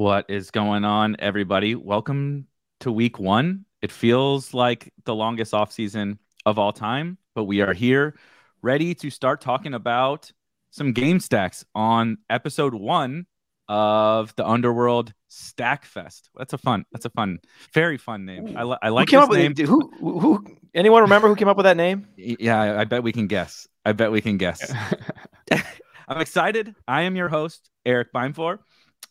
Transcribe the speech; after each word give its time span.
What 0.00 0.30
is 0.30 0.50
going 0.50 0.86
on, 0.86 1.16
everybody? 1.18 1.74
Welcome 1.74 2.46
to 2.80 2.90
week 2.90 3.18
one. 3.18 3.66
It 3.82 3.92
feels 3.92 4.54
like 4.54 4.94
the 5.04 5.14
longest 5.14 5.52
off 5.52 5.72
season 5.72 6.18
of 6.46 6.58
all 6.58 6.72
time, 6.72 7.18
but 7.34 7.44
we 7.44 7.60
are 7.60 7.74
here 7.74 8.14
ready 8.62 8.94
to 8.94 9.10
start 9.10 9.42
talking 9.42 9.74
about 9.74 10.32
some 10.70 10.94
game 10.94 11.20
stacks 11.20 11.66
on 11.74 12.16
episode 12.30 12.72
one 12.72 13.26
of 13.68 14.34
the 14.36 14.48
Underworld 14.48 15.12
Stack 15.28 15.84
Fest. 15.84 16.30
That's 16.34 16.54
a 16.54 16.58
fun. 16.58 16.86
That's 16.92 17.04
a 17.04 17.10
fun, 17.10 17.40
very 17.74 17.98
fun 17.98 18.24
name. 18.24 18.56
I, 18.56 18.62
li- 18.62 18.78
I 18.80 18.88
like 18.88 19.10
who 19.10 19.18
came 19.18 19.20
this 19.20 19.24
up 19.24 19.28
with 19.28 19.38
name. 19.38 19.52
it? 19.52 19.66
Who, 19.66 19.92
who, 20.00 20.18
who? 20.18 20.46
Anyone 20.74 21.02
remember 21.02 21.28
who 21.28 21.36
came 21.36 21.48
up 21.48 21.58
with 21.58 21.64
that 21.64 21.76
name? 21.76 22.06
Yeah, 22.16 22.58
I- 22.58 22.80
I 22.80 22.84
bet 22.84 23.02
we 23.02 23.12
can 23.12 23.26
guess. 23.26 23.68
I 23.84 23.92
bet 23.92 24.10
we 24.10 24.22
can 24.22 24.38
guess. 24.38 24.72
I'm 26.08 26.22
excited. 26.22 26.74
I 26.88 27.02
am 27.02 27.16
your 27.16 27.28
host, 27.28 27.68
Eric 27.84 28.14
Beimfor. 28.14 28.60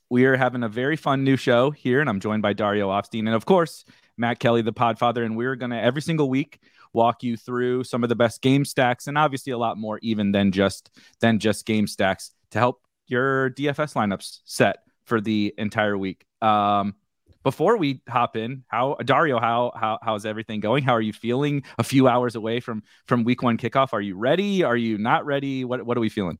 We 0.09 0.25
are 0.25 0.35
having 0.35 0.63
a 0.63 0.69
very 0.69 0.95
fun 0.95 1.23
new 1.23 1.37
show 1.37 1.69
here, 1.69 2.01
and 2.01 2.09
I'm 2.09 2.19
joined 2.19 2.41
by 2.41 2.53
Dario 2.53 2.89
Offstein 2.89 3.27
and, 3.27 3.35
of 3.35 3.45
course, 3.45 3.85
Matt 4.17 4.39
Kelly, 4.39 4.63
the 4.63 4.73
Podfather. 4.73 5.23
And 5.23 5.37
we're 5.37 5.55
going 5.55 5.69
to 5.69 5.79
every 5.79 6.01
single 6.01 6.29
week 6.29 6.59
walk 6.93 7.21
you 7.21 7.37
through 7.37 7.83
some 7.83 8.01
of 8.01 8.09
the 8.09 8.15
best 8.15 8.41
game 8.41 8.65
stacks, 8.65 9.07
and 9.07 9.17
obviously 9.17 9.53
a 9.53 9.57
lot 9.57 9.77
more 9.77 9.99
even 10.01 10.31
than 10.31 10.51
just 10.51 10.89
than 11.19 11.37
just 11.37 11.65
game 11.65 11.85
stacks 11.85 12.31
to 12.51 12.57
help 12.57 12.81
your 13.05 13.51
DFS 13.51 13.93
lineups 13.93 14.39
set 14.45 14.77
for 15.05 15.21
the 15.21 15.53
entire 15.57 15.97
week. 15.97 16.25
Um, 16.41 16.95
before 17.43 17.77
we 17.77 18.01
hop 18.09 18.35
in, 18.35 18.63
how 18.67 18.95
Dario, 19.05 19.39
how 19.39 19.71
how 19.75 19.99
how's 20.01 20.25
everything 20.25 20.59
going? 20.59 20.83
How 20.83 20.93
are 20.93 21.01
you 21.01 21.13
feeling? 21.13 21.63
A 21.77 21.83
few 21.83 22.07
hours 22.07 22.35
away 22.35 22.59
from 22.59 22.83
from 23.07 23.23
week 23.23 23.43
one 23.43 23.57
kickoff. 23.57 23.93
Are 23.93 24.01
you 24.01 24.17
ready? 24.17 24.63
Are 24.63 24.75
you 24.75 24.97
not 24.97 25.25
ready? 25.25 25.65
What 25.65 25.85
what 25.85 25.97
are 25.97 26.01
we 26.01 26.09
feeling? 26.09 26.39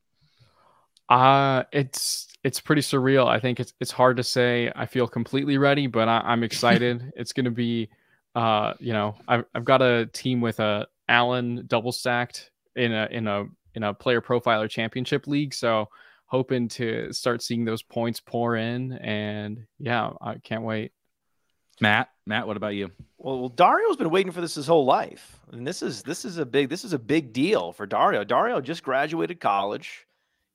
Uh 1.08 1.64
it's 1.72 2.29
it's 2.42 2.60
pretty 2.60 2.82
surreal. 2.82 3.26
I 3.26 3.38
think 3.38 3.60
it's 3.60 3.74
it's 3.80 3.90
hard 3.90 4.16
to 4.16 4.22
say 4.22 4.72
I 4.74 4.86
feel 4.86 5.06
completely 5.06 5.58
ready, 5.58 5.86
but 5.86 6.08
I, 6.08 6.20
I'm 6.24 6.42
excited. 6.42 7.12
it's 7.16 7.32
going 7.32 7.44
to 7.44 7.50
be, 7.50 7.88
uh, 8.34 8.74
you 8.78 8.92
know, 8.92 9.16
I've 9.28 9.44
I've 9.54 9.64
got 9.64 9.82
a 9.82 10.06
team 10.06 10.40
with 10.40 10.60
a 10.60 10.86
Allen 11.08 11.64
double 11.66 11.92
stacked 11.92 12.50
in 12.76 12.92
a 12.92 13.08
in 13.10 13.26
a 13.26 13.44
in 13.74 13.82
a 13.82 13.94
player 13.94 14.20
profiler 14.20 14.68
championship 14.68 15.26
league, 15.26 15.54
so 15.54 15.88
hoping 16.26 16.68
to 16.68 17.12
start 17.12 17.42
seeing 17.42 17.64
those 17.64 17.82
points 17.82 18.20
pour 18.20 18.56
in, 18.56 18.92
and 18.92 19.66
yeah, 19.78 20.10
I 20.20 20.36
can't 20.36 20.62
wait. 20.62 20.92
Matt, 21.80 22.10
Matt, 22.26 22.46
what 22.46 22.56
about 22.56 22.74
you? 22.74 22.90
Well, 23.18 23.48
Dario's 23.48 23.96
been 23.96 24.10
waiting 24.10 24.32
for 24.32 24.40
this 24.40 24.54
his 24.54 24.66
whole 24.66 24.84
life, 24.84 25.40
and 25.52 25.66
this 25.66 25.82
is 25.82 26.02
this 26.02 26.24
is 26.24 26.38
a 26.38 26.46
big 26.46 26.68
this 26.68 26.84
is 26.84 26.92
a 26.92 26.98
big 26.98 27.32
deal 27.32 27.72
for 27.72 27.86
Dario. 27.86 28.24
Dario 28.24 28.60
just 28.60 28.82
graduated 28.82 29.40
college. 29.40 30.06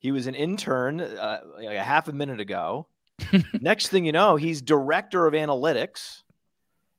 He 0.06 0.12
was 0.12 0.28
an 0.28 0.36
intern 0.36 1.02
uh, 1.02 1.40
like 1.56 1.78
a 1.78 1.84
half 1.84 2.08
a 2.08 2.14
minute 2.14 2.40
ago. 2.40 2.86
Next 3.60 3.88
thing 3.88 4.06
you 4.06 4.12
know, 4.12 4.36
he's 4.36 4.62
director 4.62 5.26
of 5.26 5.34
analytics, 5.34 6.22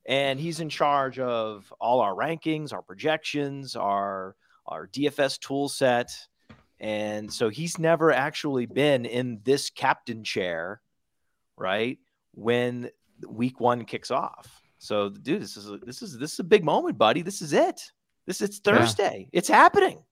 and 0.07 0.41
he's 0.41 0.59
in 0.59 0.69
charge 0.69 1.21
of 1.21 1.73
all 1.81 2.01
our 2.01 2.13
rankings, 2.13 2.73
our 2.73 2.83
projections, 2.83 3.77
our 3.77 4.35
our 4.67 4.89
DFS 4.89 5.39
tool 5.39 5.69
set. 5.69 6.11
And 6.81 7.33
so 7.33 7.49
he's 7.49 7.79
never 7.79 8.11
actually 8.11 8.67
been 8.67 9.07
in 9.07 9.39
this 9.45 9.71
captain 9.71 10.25
chair, 10.25 10.81
right? 11.57 12.01
When 12.33 12.91
week 13.25 13.61
one 13.61 13.85
kicks 13.85 14.11
off. 14.11 14.63
So, 14.79 15.11
dude, 15.11 15.43
this 15.43 15.57
is 15.57 15.71
a, 15.71 15.77
this 15.79 16.03
is 16.03 16.19
this 16.19 16.33
is 16.33 16.41
a 16.41 16.45
big 16.45 16.65
moment, 16.65 16.99
buddy. 16.99 17.23
This 17.23 17.41
is 17.41 17.53
it. 17.53 17.81
This 18.27 18.41
it's 18.41 18.61
Yeah. 18.67 18.79
Thursday. 18.79 19.29
It's 19.33 19.49
happening. 19.49 20.03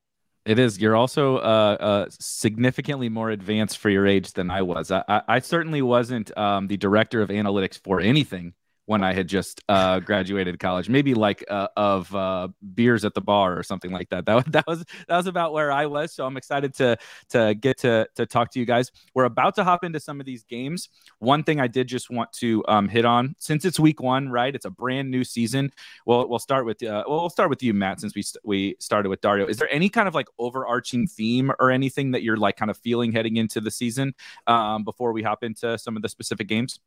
It 0.44 0.58
is. 0.58 0.78
You're 0.78 0.96
also 0.96 1.38
uh, 1.38 1.76
uh, 1.80 2.06
significantly 2.10 3.08
more 3.08 3.30
advanced 3.30 3.78
for 3.78 3.88
your 3.88 4.06
age 4.06 4.34
than 4.34 4.50
I 4.50 4.60
was. 4.62 4.90
I, 4.90 5.02
I, 5.08 5.22
I 5.28 5.38
certainly 5.38 5.80
wasn't 5.80 6.36
um, 6.36 6.66
the 6.66 6.76
director 6.76 7.22
of 7.22 7.30
analytics 7.30 7.78
for 7.78 8.00
anything 8.00 8.52
when 8.86 9.02
I 9.02 9.14
had 9.14 9.28
just 9.28 9.62
uh, 9.68 10.00
graduated 10.00 10.58
college. 10.58 10.88
Maybe 10.88 11.14
like 11.14 11.44
uh, 11.48 11.68
of 11.76 12.14
uh, 12.14 12.48
beers 12.74 13.04
at 13.04 13.14
the 13.14 13.20
bar 13.20 13.58
or 13.58 13.62
something 13.62 13.90
like 13.90 14.10
that. 14.10 14.26
That 14.26 14.50
that 14.52 14.66
was 14.66 14.84
that 15.08 15.16
was 15.16 15.26
about 15.26 15.52
where 15.52 15.72
I 15.72 15.86
was. 15.86 16.12
So 16.12 16.26
I'm 16.26 16.36
excited 16.36 16.74
to 16.74 16.96
to 17.30 17.54
get 17.54 17.78
to 17.78 18.06
to 18.16 18.26
talk 18.26 18.50
to 18.52 18.60
you 18.60 18.66
guys. 18.66 18.90
We're 19.14 19.24
about 19.24 19.54
to 19.56 19.64
hop 19.64 19.84
into 19.84 20.00
some 20.00 20.20
of 20.20 20.26
these 20.26 20.44
games. 20.44 20.88
One 21.18 21.44
thing 21.44 21.60
I 21.60 21.66
did 21.66 21.86
just 21.86 22.10
want 22.10 22.32
to 22.34 22.64
um, 22.68 22.88
hit 22.88 23.04
on 23.04 23.34
since 23.38 23.64
it's 23.64 23.80
week 23.80 24.00
one, 24.00 24.28
right? 24.28 24.54
It's 24.54 24.64
a 24.64 24.70
brand 24.70 25.10
new 25.10 25.24
season. 25.24 25.72
Well, 26.06 26.28
we'll 26.28 26.38
start 26.38 26.66
with 26.66 26.82
uh, 26.82 27.04
well, 27.08 27.20
we'll 27.20 27.30
start 27.30 27.50
with 27.50 27.62
you, 27.62 27.74
Matt, 27.74 28.00
since 28.00 28.14
we 28.14 28.22
st- 28.22 28.44
we 28.44 28.76
started 28.80 29.08
with 29.08 29.20
Dario. 29.20 29.46
Is 29.46 29.56
there 29.56 29.72
any 29.72 29.88
kind 29.88 30.08
of 30.08 30.14
like 30.14 30.28
overarching 30.38 31.06
theme 31.06 31.52
or 31.58 31.70
anything 31.70 32.10
that 32.12 32.22
you're 32.22 32.36
like 32.36 32.56
kind 32.56 32.70
of 32.70 32.76
feeling 32.78 33.12
heading 33.12 33.36
into 33.36 33.60
the 33.60 33.70
season 33.70 34.14
um, 34.46 34.84
before 34.84 35.12
we 35.12 35.22
hop 35.22 35.42
into 35.42 35.78
some 35.78 35.96
of 35.96 36.02
the 36.02 36.08
specific 36.08 36.48
games? 36.48 36.80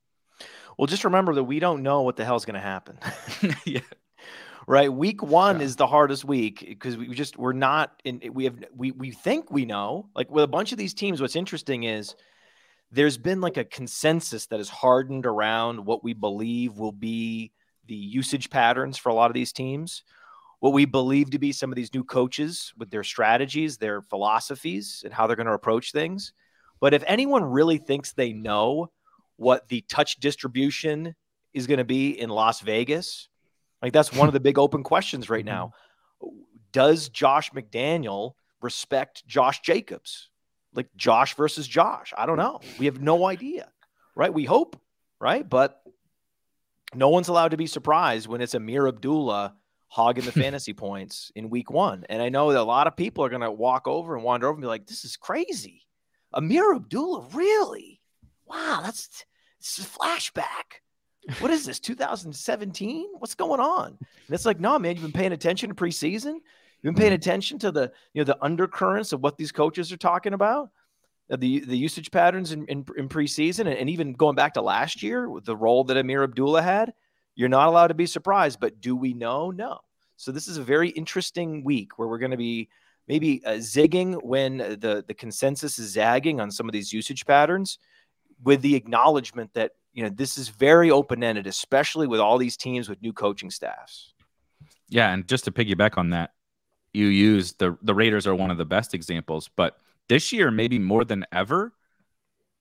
Well, 0.78 0.88
just 0.88 1.04
remember 1.04 1.34
that 1.36 1.44
we 1.44 1.60
don't 1.60 1.84
know 1.84 2.04
what 2.04 2.16
the 2.16 2.26
hell's 2.26 2.46
going 2.46 2.54
to 2.56 2.60
happen. 2.60 3.00
yeah, 3.66 3.80
right 4.68 4.92
week 4.92 5.24
one 5.24 5.60
Yeah. 5.60 5.66
is 5.66 5.76
the 5.76 5.88
hardest 5.88 6.26
week 6.26 6.64
because 6.68 6.98
we 6.98 7.08
just 7.14 7.38
we're 7.38 7.54
not 7.54 8.02
in 8.04 8.22
we 8.34 8.44
have 8.46 8.56
we 8.76 8.92
we 8.92 9.12
think 9.12 9.50
we 9.50 9.66
know 9.66 10.10
like 10.16 10.30
with 10.30 10.44
a 10.44 10.48
bunch 10.48 10.72
of 10.72 10.78
these 10.78 10.94
teams 10.94 11.22
what's 11.22 11.36
interesting 11.36 11.84
is 11.84 12.16
there's 12.92 13.18
been 13.18 13.42
like 13.42 13.58
a 13.58 13.66
consensus 13.66 14.46
that 14.48 14.60
has 14.60 14.70
hardened 14.70 15.26
around 15.26 15.86
what 15.86 16.04
we 16.04 16.14
believe 16.14 16.78
will 16.78 16.92
be 16.92 17.52
the 17.88 17.96
usage 17.96 18.50
patterns 18.50 18.98
for 18.98 19.10
a 19.10 19.14
lot 19.14 19.30
of 19.32 19.34
these 19.34 19.54
teams 19.54 20.04
what 20.60 20.74
we 20.74 20.86
believe 20.86 21.30
to 21.32 21.40
be 21.40 21.52
some 21.52 21.72
of 21.72 21.76
these 21.76 21.94
new 21.94 22.04
coaches 22.04 22.74
with 22.78 22.90
their 22.90 23.04
strategies 23.04 23.78
their 23.78 24.02
philosophies 24.02 25.02
and 25.06 25.14
how 25.14 25.28
they're 25.28 25.36
going 25.36 25.48
to 25.48 25.54
approach 25.54 25.92
things 25.92 26.34
but 26.80 26.94
if 26.94 27.04
anyone 27.08 27.44
really 27.44 27.78
thinks 27.78 28.12
they 28.14 28.34
know 28.34 28.90
what 29.38 29.68
the 29.70 29.82
touch 29.90 30.20
distribution 30.20 31.16
is 31.54 31.66
going 31.66 31.80
to 31.80 31.86
be 31.86 32.10
in 32.10 32.30
Las 32.30 32.62
Vegas 32.62 33.30
like 33.82 33.94
that's 33.94 34.14
one 34.14 34.28
of 34.28 34.34
the 34.34 34.40
big 34.40 34.58
open 34.58 34.84
questions 34.84 35.30
right 35.30 35.46
mm-hmm. 35.46 35.54
now. 35.54 35.74
Does 36.72 37.10
Josh 37.10 37.52
McDaniel 37.52 38.34
respect 38.62 39.26
Josh 39.28 39.62
Jacobs, 39.62 40.30
like 40.74 40.88
Josh 40.96 41.36
versus 41.36 41.68
Josh. 41.68 42.14
I 42.18 42.26
don't 42.26 42.38
know. 42.38 42.60
We 42.80 42.86
have 42.86 43.02
no 43.02 43.26
idea, 43.26 43.70
right? 44.16 44.34
We 44.34 44.46
hope, 44.46 44.80
right? 45.20 45.48
But 45.48 45.82
no 46.94 47.10
one's 47.10 47.28
allowed 47.28 47.52
to 47.52 47.58
be 47.58 47.68
surprised 47.68 48.28
when 48.28 48.42
it's 48.42 48.56
Ameer 48.56 48.88
Abdullah 48.88 49.56
hogging 49.88 50.26
the 50.26 50.32
fantasy 50.44 50.74
points 50.74 51.32
in 51.36 51.50
week 51.50 51.70
one. 51.70 52.06
And 52.10 52.22
I 52.22 52.30
know 52.30 52.52
that 52.52 52.62
a 52.62 52.64
lot 52.64 52.88
of 52.88 52.96
people 52.96 53.24
are 53.24 53.30
going 53.30 53.42
to 53.42 53.52
walk 53.52 53.88
over 53.88 54.16
and 54.16 54.24
wander 54.24 54.48
over 54.48 54.56
and 54.56 54.62
be 54.62 54.68
like, 54.68 54.88
this 54.88 55.06
is 55.06 55.18
crazy. 55.18 55.84
Ameer 56.34 56.76
Abdullah, 56.76 57.28
really? 57.34 57.97
Wow, 58.48 58.82
that's, 58.84 59.26
that's 59.60 59.80
a 59.80 59.82
flashback. 59.82 60.82
What 61.40 61.52
is 61.52 61.66
this, 61.66 61.80
2017? 61.80 63.08
What's 63.18 63.36
going 63.36 63.60
on? 63.60 63.88
And 63.88 64.00
it's 64.30 64.46
like, 64.46 64.60
no, 64.60 64.80
man, 64.80 64.96
you've 64.96 65.04
been 65.04 65.12
paying 65.12 65.34
attention 65.34 65.70
to 65.70 65.76
preseason. 65.76 66.36
You've 66.82 66.94
been 66.94 66.96
paying 66.96 67.10
mm-hmm. 67.10 67.16
attention 67.16 67.60
to 67.60 67.72
the, 67.72 67.92
you 68.14 68.22
know, 68.22 68.26
the 68.26 68.38
undercurrents 68.42 69.12
of 69.12 69.22
what 69.22 69.38
these 69.38 69.52
coaches 69.52 69.92
are 69.92 69.98
talking 69.98 70.34
about, 70.34 70.70
uh, 71.32 71.36
the 71.36 71.60
the 71.62 71.78
usage 71.78 72.12
patterns 72.12 72.52
in, 72.52 72.66
in, 72.68 72.86
in 72.96 73.10
preseason, 73.10 73.62
and, 73.62 73.70
and 73.70 73.90
even 73.90 74.14
going 74.14 74.36
back 74.36 74.54
to 74.54 74.62
last 74.62 75.04
year 75.04 75.30
with 75.30 75.44
the 75.44 75.56
role 75.56 75.84
that 75.86 75.98
Ameer 75.98 76.24
Abdullah 76.24 76.62
had. 76.62 76.94
You're 77.36 77.50
not 77.50 77.68
allowed 77.68 77.88
to 77.88 77.94
be 77.94 78.08
surprised, 78.08 78.60
but 78.60 78.82
do 78.82 78.96
we 78.96 79.14
know? 79.14 79.52
No. 79.52 79.80
So 80.16 80.32
this 80.32 80.48
is 80.48 80.58
a 80.58 80.64
very 80.64 80.90
interesting 80.90 81.64
week 81.64 82.00
where 82.00 82.08
we're 82.08 82.18
going 82.18 82.32
to 82.32 82.38
be 82.38 82.70
maybe 83.08 83.44
uh, 83.46 83.54
zigging 83.54 84.24
when 84.24 84.58
the 84.58 85.04
the 85.08 85.14
consensus 85.14 85.78
is 85.78 85.92
zagging 85.92 86.40
on 86.40 86.52
some 86.52 86.68
of 86.68 86.74
these 86.74 86.94
usage 86.94 87.26
patterns, 87.26 87.80
with 88.44 88.62
the 88.62 88.76
acknowledgement 88.76 89.54
that 89.54 89.72
you 89.94 90.04
know 90.04 90.10
this 90.10 90.38
is 90.38 90.50
very 90.50 90.92
open 90.92 91.24
ended, 91.24 91.48
especially 91.48 92.08
with 92.08 92.20
all 92.20 92.38
these 92.38 92.58
teams 92.58 92.90
with 92.90 93.02
new 93.02 93.14
coaching 93.14 93.50
staffs. 93.50 94.14
Yeah, 94.90 95.12
and 95.14 95.28
just 95.28 95.46
to 95.46 95.52
piggyback 95.52 95.98
on 95.98 96.12
that, 96.12 96.32
you 96.94 97.08
use 97.08 97.54
the 97.54 97.78
the 97.82 97.96
Raiders 97.96 98.28
are 98.28 98.36
one 98.36 98.52
of 98.52 98.58
the 98.58 98.66
best 98.66 98.94
examples, 98.94 99.50
but 99.56 99.78
this 100.10 100.32
year 100.32 100.52
maybe 100.52 100.80
more 100.80 101.04
than 101.04 101.26
ever, 101.32 101.74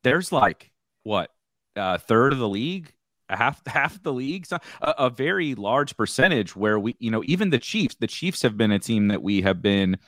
there's 0.03 0.33
like 0.33 0.73
what 1.03 1.31
a 1.77 1.99
third 1.99 2.33
of 2.33 2.39
the 2.39 2.49
league 2.49 2.93
half 3.29 3.61
half 3.67 4.03
the 4.03 4.13
league, 4.13 4.47
a, 4.51 4.61
a, 4.81 5.11
very 5.11 5.55
large 5.55 5.97
percentage 5.97 6.55
where 6.55 6.79
we, 6.79 6.97
you 6.99 7.11
know, 7.11 7.23
even 7.27 7.51
the 7.51 7.59
Chiefs, 7.59 7.97
the 7.97 8.07
Chiefs 8.07 8.43
have 8.43 8.57
been 8.57 8.73
a 8.73 8.79
team 8.79 9.09
that 9.09 9.23
we 9.23 9.43
have 9.43 9.63
been 9.63 9.99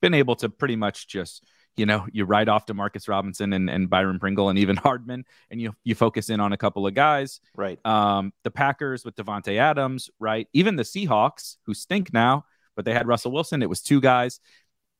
been 0.00 0.14
able 0.14 0.36
to 0.36 0.48
pretty 0.48 0.76
much 0.76 1.08
just, 1.08 1.44
you 1.76 1.86
know, 1.86 2.06
you 2.12 2.24
write 2.24 2.48
off 2.48 2.66
Demarcus 2.66 3.08
Robinson 3.08 3.52
and, 3.52 3.68
and 3.68 3.90
Byron 3.90 4.18
Pringle 4.18 4.48
and 4.48 4.58
even 4.58 4.76
Hardman, 4.86 5.24
and 5.50 5.60
you 5.60 5.74
you 5.84 5.94
focus 5.94 6.30
in 6.30 6.40
on 6.40 6.52
a 6.52 6.56
couple 6.56 6.86
of 6.86 6.94
guys. 6.94 7.40
Right. 7.54 7.84
Um, 7.84 8.32
the 8.44 8.50
Packers 8.50 9.04
with 9.04 9.16
Davante 9.16 9.58
Adams, 9.58 10.10
right? 10.18 10.48
Even 10.52 10.76
the 10.76 10.82
Seahawks, 10.82 11.56
who 11.64 11.74
stink 11.74 12.12
now, 12.12 12.44
but 12.74 12.84
they 12.84 12.92
had 12.92 13.06
Russell 13.06 13.32
Wilson. 13.32 13.62
It 13.62 13.68
was 13.68 13.82
two 13.82 14.00
guys. 14.00 14.40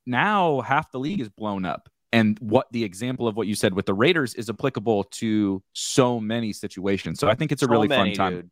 Now 0.06 0.60
half 0.60 0.92
the 0.92 0.98
league 0.98 1.20
is 1.20 1.28
blown 1.28 1.64
up 1.64 1.88
and 2.12 2.38
what 2.40 2.66
the 2.72 2.84
example 2.84 3.28
of 3.28 3.36
what 3.36 3.46
you 3.46 3.54
said 3.54 3.74
with 3.74 3.86
the 3.86 3.94
Raiders 3.94 4.34
is 4.34 4.48
applicable 4.48 5.04
to 5.04 5.62
so 5.72 6.20
many 6.20 6.52
situations. 6.52 7.18
So 7.18 7.28
I 7.28 7.34
think 7.34 7.52
it's 7.52 7.62
a 7.62 7.66
so 7.66 7.70
really 7.70 7.88
many, 7.88 8.14
fun 8.14 8.32
time. 8.32 8.50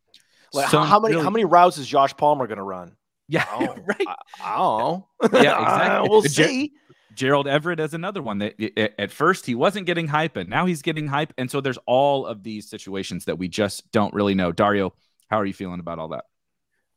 Like, 0.53 0.69
so 0.69 0.81
how, 0.81 0.99
many 0.99 1.15
really... 1.15 1.23
how 1.23 1.29
many 1.29 1.45
routes 1.45 1.77
is 1.77 1.87
Josh 1.87 2.15
Palmer 2.15 2.47
going 2.47 2.57
to 2.57 2.63
run? 2.63 2.95
Yeah, 3.27 3.45
oh, 3.51 3.75
right. 3.87 4.07
I, 4.07 4.15
I, 4.43 4.57
don't 4.57 4.79
know. 4.79 5.41
Yeah, 5.41 5.61
exactly. 5.61 6.09
we'll 6.11 6.21
see. 6.21 6.73
Gerald 7.15 7.47
Everett 7.47 7.79
is 7.79 7.93
another 7.93 8.21
one 8.21 8.39
that 8.39 8.59
at 8.99 9.11
first 9.11 9.45
he 9.45 9.55
wasn't 9.55 9.85
getting 9.85 10.07
hype, 10.07 10.35
and 10.35 10.49
now 10.49 10.65
he's 10.65 10.81
getting 10.81 11.07
hype. 11.07 11.33
And 11.37 11.49
so 11.49 11.61
there's 11.61 11.79
all 11.85 12.25
of 12.25 12.43
these 12.43 12.69
situations 12.69 13.25
that 13.25 13.37
we 13.37 13.47
just 13.47 13.89
don't 13.91 14.13
really 14.13 14.35
know. 14.35 14.51
Dario, 14.51 14.93
how 15.29 15.39
are 15.39 15.45
you 15.45 15.53
feeling 15.53 15.79
about 15.79 15.99
all 15.99 16.09
that? 16.09 16.25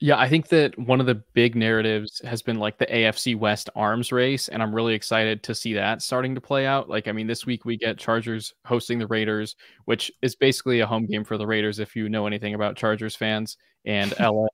Yeah, 0.00 0.16
I 0.16 0.28
think 0.28 0.48
that 0.48 0.78
one 0.78 1.00
of 1.00 1.06
the 1.06 1.22
big 1.34 1.56
narratives 1.56 2.20
has 2.24 2.40
been 2.40 2.60
like 2.60 2.78
the 2.78 2.86
AFC 2.86 3.36
West 3.36 3.68
arms 3.74 4.12
race, 4.12 4.48
and 4.48 4.62
I'm 4.62 4.72
really 4.72 4.94
excited 4.94 5.42
to 5.42 5.56
see 5.56 5.74
that 5.74 6.02
starting 6.02 6.36
to 6.36 6.40
play 6.40 6.66
out. 6.66 6.88
Like, 6.88 7.08
I 7.08 7.12
mean, 7.12 7.26
this 7.26 7.46
week 7.46 7.64
we 7.64 7.76
get 7.76 7.98
Chargers 7.98 8.54
hosting 8.64 9.00
the 9.00 9.08
Raiders, 9.08 9.56
which 9.86 10.12
is 10.22 10.36
basically 10.36 10.80
a 10.80 10.86
home 10.86 11.06
game 11.06 11.24
for 11.24 11.36
the 11.36 11.46
Raiders 11.46 11.80
if 11.80 11.96
you 11.96 12.08
know 12.08 12.28
anything 12.28 12.54
about 12.54 12.76
Chargers 12.76 13.16
fans 13.16 13.56
and 13.84 14.14
LA. 14.20 14.46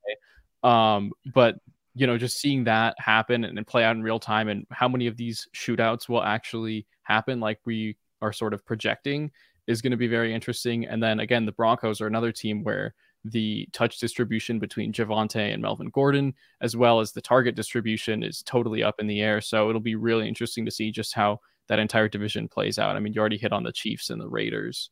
Um, 0.63 1.11
but 1.31 1.57
you 1.95 2.05
know, 2.05 2.17
just 2.17 2.37
seeing 2.37 2.65
that 2.65 2.95
happen 2.99 3.45
and 3.45 3.65
play 3.65 3.83
out 3.83 3.95
in 3.95 4.03
real 4.03 4.19
time, 4.19 4.49
and 4.49 4.67
how 4.69 4.87
many 4.87 5.07
of 5.07 5.15
these 5.17 5.47
shootouts 5.55 6.09
will 6.09 6.21
actually 6.21 6.85
happen, 7.03 7.39
like 7.39 7.59
we 7.65 7.97
are 8.21 8.33
sort 8.33 8.53
of 8.53 8.65
projecting, 8.65 9.31
is 9.65 9.81
going 9.81 9.91
to 9.91 9.97
be 9.97 10.07
very 10.07 10.33
interesting. 10.33 10.85
And 10.85 11.01
then 11.01 11.19
again, 11.21 11.45
the 11.45 11.53
Broncos 11.53 12.01
are 12.01 12.07
another 12.07 12.31
team 12.31 12.63
where 12.63 12.93
the 13.23 13.67
touch 13.71 13.97
distribution 13.97 14.59
between 14.59 14.93
Javonte 14.93 15.53
and 15.53 15.61
Melvin 15.61 15.89
Gordon, 15.89 16.33
as 16.61 16.75
well 16.75 16.99
as 16.99 17.11
the 17.11 17.21
target 17.21 17.55
distribution, 17.55 18.23
is 18.23 18.43
totally 18.43 18.83
up 18.83 18.99
in 18.99 19.07
the 19.07 19.21
air. 19.21 19.41
So 19.41 19.69
it'll 19.69 19.81
be 19.81 19.95
really 19.95 20.27
interesting 20.27 20.65
to 20.65 20.71
see 20.71 20.91
just 20.91 21.13
how 21.13 21.39
that 21.67 21.79
entire 21.79 22.07
division 22.07 22.47
plays 22.47 22.77
out. 22.77 22.95
I 22.95 22.99
mean, 22.99 23.13
you 23.13 23.19
already 23.21 23.37
hit 23.37 23.53
on 23.53 23.63
the 23.63 23.71
Chiefs 23.71 24.09
and 24.09 24.21
the 24.21 24.27
Raiders. 24.27 24.91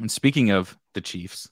And 0.00 0.10
speaking 0.10 0.50
of 0.50 0.76
the 0.92 1.00
Chiefs, 1.00 1.48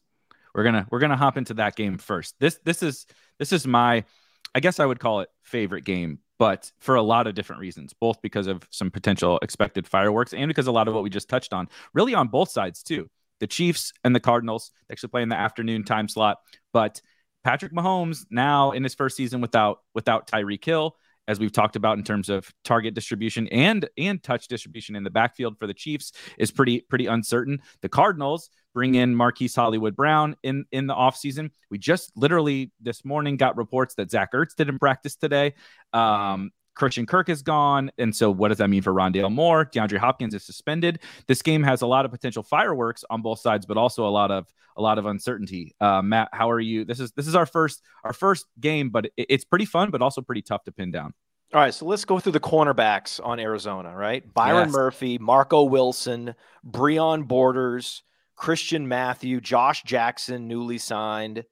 we're 0.55 0.65
gonna 0.65 0.87
we're 0.91 0.99
gonna 0.99 1.17
hop 1.17 1.39
into 1.39 1.55
that 1.55 1.77
game 1.77 1.97
first. 1.97 2.35
This 2.39 2.59
this 2.65 2.83
is 2.83 3.07
this 3.39 3.53
is 3.53 3.67
my, 3.67 4.05
I 4.55 4.61
guess 4.61 4.81
I 4.81 4.87
would 4.87 5.01
call 5.01 5.21
it 5.21 5.29
favorite 5.43 5.85
game, 5.85 6.19
but 6.39 6.71
for 6.79 6.97
a 6.97 7.03
lot 7.03 7.27
of 7.27 7.35
different 7.35 7.61
reasons, 7.61 7.95
both 7.99 8.21
because 8.23 8.47
of 8.47 8.67
some 8.71 8.91
potential 8.91 9.39
expected 9.43 9.87
fireworks 9.87 10.35
and 10.35 10.49
because 10.49 10.67
a 10.67 10.73
lot 10.73 10.89
of 10.89 10.95
what 10.95 11.03
we 11.03 11.11
just 11.11 11.29
touched 11.29 11.53
on, 11.53 11.69
really 11.95 12.15
on 12.15 12.29
both 12.29 12.51
sides 12.51 12.83
too 12.83 13.09
the 13.43 13.47
Chiefs 13.49 13.93
and 14.05 14.15
the 14.15 14.21
Cardinals. 14.21 14.71
Actually 14.91 15.09
play 15.09 15.23
in 15.23 15.29
the 15.29 15.37
afternoon 15.37 15.83
time 15.83 16.09
slot. 16.09 16.39
But 16.73 17.03
Patrick 17.43 17.73
Mahomes 17.73 18.25
now 18.31 18.71
in 18.71 18.85
his 18.85 18.95
first 18.95 19.17
season 19.17 19.41
without 19.41 19.79
without 19.95 20.29
Tyreek 20.29 20.65
Hill, 20.65 20.95
as 21.27 21.41
we've 21.41 21.51
talked 21.51 21.75
about 21.75 21.99
in 21.99 22.05
terms 22.05 22.29
of 22.29 22.49
target 22.63 22.95
distribution 22.95 23.49
and 23.49 23.89
and 23.99 24.23
touch 24.23 24.47
distribution 24.47 24.95
in 24.95 25.03
the 25.03 25.11
backfield 25.11 25.59
for 25.59 25.67
the 25.67 25.75
Chiefs 25.75 26.13
is 26.39 26.53
pretty 26.53 26.83
pretty 26.83 27.07
uncertain. 27.07 27.61
The 27.81 27.89
Cardinals 27.89 28.49
bring 28.75 28.95
in 28.95 29.15
Marquise 29.15 29.55
Hollywood 29.55 29.97
Brown 29.97 30.37
in 30.43 30.65
in 30.73 30.87
the 30.87 30.95
offseason. 30.95 31.51
We 31.71 31.79
just 31.79 32.13
literally 32.17 32.73
this 32.81 33.05
morning 33.05 33.37
got 33.37 33.57
reports 33.57 33.95
that 33.97 34.11
Zach 34.11 34.33
Ertz 34.33 34.55
didn't 34.57 34.79
practice 34.79 35.17
today. 35.17 35.55
Um, 35.93 36.51
Christian 36.75 37.07
Kirk 37.07 37.29
is 37.29 37.43
gone. 37.43 37.91
And 37.99 38.15
so, 38.15 38.31
what 38.31 38.49
does 38.49 38.59
that 38.59 38.69
mean 38.69 38.83
for 38.83 38.93
Rondale 38.93 39.31
Moore? 39.31 39.67
DeAndre 39.67 39.99
Hopkins 39.99 40.35
is 40.35 40.45
suspended. 40.45 41.01
This 41.27 41.43
game 41.43 41.63
has 41.63 41.83
a 41.83 41.87
lot 41.87 42.05
of 42.05 42.11
potential 42.11 42.43
fireworks 42.43 43.05
on 43.11 43.23
both 43.23 43.41
sides, 43.41 43.67
but 43.67 43.77
also 43.77 44.07
a 44.07 44.11
lot 44.11 44.31
of 44.31 44.47
a 44.77 44.83
lot 44.83 44.99
of 44.99 45.07
uncertainty. 45.07 45.75
Uh, 45.81 46.03
Matt, 46.03 46.29
how 46.33 46.51
are 46.51 46.61
you? 46.61 46.85
This 46.85 47.01
is 47.01 47.13
this 47.13 47.27
is 47.27 47.35
our 47.35 47.47
first 47.47 47.83
our 48.05 48.13
first 48.13 48.47
game, 48.59 48.91
but 48.91 49.07
it, 49.07 49.13
it's 49.17 49.45
pretty 49.45 49.67
fun, 49.67 49.91
but 49.91 50.03
also 50.03 50.23
pretty 50.23 50.43
tough 50.43 50.65
to 50.65 50.73
pin 50.73 50.91
down. 50.91 51.13
All 51.55 51.61
right, 51.61 51.75
so 51.75 51.85
let's 51.85 52.07
go 52.07 52.19
through 52.19 52.33
the 52.33 52.41
cornerbacks 52.41 53.21
on 53.23 53.39
Arizona. 53.39 53.95
Right, 53.95 54.33
Byron 54.33 54.69
yes. 54.69 54.73
Murphy, 54.73 55.19
Marco 55.19 55.65
Wilson, 55.65 56.35
Breon 56.67 57.29
Borders, 57.29 58.03
Christian 58.37 58.89
Matthew, 58.89 59.41
Josh 59.41 59.83
Jackson, 59.85 60.49
newly 60.49 60.79
signed. 60.79 61.45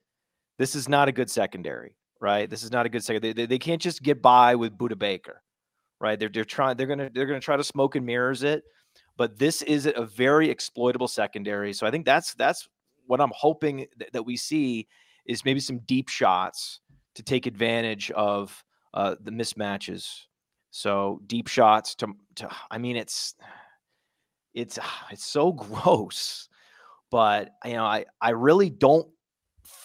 This 0.59 0.75
is 0.75 0.89
not 0.89 1.09
a 1.09 1.13
good 1.13 1.31
secondary 1.31 1.97
right? 2.21 2.49
This 2.49 2.63
is 2.63 2.71
not 2.71 2.87
a 2.87 2.89
good 2.89 3.03
secondary. 3.03 3.33
They, 3.33 3.43
they, 3.43 3.47
they 3.47 3.59
can't 3.59 3.81
just 3.81 4.03
get 4.03 4.23
by 4.23 4.55
with 4.55 4.77
Budda 4.77 4.99
Baker, 4.99 5.43
right? 6.01 6.19
They're 6.19 6.29
they're 6.29 6.45
trying 6.45 6.77
they're 6.77 6.87
gonna 6.87 7.11
they're 7.13 7.27
gonna 7.27 7.41
try 7.41 7.57
to 7.57 7.65
smoke 7.65 7.97
and 7.97 8.07
mirrors 8.07 8.43
it, 8.43 8.63
but 9.17 9.39
this 9.39 9.63
is 9.63 9.87
a 9.87 10.05
very 10.05 10.51
exploitable 10.51 11.09
secondary. 11.09 11.73
So 11.73 11.87
I 11.87 11.91
think 11.91 12.05
that's 12.05 12.35
that's 12.35 12.69
what 13.07 13.21
I'm 13.21 13.33
hoping 13.35 13.87
th- 13.99 14.13
that 14.13 14.25
we 14.25 14.37
see 14.37 14.87
is 15.27 15.45
maybe 15.45 15.61
some 15.61 15.79
deep 15.81 16.09
shots 16.09 16.81
to 17.15 17.23
take 17.23 17.47
advantage 17.47 18.11
of 18.13 18.63
uh, 18.95 19.17
the 19.21 19.31
mismatches. 19.31 20.25
So 20.71 21.21
deep 21.27 21.49
shots 21.49 21.95
to, 21.97 22.09
to 22.37 22.49
I 22.71 22.79
mean 22.79 22.97
it's 22.97 23.35
it's 24.55 24.79
it's 25.11 25.25
so 25.25 25.53
gross, 25.53 26.49
but 27.11 27.51
you 27.65 27.75
know 27.75 27.85
I 27.85 28.07
I 28.21 28.31
really 28.31 28.71
don't 28.71 29.09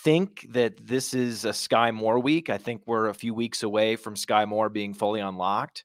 think 0.04 0.48
that 0.52 0.86
this 0.86 1.14
is 1.14 1.46
a 1.46 1.54
Sky 1.54 1.92
Moore 1.92 2.20
week. 2.20 2.50
I 2.50 2.58
think 2.58 2.84
we're 2.86 3.10
a 3.10 3.14
few 3.14 3.34
weeks 3.34 3.64
away 3.64 3.96
from 3.96 4.16
Sky 4.16 4.46
Moore 4.46 4.70
being 4.70 4.94
fully 4.94 5.20
unlocked. 5.20 5.84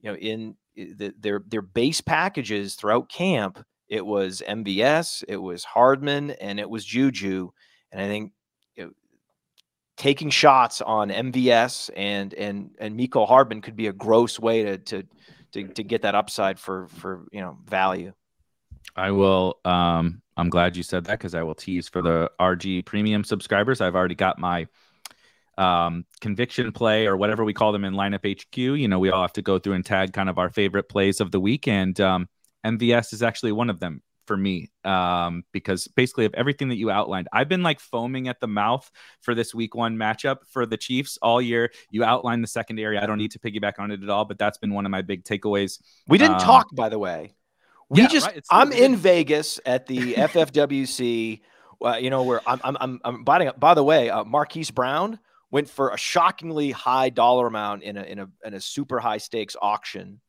You 0.00 0.10
know, 0.10 0.16
in 0.16 0.56
the, 0.74 1.14
their 1.18 1.42
their 1.46 1.62
base 1.62 2.00
packages 2.00 2.74
throughout 2.74 3.08
camp, 3.08 3.64
it 3.88 4.04
was 4.04 4.42
MVS, 4.46 5.24
it 5.28 5.36
was 5.36 5.64
Hardman, 5.64 6.30
and 6.32 6.58
it 6.58 6.68
was 6.68 6.84
Juju. 6.84 7.50
And 7.92 8.02
I 8.02 8.08
think 8.08 8.32
you 8.74 8.84
know, 8.84 8.90
taking 9.96 10.30
shots 10.30 10.80
on 10.80 11.10
MVS 11.10 11.90
and 11.96 12.34
and 12.34 12.70
and 12.78 12.98
Mecole 12.98 13.28
Hardman 13.28 13.60
could 13.60 13.76
be 13.76 13.86
a 13.86 13.92
gross 13.92 14.38
way 14.40 14.62
to 14.64 14.78
to 14.78 15.04
to, 15.52 15.68
to 15.68 15.84
get 15.84 16.02
that 16.02 16.14
upside 16.14 16.58
for 16.58 16.88
for 16.88 17.26
you 17.30 17.40
know 17.40 17.58
value. 17.64 18.12
I 18.96 19.12
will 19.12 19.58
um 19.64 20.22
I'm 20.36 20.48
glad 20.48 20.76
you 20.76 20.82
said 20.82 21.04
that 21.04 21.18
because 21.18 21.34
I 21.34 21.42
will 21.42 21.54
tease 21.54 21.88
for 21.88 22.02
the 22.02 22.30
RG 22.40 22.84
premium 22.84 23.24
subscribers. 23.24 23.80
I've 23.80 23.94
already 23.94 24.14
got 24.14 24.38
my 24.38 24.66
um, 25.56 26.04
conviction 26.20 26.72
play 26.72 27.06
or 27.06 27.16
whatever 27.16 27.44
we 27.44 27.52
call 27.52 27.72
them 27.72 27.84
in 27.84 27.94
lineup 27.94 28.28
HQ. 28.28 28.56
You 28.56 28.88
know, 28.88 28.98
we 28.98 29.10
all 29.10 29.22
have 29.22 29.32
to 29.34 29.42
go 29.42 29.58
through 29.58 29.74
and 29.74 29.84
tag 29.84 30.12
kind 30.12 30.28
of 30.28 30.38
our 30.38 30.50
favorite 30.50 30.88
plays 30.88 31.20
of 31.20 31.30
the 31.30 31.40
week, 31.40 31.68
and 31.68 31.98
um, 32.00 32.28
MVS 32.64 33.12
is 33.12 33.22
actually 33.22 33.52
one 33.52 33.70
of 33.70 33.80
them 33.80 34.02
for 34.26 34.36
me 34.36 34.70
um, 34.84 35.44
because 35.52 35.86
basically 35.88 36.24
of 36.24 36.34
everything 36.34 36.68
that 36.70 36.76
you 36.76 36.90
outlined, 36.90 37.28
I've 37.32 37.48
been 37.48 37.62
like 37.62 37.78
foaming 37.78 38.28
at 38.28 38.40
the 38.40 38.48
mouth 38.48 38.90
for 39.20 39.34
this 39.34 39.54
week 39.54 39.74
one 39.74 39.96
matchup 39.96 40.38
for 40.48 40.66
the 40.66 40.76
Chiefs 40.76 41.18
all 41.20 41.40
year. 41.40 41.70
You 41.90 42.04
outlined 42.04 42.42
the 42.42 42.48
secondary. 42.48 42.98
I 42.98 43.06
don't 43.06 43.18
need 43.18 43.32
to 43.32 43.38
piggyback 43.38 43.74
on 43.78 43.90
it 43.90 44.02
at 44.02 44.08
all, 44.08 44.24
but 44.24 44.38
that's 44.38 44.58
been 44.58 44.72
one 44.72 44.86
of 44.86 44.90
my 44.90 45.02
big 45.02 45.24
takeaways. 45.24 45.78
We 46.08 46.18
didn't 46.18 46.36
um, 46.36 46.40
talk, 46.40 46.74
by 46.74 46.88
the 46.88 46.98
way. 46.98 47.34
We 47.88 48.02
yeah, 48.02 48.08
just, 48.08 48.26
right, 48.26 48.44
I'm 48.50 48.72
in 48.72 48.96
Vegas 48.96 49.60
at 49.66 49.86
the 49.86 50.14
FFWC. 50.14 51.40
Uh, 51.84 51.96
you 51.96 52.08
know, 52.08 52.22
where 52.22 52.40
I'm, 52.46 52.60
I'm, 52.64 52.76
I'm, 52.80 53.00
I'm 53.04 53.24
buying. 53.24 53.50
By 53.58 53.74
the 53.74 53.84
way, 53.84 54.08
uh, 54.08 54.24
Marquise 54.24 54.70
Brown 54.70 55.18
went 55.50 55.68
for 55.68 55.90
a 55.90 55.98
shockingly 55.98 56.70
high 56.70 57.10
dollar 57.10 57.46
amount 57.46 57.82
in 57.82 57.96
a 57.96 58.02
in 58.02 58.18
a 58.20 58.28
in 58.44 58.54
a 58.54 58.60
super 58.60 59.00
high 59.00 59.18
stakes 59.18 59.54
auction 59.60 60.20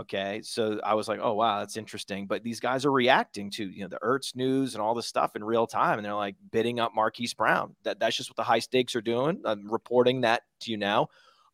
Okay. 0.00 0.40
So 0.42 0.80
I 0.82 0.94
was 0.94 1.08
like, 1.08 1.20
oh, 1.22 1.34
wow, 1.34 1.58
that's 1.58 1.76
interesting. 1.76 2.26
But 2.26 2.42
these 2.42 2.58
guys 2.58 2.86
are 2.86 2.92
reacting 2.92 3.50
to, 3.52 3.64
you 3.64 3.82
know, 3.82 3.88
the 3.88 3.98
Ertz 3.98 4.34
news 4.34 4.74
and 4.74 4.80
all 4.80 4.94
this 4.94 5.06
stuff 5.06 5.36
in 5.36 5.44
real 5.44 5.66
time. 5.66 5.98
And 5.98 6.06
they're 6.06 6.14
like 6.14 6.36
bidding 6.50 6.80
up 6.80 6.94
Marquise 6.94 7.34
Brown. 7.34 7.74
That, 7.82 8.00
that's 8.00 8.16
just 8.16 8.30
what 8.30 8.36
the 8.36 8.42
high 8.42 8.60
stakes 8.60 8.96
are 8.96 9.02
doing. 9.02 9.42
I'm 9.44 9.70
reporting 9.70 10.22
that 10.22 10.42
to 10.60 10.70
you 10.70 10.78
now. 10.78 11.08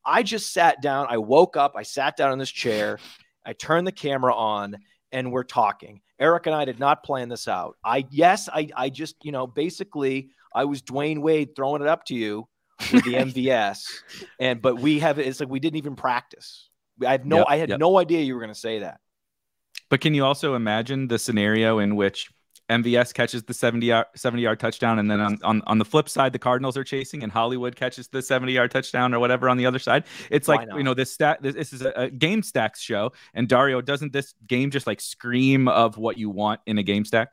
I 0.04 0.22
just 0.22 0.52
sat 0.52 0.80
down. 0.80 1.06
I 1.10 1.16
woke 1.16 1.56
up. 1.56 1.72
I 1.76 1.82
sat 1.82 2.16
down 2.16 2.32
in 2.32 2.38
this 2.38 2.50
chair. 2.50 3.00
I 3.44 3.52
turned 3.52 3.86
the 3.86 3.92
camera 3.92 4.34
on 4.34 4.76
and 5.12 5.32
we're 5.32 5.44
talking. 5.44 6.00
Eric 6.18 6.46
and 6.46 6.54
I 6.54 6.64
did 6.64 6.78
not 6.78 7.02
plan 7.02 7.28
this 7.28 7.48
out. 7.48 7.76
I, 7.84 8.06
yes, 8.10 8.48
I, 8.52 8.68
I 8.74 8.88
just, 8.88 9.16
you 9.22 9.32
know, 9.32 9.46
basically 9.46 10.30
I 10.54 10.64
was 10.64 10.82
Dwyane 10.82 11.20
Wade 11.20 11.54
throwing 11.54 11.82
it 11.82 11.88
up 11.88 12.04
to 12.06 12.14
you 12.14 12.48
with 12.92 13.04
the 13.04 13.14
MVS. 13.14 13.82
And, 14.40 14.62
but 14.62 14.80
we 14.80 14.98
have, 15.00 15.18
it's 15.18 15.40
like 15.40 15.48
we 15.48 15.60
didn't 15.60 15.76
even 15.76 15.96
practice. 15.96 16.70
I 17.06 17.12
have 17.12 17.26
no, 17.26 17.38
yep, 17.38 17.46
I 17.48 17.56
had 17.56 17.68
yep. 17.68 17.78
no 17.78 17.98
idea 17.98 18.20
you 18.22 18.34
were 18.34 18.40
going 18.40 18.54
to 18.54 18.58
say 18.58 18.78
that. 18.78 19.00
But 19.88 20.00
can 20.00 20.14
you 20.14 20.24
also 20.24 20.54
imagine 20.54 21.08
the 21.08 21.18
scenario 21.18 21.78
in 21.78 21.96
which 21.96 22.30
MVS 22.68 23.14
catches 23.14 23.44
the 23.44 23.54
70 23.54 23.86
yard, 23.86 24.06
70 24.16 24.42
yard 24.42 24.58
touchdown, 24.58 24.98
and 24.98 25.10
then 25.10 25.20
on, 25.20 25.38
on, 25.44 25.62
on 25.66 25.78
the 25.78 25.84
flip 25.84 26.08
side, 26.08 26.32
the 26.32 26.38
Cardinals 26.38 26.76
are 26.76 26.84
chasing, 26.84 27.22
and 27.22 27.30
Hollywood 27.30 27.76
catches 27.76 28.08
the 28.08 28.20
70 28.20 28.52
yard 28.52 28.70
touchdown 28.70 29.14
or 29.14 29.20
whatever 29.20 29.48
on 29.48 29.56
the 29.56 29.66
other 29.66 29.78
side? 29.78 30.04
It's 30.30 30.48
like, 30.48 30.68
you 30.76 30.82
know, 30.82 30.94
this 30.94 31.12
stat, 31.12 31.42
this, 31.42 31.54
this 31.54 31.72
is 31.72 31.82
a, 31.82 31.92
a, 31.96 32.10
game 32.10 32.42
stacks 32.42 32.80
show. 32.80 33.12
And 33.34 33.48
Dario, 33.48 33.80
doesn't 33.80 34.12
this 34.12 34.34
game 34.46 34.70
just 34.70 34.86
like 34.86 35.00
scream 35.00 35.68
of 35.68 35.96
what 35.96 36.18
you 36.18 36.28
want 36.30 36.60
in 36.66 36.78
a 36.78 36.82
game 36.82 37.04
stack? 37.04 37.28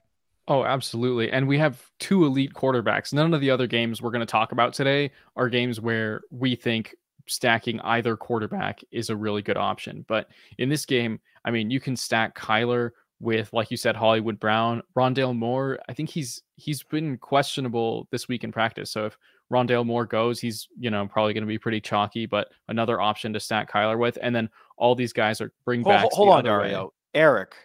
Oh, 0.47 0.65
absolutely. 0.65 1.31
And 1.31 1.47
we 1.47 1.57
have 1.57 1.81
two 1.99 2.25
elite 2.25 2.53
quarterbacks. 2.53 3.13
None 3.13 3.33
of 3.33 3.41
the 3.41 3.49
other 3.49 3.65
games 3.65 4.01
we're 4.01 4.11
going 4.11 4.19
to 4.19 4.25
talk 4.25 4.51
about 4.51 4.73
today 4.73 5.11
are 5.35 5.47
games 5.49 5.79
where 5.79 6.21
we 6.31 6.55
think 6.55 6.95
stacking 7.27 7.79
either 7.81 8.17
quarterback 8.17 8.81
is 8.91 9.09
a 9.09 9.15
really 9.15 9.41
good 9.41 9.57
option. 9.57 10.05
But 10.07 10.29
in 10.57 10.69
this 10.69 10.85
game, 10.85 11.21
I 11.45 11.51
mean, 11.51 11.69
you 11.69 11.79
can 11.79 11.95
stack 11.95 12.37
Kyler 12.37 12.91
with, 13.23 13.51
like 13.53 13.71
you 13.71 13.77
said, 13.77 13.95
Hollywood 13.95 14.39
Brown, 14.39 14.83
Rondale 14.95 15.35
Moore. 15.35 15.79
I 15.87 15.93
think 15.93 16.09
he's 16.09 16.43
he's 16.55 16.83
been 16.83 17.17
questionable 17.17 18.07
this 18.11 18.27
week 18.27 18.43
in 18.43 18.51
practice. 18.51 18.91
So 18.91 19.05
if 19.05 19.17
Rondale 19.51 19.85
Moore 19.85 20.05
goes, 20.05 20.39
he's 20.39 20.67
you 20.77 20.91
know 20.91 21.07
probably 21.07 21.33
going 21.33 21.43
to 21.43 21.47
be 21.47 21.57
pretty 21.57 21.81
chalky. 21.81 22.25
But 22.25 22.49
another 22.67 23.01
option 23.01 23.33
to 23.33 23.39
stack 23.39 23.71
Kyler 23.71 23.97
with, 23.97 24.17
and 24.21 24.35
then 24.35 24.49
all 24.77 24.93
these 24.93 25.13
guys 25.13 25.41
are 25.41 25.51
bring 25.65 25.83
back. 25.83 26.01
Hold, 26.01 26.13
hold 26.13 26.29
on, 26.29 26.43
Dario. 26.43 26.83
Way. 26.83 26.89
Eric, 27.15 27.55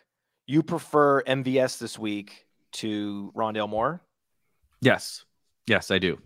you 0.46 0.62
prefer 0.62 1.22
MVS 1.24 1.78
this 1.78 1.98
week 1.98 2.46
to 2.72 3.32
Rondale 3.36 3.68
Moore? 3.68 4.02
Yes, 4.80 5.24
yes, 5.66 5.90
I 5.90 5.98
do. 5.98 6.18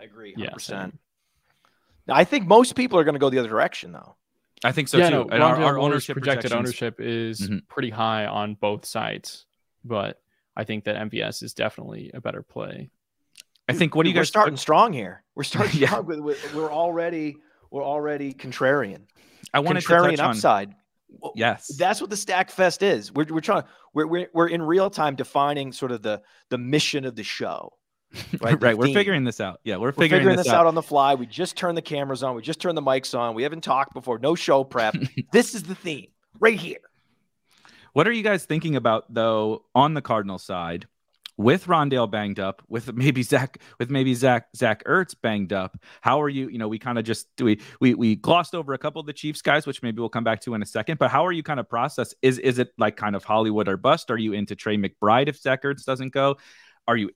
I 0.00 0.04
agree. 0.04 0.34
100%. 0.34 0.70
Yeah, 0.70 0.86
now, 2.06 2.14
I 2.14 2.24
think 2.24 2.46
most 2.46 2.74
people 2.74 2.98
are 2.98 3.04
going 3.04 3.14
to 3.14 3.18
go 3.18 3.30
the 3.30 3.38
other 3.38 3.48
direction, 3.48 3.92
though. 3.92 4.16
I 4.64 4.72
think 4.72 4.88
so 4.88 4.96
yeah, 4.96 5.10
too. 5.10 5.24
No, 5.26 5.36
our, 5.36 5.62
our 5.62 5.78
ownership 5.78 6.14
projected 6.14 6.52
ownership 6.52 6.98
is 6.98 7.42
mm-hmm. 7.42 7.58
pretty 7.68 7.90
high 7.90 8.24
on 8.24 8.54
both 8.54 8.86
sides, 8.86 9.44
but 9.84 10.22
I 10.56 10.64
think 10.64 10.84
that 10.84 10.96
MVS 10.96 11.42
is 11.42 11.52
definitely 11.52 12.10
a 12.14 12.20
better 12.20 12.42
play. 12.42 12.90
I 13.68 13.74
think. 13.74 13.94
What 13.94 14.04
do 14.04 14.08
you 14.08 14.14
guys? 14.14 14.22
We're 14.22 14.24
starting 14.24 14.56
strong 14.56 14.94
here. 14.94 15.22
We're 15.34 15.42
starting 15.44 15.80
yeah. 15.80 15.88
strong. 15.88 16.06
With, 16.06 16.20
with, 16.20 16.54
we're 16.54 16.72
already 16.72 17.36
we're 17.70 17.84
already 17.84 18.32
contrarian. 18.32 19.02
I 19.52 19.60
want 19.60 19.78
contrarian 19.78 20.18
upside. 20.18 20.74
On, 21.22 21.32
yes, 21.34 21.68
that's 21.76 22.00
what 22.00 22.08
the 22.08 22.16
Stack 22.16 22.50
Fest 22.50 22.82
is. 22.82 23.12
We're 23.12 23.26
we're 23.28 23.40
trying. 23.40 23.64
We're 23.92 24.06
we're 24.06 24.28
we're 24.32 24.48
in 24.48 24.62
real 24.62 24.88
time 24.88 25.14
defining 25.14 25.72
sort 25.72 25.92
of 25.92 26.00
the 26.00 26.22
the 26.48 26.58
mission 26.58 27.04
of 27.04 27.16
the 27.16 27.22
show. 27.22 27.74
Right, 28.40 28.60
right. 28.60 28.76
We're 28.76 28.92
figuring 28.92 29.24
this 29.24 29.40
out. 29.40 29.60
Yeah, 29.64 29.76
we're 29.76 29.92
figuring, 29.92 30.10
we're 30.10 30.18
figuring 30.18 30.36
this, 30.36 30.46
this 30.46 30.52
out. 30.52 30.60
out. 30.60 30.66
on 30.66 30.74
the 30.74 30.82
fly. 30.82 31.14
We 31.14 31.26
just 31.26 31.56
turned 31.56 31.76
the 31.76 31.82
cameras 31.82 32.22
on. 32.22 32.34
We 32.34 32.42
just 32.42 32.60
turned 32.60 32.76
the 32.76 32.82
mics 32.82 33.18
on. 33.18 33.34
We 33.34 33.42
haven't 33.42 33.62
talked 33.62 33.94
before. 33.94 34.18
No 34.18 34.34
show 34.34 34.64
prep. 34.64 34.96
this 35.32 35.54
is 35.54 35.62
the 35.62 35.74
theme 35.74 36.08
right 36.40 36.58
here. 36.58 36.78
What 37.92 38.08
are 38.08 38.12
you 38.12 38.22
guys 38.22 38.44
thinking 38.44 38.76
about 38.76 39.12
though 39.12 39.64
on 39.74 39.94
the 39.94 40.02
Cardinal 40.02 40.38
side? 40.38 40.86
With 41.36 41.66
Rondale 41.66 42.08
banged 42.08 42.38
up, 42.38 42.62
with 42.68 42.92
maybe 42.94 43.24
Zach, 43.24 43.58
with 43.80 43.90
maybe 43.90 44.14
Zach 44.14 44.48
Zach 44.54 44.84
Ertz 44.84 45.16
banged 45.20 45.52
up. 45.52 45.76
How 46.00 46.22
are 46.22 46.28
you? 46.28 46.48
You 46.48 46.58
know, 46.58 46.68
we 46.68 46.78
kind 46.78 46.96
of 46.96 47.04
just 47.04 47.26
we 47.40 47.60
we 47.80 47.94
we 47.94 48.14
glossed 48.14 48.54
over 48.54 48.72
a 48.72 48.78
couple 48.78 49.00
of 49.00 49.06
the 49.06 49.12
Chiefs 49.12 49.42
guys, 49.42 49.66
which 49.66 49.82
maybe 49.82 49.98
we'll 49.98 50.08
come 50.08 50.22
back 50.22 50.40
to 50.42 50.54
in 50.54 50.62
a 50.62 50.66
second. 50.66 50.98
But 50.98 51.10
how 51.10 51.26
are 51.26 51.32
you 51.32 51.42
kind 51.42 51.58
of 51.58 51.68
process? 51.68 52.14
Is 52.22 52.38
is 52.38 52.60
it 52.60 52.72
like 52.78 52.96
kind 52.96 53.16
of 53.16 53.24
Hollywood 53.24 53.68
or 53.68 53.76
bust? 53.76 54.12
Are 54.12 54.16
you 54.16 54.32
into 54.32 54.54
Trey 54.54 54.76
McBride 54.76 55.26
if 55.26 55.40
Zach 55.40 55.64
Ertz 55.64 55.84
doesn't 55.84 56.12
go? 56.12 56.36
Are 56.86 56.96
you? 56.96 57.10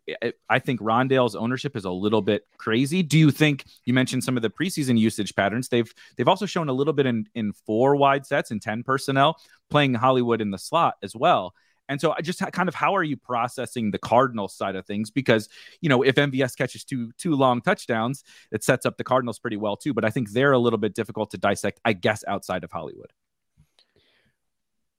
I 0.49 0.59
think 0.59 0.81
Rondale's 0.81 1.37
ownership 1.37 1.77
is 1.77 1.85
a 1.85 1.91
little 1.91 2.23
bit 2.23 2.47
crazy. 2.57 3.03
Do 3.03 3.19
you 3.19 3.31
think 3.31 3.65
you 3.85 3.93
mentioned 3.93 4.25
some 4.25 4.37
of 4.37 4.43
the 4.43 4.49
preseason 4.49 4.99
usage 4.99 5.35
patterns? 5.35 5.69
They've 5.69 5.93
they've 6.17 6.29
also 6.29 6.47
shown 6.47 6.69
a 6.69 6.73
little 6.73 6.95
bit 6.95 7.05
in 7.05 7.27
in 7.35 7.53
four 7.53 7.95
wide 7.97 8.25
sets 8.25 8.51
and 8.51 8.63
ten 8.63 8.83
personnel, 8.83 9.37
playing 9.69 9.95
Hollywood 9.95 10.41
in 10.41 10.51
the 10.51 10.59
slot 10.59 10.95
as 11.03 11.15
well. 11.15 11.55
And 11.89 12.01
so 12.01 12.15
I 12.17 12.21
just 12.21 12.41
kind 12.53 12.69
of 12.69 12.75
how 12.75 12.95
are 12.97 13.03
you 13.03 13.17
processing 13.17 13.91
the 13.91 13.99
Cardinals 13.99 14.55
side 14.55 14.77
of 14.77 14.87
things? 14.87 15.11
Because, 15.11 15.49
you 15.81 15.89
know, 15.89 16.03
if 16.03 16.17
MVS 16.17 16.57
catches 16.57 16.85
two 16.85 17.13
two 17.19 17.35
long 17.35 17.61
touchdowns, 17.61 18.25
it 18.53 18.63
sets 18.63 18.87
up 18.87 18.97
the 18.97 19.05
Cardinals 19.05 19.39
pretty 19.39 19.57
well 19.57 19.77
too. 19.77 19.95
But 19.95 20.05
I 20.05 20.11
think 20.11 20.31
they're 20.31 20.53
a 20.53 20.59
little 20.59 20.79
bit 20.79 20.95
difficult 20.95 21.31
to 21.33 21.39
dissect, 21.39 21.81
I 21.85 21.95
guess, 21.95 22.25
outside 22.27 22.65
of 22.65 22.73
Hollywood. 22.73 23.13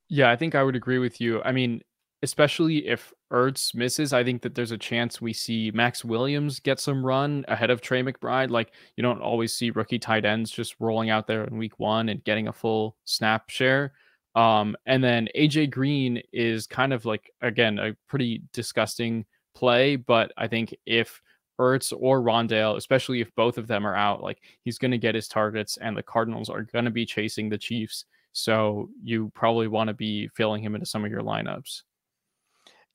Yeah, 0.10 0.32
I 0.32 0.36
think 0.36 0.56
I 0.56 0.64
would 0.64 0.76
agree 0.76 0.98
with 0.98 1.22
you. 1.22 1.42
I 1.44 1.52
mean, 1.52 1.82
especially 2.22 2.88
if 2.88 3.14
Ertz 3.32 3.74
misses, 3.74 4.12
I 4.12 4.24
think 4.24 4.42
that 4.42 4.56
there's 4.56 4.72
a 4.72 4.78
chance 4.78 5.22
we 5.22 5.34
see 5.34 5.72
Maxx 5.74 6.04
Williams 6.04 6.60
get 6.60 6.80
some 6.80 7.06
run 7.06 7.46
ahead 7.48 7.70
of 7.70 7.82
Trey 7.82 8.04
McBride. 8.04 8.50
Like 8.50 8.74
you 8.98 9.02
don't 9.02 9.22
always 9.22 9.56
see 9.56 9.72
rookie 9.72 10.00
tight 10.00 10.26
ends 10.26 10.52
just 10.52 10.76
rolling 10.80 11.10
out 11.10 11.28
there 11.28 11.44
in 11.46 11.58
week 11.58 11.80
one 11.80 12.10
and 12.10 12.24
getting 12.24 12.48
a 12.48 12.54
full 12.54 12.98
snap 13.06 13.50
share. 13.50 13.94
Um, 14.36 14.76
and 14.86 15.04
then 15.04 15.28
AJ 15.36 15.72
Green 15.72 16.22
is 16.34 16.68
kind 16.68 16.94
of 16.94 17.06
like 17.06 17.32
again 17.42 17.80
a 17.80 17.96
pretty 18.08 18.44
disgusting 18.54 19.26
play, 19.56 19.96
but 19.96 20.32
I 20.38 20.48
think 20.48 20.76
if 20.86 21.22
Ertz 21.60 21.94
or 21.98 22.22
Rondale, 22.22 22.78
especially 22.78 23.22
if 23.22 23.34
both 23.36 23.58
of 23.58 23.68
them 23.68 23.86
are 23.86 23.96
out, 23.96 24.24
like 24.24 24.40
he's 24.64 24.78
going 24.78 24.92
to 24.92 24.98
get 24.98 25.16
his 25.16 25.28
targets, 25.28 25.78
and 25.78 25.96
the 25.96 26.04
Cardinals 26.04 26.50
are 26.50 26.64
going 26.64 26.86
to 26.86 26.92
be 26.92 27.06
chasing 27.06 27.50
the 27.50 27.58
Chiefs. 27.58 28.06
So 28.32 28.90
you 29.04 29.32
probably 29.36 29.68
want 29.68 29.90
to 29.90 29.94
be 29.94 30.30
filling 30.30 30.64
him 30.64 30.76
into 30.76 30.86
some 30.86 31.04
of 31.04 31.12
your 31.12 31.22
lineups. 31.22 31.82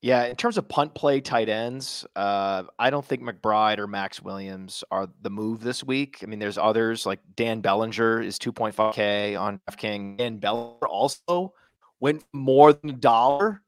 Yeah, 0.05 0.27
in 0.27 0.37
terms 0.37 0.59
of 0.59 0.69
punt 0.69 0.95
play 0.95 1.23
tight 1.23 1.49
ends, 1.49 2.05
uh, 2.15 2.65
I 2.79 2.91
don't 2.91 3.07
think 3.07 3.23
McBride 3.23 3.79
or 3.79 3.87
Maxx 3.87 4.21
Williams 4.21 4.85
are 4.91 5.09
the 5.23 5.31
move 5.31 5.63
this 5.63 5.83
week. 5.83 6.19
I 6.23 6.27
mean, 6.27 6.39
there's 6.39 6.59
others 6.59 7.07
like 7.07 7.21
Dan 7.37 7.63
Bellinger 7.63 8.21
is 8.21 8.39
2.5K 8.39 9.41
on 9.41 9.63
DraftKings. 9.67 10.19
Dan 10.19 10.37
Bellinger 10.37 10.87
also 10.87 11.55
went 12.01 12.23
more 12.35 12.75
than 12.75 12.91
a 12.91 12.93
dollar 12.93 13.63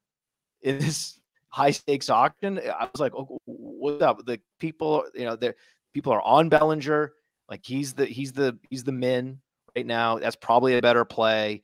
in 0.61 0.78
this 0.78 1.19
high 1.49 1.71
stakes 1.71 2.11
auction. 2.11 2.59
I 2.59 2.87
was 2.93 3.00
like, 3.00 3.14
oh, 3.14 3.40
what's 3.47 4.02
up? 4.02 4.26
The 4.26 4.38
people, 4.61 5.07
you 5.14 5.25
know, 5.25 5.37
the 5.37 5.55
people 5.95 6.12
are 6.12 6.21
on 6.21 6.50
Bellinger. 6.50 7.14
Like 7.49 7.64
he's 7.64 7.95
the 7.95 8.05
he's 8.05 8.33
the 8.33 8.59
he's 8.69 8.85
the 8.85 8.93
min 8.93 9.40
right 9.75 9.87
now. 9.87 10.19
That's 10.19 10.37
probably 10.37 10.76
a 10.76 10.83
better 10.83 11.07
play. 11.07 11.62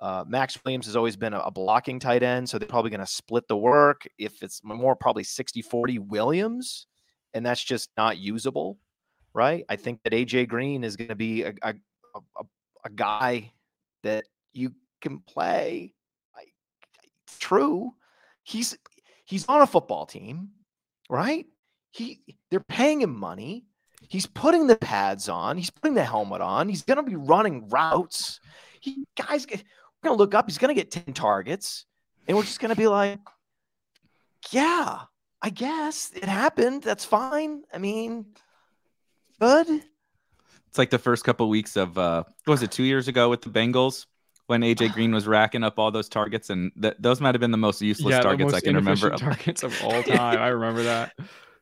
Uh, 0.00 0.24
Maxx 0.26 0.58
Williams 0.64 0.86
has 0.86 0.96
always 0.96 1.16
been 1.16 1.34
a, 1.34 1.40
a 1.40 1.50
blocking 1.50 1.98
tight 1.98 2.22
end, 2.22 2.48
so 2.48 2.58
they're 2.58 2.68
probably 2.68 2.90
going 2.90 3.00
to 3.00 3.06
split 3.06 3.48
the 3.48 3.56
work. 3.56 4.06
If 4.18 4.42
it's 4.42 4.62
more, 4.62 4.94
probably 4.94 5.24
60 5.24 5.62
40 5.62 5.98
Williams, 5.98 6.86
and 7.34 7.44
that's 7.44 7.62
just 7.62 7.90
not 7.96 8.18
usable, 8.18 8.78
right? 9.34 9.64
I 9.68 9.76
think 9.76 10.00
that 10.04 10.12
AJ 10.12 10.48
Green 10.48 10.84
is 10.84 10.96
going 10.96 11.08
to 11.08 11.16
be 11.16 11.42
a, 11.42 11.52
a, 11.62 11.74
a, 12.14 12.44
a, 12.84 12.90
guy 12.90 13.52
that 14.02 14.24
you 14.52 14.72
can 15.00 15.20
play. 15.20 15.94
I, 16.36 16.44
true. 17.40 17.94
He's 18.44 18.76
he's 19.24 19.46
on 19.48 19.62
a 19.62 19.66
football 19.66 20.06
team, 20.06 20.50
right? 21.10 21.46
He 21.90 22.20
they're 22.50 22.60
paying 22.60 23.00
him 23.00 23.18
money. 23.18 23.66
He's 24.08 24.26
putting 24.26 24.66
the 24.68 24.76
pads 24.76 25.28
on. 25.28 25.56
He's 25.58 25.70
putting 25.70 25.94
the 25.94 26.04
helmet 26.04 26.40
on. 26.40 26.68
He's 26.68 26.82
going 26.82 26.96
to 26.96 27.02
be 27.02 27.16
running 27.16 27.68
routes. 27.68 28.40
He 28.80 29.04
guys, 29.16 29.46
we're 30.02 30.08
gonna 30.08 30.18
look 30.18 30.34
up. 30.34 30.46
He's 30.48 30.58
gonna 30.58 30.74
get 30.74 30.90
ten 30.90 31.12
targets, 31.12 31.86
and 32.26 32.36
we're 32.36 32.44
just 32.44 32.60
gonna 32.60 32.76
be 32.76 32.86
like, 32.86 33.18
yeah, 34.50 35.00
I 35.42 35.50
guess 35.50 36.12
it 36.14 36.24
happened. 36.24 36.82
That's 36.82 37.04
fine. 37.04 37.62
I 37.72 37.78
mean, 37.78 38.26
good. 39.40 39.82
It's 40.68 40.78
like 40.78 40.90
the 40.90 40.98
first 40.98 41.24
couple 41.24 41.46
of 41.46 41.50
weeks 41.50 41.76
of 41.76 41.96
uh, 41.98 42.24
was 42.46 42.62
it 42.62 42.70
two 42.70 42.84
years 42.84 43.08
ago 43.08 43.30
with 43.30 43.42
the 43.42 43.50
Bengals 43.50 44.06
when 44.46 44.62
AJ 44.62 44.92
Green 44.94 45.12
was 45.12 45.26
racking 45.26 45.62
up 45.62 45.78
all 45.78 45.90
those 45.90 46.08
targets, 46.08 46.50
and 46.50 46.70
th- 46.80 46.96
those 46.98 47.20
might 47.20 47.34
have 47.34 47.40
been 47.40 47.50
the 47.50 47.58
most 47.58 47.80
useless 47.82 48.12
yeah, 48.12 48.20
targets 48.20 48.52
most 48.52 48.62
I 48.62 48.64
can 48.64 48.76
remember. 48.76 49.10
Targets 49.10 49.62
of 49.62 49.74
all 49.82 50.02
time. 50.04 50.38
I 50.38 50.48
remember 50.48 50.84
that. 50.84 51.14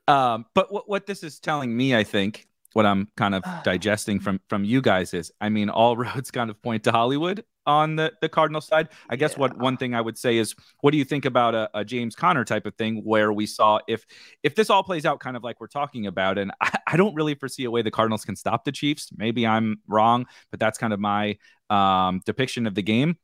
Um, 0.08 0.46
but 0.54 0.72
what, 0.72 0.88
what 0.88 1.06
this 1.06 1.22
is 1.22 1.40
telling 1.40 1.76
me, 1.76 1.96
I 1.96 2.04
think, 2.04 2.46
what 2.74 2.86
I'm 2.86 3.08
kind 3.16 3.34
of 3.34 3.42
digesting 3.64 4.20
from 4.20 4.40
from 4.48 4.64
you 4.64 4.80
guys 4.80 5.14
is, 5.14 5.32
I 5.40 5.48
mean, 5.48 5.68
all 5.68 5.96
roads 6.04 6.30
kind 6.30 6.50
of 6.50 6.60
point 6.62 6.84
to 6.84 6.92
Hollywood 6.92 7.44
on 7.66 7.96
the 7.96 8.12
the 8.20 8.28
Cardinal 8.28 8.60
side. 8.60 8.88
I 9.08 9.16
guess 9.16 9.36
what 9.36 9.56
one 9.58 9.76
thing 9.76 9.94
I 9.94 10.00
would 10.00 10.18
say 10.18 10.36
is, 10.36 10.54
what 10.80 10.92
do 10.92 10.98
you 10.98 11.04
think 11.04 11.24
about 11.24 11.54
a, 11.54 11.70
a, 11.74 11.84
James 11.84 12.14
Conner 12.14 12.44
type 12.44 12.66
of 12.66 12.74
thing, 12.76 13.02
where 13.04 13.32
we 13.32 13.46
saw 13.46 13.80
if 13.88 14.06
if 14.42 14.54
this 14.54 14.70
all 14.70 14.82
plays 14.82 15.04
out 15.04 15.20
kind 15.20 15.36
of 15.36 15.44
like 15.44 15.60
we're 15.60 15.66
talking 15.66 16.06
about, 16.06 16.38
and 16.38 16.52
I, 16.60 16.70
I 16.86 16.96
don't 16.96 17.14
really 17.14 17.34
foresee 17.34 17.64
a 17.64 17.70
way 17.70 17.82
the 17.82 17.90
Cardinals 17.90 18.24
can 18.24 18.36
stop 18.36 18.64
the 18.64 18.72
Chiefs. 18.72 19.10
Maybe 19.16 19.46
I'm 19.46 19.80
wrong, 19.86 20.26
but 20.50 20.60
that's 20.60 20.78
kind 20.78 20.92
of 20.92 21.00
my 21.00 21.38
um, 21.70 22.20
depiction 22.24 22.66
of 22.66 22.74
the 22.74 22.82
game 22.82 23.16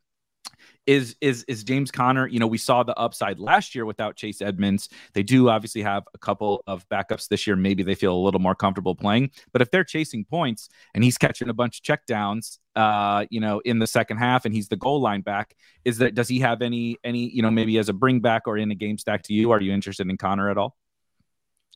is 0.86 1.16
is 1.20 1.44
is 1.48 1.64
James 1.64 1.90
Conner. 1.90 2.26
You 2.26 2.38
know, 2.38 2.46
we 2.46 2.58
saw 2.58 2.82
the 2.82 2.96
upside 2.98 3.38
last 3.38 3.74
year 3.74 3.86
without 3.86 4.16
Chase 4.16 4.42
Edmonds. 4.42 4.88
They 5.14 5.22
do 5.22 5.48
obviously 5.48 5.82
have 5.82 6.04
a 6.14 6.18
couple 6.18 6.62
of 6.66 6.88
backups 6.88 7.28
this 7.28 7.46
year. 7.46 7.56
Maybe 7.56 7.82
they 7.82 7.94
feel 7.94 8.14
a 8.14 8.18
little 8.18 8.40
more 8.40 8.54
comfortable 8.54 8.94
playing. 8.94 9.30
But 9.52 9.62
if 9.62 9.70
they're 9.70 9.84
chasing 9.84 10.24
points 10.24 10.68
and 10.94 11.04
he's 11.04 11.18
catching 11.18 11.48
a 11.48 11.54
bunch 11.54 11.80
of 11.80 11.84
checkdowns, 11.84 12.58
uh, 12.74 13.26
you 13.30 13.40
know, 13.40 13.60
in 13.60 13.78
the 13.78 13.86
second 13.86 14.18
half, 14.18 14.44
and 14.44 14.54
he's 14.54 14.68
the 14.68 14.76
goal 14.76 15.00
line 15.00 15.20
back, 15.20 15.54
is 15.84 15.98
that 15.98 16.14
does 16.14 16.28
he 16.28 16.40
have 16.40 16.62
any 16.62 16.98
any 17.04 17.30
you 17.30 17.42
know 17.42 17.50
maybe 17.50 17.78
as 17.78 17.88
a 17.88 17.92
bring 17.92 18.20
back 18.20 18.42
or 18.46 18.58
in 18.58 18.70
a 18.70 18.76
game 18.76 18.98
stack 18.98 19.22
to 19.24 19.34
you? 19.34 19.50
Are 19.50 19.60
you 19.60 19.72
interested 19.72 20.08
in 20.08 20.16
Conner 20.16 20.50
at 20.50 20.58
all? 20.58 20.76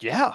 Yeah. 0.00 0.34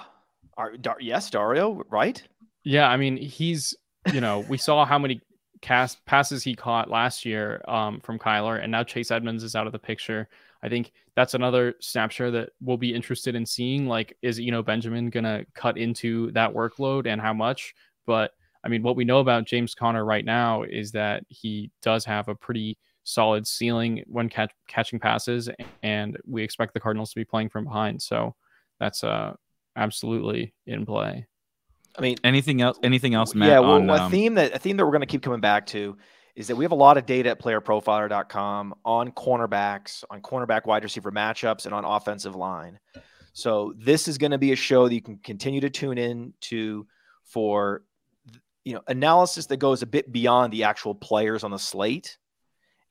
Are, 0.56 0.72
yes, 1.00 1.30
Dario, 1.30 1.82
right? 1.88 2.22
Yeah, 2.62 2.88
I 2.88 2.96
mean, 2.96 3.16
he's 3.16 3.74
you 4.12 4.20
know, 4.20 4.40
we 4.48 4.58
saw 4.58 4.84
how 4.84 4.98
many 4.98 5.20
cast 5.62 6.04
passes 6.04 6.42
he 6.42 6.54
caught 6.54 6.90
last 6.90 7.24
year 7.24 7.62
um, 7.66 8.00
from 8.00 8.18
Kyler, 8.18 8.62
and 8.62 8.70
now 8.70 8.82
Chase 8.82 9.10
Edmonds 9.10 9.44
is 9.44 9.56
out 9.56 9.66
of 9.66 9.72
the 9.72 9.78
picture. 9.78 10.28
I 10.62 10.68
think 10.68 10.92
that's 11.16 11.34
another 11.34 11.74
snapshot 11.80 12.32
that 12.32 12.50
we'll 12.60 12.76
be 12.76 12.94
interested 12.94 13.34
in 13.34 13.46
seeing. 13.46 13.86
Like, 13.86 14.16
is 14.22 14.38
you 14.38 14.50
know 14.50 14.62
Benjamin 14.62 15.10
to 15.10 15.46
cut 15.54 15.78
into 15.78 16.30
that 16.32 16.52
workload 16.52 17.06
and 17.06 17.20
how 17.20 17.32
much? 17.32 17.74
But 18.06 18.32
I 18.64 18.68
mean, 18.68 18.82
what 18.82 18.96
we 18.96 19.04
know 19.04 19.20
about 19.20 19.46
James 19.46 19.74
Conner 19.74 20.04
right 20.04 20.24
now 20.24 20.64
is 20.64 20.92
that 20.92 21.24
he 21.28 21.70
does 21.80 22.04
have 22.04 22.28
a 22.28 22.34
pretty 22.34 22.76
solid 23.04 23.46
ceiling 23.46 24.04
when 24.06 24.28
catch, 24.28 24.52
catching 24.68 24.98
passes, 24.98 25.48
and 25.82 26.18
we 26.26 26.42
expect 26.42 26.74
the 26.74 26.80
Cardinals 26.80 27.10
to 27.10 27.20
be 27.20 27.24
playing 27.24 27.48
from 27.48 27.64
behind. 27.64 28.02
So 28.02 28.34
that's 28.78 29.02
uh, 29.02 29.34
absolutely 29.76 30.54
in 30.66 30.84
play. 30.86 31.26
I 31.96 32.00
mean, 32.00 32.16
anything 32.24 32.62
else? 32.62 32.78
Anything 32.82 33.14
else, 33.14 33.34
Matt? 33.34 33.48
Yeah, 33.48 33.60
well, 33.60 33.72
on, 33.72 33.90
a 33.90 33.94
um... 33.94 34.10
theme 34.10 34.34
that 34.34 34.54
a 34.54 34.58
theme 34.58 34.76
that 34.76 34.84
we're 34.84 34.92
going 34.92 35.00
to 35.00 35.06
keep 35.06 35.22
coming 35.22 35.40
back 35.40 35.66
to 35.68 35.96
is 36.34 36.46
that 36.46 36.56
we 36.56 36.64
have 36.64 36.72
a 36.72 36.76
lot 36.76 36.96
of 36.96 37.04
data 37.04 37.30
at 37.30 37.40
playerprofiler.com 37.40 38.74
on 38.84 39.12
cornerbacks, 39.12 40.02
on 40.10 40.22
cornerback 40.22 40.64
wide 40.64 40.82
receiver 40.82 41.12
matchups, 41.12 41.66
and 41.66 41.74
on 41.74 41.84
offensive 41.84 42.34
line. 42.34 42.78
So 43.34 43.74
this 43.76 44.08
is 44.08 44.18
going 44.18 44.30
to 44.30 44.38
be 44.38 44.52
a 44.52 44.56
show 44.56 44.88
that 44.88 44.94
you 44.94 45.02
can 45.02 45.18
continue 45.18 45.60
to 45.60 45.70
tune 45.70 45.98
in 45.98 46.32
to 46.42 46.86
for 47.24 47.82
you 48.64 48.74
know 48.74 48.82
analysis 48.86 49.46
that 49.46 49.58
goes 49.58 49.82
a 49.82 49.86
bit 49.86 50.10
beyond 50.10 50.52
the 50.52 50.64
actual 50.64 50.94
players 50.94 51.44
on 51.44 51.50
the 51.50 51.58
slate 51.58 52.16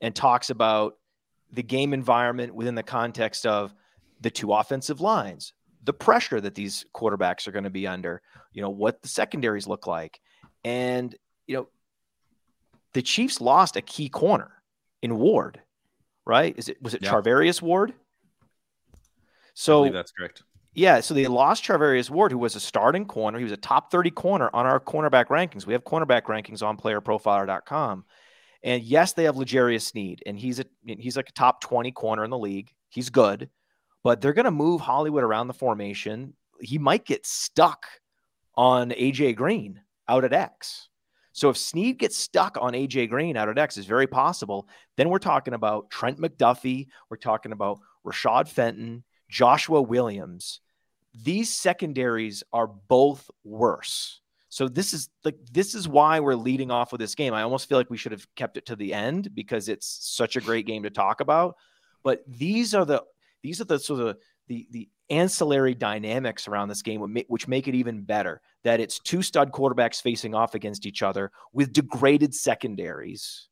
and 0.00 0.14
talks 0.14 0.50
about 0.50 0.94
the 1.52 1.62
game 1.62 1.92
environment 1.92 2.54
within 2.54 2.74
the 2.74 2.82
context 2.82 3.46
of 3.46 3.74
the 4.20 4.30
two 4.30 4.52
offensive 4.52 5.00
lines, 5.00 5.52
the 5.82 5.92
pressure 5.92 6.40
that 6.40 6.54
these 6.54 6.84
quarterbacks 6.94 7.46
are 7.46 7.52
going 7.52 7.64
to 7.64 7.70
be 7.70 7.86
under, 7.86 8.22
you 8.52 8.62
know, 8.62 8.70
what 8.70 9.02
the 9.02 9.08
secondaries 9.08 9.66
look 9.66 9.86
like. 9.86 10.20
And, 10.64 11.14
you 11.46 11.56
know, 11.56 11.68
the 12.92 13.02
Chiefs 13.02 13.40
lost 13.40 13.76
a 13.76 13.82
key 13.82 14.08
corner 14.08 14.50
in 15.02 15.16
Ward, 15.18 15.60
right? 16.24 16.54
Is 16.56 16.68
it 16.68 16.80
was 16.82 16.94
it 16.94 17.02
yeah. 17.02 17.10
Charvarius 17.10 17.60
Ward? 17.60 17.94
So 19.54 19.88
that's 19.90 20.12
correct. 20.12 20.42
Yeah, 20.74 21.00
so 21.00 21.12
they 21.12 21.26
lost 21.26 21.64
Charvarius 21.64 22.08
Ward, 22.08 22.32
who 22.32 22.38
was 22.38 22.56
a 22.56 22.60
starting 22.60 23.04
corner. 23.04 23.36
He 23.36 23.44
was 23.44 23.52
a 23.52 23.58
top 23.58 23.90
30 23.90 24.10
corner 24.12 24.48
on 24.54 24.64
our 24.64 24.80
cornerback 24.80 25.26
rankings. 25.26 25.66
We 25.66 25.74
have 25.74 25.84
cornerback 25.84 26.22
rankings 26.22 26.62
on 26.62 26.78
playerprofiler.com. 26.78 28.06
And 28.62 28.82
yes, 28.82 29.12
they 29.12 29.24
have 29.24 29.36
L'Jarius 29.36 29.82
Sneed, 29.82 30.22
and 30.24 30.38
he's 30.38 30.60
a 30.60 30.64
he's 30.86 31.16
like 31.16 31.28
a 31.28 31.32
top 31.32 31.60
20 31.60 31.90
corner 31.92 32.24
in 32.24 32.30
the 32.30 32.38
league. 32.38 32.70
He's 32.88 33.10
good 33.10 33.50
but 34.02 34.20
they're 34.20 34.32
going 34.32 34.44
to 34.44 34.50
move 34.50 34.80
Hollywood 34.80 35.24
around 35.24 35.48
the 35.48 35.54
formation. 35.54 36.34
He 36.60 36.78
might 36.78 37.04
get 37.04 37.26
stuck 37.26 37.86
on 38.54 38.90
AJ 38.90 39.36
Green 39.36 39.80
out 40.08 40.24
at 40.24 40.32
X. 40.32 40.88
So 41.32 41.48
if 41.48 41.56
Sneed 41.56 41.98
gets 41.98 42.16
stuck 42.16 42.58
on 42.60 42.74
AJ 42.74 43.08
Green 43.08 43.36
out 43.36 43.48
at 43.48 43.58
X 43.58 43.76
is 43.78 43.86
very 43.86 44.06
possible. 44.06 44.68
Then 44.96 45.08
we're 45.08 45.18
talking 45.18 45.54
about 45.54 45.90
Trent 45.90 46.20
McDuffie. 46.20 46.88
We're 47.08 47.16
talking 47.16 47.52
about 47.52 47.80
Rashad 48.06 48.48
Fenton, 48.48 49.04
Joshua 49.28 49.80
Williams. 49.80 50.60
These 51.14 51.54
secondaries 51.54 52.42
are 52.52 52.66
both 52.66 53.30
worse. 53.44 54.20
So 54.50 54.68
this 54.68 54.92
is 54.92 55.08
like 55.24 55.36
this 55.50 55.74
is 55.74 55.88
why 55.88 56.20
we're 56.20 56.34
leading 56.34 56.70
off 56.70 56.92
with 56.92 57.00
this 57.00 57.14
game. 57.14 57.32
I 57.32 57.42
almost 57.42 57.68
feel 57.68 57.78
like 57.78 57.88
we 57.88 57.96
should 57.96 58.12
have 58.12 58.26
kept 58.34 58.58
it 58.58 58.66
to 58.66 58.76
the 58.76 58.92
end 58.92 59.34
because 59.34 59.70
it's 59.70 59.86
such 60.02 60.36
a 60.36 60.42
great 60.42 60.66
game 60.66 60.82
to 60.82 60.90
talk 60.90 61.22
about. 61.22 61.56
But 62.02 62.22
these 62.26 62.74
are 62.74 62.84
the 62.84 63.02
these 63.42 63.60
are 63.60 63.64
the 63.64 63.78
sort 63.78 64.00
of 64.00 64.16
the 64.48 64.66
the 64.70 64.88
ancillary 65.10 65.74
dynamics 65.74 66.48
around 66.48 66.68
this 66.68 66.82
game 66.82 67.00
which 67.28 67.46
make 67.46 67.68
it 67.68 67.74
even 67.74 68.02
better 68.02 68.40
that 68.64 68.80
it's 68.80 68.98
two 68.98 69.20
stud 69.22 69.52
quarterbacks 69.52 70.00
facing 70.00 70.34
off 70.34 70.54
against 70.54 70.86
each 70.86 71.02
other 71.02 71.30
with 71.52 71.72
degraded 71.72 72.34
secondaries. 72.34 73.48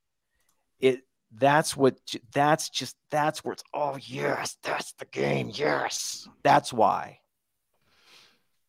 It 0.79 1.00
that's 1.33 1.76
what 1.76 1.96
that's 2.33 2.70
just 2.70 2.96
that's 3.11 3.44
where 3.44 3.53
it's 3.53 3.62
oh 3.74 3.96
yes 4.00 4.57
that's 4.62 4.92
the 4.94 5.05
game 5.07 5.50
yes. 5.53 6.29
That's 6.42 6.72
why. 6.72 7.18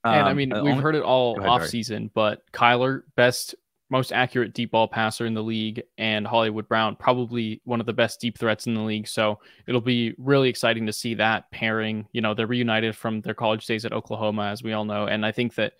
And 0.03 0.21
um, 0.21 0.27
I 0.27 0.33
mean, 0.33 0.49
we've 0.49 0.73
only, 0.73 0.81
heard 0.81 0.95
it 0.95 1.03
all 1.03 1.37
ahead, 1.37 1.49
off 1.49 1.67
season, 1.67 2.09
but 2.13 2.41
Kyler, 2.51 3.03
best 3.15 3.53
most 3.91 4.13
accurate 4.13 4.53
deep 4.53 4.71
ball 4.71 4.87
passer 4.87 5.25
in 5.25 5.33
the 5.33 5.43
league, 5.43 5.83
and 5.97 6.25
Hollywood 6.25 6.67
Brown, 6.67 6.95
probably 6.95 7.61
one 7.65 7.81
of 7.81 7.85
the 7.85 7.93
best 7.93 8.21
deep 8.21 8.37
threats 8.37 8.65
in 8.65 8.73
the 8.73 8.81
league. 8.81 9.07
So 9.07 9.39
it'll 9.67 9.81
be 9.81 10.15
really 10.17 10.47
exciting 10.47 10.85
to 10.85 10.93
see 10.93 11.13
that 11.15 11.51
pairing. 11.51 12.07
You 12.13 12.21
know, 12.21 12.33
they're 12.33 12.47
reunited 12.47 12.95
from 12.95 13.19
their 13.19 13.33
college 13.33 13.65
days 13.65 13.83
at 13.83 13.91
Oklahoma, 13.91 14.45
as 14.45 14.63
we 14.63 14.71
all 14.71 14.85
know. 14.85 15.07
And 15.07 15.25
I 15.25 15.33
think 15.33 15.55
that, 15.55 15.73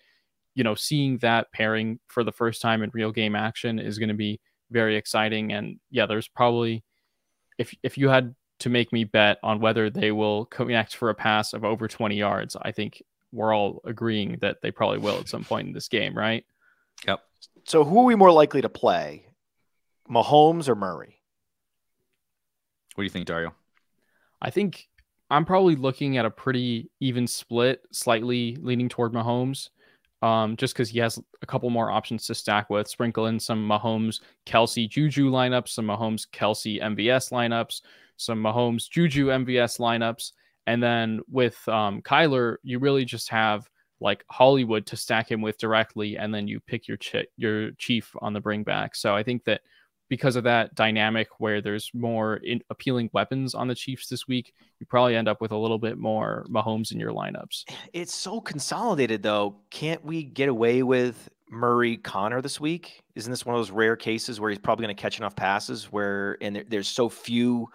you 0.54 0.62
know, 0.62 0.74
seeing 0.74 1.16
that 1.18 1.50
pairing 1.52 1.98
for 2.06 2.22
the 2.22 2.30
first 2.30 2.60
time 2.60 2.82
in 2.82 2.90
real 2.92 3.12
game 3.12 3.34
action 3.34 3.78
is 3.78 3.98
going 3.98 4.10
to 4.10 4.14
be 4.14 4.40
very 4.70 4.96
exciting. 4.96 5.52
And 5.52 5.80
yeah, 5.90 6.04
there's 6.04 6.28
probably, 6.28 6.84
if, 7.56 7.74
if 7.82 7.96
you 7.96 8.10
had 8.10 8.34
to 8.58 8.68
make 8.68 8.92
me 8.92 9.04
bet 9.04 9.38
on 9.42 9.58
whether 9.58 9.88
they 9.88 10.12
will 10.12 10.44
connect 10.44 10.96
for 10.96 11.08
a 11.08 11.14
pass 11.14 11.54
of 11.54 11.64
over 11.64 11.88
20 11.88 12.14
yards, 12.14 12.56
I 12.60 12.72
think 12.72 13.02
we're 13.32 13.54
all 13.54 13.80
agreeing 13.86 14.36
that 14.42 14.60
they 14.60 14.70
probably 14.70 14.98
will 14.98 15.18
at 15.18 15.30
some 15.30 15.44
point 15.44 15.66
in 15.66 15.72
this 15.72 15.88
game, 15.88 16.14
right? 16.14 16.44
Yep. 17.06 17.22
So 17.64 17.84
who 17.84 18.00
are 18.00 18.04
we 18.04 18.14
more 18.14 18.32
likely 18.32 18.60
to 18.62 18.68
play? 18.68 19.26
Mahomes 20.10 20.68
or 20.68 20.74
Murray? 20.74 21.22
What 22.94 23.02
do 23.02 23.04
you 23.04 23.10
think, 23.10 23.26
Dario? 23.26 23.54
I 24.40 24.50
think 24.50 24.88
I'm 25.30 25.44
probably 25.44 25.76
looking 25.76 26.18
at 26.18 26.26
a 26.26 26.30
pretty 26.30 26.90
even 27.00 27.26
split, 27.26 27.82
slightly 27.92 28.56
leaning 28.60 28.88
toward 28.88 29.12
Mahomes. 29.12 29.70
Um, 30.20 30.56
just 30.56 30.74
because 30.74 30.88
he 30.88 31.00
has 31.00 31.18
a 31.40 31.46
couple 31.46 31.68
more 31.70 31.90
options 31.90 32.26
to 32.26 32.34
stack 32.34 32.70
with, 32.70 32.86
sprinkle 32.86 33.26
in 33.26 33.40
some 33.40 33.68
Mahomes, 33.68 34.20
Kelce, 34.46 34.88
Juju 34.88 35.30
lineups, 35.30 35.70
some 35.70 35.86
Mahomes, 35.86 36.28
Kelce, 36.28 36.80
MVS 36.80 37.32
lineups, 37.32 37.80
some 38.18 38.40
Mahomes, 38.40 38.88
Juju, 38.88 39.28
MVS 39.28 39.80
lineups. 39.80 40.32
And 40.68 40.80
then 40.80 41.22
with 41.28 41.66
um, 41.68 42.02
Kyler, 42.02 42.56
you 42.62 42.78
really 42.78 43.04
just 43.04 43.30
have 43.30 43.68
like 44.02 44.24
Hollywood 44.30 44.86
to 44.86 44.96
stack 44.96 45.30
him 45.30 45.40
with 45.40 45.58
directly, 45.58 46.18
and 46.18 46.34
then 46.34 46.48
you 46.48 46.60
pick 46.60 46.88
your 46.88 46.98
your 47.36 47.70
chief 47.72 48.14
on 48.20 48.32
the 48.32 48.40
bring 48.40 48.62
back. 48.64 48.94
So 48.94 49.14
I 49.14 49.22
think 49.22 49.44
that 49.44 49.62
because 50.12 50.36
of 50.36 50.44
that 50.44 50.74
dynamic 50.74 51.28
where 51.38 51.62
there's 51.62 51.90
more 51.94 52.36
in- 52.36 52.60
appealing 52.68 53.08
weapons 53.14 53.54
on 53.54 53.66
the 53.66 53.74
Chiefs 53.74 54.08
this 54.08 54.28
week, 54.28 54.52
you 54.78 54.84
probably 54.84 55.16
end 55.16 55.26
up 55.26 55.40
with 55.40 55.52
a 55.52 55.56
little 55.56 55.78
bit 55.78 55.96
more 55.96 56.44
Mahomes 56.50 56.92
in 56.92 57.00
your 57.00 57.12
lineups. 57.12 57.64
It's 57.94 58.12
so 58.12 58.38
consolidated 58.38 59.22
though. 59.22 59.56
Can't 59.70 60.04
we 60.04 60.22
get 60.22 60.50
away 60.50 60.82
with 60.82 61.30
Murray 61.48 61.96
Conner 61.96 62.42
this 62.42 62.60
week? 62.60 63.02
Isn't 63.14 63.30
this 63.30 63.46
one 63.46 63.54
of 63.54 63.60
those 63.60 63.70
rare 63.70 63.96
cases 63.96 64.38
where 64.38 64.50
he's 64.50 64.58
probably 64.58 64.84
going 64.84 64.94
to 64.94 65.00
catch 65.00 65.18
enough 65.18 65.34
passes 65.34 65.84
where 65.86 66.36
and 66.42 66.56
there, 66.56 66.64
there's 66.68 66.88
so 66.88 67.08
few 67.08 67.68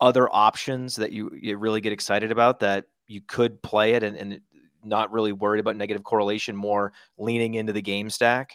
other 0.00 0.34
options 0.34 0.96
that 0.96 1.12
you, 1.12 1.30
you 1.38 1.58
really 1.58 1.82
get 1.82 1.92
excited 1.92 2.32
about 2.32 2.60
that 2.60 2.86
you 3.06 3.20
could 3.20 3.62
play 3.62 3.92
it 3.92 4.02
and, 4.02 4.16
and 4.16 4.40
not 4.84 5.12
really 5.12 5.32
worried 5.32 5.60
about 5.60 5.76
negative 5.76 6.04
correlation, 6.04 6.56
more 6.56 6.92
leaning 7.18 7.54
into 7.54 7.72
the 7.72 7.82
game 7.82 8.10
stack? 8.10 8.54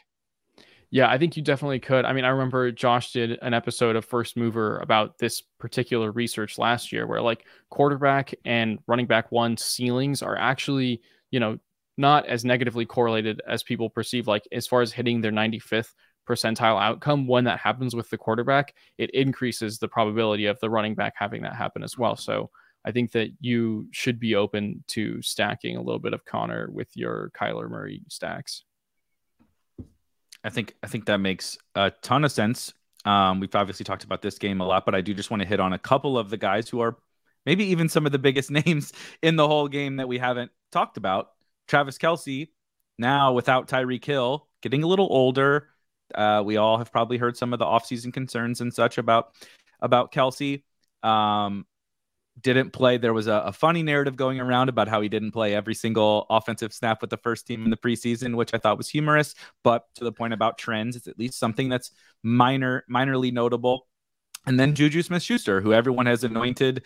Yeah, 0.92 1.10
I 1.10 1.20
think 1.20 1.38
you 1.38 1.44
definitely 1.44 1.80
could. 1.80 2.06
I 2.06 2.13
mean, 2.13 2.26
I 2.26 2.30
remember 2.30 2.72
Josh 2.72 3.12
did 3.12 3.38
an 3.44 3.54
episode 3.54 3.96
of 3.96 4.06
First 4.06 4.36
Mover 4.36 4.80
about 4.80 5.20
this 5.20 5.44
particular 5.60 6.12
research 6.12 6.58
last 6.58 6.92
year 6.92 7.06
where 7.06 7.22
like 7.22 7.46
quarterback 7.70 8.34
and 8.44 8.80
running 8.88 9.06
back 9.06 9.32
one 9.32 9.56
ceilings 9.56 10.24
are 10.24 10.36
actually, 10.36 11.02
you 11.30 11.39
know, 11.39 11.60
not 11.98 12.26
as 12.26 12.44
negatively 12.44 12.86
correlated 12.86 13.39
as 13.48 13.62
people 13.62 13.89
perceive, 13.89 14.26
like 14.28 14.48
as 14.52 14.65
far 14.65 14.82
as 14.82 14.92
hitting 14.92 15.22
their 15.22 15.32
95th 15.32 15.94
percentile 16.28 16.82
outcome 16.82 17.28
when 17.28 17.44
that 17.44 17.60
happens 17.60 17.96
with 17.96 18.10
the 18.10 18.18
quarterback, 18.18 18.74
it 18.98 19.10
increases 19.12 19.78
the 19.78 19.88
probability 19.88 20.46
of 20.46 20.60
the 20.60 20.70
running 20.70 20.96
back 20.96 21.13
having 21.18 21.42
that 21.44 21.56
happen 21.56 21.84
as 21.84 21.98
well. 21.98 22.15
So 22.15 22.50
I 22.86 22.92
think 22.92 23.12
that 23.12 23.30
you 23.39 23.88
should 23.92 24.20
be 24.20 24.36
open 24.36 24.84
to 24.88 25.22
stacking 25.22 25.76
a 25.76 25.82
little 25.82 26.00
bit 26.00 26.13
of 26.13 26.26
Conner 26.26 26.70
with 26.72 26.96
your 26.96 27.32
Kyler 27.36 27.70
Murray 27.70 28.02
stacks. 28.08 28.63
I 30.44 30.50
think 30.50 30.76
I 30.82 30.88
think 30.88 31.06
that 31.06 31.18
makes 31.18 31.58
a 31.76 31.92
ton 32.02 32.24
of 32.24 32.32
sense. 32.32 32.74
Um, 33.06 33.39
we've 33.39 33.54
obviously 33.54 33.84
talked 33.84 34.04
about 34.04 34.22
this 34.22 34.38
game 34.38 34.62
a 34.62 34.65
lot, 34.65 34.86
but 34.86 34.96
I 34.96 35.02
do 35.02 35.13
just 35.13 35.32
want 35.32 35.42
to 35.42 35.48
hit 35.48 35.60
on 35.60 35.74
a 35.74 35.80
couple 35.80 36.18
of 36.18 36.30
the 36.30 36.38
guys 36.38 36.70
who 36.70 36.80
are 36.82 36.98
maybe 37.46 37.65
even 37.65 37.89
some 37.89 38.06
of 38.06 38.12
the 38.12 38.20
biggest 38.20 38.52
names 38.65 38.94
in 39.22 39.36
the 39.36 39.48
whole 39.48 39.68
game 39.68 39.98
that 39.98 40.08
we 40.08 40.18
haven't 40.18 40.52
talked 40.72 40.98
about. 40.98 41.32
Travis 41.68 41.98
Kelce, 41.98 42.50
now 42.98 43.34
without 43.34 43.68
Tyreek 43.68 44.04
Hill, 44.04 44.48
getting 44.62 44.84
a 44.84 44.88
little 44.88 45.08
older. 45.10 45.70
Uh, 46.15 46.42
we 46.44 46.58
all 46.58 46.78
have 46.78 46.92
probably 46.92 47.18
heard 47.18 47.38
some 47.38 47.54
of 47.54 47.60
the 47.60 47.65
offseason 47.65 48.12
concerns 48.12 48.62
and 48.62 48.74
such 48.74 48.98
about 48.98 49.34
about 49.82 50.12
Kelce. 50.12 50.63
Um, 51.04 51.65
didn't 52.41 52.71
play. 52.71 52.97
There 52.97 53.13
was 53.13 53.28
a, 53.28 53.34
a, 53.45 53.54
funny 53.54 53.84
narrative 53.84 54.15
going 54.15 54.39
around 54.39 54.69
about 54.69 54.88
how 54.88 55.02
he 55.02 55.10
didn't 55.10 55.32
play 55.32 55.54
every 55.54 55.75
single 55.75 56.25
offensive 56.30 56.73
snap 56.73 57.02
with 57.02 57.10
the 57.10 57.17
first 57.17 57.47
team 57.47 57.63
in 57.63 57.69
the 57.69 57.78
preseason, 57.78 58.36
which 58.36 58.54
I 58.54 58.58
thought 58.58 58.78
was 58.78 58.89
humorous. 58.89 59.36
But 59.63 59.86
to 59.95 60.04
the 60.04 60.12
point 60.12 60.34
about 60.34 60.58
trends, 60.58 60.95
it's 60.95 61.08
at 61.08 61.19
least 61.19 61.39
something 61.39 61.69
that's 61.69 61.91
minor, 62.23 62.84
minorly 62.89 63.32
notable. 63.32 63.88
And 64.45 64.60
then 64.60 64.75
Juju 64.75 65.02
Smith 65.02 65.23
Schuster, 65.23 65.62
who 65.62 65.73
everyone 65.73 66.06
has 66.06 66.23
anointed 66.23 66.86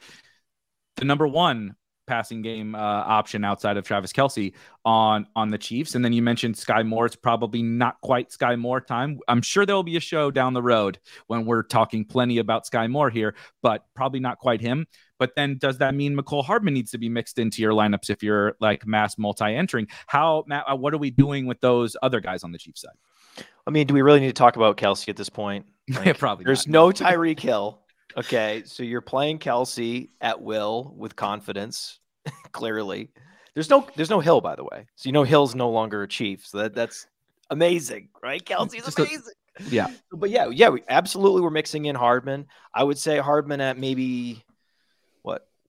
the 0.98 1.06
number 1.06 1.28
one 1.28 1.76
passing 2.06 2.42
game 2.42 2.76
uh, 2.76 2.80
option 2.80 3.44
outside 3.44 3.78
of 3.78 3.86
Travis 3.86 4.12
Kelce 4.12 4.54
on 4.86 5.26
on 5.36 5.50
the 5.50 5.58
Chiefs. 5.58 5.96
And 5.96 6.04
then 6.04 6.14
you 6.14 6.22
mentioned 6.22 6.58
Sky 6.58 6.84
Moore. 6.84 7.06
It's 7.06 7.16
probably 7.16 7.62
not 7.62 8.00
quite 8.02 8.32
Sky 8.32 8.56
Moore 8.56 8.82
time. 8.82 9.20
I'm 9.28 9.42
sure 9.42 9.66
there 9.66 9.76
will 9.76 9.84
be 9.84 9.98
a 9.98 10.02
show 10.02 10.32
down 10.32 10.54
the 10.54 10.62
road 10.62 11.00
when 11.28 11.46
we're 11.46 11.64
talking 11.64 12.06
plenty 12.06 12.40
about 12.40 12.66
Sky 12.66 12.88
Moore 12.88 13.10
here, 13.10 13.36
but 13.62 13.86
probably 13.96 14.20
not 14.20 14.40
quite 14.40 14.62
him. 14.62 14.86
But 15.24 15.36
then 15.38 15.58
does 15.58 15.78
that 15.78 15.96
mean 15.96 16.18
Mecole 16.18 16.44
Hardman 16.44 16.74
needs 16.74 16.92
to 16.92 16.98
be 16.98 17.08
mixed 17.08 17.40
into 17.40 17.62
your 17.62 17.72
lineups 17.72 18.10
if 18.10 18.22
you're 18.22 18.58
like 18.60 18.86
mass 18.86 19.18
multi-entering? 19.18 19.88
How 20.06 20.44
Matt, 20.48 20.66
uh, 20.70 20.76
what 20.76 20.94
are 20.94 20.98
we 20.98 21.12
doing 21.12 21.46
with 21.46 21.62
those 21.62 21.96
other 22.04 22.20
guys 22.20 22.44
on 22.44 22.52
the 22.52 22.58
Chiefs 22.58 22.82
side? 22.82 23.46
I 23.66 23.72
mean, 23.72 23.88
do 23.88 23.94
we 23.94 24.02
really 24.02 24.20
need 24.20 24.28
to 24.28 24.34
talk 24.34 24.58
about 24.58 24.76
Kelce 24.76 25.08
at 25.08 25.16
this 25.16 25.30
point? 25.30 25.66
Like, 25.90 26.06
yeah, 26.06 26.14
probably. 26.14 26.44
There's 26.44 26.68
not. 26.68 26.74
no 26.74 26.92
Tyreek 26.92 27.40
Hill. 27.40 27.80
Okay, 28.18 28.64
so 28.66 28.84
you're 28.84 29.00
playing 29.00 29.40
Kelce 29.40 30.10
at 30.20 30.42
will 30.42 30.94
with 30.98 31.16
confidence. 31.16 32.00
clearly, 32.52 33.10
there's 33.54 33.70
no 33.70 33.88
there's 33.96 34.10
no 34.10 34.20
Hill 34.20 34.42
by 34.42 34.56
the 34.56 34.66
way. 34.66 34.86
So 34.96 35.08
you 35.08 35.14
know 35.14 35.24
Hill's 35.24 35.56
no 35.56 35.70
longer 35.70 36.04
a 36.04 36.08
Chief. 36.08 36.46
So 36.46 36.58
that 36.58 36.76
that's 36.76 37.08
amazing, 37.50 38.10
right? 38.22 38.44
Kelce's 38.44 38.84
Just 38.84 39.00
amazing. 39.00 39.34
A, 39.58 39.64
yeah, 39.70 39.88
but 40.12 40.30
yeah, 40.30 40.50
yeah, 40.50 40.68
we 40.68 40.84
absolutely 40.90 41.42
we're 41.42 41.50
mixing 41.50 41.86
in 41.86 41.96
Hardman. 41.96 42.46
I 42.74 42.84
would 42.84 42.98
say 42.98 43.20
Hardman 43.20 43.62
at 43.62 43.78
maybe 43.78 44.44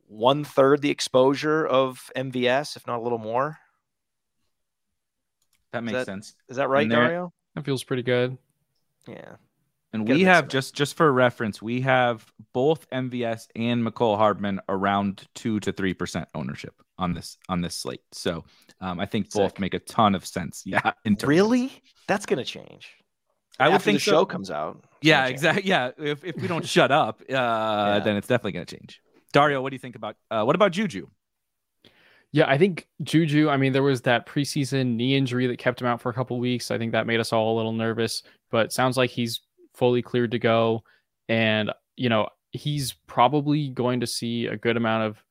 one 0.08 0.44
third 0.44 0.82
the 0.82 0.90
exposure 0.90 1.66
of 1.66 2.10
MVS, 2.16 2.76
if 2.76 2.86
not 2.86 2.98
a 2.98 3.02
little 3.02 3.18
more. 3.18 3.58
That 5.72 5.82
makes 5.82 5.98
is 5.98 6.06
that, 6.06 6.12
sense. 6.12 6.34
Is 6.48 6.56
that 6.56 6.68
right, 6.68 6.88
Dario? 6.88 7.32
That 7.54 7.64
feels 7.64 7.82
pretty 7.82 8.02
good. 8.02 8.38
Yeah. 9.08 9.36
And 9.92 10.08
we 10.08 10.22
have 10.22 10.48
just 10.48 10.74
just 10.74 10.96
for 10.96 11.12
reference, 11.12 11.62
we 11.62 11.80
have 11.82 12.26
both 12.52 12.88
MVS 12.90 13.46
and 13.54 13.86
Mecole 13.86 14.16
Hardman 14.16 14.60
around 14.68 15.24
two 15.36 15.60
to 15.60 15.72
three 15.72 15.94
percent 15.94 16.28
ownership 16.34 16.74
on 16.98 17.12
this 17.12 17.38
on 17.48 17.60
this 17.60 17.76
slate. 17.76 18.02
So 18.10 18.44
um, 18.80 18.98
I 18.98 19.06
think 19.06 19.26
Sick. 19.26 19.40
both 19.40 19.60
make 19.60 19.72
a 19.72 19.78
ton 19.78 20.16
of 20.16 20.26
sense. 20.26 20.64
Yeah, 20.66 20.92
really, 21.22 21.70
that's 22.08 22.26
gonna 22.26 22.44
change. 22.44 22.90
I 23.60 23.68
would 23.68 23.82
think 23.82 23.98
the 23.98 24.04
so. 24.04 24.10
show 24.10 24.24
comes 24.24 24.50
out. 24.50 24.84
Yeah, 25.00 25.26
exactly. 25.26 25.62
Yeah, 25.64 25.92
if 25.96 26.24
if 26.24 26.36
we 26.36 26.48
don't 26.48 26.66
shut 26.76 26.90
up, 26.90 27.20
uh, 27.20 27.24
yeah. 27.28 28.00
then 28.00 28.16
it's 28.16 28.26
definitely 28.26 28.52
gonna 28.52 28.66
change. 28.66 29.00
Dario, 29.34 29.60
what 29.60 29.70
do 29.70 29.74
you 29.74 29.80
think 29.80 29.96
about 29.96 30.16
uh, 30.30 30.44
what 30.44 30.54
about 30.54 30.72
Juju? 30.72 31.08
Yeah, 32.30 32.48
I 32.48 32.56
think 32.56 32.88
Juju. 33.02 33.48
I 33.48 33.56
mean, 33.56 33.72
there 33.72 33.82
was 33.82 34.00
that 34.02 34.26
preseason 34.26 34.94
knee 34.94 35.16
injury 35.16 35.46
that 35.48 35.58
kept 35.58 35.80
him 35.80 35.88
out 35.88 36.00
for 36.00 36.08
a 36.08 36.14
couple 36.14 36.38
weeks. 36.38 36.70
I 36.70 36.78
think 36.78 36.92
that 36.92 37.06
made 37.06 37.20
us 37.20 37.32
all 37.32 37.54
a 37.54 37.56
little 37.56 37.72
nervous. 37.72 38.22
But 38.50 38.72
sounds 38.72 38.96
like 38.96 39.10
he's 39.10 39.40
fully 39.74 40.02
cleared 40.02 40.30
to 40.30 40.38
go. 40.38 40.84
And, 41.28 41.72
you 41.96 42.08
know, 42.08 42.28
he's 42.52 42.92
probably 43.06 43.68
going 43.68 44.00
to 44.00 44.06
see 44.06 44.46
a 44.46 44.56
good 44.56 44.76
amount 44.76 45.04
of, 45.04 45.24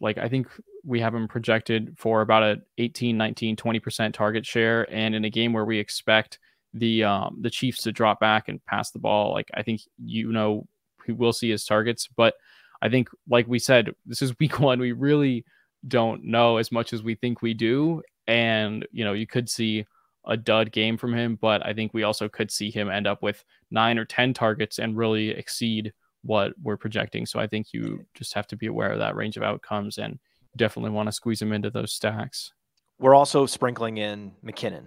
like, 0.00 0.18
I 0.18 0.28
think 0.28 0.48
we 0.84 1.00
have 1.00 1.14
him 1.14 1.26
projected 1.26 1.94
for 1.98 2.20
about 2.20 2.42
a 2.42 2.60
18, 2.76 3.16
19, 3.16 3.56
20% 3.56 4.12
target 4.12 4.44
share. 4.44 4.86
And 4.92 5.14
in 5.14 5.24
a 5.24 5.30
game 5.30 5.54
where 5.54 5.64
we 5.64 5.78
expect 5.78 6.38
the, 6.74 7.04
um, 7.04 7.38
the 7.40 7.50
Chiefs 7.50 7.82
to 7.84 7.92
drop 7.92 8.20
back 8.20 8.48
and 8.48 8.64
pass 8.66 8.90
the 8.90 8.98
ball, 8.98 9.32
like, 9.32 9.50
I 9.54 9.62
think, 9.62 9.80
you 10.02 10.32
know, 10.32 10.66
he 11.06 11.12
will 11.12 11.32
see 11.32 11.50
his 11.50 11.64
targets. 11.64 12.08
But 12.08 12.34
I 12.80 12.88
think, 12.88 13.08
like 13.28 13.46
we 13.48 13.58
said, 13.58 13.94
this 14.06 14.22
is 14.22 14.38
week 14.40 14.60
one. 14.60 14.80
We 14.80 14.92
really 14.92 15.44
don't 15.86 16.24
know 16.24 16.56
as 16.56 16.72
much 16.72 16.92
as 16.92 17.02
we 17.02 17.14
think 17.14 17.42
we 17.42 17.54
do. 17.54 18.02
And, 18.26 18.86
you 18.92 19.04
know, 19.04 19.12
you 19.12 19.26
could 19.26 19.48
see 19.48 19.86
a 20.26 20.36
dud 20.36 20.70
game 20.72 20.96
from 20.98 21.14
him, 21.14 21.38
but 21.40 21.64
I 21.64 21.72
think 21.72 21.94
we 21.94 22.02
also 22.02 22.28
could 22.28 22.50
see 22.50 22.70
him 22.70 22.90
end 22.90 23.06
up 23.06 23.22
with 23.22 23.44
nine 23.70 23.98
or 23.98 24.04
10 24.04 24.34
targets 24.34 24.78
and 24.78 24.96
really 24.96 25.30
exceed 25.30 25.92
what 26.22 26.52
we're 26.62 26.76
projecting. 26.76 27.24
So 27.24 27.40
I 27.40 27.46
think 27.46 27.72
you 27.72 28.04
just 28.14 28.34
have 28.34 28.46
to 28.48 28.56
be 28.56 28.66
aware 28.66 28.90
of 28.90 28.98
that 28.98 29.16
range 29.16 29.36
of 29.36 29.42
outcomes 29.42 29.96
and 29.98 30.18
definitely 30.56 30.90
want 30.90 31.06
to 31.06 31.12
squeeze 31.12 31.40
him 31.40 31.52
into 31.52 31.70
those 31.70 31.92
stacks. 31.92 32.52
We're 32.98 33.14
also 33.14 33.46
sprinkling 33.46 33.96
in 33.98 34.32
McKinnon, 34.44 34.86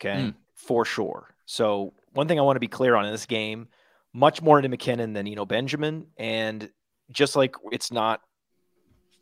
okay, 0.00 0.22
mm. 0.22 0.34
for 0.54 0.84
sure. 0.84 1.34
So 1.44 1.92
one 2.14 2.26
thing 2.26 2.38
I 2.38 2.42
want 2.42 2.56
to 2.56 2.60
be 2.60 2.68
clear 2.68 2.96
on 2.96 3.04
in 3.04 3.12
this 3.12 3.26
game, 3.26 3.68
much 4.12 4.42
more 4.42 4.58
into 4.58 4.76
McKinnon 4.76 5.14
than 5.14 5.28
Eno 5.28 5.44
Benjamin. 5.44 6.06
And 6.16 6.70
just 7.10 7.36
like 7.36 7.54
it's 7.72 7.92
not 7.92 8.20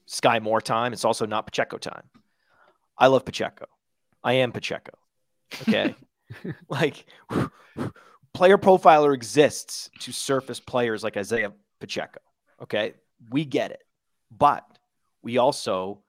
Sky 0.06 0.38
Moore 0.38 0.60
time, 0.60 0.92
it's 0.92 1.04
also 1.04 1.26
not 1.26 1.46
Pacheco 1.46 1.78
time. 1.78 2.04
I 2.98 3.08
love 3.08 3.24
Pacheco. 3.24 3.66
I 4.22 4.34
am 4.34 4.52
Pacheco. 4.52 4.92
Okay. 5.62 5.94
like 6.68 7.06
player 8.34 8.58
profiler 8.58 9.14
exists 9.14 9.90
to 10.00 10.12
surface 10.12 10.60
players 10.60 11.04
like 11.04 11.16
Isaiah 11.16 11.52
Pacheco. 11.80 12.20
Okay. 12.62 12.94
We 13.30 13.44
get 13.44 13.70
it. 13.70 13.82
But 14.30 14.64
we 15.22 15.38
also 15.38 16.02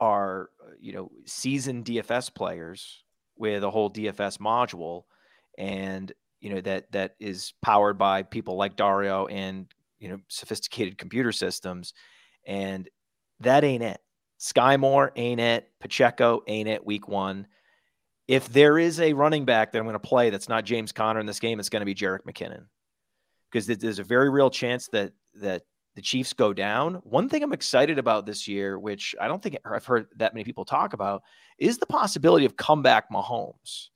are, 0.00 0.50
you 0.80 0.92
know, 0.92 1.10
seasoned 1.24 1.84
DFS 1.84 2.34
players 2.34 3.02
with 3.36 3.64
a 3.64 3.70
whole 3.70 3.90
DFS 3.90 4.38
module 4.38 5.04
and 5.58 6.12
you 6.40 6.54
know 6.54 6.60
that 6.60 6.92
that 6.92 7.14
is 7.18 7.54
powered 7.62 7.98
by 7.98 8.22
people 8.22 8.56
like 8.56 8.76
Dario 8.76 9.26
and 9.26 9.66
you 9.98 10.08
know 10.08 10.18
sophisticated 10.28 10.98
computer 10.98 11.32
systems 11.32 11.94
and 12.46 12.88
that 13.40 13.64
ain't 13.64 13.82
it. 13.82 14.00
Sky 14.38 14.76
Moore 14.76 15.12
ain't 15.16 15.40
it. 15.40 15.68
Pacheco 15.80 16.42
ain't 16.46 16.68
it 16.68 16.84
week 16.84 17.08
1 17.08 17.46
if 18.28 18.48
there 18.48 18.78
is 18.78 19.00
a 19.00 19.12
running 19.12 19.44
back 19.44 19.72
that 19.72 19.78
I'm 19.78 19.84
going 19.84 19.94
to 19.94 20.00
play 20.00 20.30
that's 20.30 20.48
not 20.48 20.64
James 20.64 20.92
Conner 20.92 21.20
in 21.20 21.26
this 21.26 21.38
game, 21.40 21.60
it's 21.60 21.68
going 21.68 21.80
to 21.80 21.86
be 21.86 21.94
Jerick 21.94 22.22
McKinnon 22.28 22.64
because 23.50 23.66
there's 23.66 23.98
a 23.98 24.04
very 24.04 24.30
real 24.30 24.50
chance 24.50 24.88
that 24.88 25.12
that 25.34 25.62
the 25.94 26.02
Chiefs 26.02 26.32
go 26.32 26.52
down. 26.52 26.94
One 27.04 27.28
thing 27.28 27.42
I'm 27.42 27.52
excited 27.52 27.98
about 27.98 28.26
this 28.26 28.46
year, 28.46 28.78
which 28.78 29.14
I 29.20 29.28
don't 29.28 29.42
think 29.42 29.56
I've 29.64 29.86
heard 29.86 30.06
that 30.16 30.34
many 30.34 30.44
people 30.44 30.64
talk 30.64 30.92
about, 30.92 31.22
is 31.58 31.78
the 31.78 31.86
possibility 31.86 32.44
of 32.44 32.56
comeback 32.56 33.10
Mahomes. 33.10 33.88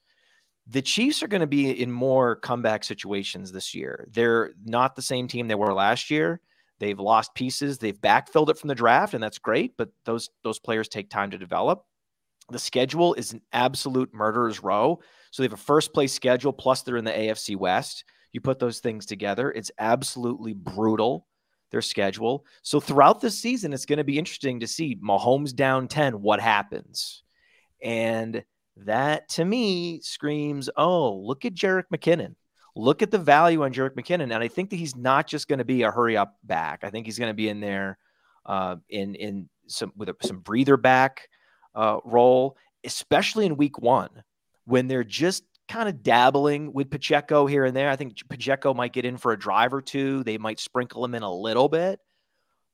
The 0.71 0.83
Chiefs 0.83 1.21
are 1.23 1.29
going 1.29 1.41
to 1.41 1.49
be 1.49 1.71
in 1.71 1.91
more 1.91 2.37
comeback 2.37 2.85
situations 2.85 3.51
this 3.51 3.75
year. 3.75 4.07
They're 4.13 4.53
not 4.65 4.95
the 4.95 5.03
same 5.03 5.27
team 5.27 5.49
they 5.49 5.57
were 5.57 5.75
last 5.75 6.11
year. 6.11 6.41
They've 6.79 6.99
lost 6.99 7.35
pieces. 7.35 7.79
They've 7.79 8.01
backfilled 8.01 8.51
it 8.51 8.59
from 8.59 8.69
the 8.69 8.75
draft, 8.77 9.15
and 9.15 9.23
that's 9.23 9.39
great. 9.39 9.77
But 9.77 9.91
those 10.05 10.31
those 10.45 10.61
players 10.61 10.89
take 10.89 11.11
time 11.11 11.33
to 11.33 11.39
develop. 11.39 11.85
The 12.51 12.59
schedule 12.59 13.15
is 13.15 13.33
an 13.33 13.43
absolute 13.53 14.15
murderer's 14.15 14.63
row. 14.63 15.01
So 15.33 15.43
they 15.43 15.47
have 15.47 15.53
a 15.53 15.57
first 15.57 15.93
place 15.93 16.13
schedule, 16.13 16.53
plus 16.53 16.83
they're 16.83 16.97
in 16.97 17.05
the 17.05 17.13
AFC 17.13 17.57
West. 17.57 18.05
You 18.33 18.41
put 18.41 18.61
those 18.61 18.79
things 18.79 19.07
together, 19.07 19.51
it's 19.51 19.73
absolutely 19.79 20.53
brutal, 20.53 21.27
their 21.73 21.83
schedule. 21.83 22.47
So 22.63 22.79
throughout 22.79 23.21
the 23.21 23.31
season, 23.31 23.73
it's 23.73 23.87
going 23.87 23.99
to 23.99 24.05
be 24.05 24.19
interesting 24.19 24.61
to 24.61 24.69
see 24.69 24.97
Mahomes 24.97 25.55
down 25.55 25.89
10, 25.89 26.23
what 26.23 26.41
happens? 26.41 27.25
And 27.83 28.45
that 28.77 29.29
to 29.31 29.45
me 29.45 30.01
screams, 30.01 30.71
oh, 30.77 31.15
look 31.17 31.45
at 31.45 31.55
Jerick 31.55 31.85
McKinnon. 31.93 32.35
Look 32.77 33.03
at 33.03 33.11
the 33.11 33.19
value 33.19 33.65
on 33.65 33.73
Jerick 33.73 33.95
McKinnon. 33.95 34.33
And 34.33 34.35
I 34.35 34.49
think 34.49 34.71
that 34.71 34.77
he's 34.77 34.97
not 34.97 35.27
just 35.27 35.49
going 35.49 35.59
to 35.59 35.65
be 35.65 35.83
a 35.83 35.91
hurry 35.91 36.17
up 36.17 36.37
back. 36.45 36.81
I 36.83 36.91
think 36.91 37.07
he's 37.07 37.19
going 37.19 37.31
to 37.31 37.35
be 37.35 37.49
in 37.49 37.61
there 37.61 37.99
uh, 38.47 38.77
in 38.89 39.15
in 39.17 39.49
some 39.67 39.93
with 39.97 40.09
a, 40.09 40.17
some 40.23 40.39
breather 40.39 40.77
back 40.77 41.29
uh, 41.75 41.99
role, 42.05 42.57
especially 42.85 43.47
in 43.47 43.57
week 43.57 43.79
one 43.79 44.11
when 44.65 44.87
they're 44.87 45.05
just 45.05 45.45
kind 45.69 45.89
of 45.89 46.03
dabbling 46.03 46.73
with 46.73 46.91
Pacheco 46.91 47.47
here 47.47 47.65
and 47.65 47.77
there. 47.77 47.91
I 47.91 47.97
think 47.97 48.17
Pacheco 48.29 48.75
might 48.75 48.93
get 48.93 49.05
in 49.05 49.17
for 49.17 49.33
a 49.33 49.39
drive 49.39 49.73
or 49.73 49.83
two. 49.83 50.25
They 50.25 50.39
might 50.39 50.61
sprinkle 50.61 51.05
him 51.05 51.15
in 51.15 51.23
a 51.23 51.33
little 51.33 51.69
bit. 51.69 52.01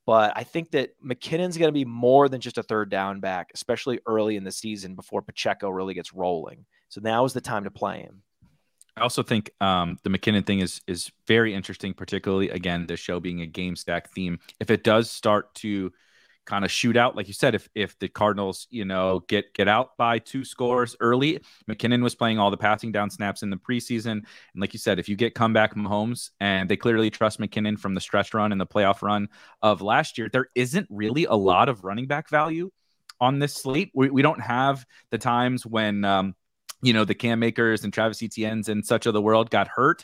But 0.07 0.31
I 0.37 0.43
think 0.43 0.71
that 0.71 0.91
McKinnon's 1.05 1.57
going 1.57 1.67
to 1.67 1.73
be 1.73 1.83
more 1.83 2.29
than 2.29 2.39
just 2.39 2.57
a 2.57 2.63
third 2.63 2.89
down 2.89 3.19
back, 3.19 3.51
especially 3.53 3.99
early 4.07 4.37
in 4.37 4.45
the 4.45 4.53
season 4.53 4.95
before 4.95 5.21
Pacheco 5.21 5.69
really 5.69 5.93
gets 5.93 6.13
rolling. 6.13 6.65
So 6.87 7.01
now 7.01 7.25
is 7.25 7.33
the 7.33 7.41
time 7.41 7.65
to 7.65 7.71
play 7.71 7.99
him. 7.99 8.23
I 8.95 9.01
also 9.01 9.21
think 9.21 9.51
um, 9.59 9.97
the 10.03 10.09
McKinnon 10.09 10.45
thing 10.45 10.61
is 10.61 10.81
is 10.87 11.11
very 11.27 11.53
interesting, 11.53 11.93
particularly 11.93 12.49
again 12.49 12.87
the 12.87 12.95
show 12.95 13.19
being 13.19 13.41
a 13.41 13.45
game 13.45 13.75
stack 13.75 14.09
theme. 14.11 14.39
If 14.61 14.71
it 14.71 14.83
does 14.83 15.11
start 15.11 15.53
to 15.55 15.91
kind 16.47 16.65
of 16.65 16.71
shoot 16.71 16.97
out, 16.97 17.15
like 17.15 17.27
you 17.27 17.33
said, 17.33 17.53
if 17.53 17.69
if 17.75 17.99
the 17.99 18.07
Cardinals, 18.07 18.67
you 18.71 18.85
know, 18.85 19.23
get 19.27 19.53
get 19.53 19.67
out 19.67 19.95
by 19.97 20.17
two 20.17 20.43
scores 20.43 20.95
early, 20.99 21.41
McKinnon 21.69 22.01
was 22.01 22.15
playing 22.15 22.39
all 22.39 22.49
the 22.49 22.57
passing 22.57 22.91
down 22.91 23.11
snaps 23.11 23.43
in 23.43 23.51
the 23.51 23.57
preseason, 23.57 24.11
and 24.11 24.25
like 24.55 24.73
you 24.73 24.79
said, 24.79 24.97
if 24.97 25.07
you 25.07 25.15
get 25.15 25.35
comeback 25.35 25.75
Mahomes, 25.75 26.31
and 26.39 26.67
they 26.67 26.77
clearly 26.77 27.11
trust 27.11 27.39
McKinnon 27.39 27.77
from 27.77 27.93
the 27.93 28.01
stretch 28.01 28.33
run 28.33 28.51
and 28.51 28.59
the 28.59 28.65
playoff 28.65 29.03
run 29.03 29.27
of 29.61 29.81
last 29.81 30.17
year, 30.17 30.29
there 30.31 30.47
isn't 30.55 30.87
really 30.89 31.25
a 31.25 31.35
lot 31.35 31.69
of 31.69 31.83
running 31.83 32.07
back 32.07 32.29
value 32.29 32.71
on 33.19 33.39
this 33.39 33.53
slate. 33.53 33.91
We, 33.93 34.09
we 34.09 34.21
don't 34.21 34.41
have 34.41 34.85
the 35.11 35.17
times 35.17 35.65
when 35.65 36.05
um, 36.05 36.35
you 36.81 36.93
know 36.93 37.05
the 37.05 37.15
Cam 37.15 37.43
Akers 37.43 37.83
and 37.83 37.93
Travis 37.93 38.23
Etienne's 38.23 38.69
and 38.69 38.85
such 38.85 39.05
of 39.05 39.13
the 39.13 39.21
world 39.21 39.49
got 39.49 39.67
hurt 39.67 40.03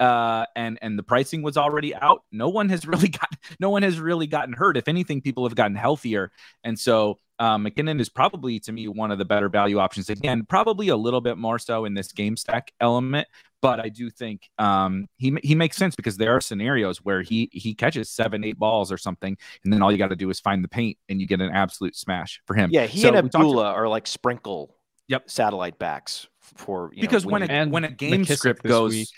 uh, 0.00 0.44
and 0.56 0.78
and 0.82 0.98
the 0.98 1.02
pricing 1.02 1.42
was 1.42 1.56
already 1.56 1.94
out. 1.94 2.22
No 2.32 2.48
one 2.48 2.68
has 2.68 2.86
really 2.86 3.08
got 3.08 3.28
no 3.60 3.70
one 3.70 3.82
has 3.82 4.00
really 4.00 4.26
gotten 4.26 4.52
hurt. 4.52 4.76
If 4.76 4.88
anything, 4.88 5.20
people 5.20 5.44
have 5.46 5.54
gotten 5.54 5.76
healthier, 5.76 6.32
and 6.62 6.78
so 6.78 7.18
um, 7.38 7.64
McKinnon 7.64 8.00
is 8.00 8.08
probably 8.08 8.60
to 8.60 8.72
me 8.72 8.88
one 8.88 9.10
of 9.10 9.18
the 9.18 9.24
better 9.24 9.48
value 9.48 9.78
options. 9.78 10.10
Again, 10.10 10.44
probably 10.48 10.88
a 10.88 10.96
little 10.96 11.20
bit 11.20 11.38
more 11.38 11.58
so 11.58 11.84
in 11.84 11.94
this 11.94 12.12
game 12.12 12.36
stack 12.36 12.72
element, 12.80 13.28
but 13.60 13.80
I 13.80 13.88
do 13.88 14.10
think 14.10 14.50
um, 14.58 15.06
he 15.16 15.36
he 15.42 15.54
makes 15.54 15.76
sense 15.76 15.96
because 15.96 16.16
there 16.16 16.34
are 16.34 16.40
scenarios 16.40 16.98
where 16.98 17.22
he 17.22 17.48
he 17.52 17.74
catches 17.74 18.10
seven 18.10 18.44
eight 18.44 18.58
balls 18.58 18.90
or 18.90 18.98
something, 18.98 19.36
and 19.64 19.72
then 19.72 19.82
all 19.82 19.92
you 19.92 19.98
got 19.98 20.10
to 20.10 20.16
do 20.16 20.30
is 20.30 20.40
find 20.40 20.62
the 20.62 20.68
paint, 20.68 20.98
and 21.08 21.20
you 21.20 21.26
get 21.26 21.40
an 21.40 21.50
absolute 21.50 21.96
smash 21.96 22.40
for 22.46 22.54
him. 22.54 22.70
Yeah, 22.72 22.86
he 22.86 23.00
so 23.00 23.08
and 23.08 23.16
Abdullah 23.16 23.72
are 23.72 23.88
like 23.88 24.06
sprinkle. 24.06 24.76
Yep, 25.08 25.30
satellite 25.30 25.78
backs 25.78 26.26
for 26.40 26.90
because 26.98 27.24
know, 27.26 27.32
when 27.32 27.50
a, 27.50 27.66
when 27.66 27.84
a 27.84 27.90
game 27.90 28.24
McKissic 28.24 28.36
script 28.38 28.62
goes. 28.62 28.92
Week 28.92 29.08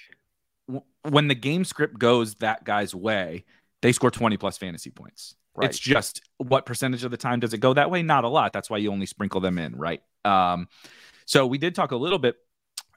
when 1.11 1.29
the 1.29 1.35
game 1.35 1.64
script 1.64 1.99
goes 1.99 2.35
that 2.37 2.64
guy's 2.64 2.95
way, 2.95 3.45
they 3.83 3.92
score 3.92 4.11
20 4.11 4.37
plus 4.37 4.59
fantasy 4.59 4.90
points. 4.90 5.35
Right. 5.55 5.71
It's 5.71 5.79
just 5.79 6.21
what 6.37 6.66
percentage 6.66 7.05
of 7.05 7.11
the 7.11 7.16
time 7.16 7.40
does 7.40 7.55
it 7.55 7.59
go 7.59 7.73
that 7.75 7.90
way? 7.90 8.03
Not 8.03 8.25
a 8.25 8.29
lot. 8.29 8.53
That's 8.53 8.69
why 8.69 8.77
you 8.79 8.92
only 8.92 9.07
sprinkle 9.07 9.40
them 9.40 9.59
in, 9.59 9.75
right? 9.77 10.03
Um, 10.25 10.69
so 11.25 11.47
we 11.47 11.57
did 11.57 11.75
talk 11.75 11.92
a 11.92 11.97
little 11.97 12.19
bit 12.19 12.37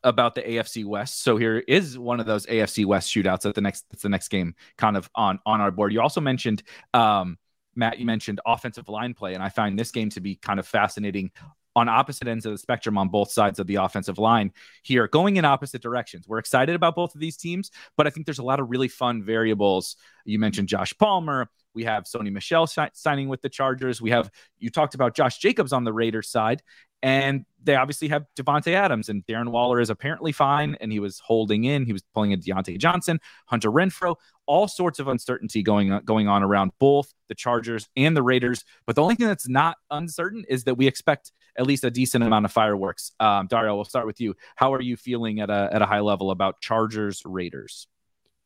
about 0.03 0.35
the 0.35 0.41
AFC 0.41 0.85
West. 0.85 1.23
So 1.23 1.37
here 1.37 1.59
is 1.67 1.97
one 1.97 2.19
of 2.19 2.25
those 2.25 2.45
AFC 2.45 2.85
West 2.85 3.13
shootouts 3.13 3.47
at 3.47 3.55
the 3.55 3.61
next 3.61 3.85
that's 3.89 4.03
the 4.03 4.09
next 4.09 4.29
game 4.29 4.55
kind 4.77 4.97
of 4.97 5.09
on 5.15 5.39
on 5.45 5.61
our 5.61 5.71
board. 5.71 5.93
You 5.93 6.01
also 6.01 6.21
mentioned 6.21 6.63
um, 6.93 7.37
Matt, 7.75 7.99
you 7.99 8.05
mentioned 8.05 8.41
offensive 8.45 8.89
line 8.89 9.13
play, 9.13 9.33
and 9.33 9.43
I 9.43 9.49
find 9.49 9.77
this 9.77 9.91
game 9.91 10.09
to 10.11 10.21
be 10.21 10.35
kind 10.35 10.59
of 10.59 10.67
fascinating 10.67 11.31
on 11.79 11.89
opposite 11.89 12.27
ends 12.27 12.45
of 12.45 12.51
the 12.51 12.57
spectrum 12.57 12.97
on 12.97 13.09
both 13.09 13.31
sides 13.31 13.59
of 13.59 13.67
the 13.67 13.75
offensive 13.75 14.17
line 14.17 14.51
here, 14.83 15.07
going 15.07 15.37
in 15.37 15.45
opposite 15.45 15.81
directions. 15.81 16.27
We're 16.27 16.39
excited 16.39 16.75
about 16.75 16.95
both 16.95 17.15
of 17.15 17.21
these 17.21 17.37
teams, 17.37 17.71
but 17.97 18.05
I 18.05 18.09
think 18.11 18.25
there's 18.25 18.39
a 18.39 18.43
lot 18.43 18.59
of 18.59 18.69
really 18.69 18.87
fun 18.87 19.23
variables. 19.23 19.95
You 20.25 20.39
mentioned 20.39 20.67
Josh 20.67 20.93
Palmer. 20.97 21.49
We 21.73 21.83
have 21.83 22.03
Sony 22.03 22.31
Michel 22.31 22.67
signing 22.93 23.29
with 23.29 23.41
the 23.41 23.49
Chargers. 23.49 24.01
We 24.01 24.09
have, 24.09 24.29
you 24.57 24.69
talked 24.69 24.95
about 24.95 25.15
Josh 25.15 25.37
Jacobs 25.37 25.71
on 25.71 25.83
the 25.83 25.93
Raiders 25.93 26.29
side. 26.29 26.61
And 27.01 27.45
they 27.63 27.75
obviously 27.75 28.09
have 28.09 28.25
Davante 28.35 28.73
Adams 28.73 29.07
and 29.07 29.25
Darren 29.25 29.49
Waller 29.49 29.79
is 29.79 29.89
apparently 29.89 30.33
fine. 30.33 30.75
And 30.81 30.91
he 30.91 30.99
was 30.99 31.19
holding 31.19 31.63
in. 31.63 31.85
He 31.85 31.93
was 31.93 32.03
pulling 32.13 32.33
a 32.33 32.37
Diontae 32.37 32.77
Johnson, 32.77 33.19
Hunter 33.45 33.71
Renfrow, 33.71 34.15
all 34.47 34.67
sorts 34.67 34.99
of 34.99 35.07
uncertainty 35.07 35.63
going 35.63 35.97
going 36.03 36.27
on 36.27 36.43
around 36.43 36.71
both 36.79 37.13
the 37.29 37.35
Chargers 37.35 37.87
and 37.95 38.17
the 38.17 38.23
Raiders. 38.23 38.65
But 38.85 38.97
the 38.97 39.03
only 39.03 39.15
thing 39.15 39.27
that's 39.27 39.47
not 39.47 39.77
uncertain 39.89 40.43
is 40.49 40.65
that 40.65 40.75
we 40.75 40.87
expect 40.87 41.31
at 41.57 41.67
least 41.67 41.83
a 41.83 41.91
decent 41.91 42.23
amount 42.23 42.45
of 42.45 42.51
fireworks. 42.51 43.11
Um, 43.19 43.47
Dario, 43.47 43.75
we'll 43.75 43.85
start 43.85 44.05
with 44.05 44.19
you. 44.21 44.35
How 44.55 44.73
are 44.73 44.81
you 44.81 44.97
feeling 44.97 45.39
at 45.39 45.49
a, 45.49 45.69
at 45.71 45.81
a 45.81 45.85
high 45.85 45.99
level 45.99 46.31
about 46.31 46.61
Chargers 46.61 47.21
Raiders? 47.25 47.87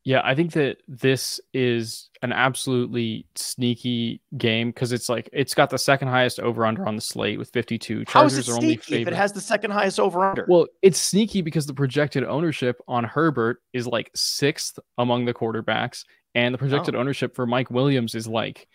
Yeah, 0.04 0.20
I 0.22 0.34
think 0.34 0.52
that 0.52 0.82
this 0.86 1.40
is 1.54 2.10
an 2.20 2.30
absolutely 2.30 3.26
sneaky 3.36 4.20
game 4.36 4.68
because 4.68 4.92
it's 4.92 5.08
like 5.08 5.30
it's 5.32 5.54
got 5.54 5.70
the 5.70 5.78
second 5.78 6.08
highest 6.08 6.38
over 6.40 6.66
under 6.66 6.86
on 6.86 6.94
the 6.94 7.00
slate 7.00 7.38
with 7.38 7.48
52. 7.48 8.04
Chargers 8.04 8.12
How 8.12 8.26
is 8.26 8.48
it 8.48 8.52
are 8.52 8.56
only 8.56 8.74
if 8.74 8.90
it 8.90 9.14
has 9.14 9.32
the 9.32 9.40
second 9.40 9.70
highest 9.70 9.98
over 9.98 10.28
under. 10.28 10.44
Well, 10.46 10.66
it's 10.82 10.98
sneaky 10.98 11.40
because 11.40 11.64
the 11.64 11.72
projected 11.72 12.22
ownership 12.22 12.82
on 12.86 13.04
Herbert 13.04 13.62
is 13.72 13.86
like 13.86 14.10
sixth 14.14 14.78
among 14.98 15.24
the 15.24 15.32
quarterbacks, 15.32 16.04
and 16.34 16.52
the 16.52 16.58
projected 16.58 16.94
oh. 16.94 16.98
ownership 16.98 17.34
for 17.34 17.46
Mike 17.46 17.70
Williams 17.70 18.14
is 18.14 18.28
like 18.28 18.68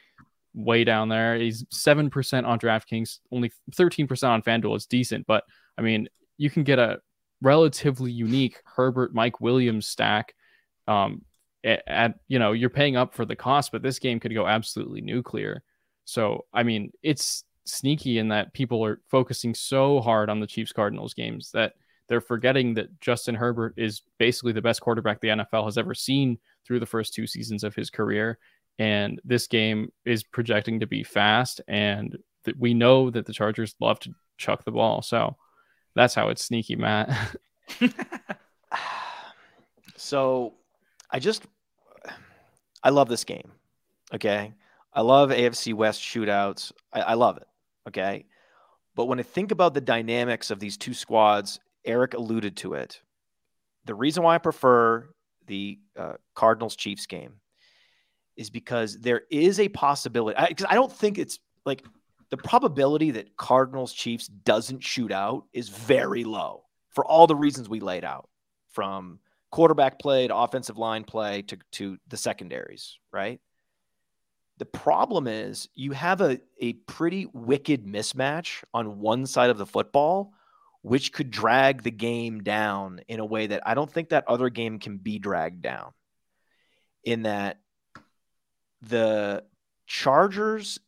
way 0.60 0.84
down 0.84 1.10
there. 1.10 1.36
He's 1.36 1.66
seven 1.72 2.10
percent 2.10 2.46
on 2.46 2.60
DraftKings, 2.60 3.20
only 3.32 3.52
thirteen 3.76 4.08
percent 4.08 4.32
on 4.32 4.42
FanDuel. 4.42 4.76
It's 4.76 4.86
decent, 4.86 5.26
but 5.26 5.44
I 5.78 5.82
mean, 5.82 6.10
you 6.38 6.50
can 6.50 6.64
get 6.64 6.80
a 6.80 7.00
relatively 7.42 8.12
unique 8.12 8.62
Herbert 8.66 9.14
Mike 9.14 9.40
Williams 9.40 9.88
stack 9.88 10.36
um, 10.88 11.24
at, 11.64 11.84
at, 11.88 12.20
you 12.28 12.40
know 12.40 12.52
you're 12.52 12.70
paying 12.70 12.96
up 12.96 13.14
for 13.14 13.26
the 13.26 13.36
cost, 13.36 13.72
but 13.72 13.82
this 13.82 14.00
game 14.00 14.20
could 14.20 14.34
go 14.34 14.48
absolutely 14.48 15.02
nuclear. 15.02 15.64
So 16.06 16.46
I 16.54 16.64
mean, 16.64 16.92
it's 17.04 17.44
sneaky 17.66 18.18
in 18.18 18.30
that 18.30 18.54
people 18.54 18.84
are 18.84 19.00
focusing 19.10 19.54
so 19.54 20.02
hard 20.02 20.30
on 20.30 20.40
the 20.40 20.48
Chiefs 20.48 20.74
Cardinals 20.74 21.14
games 21.14 21.52
that 21.52 21.74
they're 22.10 22.20
forgetting 22.20 22.74
that 22.74 23.00
Justin 23.00 23.36
Herbert 23.36 23.76
is 23.78 24.02
basically 24.18 24.52
the 24.52 24.62
best 24.62 24.82
quarterback 24.82 25.22
the 25.22 25.28
NFL 25.28 25.66
has 25.66 25.78
ever 25.78 25.94
seen 25.94 26.40
through 26.66 26.80
the 26.80 26.86
first 26.86 27.14
two 27.14 27.28
seasons 27.28 27.64
of 27.64 27.76
his 27.76 27.92
career. 27.92 28.40
And 28.80 29.22
this 29.24 29.48
game 29.48 29.92
is 30.06 30.24
projecting 30.24 30.80
to 30.80 30.88
be 30.88 31.04
fast, 31.04 31.62
and 31.68 32.18
we 32.58 32.74
know 32.74 33.12
that 33.12 33.26
the 33.26 33.34
Chargers 33.34 33.76
love 33.80 34.00
to 34.00 34.14
chuck 34.38 34.64
the 34.64 34.72
ball. 34.72 35.02
So 35.02 35.36
that's 35.96 36.16
how 36.16 36.30
it's 36.30 36.46
sneaky, 36.46 36.76
Matt. 36.76 37.36
so 39.98 40.54
I 41.12 41.20
just 41.20 41.44
I 42.84 42.90
love 42.90 43.10
this 43.10 43.24
game. 43.24 43.52
Okay. 44.14 44.54
I 44.94 45.02
love 45.02 45.30
AFC 45.30 45.74
West 45.74 46.02
shootouts. 46.02 46.72
I, 46.92 47.02
I 47.02 47.14
love 47.14 47.38
it. 47.38 47.48
Okay. 47.88 48.26
But 48.96 49.06
when 49.06 49.20
I 49.20 49.24
think 49.24 49.52
about 49.52 49.74
the 49.74 49.82
dynamics 49.82 50.52
of 50.52 50.60
these 50.60 50.78
two 50.78 50.94
squads, 50.94 51.60
Eric 51.86 52.14
alluded 52.14 52.58
to 52.58 52.74
it. 52.74 53.02
The 53.86 53.96
reason 53.96 54.24
why 54.24 54.36
I 54.36 54.40
prefer 54.40 55.10
the 55.48 55.80
uh, 55.98 56.14
Cardinals 56.36 56.76
Chiefs 56.76 57.06
game 57.06 57.34
is 58.40 58.50
because 58.50 58.98
there 59.02 59.24
is 59.30 59.60
a 59.60 59.68
possibility. 59.68 60.40
Because 60.48 60.66
I, 60.66 60.72
I 60.72 60.76
don't 60.76 60.92
think 60.92 61.18
it's 61.18 61.40
like 61.66 61.84
the 62.30 62.38
probability 62.38 63.12
that 63.12 63.36
Cardinals 63.36 63.92
Chiefs 63.92 64.28
doesn't 64.28 64.82
shoot 64.82 65.12
out 65.12 65.44
is 65.52 65.68
very 65.68 66.24
low 66.24 66.64
for 66.92 67.04
all 67.04 67.28
the 67.28 67.36
reasons 67.36 67.68
we 67.68 67.82
laid 67.82 68.06
out 68.06 68.30
from 68.70 69.20
quarterback 69.52 70.00
play 70.00 70.26
to 70.26 70.36
offensive 70.36 70.78
line 70.78 71.04
play 71.04 71.42
to, 71.42 71.58
to 71.72 71.98
the 72.08 72.16
secondaries, 72.16 72.98
right? 73.12 73.42
The 74.58 74.66
problem 74.66 75.28
is 75.28 75.68
you 75.76 75.92
have 75.92 76.22
a, 76.22 76.40
a 76.62 76.74
pretty 76.74 77.26
wicked 77.34 77.86
mismatch 77.86 78.64
on 78.74 79.00
one 79.00 79.26
side 79.26 79.50
of 79.50 79.58
the 79.58 79.66
football, 79.66 80.34
which 80.82 81.12
could 81.12 81.30
drag 81.30 81.84
the 81.84 81.92
game 81.92 82.42
down 82.42 83.02
in 83.10 83.20
a 83.20 83.26
way 83.26 83.48
that 83.48 83.64
I 83.66 83.74
don't 83.74 83.92
think 83.92 84.10
that 84.10 84.30
other 84.30 84.50
game 84.50 84.80
can 84.80 84.98
be 84.98 85.20
dragged 85.20 85.62
down. 85.62 85.92
In 87.04 87.24
that 87.24 87.60
the 88.82 89.44
Chargers 89.88 90.80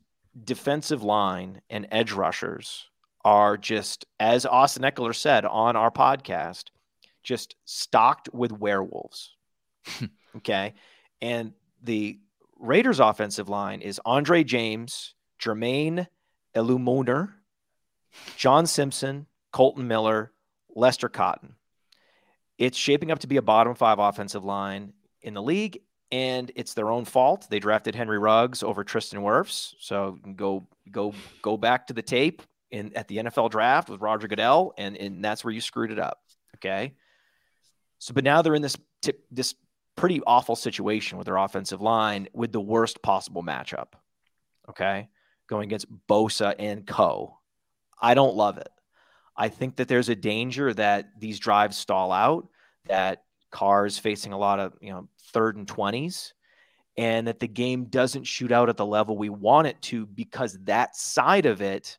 defensive 0.44 1.04
line 1.04 1.62
and 1.70 1.88
edge 1.92 2.12
rushers 2.12 2.88
are 3.24 3.58
just, 3.58 4.06
as 4.20 4.46
Austin 4.46 4.84
Ekeler 4.84 5.16
said 5.16 5.46
on 5.46 5.76
our 5.76 5.92
podcast, 5.92 6.66
just 7.24 7.56
stocked 7.66 8.30
with 8.34 8.52
werewolves. 8.52 9.36
okay. 10.38 10.74
And 11.22 11.54
the 11.84 12.20
Raiders 12.60 13.00
offensive 13.00 13.50
line 13.50 13.82
is 13.82 14.00
Andre 14.06 14.44
James, 14.44 15.14
Jermaine 15.40 16.08
Eluemunor, 16.56 17.34
John 18.38 18.68
Simpson, 18.68 19.28
Kolton 19.52 19.88
Miller, 19.88 20.32
Lester 20.76 21.10
Cotton. 21.10 21.56
It's 22.58 22.78
shaping 22.78 23.12
up 23.12 23.20
to 23.20 23.28
be 23.28 23.38
a 23.38 23.42
bottom 23.42 23.74
five 23.76 24.00
offensive 24.00 24.44
line 24.44 24.94
in 25.22 25.34
the 25.34 25.42
league, 25.42 25.82
and 26.12 26.52
it's 26.56 26.74
their 26.74 26.92
own 26.92 27.06
fault. 27.06 27.48
They 27.50 27.60
drafted 27.60 27.96
Henry 27.96 28.20
Ruggs 28.20 28.64
over 28.64 28.84
Tristan 28.84 29.22
Wirfs. 29.22 29.74
So 29.80 30.18
go 30.36 30.68
go 30.92 31.14
go 31.42 31.58
back 31.58 31.88
to 31.88 31.94
the 31.94 32.02
tape 32.02 32.42
in 32.70 32.96
at 32.96 33.08
the 33.08 33.18
NFL 33.18 33.52
draft 33.52 33.90
with 33.90 34.02
Roger 34.02 34.28
Goodell, 34.28 34.74
and, 34.78 34.98
and 34.98 35.24
that's 35.24 35.44
where 35.44 35.54
you 35.54 35.62
screwed 35.62 35.92
it 35.92 36.00
up. 36.00 36.20
Okay. 36.58 36.94
So, 38.00 38.14
but 38.14 38.24
now 38.24 38.42
they're 38.42 38.56
in 38.56 38.62
this 38.62 38.78
this 39.30 39.56
pretty 39.96 40.22
awful 40.26 40.56
situation 40.56 41.18
with 41.18 41.26
their 41.26 41.38
offensive 41.38 41.82
line 41.82 42.28
with 42.34 42.52
the 42.52 42.62
worst 42.62 43.02
possible 43.02 43.44
matchup. 43.44 43.94
Okay, 44.70 45.10
going 45.48 45.68
against 45.68 45.88
Bosa 46.08 46.56
and 46.58 46.86
Co. 46.86 47.38
I 48.02 48.14
don't 48.14 48.36
love 48.36 48.58
it. 48.58 48.70
I 49.36 49.50
think 49.50 49.78
that 49.78 49.88
there's 49.88 50.10
a 50.10 50.16
danger 50.16 50.74
that 50.74 51.20
these 51.20 51.40
drives 51.40 51.78
stall 51.78 52.12
out, 52.12 52.48
that 52.88 53.24
Carr's 53.52 53.98
facing 53.98 54.34
a 54.34 54.38
lot 54.38 54.60
of 54.60 54.74
you 54.82 54.92
know 54.92 55.08
third 55.34 55.58
and 55.58 55.68
twenties, 55.68 56.34
and 56.98 57.28
that 57.28 57.40
the 57.40 57.48
game 57.48 57.86
doesn't 57.86 58.24
shoot 58.24 58.52
out 58.52 58.70
at 58.70 58.78
the 58.78 58.86
level 58.86 59.18
we 59.18 59.30
want 59.30 59.68
it 59.68 59.82
to 59.84 60.06
because 60.06 60.58
that 60.64 60.96
side 60.96 61.46
of 61.46 61.62
it 61.62 61.98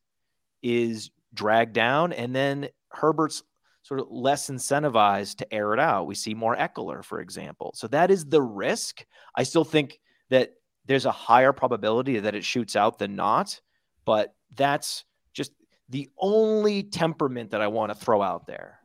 is 0.62 1.10
dragged 1.34 1.72
down, 1.72 2.12
and 2.12 2.34
then 2.34 2.68
Herbert's 2.90 3.42
sort 3.82 4.00
of 4.00 4.06
less 4.10 4.48
incentivized 4.48 5.36
to 5.36 5.52
air 5.52 5.74
it 5.74 5.80
out. 5.80 6.06
We 6.06 6.14
see 6.14 6.34
more 6.34 6.56
Ekeler, 6.56 7.04
for 7.04 7.20
example. 7.20 7.72
So 7.74 7.88
that 7.88 8.10
is 8.10 8.24
the 8.24 8.42
risk. 8.42 9.04
I 9.34 9.42
still 9.42 9.64
think 9.64 9.98
that 10.30 10.52
there's 10.86 11.06
a 11.06 11.12
higher 11.12 11.52
probability 11.52 12.20
that 12.20 12.34
it 12.34 12.44
shoots 12.44 12.76
out 12.76 12.98
than 12.98 13.16
not, 13.16 13.60
but 14.04 14.34
that's 14.54 15.04
just 15.32 15.52
the 15.88 16.08
only 16.18 16.82
temperament 16.84 17.50
that 17.50 17.60
I 17.60 17.66
want 17.66 17.92
to 17.92 17.98
throw 17.98 18.22
out 18.22 18.46
there. 18.46 18.78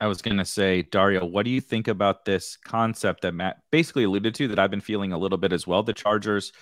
I 0.00 0.06
was 0.06 0.22
going 0.22 0.36
to 0.38 0.44
say, 0.44 0.82
Dario, 0.82 1.24
what 1.24 1.44
do 1.44 1.50
you 1.50 1.60
think 1.60 1.88
about 1.88 2.24
this 2.24 2.56
concept 2.56 3.22
that 3.22 3.34
Matt 3.34 3.58
basically 3.70 4.04
alluded 4.04 4.34
to 4.36 4.48
that 4.48 4.58
I've 4.58 4.70
been 4.70 4.80
feeling 4.80 5.12
a 5.12 5.18
little 5.18 5.38
bit 5.38 5.52
as 5.52 5.66
well? 5.66 5.82
The 5.82 5.92
Chargers, 5.92 6.52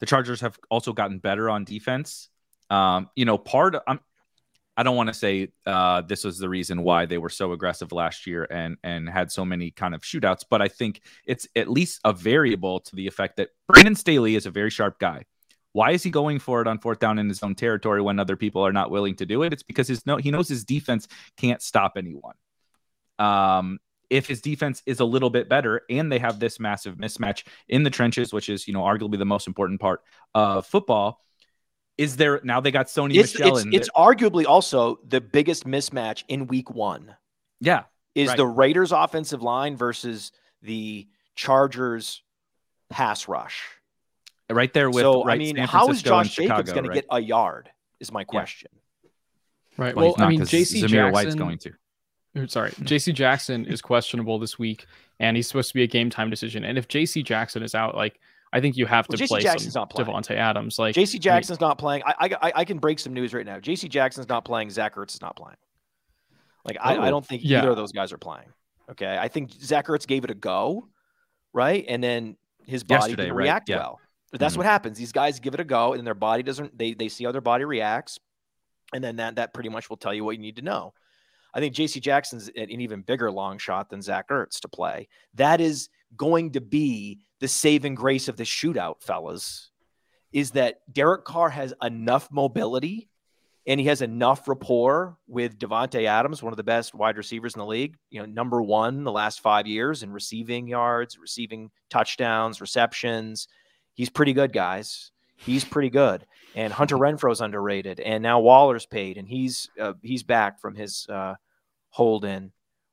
the 0.00 0.06
Chargers 0.06 0.40
have 0.40 0.58
also 0.70 0.92
gotten 0.92 1.18
better 1.18 1.48
on 1.48 1.64
defense. 1.64 2.28
Um, 2.70 3.08
you 3.14 3.24
know, 3.24 3.38
part 3.38 3.76
I'm, 3.86 4.00
I 4.76 4.82
don't 4.82 4.96
want 4.96 5.08
to 5.08 5.14
say 5.14 5.48
uh, 5.66 6.00
this 6.02 6.24
was 6.24 6.38
the 6.38 6.48
reason 6.48 6.82
why 6.82 7.04
they 7.06 7.18
were 7.18 7.28
so 7.28 7.52
aggressive 7.52 7.92
last 7.92 8.26
year 8.26 8.46
and 8.50 8.78
and 8.82 9.08
had 9.08 9.30
so 9.30 9.44
many 9.44 9.70
kind 9.70 9.94
of 9.94 10.00
shootouts, 10.00 10.44
but 10.48 10.62
I 10.62 10.68
think 10.68 11.02
it's 11.26 11.46
at 11.54 11.68
least 11.68 12.00
a 12.04 12.12
variable 12.12 12.80
to 12.80 12.96
the 12.96 13.06
effect 13.06 13.36
that 13.36 13.50
Brandon 13.68 13.94
Staley 13.94 14.34
is 14.34 14.46
a 14.46 14.50
very 14.50 14.70
sharp 14.70 14.98
guy. 14.98 15.24
Why 15.72 15.90
is 15.92 16.02
he 16.02 16.10
going 16.10 16.38
for 16.38 16.60
it 16.62 16.66
on 16.66 16.78
fourth 16.78 16.98
down 16.98 17.18
in 17.18 17.28
his 17.28 17.42
own 17.42 17.54
territory 17.54 18.00
when 18.00 18.18
other 18.18 18.36
people 18.36 18.62
are 18.66 18.72
not 18.72 18.90
willing 18.90 19.16
to 19.16 19.26
do 19.26 19.42
it? 19.42 19.52
It's 19.52 19.62
because 19.62 19.88
his 19.88 20.06
no 20.06 20.16
he 20.16 20.30
knows 20.30 20.48
his 20.48 20.64
defense 20.64 21.06
can't 21.36 21.60
stop 21.60 21.92
anyone. 21.96 22.34
Um, 23.18 23.78
if 24.10 24.26
his 24.26 24.42
defense 24.42 24.82
is 24.84 25.00
a 25.00 25.04
little 25.04 25.30
bit 25.30 25.48
better 25.48 25.82
and 25.88 26.12
they 26.12 26.18
have 26.18 26.38
this 26.38 26.60
massive 26.60 26.96
mismatch 26.96 27.44
in 27.68 27.82
the 27.82 27.90
trenches, 27.90 28.32
which 28.32 28.48
is 28.48 28.68
you 28.68 28.74
know 28.74 28.82
arguably 28.82 29.18
the 29.18 29.24
most 29.24 29.46
important 29.46 29.80
part 29.80 30.02
of 30.34 30.66
football 30.66 31.18
is 31.98 32.16
there 32.16 32.40
now 32.42 32.60
they 32.60 32.70
got 32.70 32.86
Sony 32.86 33.14
it's, 33.16 33.38
Michel 33.38 33.56
it's, 33.56 33.66
it's 33.72 33.90
arguably 33.90 34.46
also 34.46 34.98
the 35.06 35.20
biggest 35.20 35.66
mismatch 35.66 36.24
in 36.28 36.46
week 36.46 36.70
one. 36.70 37.14
Yeah. 37.60 37.84
Is 38.14 38.28
right. 38.28 38.36
the 38.36 38.46
Raiders 38.46 38.92
offensive 38.92 39.42
line 39.42 39.76
versus 39.76 40.32
the 40.62 41.08
Chargers 41.34 42.22
pass 42.90 43.28
rush. 43.28 43.62
Right 44.50 44.72
there 44.72 44.90
with 44.90 45.02
so, 45.02 45.24
right, 45.24 45.34
I 45.34 45.38
mean, 45.38 45.56
how 45.56 45.88
is 45.88 46.02
Josh 46.02 46.34
Jacobs 46.34 46.72
going 46.72 46.86
right? 46.86 46.94
to 46.96 47.00
get 47.00 47.06
a 47.10 47.20
yard? 47.20 47.70
Is 48.00 48.12
my 48.12 48.24
question. 48.24 48.70
Yeah. 49.02 49.10
Right. 49.78 49.96
Well, 49.96 50.14
well 50.18 50.26
I 50.26 50.28
mean, 50.28 50.42
JC 50.42 50.82
Zamir 50.82 50.88
Jackson, 50.88 51.12
White's 51.12 51.34
going 51.34 51.58
to. 51.58 51.72
Sorry, 52.46 52.70
JC 52.70 53.12
Jackson 53.12 53.66
is 53.66 53.82
questionable 53.82 54.38
this 54.38 54.58
week, 54.58 54.86
and 55.20 55.36
he's 55.36 55.46
supposed 55.46 55.68
to 55.68 55.74
be 55.74 55.82
a 55.82 55.86
game 55.86 56.08
time 56.08 56.30
decision. 56.30 56.64
And 56.64 56.78
if 56.78 56.88
JC 56.88 57.22
Jackson 57.22 57.62
is 57.62 57.74
out, 57.74 57.94
like 57.94 58.18
I 58.52 58.60
think 58.60 58.76
you 58.76 58.86
have 58.86 59.06
to 59.08 59.16
well, 59.18 59.28
play 59.28 59.40
Jackson's 59.40 59.74
not 59.74 59.90
playing. 59.90 60.08
Davante 60.08 60.36
Adams. 60.36 60.78
Like 60.78 60.94
JC 60.94 61.20
Jackson's 61.20 61.58
I 61.58 61.62
mean, 61.62 61.68
not 61.68 61.78
playing. 61.78 62.02
I, 62.06 62.36
I 62.40 62.52
I 62.56 62.64
can 62.64 62.78
break 62.78 62.98
some 62.98 63.12
news 63.12 63.34
right 63.34 63.44
now. 63.44 63.58
JC 63.58 63.88
Jackson's 63.88 64.28
not 64.28 64.44
playing. 64.44 64.70
Zach 64.70 64.94
Ertz 64.94 65.14
is 65.14 65.20
not 65.20 65.36
playing. 65.36 65.56
Like 66.64 66.78
I, 66.80 66.94
I 66.94 67.08
oh, 67.08 67.10
don't 67.10 67.26
think 67.26 67.42
yeah. 67.44 67.58
either 67.58 67.70
of 67.70 67.76
those 67.76 67.92
guys 67.92 68.12
are 68.12 68.18
playing. 68.18 68.48
Okay, 68.90 69.18
I 69.18 69.28
think 69.28 69.52
Zach 69.52 69.86
Ertz 69.86 70.06
gave 70.06 70.24
it 70.24 70.30
a 70.30 70.34
go, 70.34 70.88
right, 71.52 71.84
and 71.88 72.02
then 72.02 72.36
his 72.66 72.84
body 72.84 73.00
Yesterday, 73.00 73.22
didn't 73.24 73.36
right? 73.36 73.44
react 73.44 73.68
yeah. 73.68 73.76
well. 73.76 74.00
But 74.30 74.40
that's 74.40 74.52
mm-hmm. 74.52 74.60
what 74.60 74.66
happens. 74.66 74.98
These 74.98 75.12
guys 75.12 75.40
give 75.40 75.54
it 75.54 75.60
a 75.60 75.64
go, 75.64 75.92
and 75.92 76.06
their 76.06 76.14
body 76.14 76.42
doesn't. 76.42 76.76
They 76.76 76.94
they 76.94 77.08
see 77.08 77.24
how 77.24 77.32
their 77.32 77.40
body 77.40 77.64
reacts, 77.64 78.18
and 78.94 79.02
then 79.02 79.16
that 79.16 79.36
that 79.36 79.54
pretty 79.54 79.68
much 79.68 79.90
will 79.90 79.96
tell 79.96 80.14
you 80.14 80.24
what 80.24 80.36
you 80.36 80.42
need 80.42 80.56
to 80.56 80.62
know. 80.62 80.94
I 81.54 81.60
think 81.60 81.74
J.C. 81.74 82.00
Jackson's 82.00 82.48
an 82.48 82.70
even 82.70 83.02
bigger 83.02 83.30
long 83.30 83.58
shot 83.58 83.90
than 83.90 84.02
Zach 84.02 84.28
Ertz 84.28 84.60
to 84.60 84.68
play. 84.68 85.08
That 85.34 85.60
is 85.60 85.88
going 86.16 86.52
to 86.52 86.60
be 86.60 87.20
the 87.40 87.48
saving 87.48 87.94
grace 87.94 88.28
of 88.28 88.36
the 88.36 88.44
shootout, 88.44 89.02
fellas, 89.02 89.70
is 90.32 90.52
that 90.52 90.80
Derek 90.92 91.24
Carr 91.24 91.50
has 91.50 91.74
enough 91.82 92.28
mobility 92.30 93.08
and 93.66 93.78
he 93.78 93.86
has 93.86 94.02
enough 94.02 94.48
rapport 94.48 95.16
with 95.28 95.58
Davante 95.58 96.04
Adams, 96.06 96.42
one 96.42 96.52
of 96.52 96.56
the 96.56 96.64
best 96.64 96.94
wide 96.94 97.16
receivers 97.16 97.54
in 97.54 97.60
the 97.60 97.66
league. 97.66 97.96
You 98.10 98.20
know, 98.20 98.26
number 98.26 98.60
one 98.60 99.04
the 99.04 99.12
last 99.12 99.40
five 99.40 99.66
years 99.66 100.02
in 100.02 100.12
receiving 100.12 100.66
yards, 100.66 101.18
receiving 101.18 101.70
touchdowns, 101.88 102.60
receptions. 102.60 103.46
He's 103.94 104.10
pretty 104.10 104.32
good, 104.32 104.52
guys. 104.52 105.12
He's 105.36 105.64
pretty 105.64 105.90
good. 105.90 106.26
And 106.54 106.72
Hunter 106.72 106.96
Renfrow's 106.96 107.40
underrated, 107.40 107.98
and 107.98 108.22
now 108.22 108.40
Waller's 108.40 108.84
paid, 108.84 109.16
and 109.16 109.26
he's 109.26 109.70
uh, 109.80 109.94
he's 110.02 110.22
back 110.22 110.60
from 110.60 110.74
his 110.74 111.06
uh, 111.08 111.34
hold 111.90 112.24
in 112.24 112.52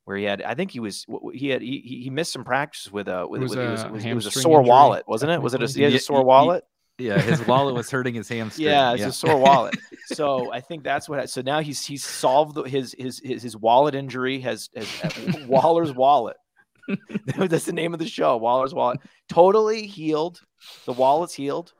where 0.10 0.17
he 0.17 0.24
had 0.24 0.41
I 0.41 0.56
think 0.56 0.72
he 0.72 0.80
was 0.80 1.06
he 1.34 1.50
had 1.50 1.62
he, 1.62 2.00
he 2.04 2.10
missed 2.10 2.34
some 2.34 2.43
practice 2.43 2.91
with 2.91 3.08
a 3.08 3.28
with, 3.28 3.41
it 3.41 3.43
was, 3.43 3.52
with, 3.52 3.60
a, 3.60 3.67
it 3.67 3.72
was, 3.72 3.84
it 3.84 3.91
was, 3.91 4.06
it 4.06 4.13
was 4.15 4.26
a 4.26 4.32
sore 4.32 4.62
injury, 4.62 4.69
wallet 4.69 5.04
wasn't 5.08 5.32
it? 5.32 5.39
Was 5.39 5.54
it 5.54 5.62
a, 5.62 5.67
he 5.67 5.84
had 5.84 5.93
a 5.93 6.00
sore 6.00 6.26
wallet? 6.26 6.63
yeah 6.98 7.22
his 7.22 7.45
wallet 7.45 7.76
was 7.76 7.91
hurting 7.91 8.15
his 8.15 8.28
hamstring. 8.30 8.67
Yeah 8.67 8.93
it's 8.93 9.02
yeah. 9.02 9.08
a 9.10 9.12
sore 9.12 9.38
wallet. 9.38 9.76
So 10.08 10.52
I 10.52 10.62
think 10.62 10.84
that's 10.84 11.08
what 11.08 11.19
I, 11.19 11.26
so 11.26 11.41
now 11.41 11.60
he's 11.60 11.86
he's 11.86 12.04
solved 12.04 12.56
the, 12.56 12.63
his, 12.63 12.95
his 12.98 13.22
his 13.24 13.43
his 13.43 13.56
wallet 13.56 13.93
injury 13.93 14.39
has, 14.39 14.72
has 14.76 15.45
Waller's 15.45 15.93
wallet. 15.93 16.38
That's 17.38 17.65
the 17.65 17.74
name 17.74 17.93
of 17.93 18.00
the 18.00 18.08
show 18.08 18.36
Waller's 18.38 18.74
wallet. 18.74 19.00
Totally 19.30 19.86
healed. 19.86 20.41
The 20.86 20.93
wallet's 20.93 21.36
healed 21.36 21.72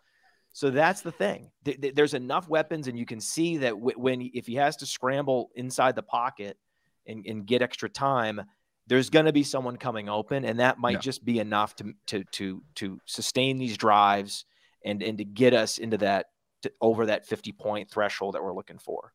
so 0.54 0.70
that's 0.70 1.02
the 1.02 1.12
thing. 1.12 1.52
There's 1.64 2.14
enough 2.14 2.50
weapons, 2.50 2.88
and 2.88 2.98
you 2.98 3.06
can 3.06 3.20
see 3.20 3.58
that 3.58 3.80
when 3.80 4.30
if 4.34 4.48
he 4.48 4.56
has 4.56 4.76
to 4.78 4.86
scramble 4.86 5.52
inside 5.56 5.96
the 5.96 6.04
pocket 6.04 6.58
and, 7.06 7.26
and 7.26 7.46
get 7.46 7.62
extra 7.62 7.90
time, 7.90 8.42
there's 8.88 9.10
going 9.10 9.26
to 9.26 9.34
be 9.34 9.44
someone 9.44 9.78
coming 9.78 10.10
open, 10.10 10.46
and 10.46 10.60
that 10.60 10.80
might 10.80 10.94
yeah. 10.94 11.00
just 11.00 11.24
be 11.24 11.40
enough 11.40 11.76
to 11.76 11.94
to 12.08 12.24
to 12.32 12.64
to 12.76 13.00
sustain 13.06 13.58
these 13.58 13.78
drives 13.78 14.46
and 14.84 15.04
and 15.04 15.20
to 15.20 15.24
get 15.24 15.54
us 15.54 15.78
into 15.78 15.98
that 15.98 16.28
to, 16.64 16.72
over 16.82 17.06
that 17.06 17.28
50 17.28 17.52
point 17.54 17.90
threshold 17.90 18.36
that 18.36 18.44
we're 18.44 18.56
looking 18.56 18.80
for. 18.80 19.14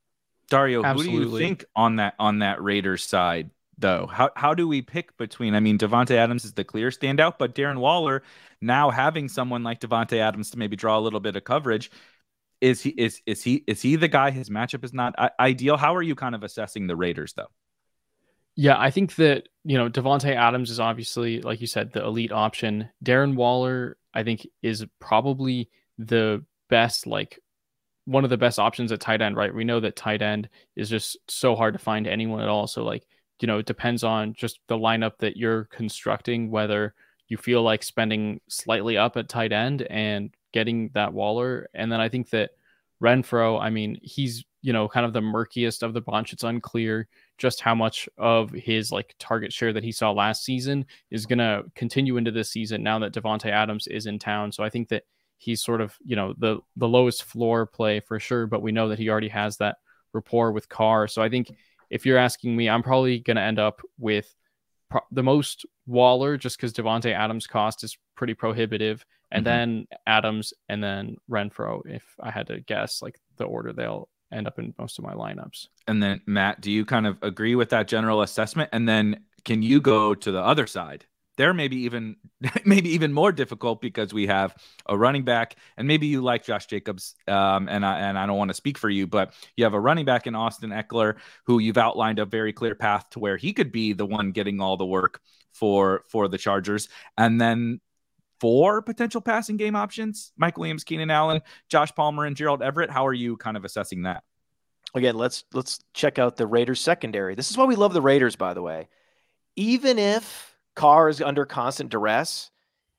Dario, 0.51 0.85
Absolutely. 0.85 1.13
who 1.13 1.25
do 1.25 1.31
you 1.31 1.39
think 1.39 1.65
on 1.75 1.97
that 1.97 2.15
on 2.19 2.39
that 2.41 2.63
Raiders 2.63 3.05
side 3.05 3.51
though? 3.79 4.07
How 4.07 4.31
how 4.37 4.55
do 4.55 4.69
we 4.69 4.83
pick 4.83 5.17
between? 5.17 5.55
I 5.55 5.61
mean, 5.61 5.79
Davante 5.79 6.17
Adams 6.17 6.45
is 6.45 6.53
the 6.53 6.65
clear 6.65 6.91
standout, 6.91 7.35
but 7.39 7.55
Darren 7.55 7.79
Waller 7.79 8.23
now 8.61 8.91
having 8.91 9.29
someone 9.29 9.63
like 9.63 9.81
Davante 9.81 10.19
Adams 10.19 10.51
to 10.51 10.59
maybe 10.59 10.77
draw 10.77 10.99
a 10.99 11.01
little 11.01 11.21
bit 11.21 11.37
of 11.37 11.45
coverage. 11.45 11.91
Is 12.61 12.83
he 12.83 12.91
is 12.91 13.21
is 13.27 13.43
he 13.43 13.65
is 13.67 13.83
he 13.83 13.97
the 13.97 14.09
guy? 14.09 14.31
His 14.31 14.51
matchup 14.51 14.85
is 14.85 14.93
not 14.95 15.15
ideal. 15.39 15.77
How 15.77 15.95
are 15.95 16.03
you 16.03 16.15
kind 16.15 16.35
of 16.35 16.43
assessing 16.43 16.87
the 16.87 16.97
Raiders 16.97 17.35
though? 17.35 17.49
Yeah, 18.57 18.79
I 18.79 18.91
think 18.91 19.17
that, 19.17 19.49
you 19.65 19.77
know, 19.77 19.89
Davante 19.89 20.33
Adams 20.35 20.71
is 20.71 20.79
obviously, 20.79 21.41
like 21.41 21.61
you 21.61 21.67
said, 21.67 21.93
the 21.93 22.05
elite 22.05 22.31
option. 22.31 22.89
Darren 23.05 23.35
Waller, 23.35 23.97
I 24.13 24.23
think, 24.23 24.47
is 24.63 24.87
probably 25.01 25.71
the 25.99 26.45
best, 26.71 27.07
like 27.07 27.41
one 28.05 28.23
of 28.23 28.31
the 28.31 28.37
best 28.37 28.61
options 28.61 28.93
at 28.93 29.01
tight 29.01 29.23
end, 29.23 29.37
right? 29.37 29.53
We 29.53 29.65
know 29.65 29.81
that 29.81 29.97
tight 29.97 30.23
end 30.23 30.49
is 30.77 30.89
just 30.89 31.17
so 31.29 31.57
hard 31.57 31.75
to 31.75 31.81
find 31.81 32.07
anyone 32.07 32.43
at 32.43 32.49
all. 32.49 32.69
So, 32.69 32.85
like, 32.85 33.05
you 33.41 33.47
know, 33.47 33.59
it 33.59 33.67
depends 33.67 34.05
on 34.05 34.35
just 34.35 34.61
the 34.69 34.77
lineup 34.77 35.19
that 35.19 35.37
you're 35.37 35.65
constructing, 35.65 36.51
whether 36.51 36.95
you 37.29 37.37
feel 37.37 37.63
like 37.63 37.83
spending 37.83 38.41
slightly 38.49 38.97
up 38.97 39.17
at 39.17 39.29
tight 39.29 39.53
end 39.53 39.83
and 39.83 40.35
getting 40.53 40.91
that 40.95 41.13
Waller. 41.13 41.69
And 41.75 41.91
then 41.91 42.01
I 42.01 42.09
think 42.09 42.31
that 42.31 42.51
Renfrow, 43.03 43.61
I 43.61 43.71
mean, 43.71 43.99
he's, 44.03 44.45
you 44.63 44.73
know, 44.73 44.89
kind 44.89 45.05
of 45.05 45.13
the 45.13 45.21
murkiest 45.21 45.83
of 45.83 45.95
the 45.95 46.01
bunch. 46.01 46.33
It's 46.33 46.45
unclear 46.45 47.09
just 47.37 47.61
how 47.61 47.75
much 47.75 48.09
of 48.17 48.51
his 48.51 48.93
like 48.93 49.15
target 49.19 49.53
share 49.53 49.73
that 49.73 49.85
he 49.85 49.93
saw 49.93 50.13
last 50.13 50.45
season 50.45 50.87
is 51.11 51.27
going 51.27 51.39
to 51.39 51.65
continue 51.75 52.17
into 52.17 52.31
this 52.31 52.51
season 52.51 52.83
now 52.83 52.99
that 53.01 53.13
Davante 53.13 53.51
Adams 53.51 53.89
is 53.89 54.07
in 54.07 54.19
town. 54.19 54.53
So 54.53 54.63
I 54.63 54.71
think 54.71 54.89
that 54.89 55.03
he's 55.39 55.63
sort 55.63 55.81
of, 55.81 55.97
you 56.05 56.17
know, 56.17 56.35
the 56.39 56.61
the 56.77 56.89
lowest 56.89 57.25
floor 57.25 57.67
play 57.67 58.01
for 58.01 58.21
sure, 58.21 58.47
but 58.47 58.63
we 58.63 58.73
know 58.73 58.89
that 58.89 58.99
he 58.99 59.11
already 59.11 59.29
has 59.29 59.57
that 59.59 59.77
rapport 60.13 60.53
with 60.53 60.69
Carr. 60.69 61.09
So 61.09 61.21
I 61.21 61.29
think 61.29 61.53
if 61.95 62.05
you're 62.05 62.19
asking 62.19 62.57
me, 62.57 62.69
I'm 62.69 62.83
probably 62.83 63.21
going 63.21 63.37
to 63.37 63.43
end 63.43 63.61
up 63.61 63.81
with 63.99 64.35
pro- 64.91 65.07
the 65.13 65.23
most 65.23 65.65
Waller 65.87 66.37
just 66.37 66.59
cuz 66.59 66.73
Davante 66.73 67.13
Adams 67.13 67.47
cost 67.47 67.85
is 67.85 67.97
pretty 68.17 68.35
prohibitive 68.35 69.07
and 69.31 69.47
mm-hmm. 69.47 69.57
then 69.57 69.87
Adams 70.05 70.53
and 70.69 70.83
then 70.83 71.17
Renfrow. 71.31 71.83
if 71.87 72.05
I 72.21 72.33
had 72.33 72.49
to 72.49 72.61
guess 72.61 73.01
like 73.01 73.17
the 73.37 73.45
order 73.45 73.73
they'll 73.73 74.09
end 74.33 74.49
up 74.49 74.59
in 74.59 74.75
most 74.77 74.99
of 74.99 75.05
my 75.05 75.15
lineups. 75.15 75.69
And 75.87 76.03
then 76.03 76.21
Matt, 76.27 76.61
do 76.61 76.73
you 76.73 76.85
kind 76.85 77.07
of 77.07 77.23
agree 77.23 77.55
with 77.55 77.71
that 77.71 77.87
general 77.87 78.23
assessment? 78.23 78.71
And 78.73 78.89
then 78.89 79.25
can 79.45 79.63
you 79.63 79.81
go 79.81 80.17
to 80.17 80.33
the 80.33 80.43
other 80.43 80.67
side? 80.67 81.07
There 81.37 81.53
maybe 81.53 81.77
even 81.85 82.17
maybe 82.65 82.91
even 82.91 83.13
more 83.13 83.33
difficult 83.33 83.81
because 83.81 84.15
we 84.15 84.27
have 84.27 84.55
a 84.87 84.97
running 84.97 85.25
back, 85.25 85.57
and 85.77 85.89
maybe 85.89 86.07
you 86.07 86.23
like 86.23 86.45
Josh 86.45 86.67
Jacobs, 86.67 87.15
um, 87.27 87.69
and 87.69 87.85
I 87.85 88.01
and 88.01 88.19
I 88.19 88.27
don't 88.27 88.39
want 88.39 88.51
to 88.51 88.55
speak 88.55 88.79
for 88.79 88.89
you, 88.89 89.07
but 89.07 89.35
you 89.57 89.65
have 89.65 89.75
a 89.75 89.81
running 89.81 90.05
back 90.05 90.27
in 90.27 90.35
Austin 90.35 90.71
Ekeler 90.71 91.17
who 91.47 91.59
you've 91.59 91.79
outlined 91.79 92.19
a 92.19 92.25
very 92.25 92.53
clear 92.53 92.75
path 92.75 93.09
to 93.11 93.19
where 93.19 93.37
he 93.37 93.53
could 93.53 93.73
be 93.73 93.93
the 93.93 94.07
one 94.07 94.33
getting 94.33 94.61
all 94.61 94.77
the 94.77 94.87
work 94.87 95.21
for 95.53 96.05
for 96.09 96.29
the 96.29 96.39
Chargers, 96.39 96.89
and 97.17 97.41
then 97.41 97.81
four 98.41 98.83
potential 98.83 99.21
passing 99.21 99.57
game 99.57 99.77
options 99.77 100.33
Mike 100.37 100.59
Williams, 100.59 100.85
Keenan 100.85 101.11
Allen, 101.11 101.41
Josh 101.69 101.95
Palmer, 101.95 102.27
and 102.27 102.37
Gerald 102.37 102.63
Everett. 102.63 102.91
How 102.91 103.07
are 103.07 103.15
you 103.15 103.37
kind 103.37 103.57
of 103.57 103.65
assessing 103.65 104.03
that? 104.03 104.23
Again, 104.95 105.17
let's 105.17 105.45
let's 105.53 105.81
check 105.93 106.19
out 106.19 106.37
the 106.37 106.47
Raiders 106.47 106.81
secondary. 106.81 107.35
This 107.35 107.51
is 107.51 107.57
why 107.57 107.65
we 107.65 107.75
love 107.75 107.95
the 107.95 108.03
Raiders, 108.03 108.37
by 108.37 108.55
the 108.55 108.63
way. 108.63 108.89
Even 109.57 109.99
if 109.99 110.54
Carr 110.75 111.09
is 111.09 111.21
under 111.21 111.45
constant 111.45 111.91
duress, 111.91 112.51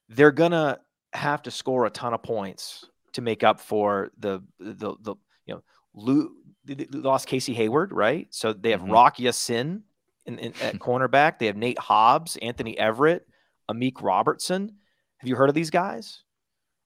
they're 0.09 0.31
gonna 0.31 0.79
have 1.13 1.41
to 1.43 1.51
score 1.51 1.85
a 1.85 1.89
ton 1.89 2.13
of 2.13 2.21
points 2.23 2.85
to 3.13 3.21
make 3.21 3.43
up 3.43 3.59
for 3.59 4.11
the 4.17 4.41
the 4.59 4.95
the 5.01 5.15
you 5.45 5.53
know 5.55 5.63
lo- 5.93 6.29
they, 6.65 6.73
they 6.73 6.85
lost 6.97 7.27
Casey 7.27 7.53
Hayward, 7.53 7.91
right? 7.93 8.27
So 8.31 8.53
they 8.53 8.71
have 8.71 8.81
Mhm. 8.81 8.91
Rock 8.91 9.19
Ya-Sin 9.19 9.83
in, 10.25 10.39
in, 10.39 10.53
at 10.61 10.75
cornerback. 10.79 11.39
They 11.39 11.45
have 11.47 11.55
Nate 11.57 11.79
Hobbs, 11.79 12.37
Anthony 12.41 12.75
Averett, 12.75 13.21
Amik 13.69 14.01
Robertson. 14.01 14.75
Have 15.17 15.27
you 15.29 15.35
heard 15.35 15.49
of 15.49 15.55
these 15.55 15.69
guys? 15.69 16.23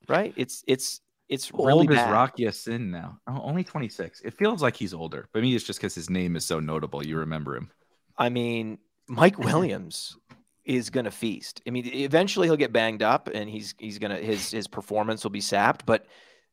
Right? 0.08 0.32
It's 0.36 0.62
it's 0.66 1.00
it's 1.28 1.48
How 1.50 1.58
really 1.64 1.80
old 1.86 1.90
is 1.90 1.96
bad. 1.96 2.10
Rock 2.12 2.36
Sin 2.52 2.90
now? 2.90 3.18
Oh, 3.28 3.40
only 3.42 3.62
26. 3.62 4.20
It 4.22 4.34
feels 4.34 4.62
like 4.62 4.74
he's 4.76 4.92
older, 4.92 5.28
but 5.32 5.42
maybe 5.42 5.54
it's 5.54 5.64
just 5.64 5.78
because 5.78 5.94
his 5.94 6.10
name 6.10 6.34
is 6.36 6.44
so 6.44 6.58
notable. 6.58 7.06
You 7.06 7.18
remember 7.18 7.54
him. 7.56 7.70
I 8.18 8.28
mean, 8.30 8.78
Mike 9.08 9.38
Williams 9.38 10.16
is 10.64 10.90
going 10.90 11.04
to 11.04 11.10
feast. 11.10 11.62
I 11.66 11.70
mean, 11.70 11.86
eventually 11.86 12.46
he'll 12.46 12.56
get 12.56 12.72
banged 12.72 13.02
up 13.02 13.28
and 13.32 13.48
he's 13.48 13.74
he's 13.78 13.98
going 13.98 14.14
to 14.14 14.22
his 14.22 14.50
his 14.50 14.68
performance 14.68 15.24
will 15.24 15.30
be 15.30 15.40
sapped, 15.40 15.86
but 15.86 16.06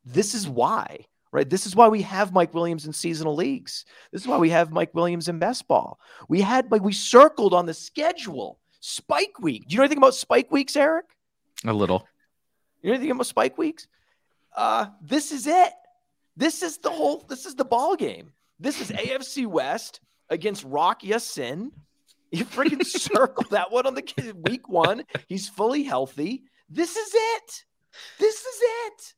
this 0.05 0.33
is 0.33 0.47
why, 0.47 1.05
right? 1.31 1.49
This 1.49 1.65
is 1.65 1.75
why 1.75 1.87
we 1.87 2.01
have 2.03 2.33
Mike 2.33 2.53
Williams 2.53 2.85
in 2.85 2.93
seasonal 2.93 3.35
leagues. 3.35 3.85
This 4.11 4.21
is 4.21 4.27
why 4.27 4.37
we 4.37 4.49
have 4.49 4.71
Mike 4.71 4.93
Williams 4.93 5.27
in 5.27 5.39
best 5.39 5.67
ball. 5.67 5.99
We 6.29 6.41
had 6.41 6.71
like 6.71 6.81
we 6.81 6.93
circled 6.93 7.53
on 7.53 7.65
the 7.65 7.73
schedule 7.73 8.59
Spike 8.79 9.39
Week. 9.39 9.67
Do 9.67 9.73
you 9.73 9.77
know 9.77 9.83
anything 9.83 9.97
about 9.97 10.15
Spike 10.15 10.51
Weeks, 10.51 10.75
Eric? 10.75 11.05
A 11.65 11.73
little. 11.73 12.07
You 12.81 12.89
know 12.89 12.95
anything 12.95 13.11
about 13.11 13.27
Spike 13.27 13.57
Weeks? 13.57 13.87
Uh, 14.55 14.87
this 15.01 15.31
is 15.31 15.47
it. 15.47 15.73
This 16.35 16.63
is 16.63 16.77
the 16.77 16.89
whole. 16.89 17.25
This 17.27 17.45
is 17.45 17.55
the 17.55 17.65
ball 17.65 17.95
game. 17.95 18.31
This 18.59 18.79
is 18.79 18.91
AFC 18.91 19.45
West 19.45 19.99
against 20.29 20.63
Rock 20.63 21.01
Sin. 21.19 21.71
You 22.31 22.45
freaking 22.45 22.85
circle 22.85 23.45
that 23.51 23.71
one 23.71 23.87
on 23.87 23.95
the 23.95 24.01
kid 24.01 24.47
week 24.47 24.67
one. 24.69 25.03
He's 25.27 25.47
fully 25.47 25.83
healthy. 25.83 26.43
This 26.69 26.95
is 26.95 27.09
it. 27.13 27.63
This 28.19 28.35
is 28.35 28.59
it. 28.61 29.13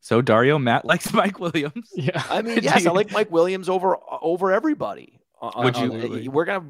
So 0.00 0.20
Dario 0.20 0.58
Matt 0.58 0.84
likes 0.84 1.12
Mike 1.12 1.40
Williams. 1.40 1.90
Yeah. 1.94 2.22
I 2.28 2.42
mean, 2.42 2.58
yes, 2.62 2.86
I 2.86 2.90
like 2.90 3.10
Mike 3.12 3.30
Williams 3.30 3.68
over 3.68 3.96
over 4.22 4.52
everybody. 4.52 5.20
Uh, 5.40 5.50
Would 5.56 5.76
uh, 5.76 5.80
you- 5.82 6.28
uh, 6.28 6.30
We're 6.30 6.44
gonna. 6.44 6.64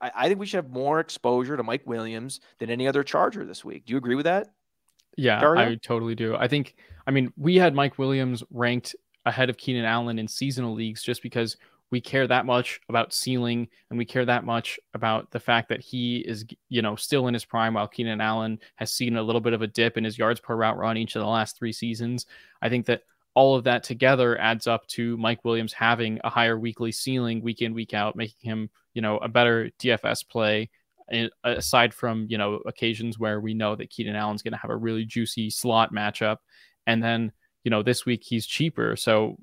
I 0.00 0.10
I 0.14 0.28
think 0.28 0.40
we 0.40 0.46
should 0.46 0.64
have 0.64 0.70
more 0.70 1.00
exposure 1.00 1.56
to 1.56 1.62
Mike 1.62 1.82
Williams 1.86 2.40
than 2.58 2.70
any 2.70 2.86
other 2.88 3.02
Charger 3.02 3.44
this 3.44 3.64
week. 3.64 3.86
Do 3.86 3.92
you 3.92 3.96
agree 3.98 4.14
with 4.16 4.24
that? 4.24 4.48
Yeah, 5.16 5.40
Dario? 5.40 5.70
I 5.70 5.74
totally 5.76 6.14
do. 6.14 6.34
I 6.36 6.48
think, 6.48 6.74
I 7.06 7.10
mean, 7.10 7.32
we 7.36 7.56
had 7.56 7.74
Mike 7.74 7.98
Williams 7.98 8.42
ranked 8.50 8.96
ahead 9.26 9.50
of 9.50 9.58
Keenan 9.58 9.84
Allen 9.84 10.18
in 10.18 10.26
seasonal 10.26 10.72
leagues 10.72 11.02
just 11.02 11.22
because 11.22 11.58
we 11.92 12.00
care 12.00 12.26
that 12.26 12.46
much 12.46 12.80
about 12.88 13.12
ceiling 13.12 13.68
and 13.90 13.98
we 13.98 14.04
care 14.04 14.24
that 14.24 14.44
much 14.44 14.80
about 14.94 15.30
the 15.30 15.38
fact 15.38 15.68
that 15.68 15.80
he 15.80 16.16
is, 16.16 16.44
you 16.70 16.82
know, 16.82 16.96
still 16.96 17.28
in 17.28 17.34
his 17.34 17.44
prime 17.44 17.74
while 17.74 17.86
Keenan 17.86 18.20
Allen 18.20 18.58
has 18.76 18.90
seen 18.90 19.16
a 19.16 19.22
little 19.22 19.42
bit 19.42 19.52
of 19.52 19.62
a 19.62 19.66
dip 19.66 19.96
in 19.98 20.02
his 20.02 20.18
yards 20.18 20.40
per 20.40 20.56
route 20.56 20.78
run 20.78 20.96
each 20.96 21.14
of 21.14 21.20
the 21.20 21.28
last 21.28 21.56
three 21.56 21.72
seasons. 21.72 22.26
I 22.62 22.70
think 22.70 22.86
that 22.86 23.02
all 23.34 23.54
of 23.54 23.64
that 23.64 23.84
together 23.84 24.38
adds 24.40 24.66
up 24.66 24.86
to 24.88 25.16
Mike 25.18 25.44
Williams 25.44 25.72
having 25.72 26.18
a 26.24 26.30
higher 26.30 26.58
weekly 26.58 26.92
ceiling 26.92 27.42
week 27.42 27.62
in, 27.62 27.74
week 27.74 27.94
out, 27.94 28.16
making 28.16 28.50
him, 28.50 28.70
you 28.94 29.02
know, 29.02 29.18
a 29.18 29.28
better 29.28 29.70
DFS 29.78 30.28
play 30.28 30.70
aside 31.44 31.92
from 31.92 32.26
you 32.28 32.38
know 32.38 32.60
occasions 32.66 33.18
where 33.18 33.40
we 33.40 33.54
know 33.54 33.76
that 33.76 33.90
Keenan 33.90 34.16
Allen's 34.16 34.42
going 34.42 34.52
to 34.52 34.58
have 34.58 34.70
a 34.70 34.76
really 34.76 35.04
juicy 35.04 35.50
slot 35.50 35.92
matchup, 35.92 36.38
and 36.86 37.02
then 37.02 37.32
you 37.64 37.70
know 37.70 37.82
this 37.82 38.06
week 38.06 38.22
he's 38.24 38.46
cheaper, 38.46 38.96
so 38.96 39.36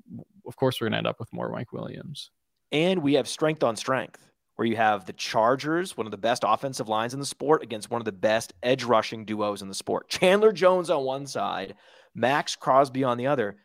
of 0.46 0.56
course 0.56 0.80
we're 0.80 0.86
going 0.86 0.92
to 0.92 0.98
end 0.98 1.06
up 1.06 1.20
with 1.20 1.32
more 1.32 1.50
Mike 1.50 1.72
Williams. 1.72 2.30
And 2.72 3.02
we 3.02 3.14
have 3.14 3.28
strength 3.28 3.62
on 3.62 3.76
strength, 3.76 4.24
where 4.56 4.66
you 4.66 4.76
have 4.76 5.06
the 5.06 5.12
Chargers, 5.12 5.96
one 5.96 6.06
of 6.06 6.10
the 6.10 6.18
best 6.18 6.44
offensive 6.46 6.88
lines 6.88 7.14
in 7.14 7.20
the 7.20 7.26
sport, 7.26 7.62
against 7.62 7.90
one 7.90 8.00
of 8.00 8.04
the 8.04 8.12
best 8.12 8.52
edge 8.62 8.84
rushing 8.84 9.24
duos 9.24 9.62
in 9.62 9.68
the 9.68 9.74
sport. 9.74 10.08
Chandler 10.10 10.52
Jones 10.52 10.90
on 10.90 11.04
one 11.04 11.26
side, 11.26 11.74
Maxx 12.14 12.56
Crosby 12.56 13.04
on 13.04 13.18
the 13.18 13.26
other. 13.26 13.56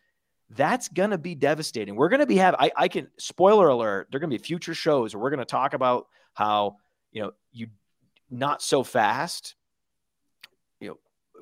That's 0.52 0.88
going 0.90 1.10
to 1.10 1.18
be 1.18 1.34
devastating. 1.34 1.96
We're 1.96 2.10
going 2.10 2.20
to 2.20 2.28
be 2.28 2.38
have 2.38 2.56
I, 2.60 2.72
I 2.76 2.88
can 2.88 3.08
spoiler 3.18 3.68
alert. 3.68 4.08
There 4.12 4.18
are 4.18 4.20
going 4.20 4.30
to 4.30 4.38
be 4.38 4.44
future 4.44 4.76
shows 4.76 5.16
where 5.16 5.22
we're 5.22 5.32
going 5.32 5.40
to 5.40 5.46
talk 5.46 5.74
about 5.74 6.08
how 6.34 6.78
you 7.12 7.24
know 7.24 7.32
you 7.52 7.68
not 8.30 8.62
so 8.62 8.84
fast, 8.84 9.56
you 10.80 10.90
know, 10.90 10.98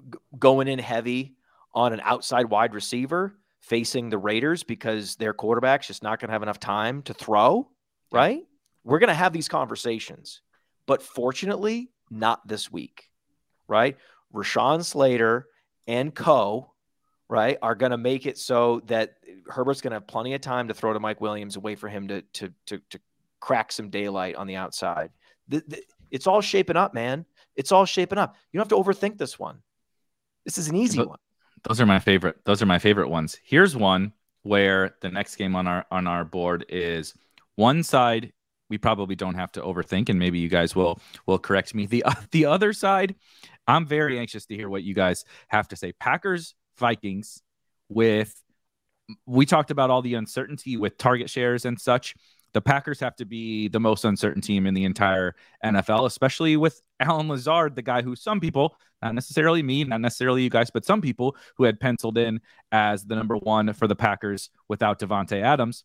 g- 0.09 0.19
going 0.39 0.69
in 0.69 0.79
heavy 0.79 1.35
on 1.73 1.91
an 1.91 2.01
outside 2.03 2.45
wide 2.45 2.73
receiver 2.73 3.35
facing 3.63 4.09
the 4.09 4.17
Raiders 4.17 4.61
because 4.63 5.15
their 5.15 5.33
quarterback's 5.33 5.87
just 5.87 6.03
not 6.03 6.19
going 6.19 6.27
to 6.27 6.33
have 6.33 6.43
enough 6.43 6.59
time 6.59 7.01
to 7.03 7.13
throw, 7.13 7.69
right? 8.11 8.43
We're 8.83 8.99
going 8.99 9.07
to 9.07 9.13
have 9.13 9.33
these 9.33 9.47
conversations, 9.47 10.41
but 10.85 11.01
fortunately, 11.01 11.89
not 12.11 12.45
this 12.47 12.71
week, 12.71 13.09
right? 13.67 13.97
Rashawn 14.33 14.83
Slater 14.83 15.47
and 15.87 16.13
Co. 16.13 16.69
Right, 17.29 17.57
are 17.63 17.73
going 17.73 17.91
to 17.93 17.97
make 17.97 18.27
it 18.27 18.37
so 18.37 18.81
that 18.87 19.15
Herbert's 19.47 19.81
going 19.81 19.89
to 19.91 19.95
have 19.95 20.05
plenty 20.05 20.35
of 20.35 20.41
time 20.41 20.67
to 20.67 20.73
throw 20.75 20.93
to 20.93 20.99
Mike 20.99 21.19
Williams 21.19 21.55
and 21.55 21.63
wait 21.63 21.79
for 21.79 21.87
him 21.89 22.07
to 22.09 22.21
to 22.21 22.53
to, 22.67 22.79
to 22.91 22.99
crack 23.39 23.71
some 23.71 23.89
daylight 23.89 24.35
on 24.35 24.45
the 24.45 24.55
outside. 24.57 25.09
The- 25.47 25.63
the- 25.67 25.83
it's 26.11 26.27
all 26.27 26.41
shaping 26.41 26.75
up, 26.75 26.93
man. 26.93 27.25
It's 27.55 27.71
all 27.71 27.85
shaping 27.85 28.19
up. 28.19 28.35
You 28.51 28.59
don't 28.59 28.69
have 28.69 28.77
to 28.77 28.83
overthink 28.83 29.17
this 29.17 29.39
one. 29.39 29.59
This 30.45 30.59
is 30.59 30.67
an 30.67 30.75
easy 30.75 30.97
But- 30.99 31.09
one. 31.09 31.19
Those 31.63 31.79
are 31.79 31.85
my 31.85 31.99
favorite. 31.99 32.37
Those 32.45 32.61
are 32.61 32.65
my 32.65 32.79
favorite 32.79 33.09
ones. 33.09 33.37
Here's 33.43 33.75
one 33.75 34.13
where 34.43 34.95
the 35.01 35.09
next 35.09 35.35
game 35.37 35.55
on 35.55 35.67
our 35.67 35.85
on 35.91 36.07
our 36.07 36.25
board 36.25 36.65
is 36.69 37.13
one 37.55 37.83
side 37.83 38.33
we 38.69 38.77
probably 38.77 39.15
don't 39.15 39.35
have 39.35 39.51
to 39.51 39.61
overthink 39.61 40.09
and 40.09 40.17
maybe 40.17 40.39
you 40.39 40.49
guys 40.49 40.75
will 40.75 40.99
will 41.25 41.39
correct 41.39 41.73
me. 41.75 41.85
The 41.85 42.03
the 42.31 42.45
other 42.45 42.73
side, 42.73 43.15
I'm 43.67 43.85
very 43.85 44.19
anxious 44.19 44.45
to 44.47 44.55
hear 44.55 44.69
what 44.69 44.83
you 44.83 44.93
guys 44.93 45.25
have 45.47 45.67
to 45.69 45.75
say. 45.75 45.93
Packers 45.93 46.55
Vikings 46.77 47.41
with 47.89 48.33
we 49.25 49.45
talked 49.45 49.71
about 49.71 49.89
all 49.89 50.01
the 50.01 50.15
uncertainty 50.15 50.77
with 50.77 50.97
target 50.97 51.29
shares 51.29 51.65
and 51.65 51.79
such. 51.79 52.15
The 52.53 52.61
Packers 52.61 52.99
have 52.99 53.15
to 53.17 53.25
be 53.25 53.67
the 53.67 53.79
most 53.79 54.05
uncertain 54.05 54.41
team 54.41 54.67
in 54.67 54.73
the 54.73 54.85
entire 54.85 55.35
NFL, 55.65 56.05
especially 56.05 56.55
with 56.55 56.81
Allen 56.99 57.27
Lazard, 57.27 57.75
the 57.75 57.81
guy 57.81 58.01
who 58.01 58.15
some 58.15 58.39
people, 58.39 58.77
not 59.03 59.15
necessarily 59.15 59.61
me, 59.61 59.83
not 59.83 60.01
necessarily 60.01 60.43
you 60.43 60.49
guys, 60.49 60.71
but 60.71 60.85
some 60.85 61.01
people 61.01 61.35
who 61.57 61.65
had 61.65 61.79
penciled 61.79 62.17
in 62.17 62.39
as 62.71 63.03
the 63.03 63.15
number 63.15 63.35
one 63.37 63.73
for 63.73 63.87
the 63.87 63.95
Packers 63.95 64.49
without 64.69 64.99
Davante 64.99 65.41
Adams. 65.41 65.83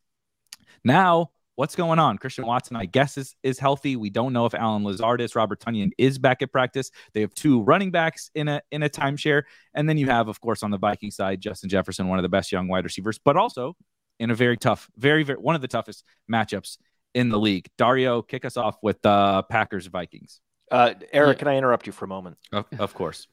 Now, 0.84 1.30
what's 1.56 1.74
going 1.74 1.98
on? 1.98 2.18
Christian 2.18 2.46
Watson, 2.46 2.76
I 2.76 2.86
guess, 2.86 3.18
is 3.18 3.34
is 3.42 3.58
healthy. 3.58 3.96
We 3.96 4.10
don't 4.10 4.32
know 4.32 4.46
if 4.46 4.54
Allen 4.54 4.84
Lazard 4.84 5.20
is. 5.20 5.34
Robert 5.34 5.60
Tonyan 5.60 5.90
is 5.98 6.18
back 6.18 6.42
at 6.42 6.52
practice. 6.52 6.90
They 7.12 7.20
have 7.22 7.34
two 7.34 7.62
running 7.62 7.90
backs 7.90 8.30
in 8.34 8.46
a 8.46 8.62
in 8.70 8.84
a 8.84 8.88
timeshare, 8.88 9.42
and 9.74 9.88
then 9.88 9.98
you 9.98 10.06
have, 10.06 10.28
of 10.28 10.40
course, 10.40 10.62
on 10.62 10.70
the 10.70 10.78
Viking 10.78 11.10
side, 11.10 11.40
Justin 11.40 11.68
Jefferson, 11.68 12.06
one 12.06 12.18
of 12.18 12.22
the 12.22 12.28
best 12.28 12.52
young 12.52 12.68
wide 12.68 12.84
receivers, 12.84 13.18
but 13.18 13.36
also 13.36 13.76
in 14.20 14.30
a 14.30 14.34
very 14.34 14.56
tough, 14.56 14.88
very 14.96 15.24
very 15.24 15.38
one 15.40 15.56
of 15.56 15.60
the 15.60 15.68
toughest 15.68 16.04
matchups 16.30 16.78
in 17.14 17.30
the 17.30 17.38
league. 17.38 17.68
Dario, 17.76 18.22
kick 18.22 18.44
us 18.44 18.56
off 18.56 18.76
with 18.80 19.02
the 19.02 19.10
uh, 19.10 19.42
Packers 19.42 19.86
Vikings. 19.86 20.40
Uh, 20.70 20.94
Eric, 21.12 21.36
Yeah. 21.36 21.38
can 21.38 21.48
I 21.48 21.56
interrupt 21.56 21.86
you 21.86 21.92
for 21.92 22.04
a 22.04 22.08
moment? 22.08 22.36
Of, 22.52 22.66
of 22.78 22.94
course. 22.94 23.26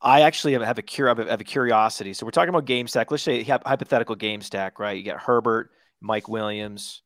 I 0.00 0.22
actually 0.22 0.52
have, 0.52 0.62
have 0.62 0.78
a 0.78 0.82
cur- 0.82 1.08
have 1.08 1.18
a, 1.18 1.24
have 1.30 1.40
a 1.40 1.44
curiosity. 1.44 2.12
So 2.12 2.26
we're 2.26 2.30
talking 2.32 2.50
about 2.50 2.64
game 2.66 2.86
stack. 2.86 3.10
Let's 3.10 3.22
say 3.22 3.42
hypothetical 3.42 4.14
game 4.14 4.40
stack, 4.42 4.78
right? 4.78 4.96
You 4.96 5.02
got 5.02 5.18
Herbert, 5.20 5.70
Mike 6.00 6.28
Williams, 6.28 7.02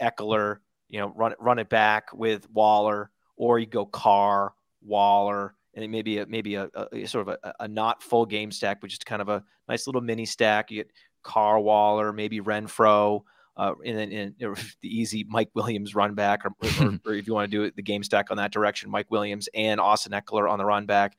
Ekeler. 0.00 0.58
You 0.88 1.00
know, 1.00 1.12
run 1.16 1.32
it 1.32 1.38
run 1.40 1.58
it 1.58 1.68
back 1.68 2.12
with 2.12 2.48
Waller, 2.50 3.10
or 3.36 3.58
you 3.58 3.66
go 3.66 3.86
Carr, 3.86 4.54
Waller, 4.82 5.54
and 5.74 5.90
maybe 5.90 6.18
a, 6.18 6.26
maybe 6.26 6.54
a, 6.56 6.68
a 6.92 7.06
sort 7.06 7.28
of 7.28 7.36
a, 7.42 7.54
a 7.60 7.68
not 7.68 8.02
full 8.02 8.26
game 8.26 8.50
stack, 8.50 8.80
but 8.80 8.90
just 8.90 9.06
kind 9.06 9.22
of 9.22 9.28
a 9.30 9.42
nice 9.68 9.86
little 9.86 10.02
mini 10.02 10.26
stack. 10.26 10.70
You 10.70 10.78
get 10.84 10.90
Carr, 11.22 11.58
Waller, 11.60 12.12
maybe 12.12 12.40
Renfrow. 12.40 13.22
Uh, 13.56 13.74
and 13.84 13.98
then 13.98 14.12
and, 14.12 14.34
you 14.38 14.48
know, 14.48 14.54
the 14.80 14.88
easy 14.88 15.24
Mike 15.28 15.50
Williams 15.54 15.94
run 15.94 16.14
back, 16.14 16.44
or, 16.44 16.52
or, 16.80 16.98
or 17.06 17.14
if 17.14 17.26
you 17.26 17.34
want 17.34 17.50
to 17.50 17.56
do 17.56 17.64
it, 17.64 17.76
the 17.76 17.82
game 17.82 18.02
stack 18.02 18.30
on 18.30 18.36
that 18.38 18.52
direction, 18.52 18.90
Mike 18.90 19.10
Williams 19.10 19.48
and 19.54 19.80
Austin 19.80 20.12
Ekeler 20.12 20.50
on 20.50 20.58
the 20.58 20.64
run 20.64 20.86
back. 20.86 21.16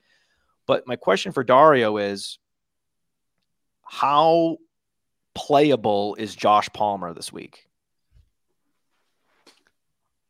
But 0.66 0.86
my 0.86 0.96
question 0.96 1.32
for 1.32 1.44
Dario 1.44 1.98
is 1.98 2.38
how 3.84 4.56
playable 5.34 6.14
is 6.14 6.34
Josh 6.34 6.68
Palmer 6.72 7.12
this 7.12 7.32
week? 7.32 7.68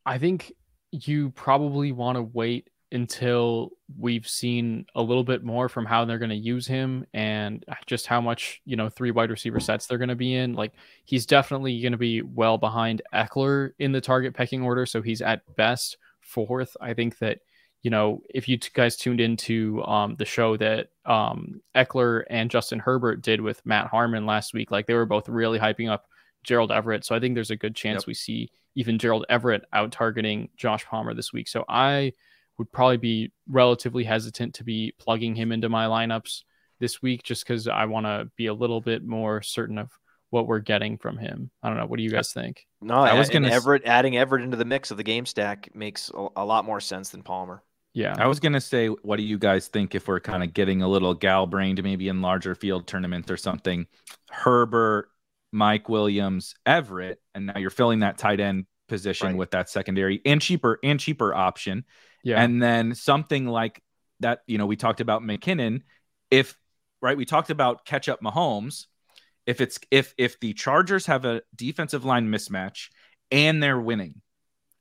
I 0.05 0.18
think 0.18 0.52
you 0.90 1.30
probably 1.30 1.92
want 1.92 2.16
to 2.16 2.22
wait 2.22 2.68
until 2.95 3.72
we've 3.99 4.26
seen 4.26 4.86
a 4.95 5.03
little 5.03 5.24
bit 5.24 5.45
more 5.45 5.68
from 5.68 5.84
how 5.84 6.05
they're 6.05 6.18
going 6.18 6.30
to 6.30 6.36
use 6.36 6.66
him 6.66 7.05
and 7.12 7.64
just 7.86 8.07
how 8.07 8.20
much, 8.20 8.62
you 8.64 8.76
know, 8.76 8.88
three 8.88 9.11
wide 9.11 9.30
receiver 9.30 9.61
sets 9.61 9.86
they're 9.86 9.99
going 9.99 10.09
to 10.09 10.14
be 10.14 10.34
in. 10.34 10.55
Like 10.55 10.72
he's 11.05 11.26
definitely 11.26 11.80
going 11.82 11.92
to 11.92 11.99
be 11.99 12.22
well 12.22 12.57
behind 12.57 13.03
Ekeler 13.12 13.72
in 13.78 13.92
the 13.92 14.01
target 14.01 14.34
pecking 14.34 14.62
order. 14.62 14.86
So 14.86 15.03
he's 15.03 15.20
at 15.20 15.42
best 15.57 15.99
fourth. 16.20 16.76
I 16.80 16.95
think 16.95 17.18
that, 17.18 17.40
you 17.82 17.90
know, 17.90 18.22
if 18.30 18.49
you 18.49 18.57
guys 18.57 18.97
tuned 18.97 19.20
into 19.20 19.82
um, 19.84 20.14
the 20.16 20.24
show 20.24 20.57
that 20.57 20.88
um, 21.05 21.61
Ekeler 21.74 22.22
and 22.30 22.51
Justin 22.51 22.78
Herbert 22.78 23.20
did 23.20 23.40
with 23.40 23.64
Matt 23.66 23.88
Harmon 23.88 24.24
last 24.24 24.55
week, 24.55 24.70
like 24.70 24.86
they 24.86 24.95
were 24.95 25.05
both 25.05 25.28
really 25.28 25.59
hyping 25.59 25.90
up 25.90 26.07
Gerald 26.45 26.72
Everett. 26.72 27.05
So 27.05 27.14
I 27.14 27.20
think 27.20 27.34
there's 27.34 27.51
a 27.51 27.57
good 27.57 27.74
chance 27.74 28.03
Yep. 28.03 28.07
we 28.07 28.14
see 28.14 28.51
even 28.76 28.99
Gerald 28.99 29.24
Everett 29.28 29.64
out 29.72 29.92
targeting 29.92 30.49
Josh 30.57 30.84
Palmer 30.86 31.14
this 31.14 31.32
week. 31.32 31.49
So 31.49 31.64
I 31.68 32.12
would 32.59 32.70
probably 32.72 32.96
be 32.96 33.32
relatively 33.48 34.05
hesitant 34.05 34.55
to 34.55 34.64
be 34.64 34.94
plugging 34.98 35.34
him 35.34 35.52
into 35.52 35.68
my 35.68 35.86
lineups 35.86 36.42
this 36.80 37.02
week 37.02 37.22
just 37.22 37.46
because 37.46 37.68
I 37.68 37.86
want 37.86 38.07
to 38.07 38.30
be 38.36 38.46
a 38.46 38.55
little 38.55 38.80
bit 38.80 39.05
more 39.05 39.42
certain 39.42 39.78
of 39.78 39.90
what 40.30 40.46
we're 40.46 40.59
getting 40.59 40.98
from 40.98 41.16
him. 41.16 41.50
I 41.62 41.68
don't 41.68 41.78
know. 41.78 41.86
What 41.86 41.96
do 41.96 42.02
you 42.02 42.11
guys 42.11 42.32
think? 42.32 42.66
No, 42.80 42.96
I 42.96 43.14
was 43.14 43.30
going 43.30 43.44
to 43.44 43.52
Everett 43.52 43.84
adding 43.86 44.16
Everett 44.16 44.42
into 44.42 44.57
the 44.57 44.64
mix 44.64 44.90
of 44.90 44.96
the 44.96 45.05
game 45.05 45.26
stack 45.26 45.68
makes 45.74 46.11
a, 46.14 46.26
a 46.36 46.44
lot 46.44 46.64
more 46.64 46.80
sense 46.80 47.11
than 47.11 47.22
Palmer. 47.22 47.62
Yeah. 47.92 48.16
I 48.18 48.26
was 48.26 48.40
going 48.40 48.55
to 48.55 48.61
say, 48.61 48.88
what 48.88 49.16
do 49.16 49.22
you 49.22 49.38
guys 49.38 49.68
think 49.68 49.94
if 49.94 50.09
we're 50.09 50.18
kind 50.18 50.42
of 50.42 50.52
getting 50.52 50.82
a 50.82 50.88
little 50.88 51.14
gal 51.14 51.46
brained, 51.46 51.80
maybe 51.82 52.09
in 52.09 52.20
larger 52.20 52.57
field 52.57 52.88
tournaments 52.88 53.30
or 53.30 53.36
something? 53.36 53.86
Herbert, 54.28 55.09
Mike 55.52 55.88
Williams, 55.88 56.57
Everett, 56.66 57.20
and 57.36 57.46
now 57.46 57.59
you're 57.59 57.70
filling 57.70 58.00
that 58.00 58.18
tight 58.18 58.40
end 58.40 58.66
position 58.89 59.28
right. 59.28 59.37
with 59.37 59.51
that 59.53 59.68
secondary 59.68 60.20
and 60.24 60.41
cheaper 60.41 60.78
and 60.82 61.01
cheaper 61.01 61.35
option. 61.35 61.85
Yeah. 62.22 62.43
And 62.43 62.62
then 62.62 62.95
something 62.95 63.47
like 63.47 63.82
that, 64.20 64.41
you 64.47 64.59
know, 64.59 64.66
we 64.66 64.76
talked 64.76 65.01
about 65.01 65.22
McKinnon. 65.22 65.82
If 66.30 66.57
right, 67.03 67.16
we 67.16 67.24
talked 67.24 67.51
about 67.51 67.85
catch 67.85 68.09
up 68.09 68.20
Mahomes. 68.22 68.87
If 69.47 69.61
it's 69.61 69.78
if 69.91 70.14
if 70.16 70.41
the 70.41 70.55
Chargers 70.55 71.07
have 71.07 71.24
a 71.24 71.43
defensive 71.55 72.05
line 72.05 72.28
mismatch 72.28 72.89
and 73.30 73.62
they're 73.62 73.80
winning, 73.80 74.22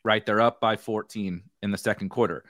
right? 0.06 0.26
They're 0.26 0.42
up 0.42 0.62
by 0.62 0.78
14 0.78 1.44
in 1.62 1.72
the 1.72 1.78
second 1.78 2.10
quarter. 2.10 2.46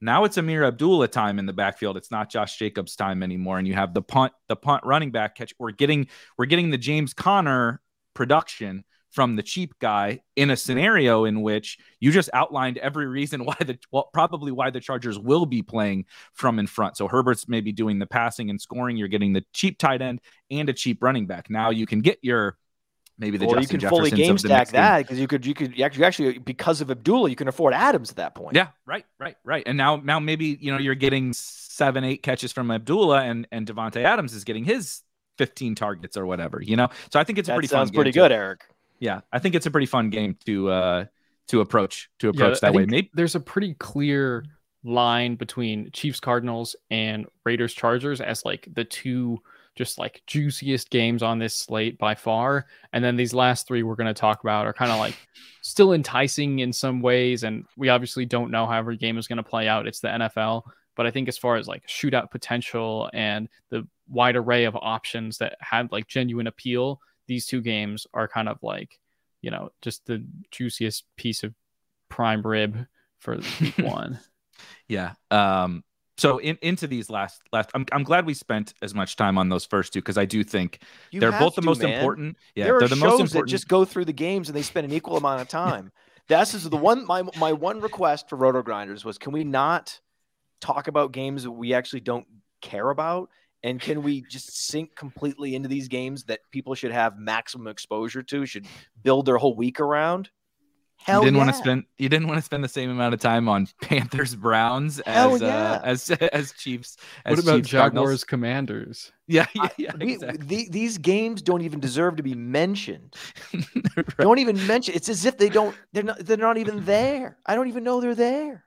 Now 0.00 0.24
it's 0.24 0.36
Ameer 0.36 0.66
Abdullah 0.66 1.08
time 1.08 1.38
in 1.38 1.46
the 1.46 1.54
backfield. 1.54 1.96
It's 1.96 2.10
not 2.10 2.30
Josh 2.30 2.58
Jacobs 2.58 2.94
time 2.94 3.22
anymore. 3.22 3.58
And 3.58 3.66
you 3.66 3.72
have 3.72 3.94
the 3.94 4.02
punt, 4.02 4.34
the 4.48 4.56
punt 4.56 4.84
running 4.84 5.10
back 5.10 5.36
catch. 5.36 5.54
We're 5.58 5.70
getting 5.70 6.08
we're 6.36 6.44
getting 6.44 6.70
the 6.70 6.78
James 6.78 7.14
Conner 7.14 7.80
production 8.12 8.84
from 9.14 9.36
the 9.36 9.42
cheap 9.44 9.78
guy 9.78 10.20
in 10.34 10.50
a 10.50 10.56
scenario 10.56 11.24
in 11.24 11.40
which 11.40 11.78
you 12.00 12.10
just 12.10 12.28
outlined 12.32 12.78
every 12.78 13.06
reason 13.06 13.44
why 13.44 13.54
the 13.60 13.78
well 13.92 14.10
probably 14.12 14.50
why 14.50 14.70
the 14.70 14.80
Chargers 14.80 15.18
will 15.18 15.46
be 15.46 15.62
playing 15.62 16.04
from 16.32 16.58
in 16.58 16.66
front. 16.66 16.96
So 16.96 17.06
Herbert's 17.06 17.48
maybe 17.48 17.70
doing 17.70 18.00
the 18.00 18.06
passing 18.06 18.50
and 18.50 18.60
scoring. 18.60 18.96
You're 18.96 19.08
getting 19.08 19.32
the 19.32 19.44
cheap 19.52 19.78
tight 19.78 20.02
end 20.02 20.20
and 20.50 20.68
a 20.68 20.72
cheap 20.72 21.00
running 21.00 21.26
back. 21.26 21.48
Now 21.48 21.70
you 21.70 21.86
can 21.86 22.00
get 22.00 22.18
your 22.22 22.58
maybe 23.16 23.38
the 23.38 23.46
or 23.46 23.54
Justin 23.54 23.62
you 23.62 23.68
can 23.68 23.80
Jeffersons 23.80 24.10
fully 24.10 24.10
game 24.10 24.36
stack 24.36 24.68
that 24.70 24.98
because 24.98 25.20
you 25.20 25.28
could 25.28 25.46
you 25.46 25.54
could 25.54 25.80
actually 25.80 26.04
actually 26.04 26.38
because 26.38 26.80
of 26.80 26.90
Abdullah 26.90 27.30
you 27.30 27.36
can 27.36 27.46
afford 27.46 27.72
Adams 27.72 28.10
at 28.10 28.16
that 28.16 28.34
point. 28.34 28.56
Yeah, 28.56 28.68
right, 28.84 29.06
right, 29.20 29.36
right. 29.44 29.62
And 29.64 29.78
now 29.78 29.96
now 29.96 30.18
maybe 30.18 30.58
you 30.60 30.72
know 30.72 30.78
you're 30.78 30.96
getting 30.96 31.32
seven 31.32 32.02
eight 32.02 32.24
catches 32.24 32.50
from 32.50 32.72
Abdullah 32.72 33.22
and 33.22 33.46
and 33.52 33.64
Davante 33.64 34.02
Adams 34.02 34.34
is 34.34 34.42
getting 34.42 34.64
his 34.64 35.02
15 35.38 35.76
targets 35.76 36.16
or 36.16 36.26
whatever. 36.26 36.60
You 36.60 36.74
know, 36.74 36.88
so 37.12 37.20
I 37.20 37.24
think 37.24 37.38
it's 37.38 37.48
a 37.48 37.52
that 37.52 37.56
pretty 37.56 37.68
sounds 37.68 37.92
pretty 37.92 38.10
too. 38.10 38.18
good, 38.18 38.32
Eric 38.32 38.64
yeah, 39.04 39.20
I 39.30 39.38
think 39.38 39.54
it's 39.54 39.66
a 39.66 39.70
pretty 39.70 39.86
fun 39.86 40.08
game 40.08 40.38
to 40.46 40.70
uh 40.70 41.04
to 41.48 41.60
approach 41.60 42.08
to 42.20 42.30
approach 42.30 42.54
yeah, 42.56 42.70
that 42.70 42.74
way. 42.74 42.86
Maybe 42.86 43.10
there's 43.12 43.34
a 43.34 43.40
pretty 43.40 43.74
clear 43.74 44.46
line 44.82 45.36
between 45.36 45.90
Chiefs 45.92 46.20
Cardinals 46.20 46.74
and 46.90 47.26
Raiders 47.44 47.74
Chargers 47.74 48.22
as 48.22 48.46
like 48.46 48.66
the 48.72 48.84
two 48.84 49.40
just 49.76 49.98
like 49.98 50.22
juiciest 50.26 50.88
games 50.88 51.22
on 51.22 51.38
this 51.38 51.54
slate 51.54 51.98
by 51.98 52.14
far. 52.14 52.64
And 52.94 53.04
then 53.04 53.16
these 53.16 53.34
last 53.34 53.66
three 53.66 53.82
we're 53.82 53.94
going 53.94 54.06
to 54.06 54.14
talk 54.14 54.40
about 54.42 54.66
are 54.66 54.72
kind 54.72 54.90
of 54.90 54.98
like 54.98 55.16
still 55.60 55.92
enticing 55.92 56.60
in 56.60 56.72
some 56.72 57.02
ways. 57.02 57.42
And 57.42 57.66
we 57.76 57.90
obviously 57.90 58.24
don't 58.24 58.50
know 58.50 58.66
how 58.66 58.78
every 58.78 58.96
game 58.96 59.18
is 59.18 59.28
going 59.28 59.36
to 59.36 59.42
play 59.42 59.68
out. 59.68 59.86
It's 59.86 60.00
the 60.00 60.08
NFL. 60.08 60.62
But 60.96 61.06
I 61.06 61.10
think 61.10 61.28
as 61.28 61.36
far 61.36 61.56
as 61.56 61.66
like 61.68 61.86
shootout 61.88 62.30
potential 62.30 63.10
and 63.12 63.48
the 63.68 63.86
wide 64.08 64.36
array 64.36 64.64
of 64.64 64.76
options 64.76 65.38
that 65.38 65.56
have 65.60 65.92
like 65.92 66.06
genuine 66.06 66.46
appeal, 66.46 67.00
these 67.26 67.46
two 67.46 67.60
games 67.60 68.06
are 68.14 68.28
kind 68.28 68.48
of 68.48 68.58
like, 68.62 68.98
you 69.42 69.50
know, 69.50 69.70
just 69.82 70.06
the 70.06 70.24
juiciest 70.50 71.04
piece 71.16 71.42
of 71.42 71.54
prime 72.08 72.42
rib 72.42 72.86
for 73.18 73.38
week 73.60 73.78
one. 73.78 74.18
Yeah. 74.88 75.12
Um, 75.30 75.84
so 76.16 76.38
in, 76.38 76.58
into 76.62 76.86
these 76.86 77.10
last 77.10 77.42
last 77.52 77.70
I'm, 77.74 77.86
I'm 77.90 78.04
glad 78.04 78.24
we 78.24 78.34
spent 78.34 78.72
as 78.82 78.94
much 78.94 79.16
time 79.16 79.36
on 79.36 79.48
those 79.48 79.64
first 79.64 79.92
two 79.92 80.00
because 80.00 80.16
I 80.16 80.24
do 80.26 80.44
think 80.44 80.80
you 81.10 81.18
they're 81.20 81.32
both 81.32 81.56
the 81.56 81.62
most 81.62 81.82
man. 81.82 81.92
important. 81.92 82.36
Yeah, 82.54 82.64
there 82.64 82.78
they're 82.78 82.84
are 82.86 82.88
the 82.88 82.96
shows 82.96 83.00
most 83.00 83.20
important. 83.20 83.48
that 83.48 83.50
just 83.50 83.68
go 83.68 83.84
through 83.84 84.04
the 84.04 84.12
games 84.12 84.48
and 84.48 84.56
they 84.56 84.62
spend 84.62 84.84
an 84.84 84.92
equal 84.92 85.16
amount 85.16 85.40
of 85.40 85.48
time. 85.48 85.90
This 86.28 86.54
is 86.54 86.70
the 86.70 86.76
one 86.76 87.04
my 87.06 87.22
my 87.38 87.52
one 87.52 87.80
request 87.80 88.28
for 88.28 88.38
RotoGrinders 88.38 89.04
was 89.04 89.18
can 89.18 89.32
we 89.32 89.42
not 89.42 90.00
talk 90.60 90.86
about 90.86 91.12
games 91.12 91.42
that 91.42 91.50
we 91.50 91.74
actually 91.74 92.00
don't 92.00 92.26
care 92.60 92.90
about 92.90 93.28
and 93.64 93.80
can 93.80 94.02
we 94.02 94.20
just 94.20 94.68
sink 94.68 94.94
completely 94.94 95.54
into 95.54 95.68
these 95.68 95.88
games 95.88 96.24
that 96.24 96.40
people 96.52 96.74
should 96.74 96.92
have 96.92 97.18
maximum 97.18 97.66
exposure 97.66 98.22
to, 98.22 98.46
should 98.46 98.66
build 99.02 99.26
their 99.26 99.38
whole 99.38 99.56
week 99.56 99.80
around? 99.80 100.30
Hell 100.98 101.20
you 101.20 101.26
didn't 101.26 101.36
yeah. 101.36 101.44
want 101.44 101.56
to 101.56 101.62
spend 101.62 101.84
you 101.98 102.08
didn't 102.08 102.28
want 102.28 102.38
to 102.38 102.42
spend 102.42 102.62
the 102.62 102.68
same 102.68 102.88
amount 102.88 103.12
of 103.14 103.20
time 103.20 103.48
on 103.48 103.66
Panthers 103.82 104.34
Browns 104.34 105.00
as 105.00 105.42
yeah. 105.42 105.72
uh, 105.72 105.80
as 105.82 106.10
as 106.32 106.52
Chiefs. 106.52 106.96
As 107.24 107.36
what 107.36 107.44
about 107.44 107.56
Chiefs, 107.56 107.68
Jaguars 107.70 107.92
Cardinals. 107.94 108.24
Commanders? 108.24 109.12
Yeah, 109.26 109.46
yeah, 109.54 109.68
yeah 109.76 109.92
We- 109.98 110.12
exactly. 110.14 110.46
the- 110.46 110.68
these 110.70 110.98
games 110.98 111.42
don't 111.42 111.62
even 111.62 111.80
deserve 111.80 112.16
to 112.16 112.22
be 112.22 112.34
mentioned. 112.34 113.16
Right. 113.96 114.16
Don't 114.18 114.38
even 114.40 114.66
mention. 114.66 114.92
It's 114.96 115.08
as 115.08 115.24
if 115.24 115.38
they 115.38 115.48
don't. 115.48 115.76
They're 115.92 116.02
not. 116.02 116.18
They're 116.18 116.36
not 116.36 116.58
even 116.58 116.84
there. 116.84 117.36
I 117.46 117.54
don't 117.54 117.68
even 117.68 117.84
know 117.84 118.00
they're 118.00 118.16
there. 118.16 118.63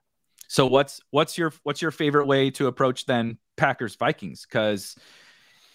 So 0.48 0.66
what's 0.66 1.02
what's 1.12 1.38
your 1.38 1.54
what's 1.64 1.82
your 1.82 1.92
favorite 1.92 2.26
way 2.26 2.50
to 2.52 2.68
approach 2.68 3.06
then 3.06 3.38
Packers 3.58 3.96
Vikings? 3.96 4.46
Because 4.46 4.96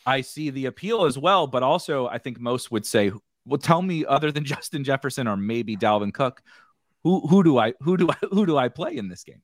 I 0.06 0.22
see 0.22 0.50
the 0.50 0.66
appeal 0.66 1.04
as 1.04 1.18
well, 1.18 1.46
but 1.46 1.62
also 1.62 2.08
I 2.08 2.18
think 2.18 2.40
most 2.40 2.70
would 2.70 2.86
say, 2.86 3.12
well, 3.46 3.58
tell 3.58 3.82
me 3.82 4.04
other 4.04 4.32
than 4.32 4.44
Justin 4.52 4.84
Jefferson 4.84 5.28
or 5.28 5.36
maybe 5.36 5.76
Dalvin 5.76 6.12
Cook, 6.12 6.42
who 7.04 7.26
who 7.26 7.42
do 7.42 7.58
I 7.58 7.74
who 7.80 7.96
do 7.96 8.08
I 8.10 8.16
who 8.30 8.46
do 8.46 8.56
I 8.56 8.68
play 8.68 8.96
in 8.96 9.08
this 9.08 9.24
game? 9.24 9.42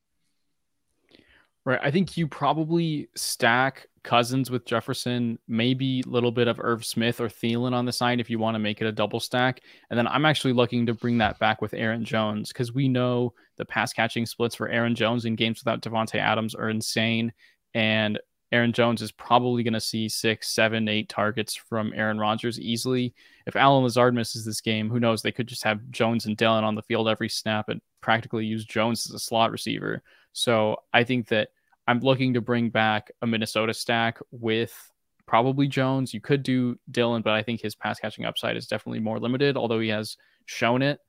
Right. 1.68 1.80
I 1.82 1.90
think 1.90 2.16
you 2.16 2.26
probably 2.26 3.10
stack 3.14 3.88
Cousins 4.02 4.50
with 4.50 4.64
Jefferson, 4.64 5.38
maybe 5.48 6.00
a 6.00 6.08
little 6.08 6.32
bit 6.32 6.48
of 6.48 6.58
Irv 6.58 6.82
Smith 6.82 7.20
or 7.20 7.28
Thielen 7.28 7.74
on 7.74 7.84
the 7.84 7.92
side 7.92 8.20
if 8.20 8.30
you 8.30 8.38
want 8.38 8.54
to 8.54 8.58
make 8.58 8.80
it 8.80 8.86
a 8.86 8.92
double 8.92 9.20
stack. 9.20 9.60
And 9.90 9.98
then 9.98 10.08
I'm 10.08 10.24
actually 10.24 10.54
looking 10.54 10.86
to 10.86 10.94
bring 10.94 11.18
that 11.18 11.38
back 11.38 11.60
with 11.60 11.74
Aaron 11.74 12.06
Jones 12.06 12.48
because 12.48 12.72
we 12.72 12.88
know 12.88 13.34
the 13.58 13.66
pass 13.66 13.92
catching 13.92 14.24
splits 14.24 14.54
for 14.54 14.70
Aaron 14.70 14.94
Jones 14.94 15.26
in 15.26 15.36
games 15.36 15.62
without 15.62 15.82
Davante 15.82 16.14
Adams 16.14 16.54
are 16.54 16.70
insane. 16.70 17.34
And 17.74 18.18
Aaron 18.50 18.72
Jones 18.72 19.02
is 19.02 19.12
probably 19.12 19.62
going 19.62 19.74
to 19.74 19.80
see 19.80 20.08
six, 20.08 20.48
seven, 20.48 20.88
eight 20.88 21.10
targets 21.10 21.54
from 21.54 21.92
Aaron 21.94 22.18
Rodgers 22.18 22.58
easily. 22.58 23.12
If 23.44 23.56
Allen 23.56 23.84
Lazard 23.84 24.14
misses 24.14 24.42
this 24.42 24.62
game, 24.62 24.88
who 24.88 25.00
knows? 25.00 25.20
They 25.20 25.32
could 25.32 25.46
just 25.48 25.64
have 25.64 25.90
Jones 25.90 26.24
and 26.24 26.34
Dillon 26.34 26.64
on 26.64 26.76
the 26.76 26.82
field 26.82 27.10
every 27.10 27.28
snap 27.28 27.68
and 27.68 27.82
practically 28.00 28.46
use 28.46 28.64
Jones 28.64 29.06
as 29.06 29.12
a 29.12 29.18
slot 29.18 29.50
receiver. 29.50 30.02
So 30.32 30.76
I 30.94 31.04
think 31.04 31.28
that 31.28 31.50
I'm 31.88 32.00
looking 32.00 32.34
to 32.34 32.42
bring 32.42 32.68
back 32.68 33.10
a 33.22 33.26
Minnesota 33.26 33.72
stack 33.72 34.18
with 34.30 34.92
probably 35.24 35.66
Jones. 35.66 36.12
You 36.12 36.20
could 36.20 36.42
do 36.42 36.78
Dillon, 36.90 37.22
but 37.22 37.32
I 37.32 37.42
think 37.42 37.62
his 37.62 37.74
pass 37.74 37.98
catching 37.98 38.26
upside 38.26 38.58
is 38.58 38.66
definitely 38.66 39.00
more 39.00 39.18
limited, 39.18 39.56
although 39.56 39.80
he 39.80 39.88
has 39.88 40.18
shown 40.44 40.82
it. 40.82 41.00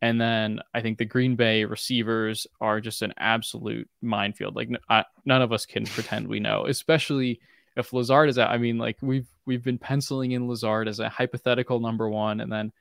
And 0.00 0.18
then 0.18 0.60
I 0.74 0.80
think 0.80 0.96
the 0.96 1.04
Green 1.04 1.36
Bay 1.36 1.66
receivers 1.66 2.46
are 2.62 2.80
just 2.80 3.02
an 3.02 3.12
absolute 3.18 3.88
minefield. 4.00 4.56
Like 4.56 4.70
I, 4.88 5.04
none 5.26 5.42
of 5.42 5.52
us 5.52 5.66
can 5.66 5.84
pretend 5.84 6.26
we 6.26 6.40
know, 6.40 6.64
especially 6.66 7.38
if 7.76 7.92
Lazard 7.92 8.30
is 8.30 8.38
out. 8.38 8.50
I 8.50 8.56
mean, 8.56 8.78
like 8.78 8.96
we've 9.02 9.28
we've 9.44 9.62
been 9.62 9.78
penciling 9.78 10.32
in 10.32 10.48
Lazard 10.48 10.88
as 10.88 10.98
a 10.98 11.10
hypothetical 11.10 11.78
number 11.78 12.08
one, 12.08 12.40
and 12.40 12.50
then 12.50 12.72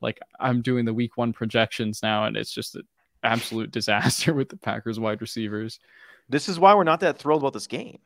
like 0.00 0.20
I'm 0.38 0.62
doing 0.62 0.84
the 0.84 0.94
week 0.94 1.16
one 1.16 1.32
projections 1.32 2.04
now, 2.04 2.24
and 2.26 2.36
it's 2.36 2.52
just 2.52 2.76
an 2.76 2.84
absolute 3.24 3.70
disaster 3.72 4.32
with 4.32 4.48
the 4.48 4.56
Packers 4.56 5.00
wide 5.00 5.20
receivers. 5.20 5.80
This 6.30 6.48
is 6.48 6.58
why 6.58 6.74
we're 6.74 6.84
not 6.84 7.00
that 7.00 7.18
thrilled 7.18 7.42
about 7.42 7.52
this 7.52 7.66
game. 7.66 7.98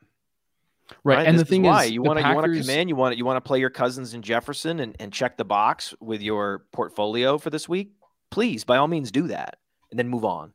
Right. 1.03 1.25
And 1.25 1.35
This 1.37 1.47
the 1.47 1.49
thing 1.55 1.63
why 1.63 1.85
is, 1.85 1.91
you 1.91 2.01
want 2.03 2.19
to 2.19 2.27
you 2.27 2.35
want 2.35 2.45
to 2.45 2.51
Packers- 2.51 2.67
come 2.67 2.75
in, 2.77 2.87
you 2.89 2.95
want 2.95 3.17
you 3.17 3.25
want 3.25 3.37
to 3.37 3.47
play 3.47 3.59
your 3.59 3.69
Cousins 3.71 4.13
in 4.13 4.21
Jefferson 4.21 4.79
and, 4.79 4.95
and 4.99 5.11
check 5.11 5.37
the 5.37 5.45
box 5.45 5.93
with 5.99 6.21
your 6.21 6.65
portfolio 6.73 7.37
for 7.37 7.49
this 7.49 7.67
week. 7.67 7.93
Please, 8.29 8.63
by 8.63 8.77
all 8.77 8.87
means, 8.87 9.11
do 9.11 9.27
that 9.29 9.57
and 9.89 9.97
then 9.99 10.09
move 10.09 10.25
on. 10.25 10.53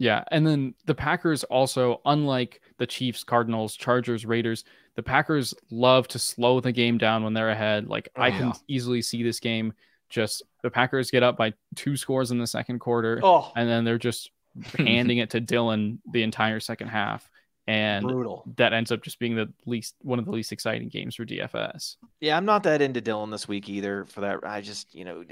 Yeah, 0.00 0.22
and 0.30 0.46
then 0.46 0.74
the 0.86 0.94
Packers 0.94 1.42
also, 1.44 2.00
unlike 2.04 2.60
the 2.78 2.86
Chiefs, 2.86 3.24
Cardinals, 3.24 3.74
Chargers, 3.74 4.24
Raiders, 4.24 4.64
the 4.94 5.02
Packers 5.02 5.54
love 5.72 6.06
to 6.08 6.20
slow 6.20 6.60
the 6.60 6.70
game 6.70 6.98
down 6.98 7.24
when 7.24 7.34
they're 7.34 7.50
ahead. 7.50 7.88
Like 7.88 8.08
oh, 8.16 8.22
I 8.22 8.30
can 8.30 8.48
Yeah. 8.48 8.52
easily 8.68 9.02
see 9.02 9.24
this 9.24 9.40
game 9.40 9.72
just 10.08 10.42
the 10.62 10.70
Packers 10.70 11.10
get 11.10 11.24
up 11.24 11.36
by 11.36 11.52
two 11.74 11.96
scores 11.96 12.30
in 12.30 12.38
the 12.38 12.46
second 12.46 12.78
quarter, 12.78 13.18
Oh, 13.24 13.50
and 13.56 13.68
then 13.68 13.84
they're 13.84 13.98
just 13.98 14.30
handing 14.78 15.18
it 15.18 15.30
to 15.30 15.40
Dillon 15.40 16.00
the 16.12 16.22
entire 16.22 16.60
second 16.60 16.88
half, 16.88 17.28
and 17.66 18.06
brutal. 18.06 18.44
that 18.56 18.72
ends 18.72 18.90
up 18.90 19.02
just 19.02 19.18
being 19.18 19.36
the 19.36 19.52
least 19.66 19.94
one 20.02 20.18
of 20.18 20.24
the 20.24 20.30
least 20.30 20.52
exciting 20.52 20.88
games 20.88 21.14
for 21.14 21.24
DFS. 21.24 21.96
Yeah, 22.20 22.36
I'm 22.36 22.44
not 22.44 22.62
that 22.64 22.82
into 22.82 23.00
Dillon 23.00 23.30
this 23.30 23.46
week 23.46 23.68
either. 23.68 24.04
For 24.06 24.22
that, 24.22 24.38
I 24.42 24.60
just 24.60 24.94
you 24.94 25.04
know, 25.04 25.24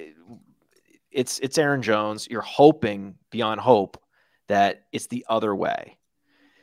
it's 1.10 1.38
it's 1.40 1.58
Aaron 1.58 1.82
Jones. 1.82 2.28
You're 2.30 2.42
hoping 2.42 3.16
beyond 3.30 3.60
hope 3.60 4.00
that 4.48 4.84
it's 4.92 5.06
the 5.06 5.24
other 5.28 5.54
way, 5.54 5.96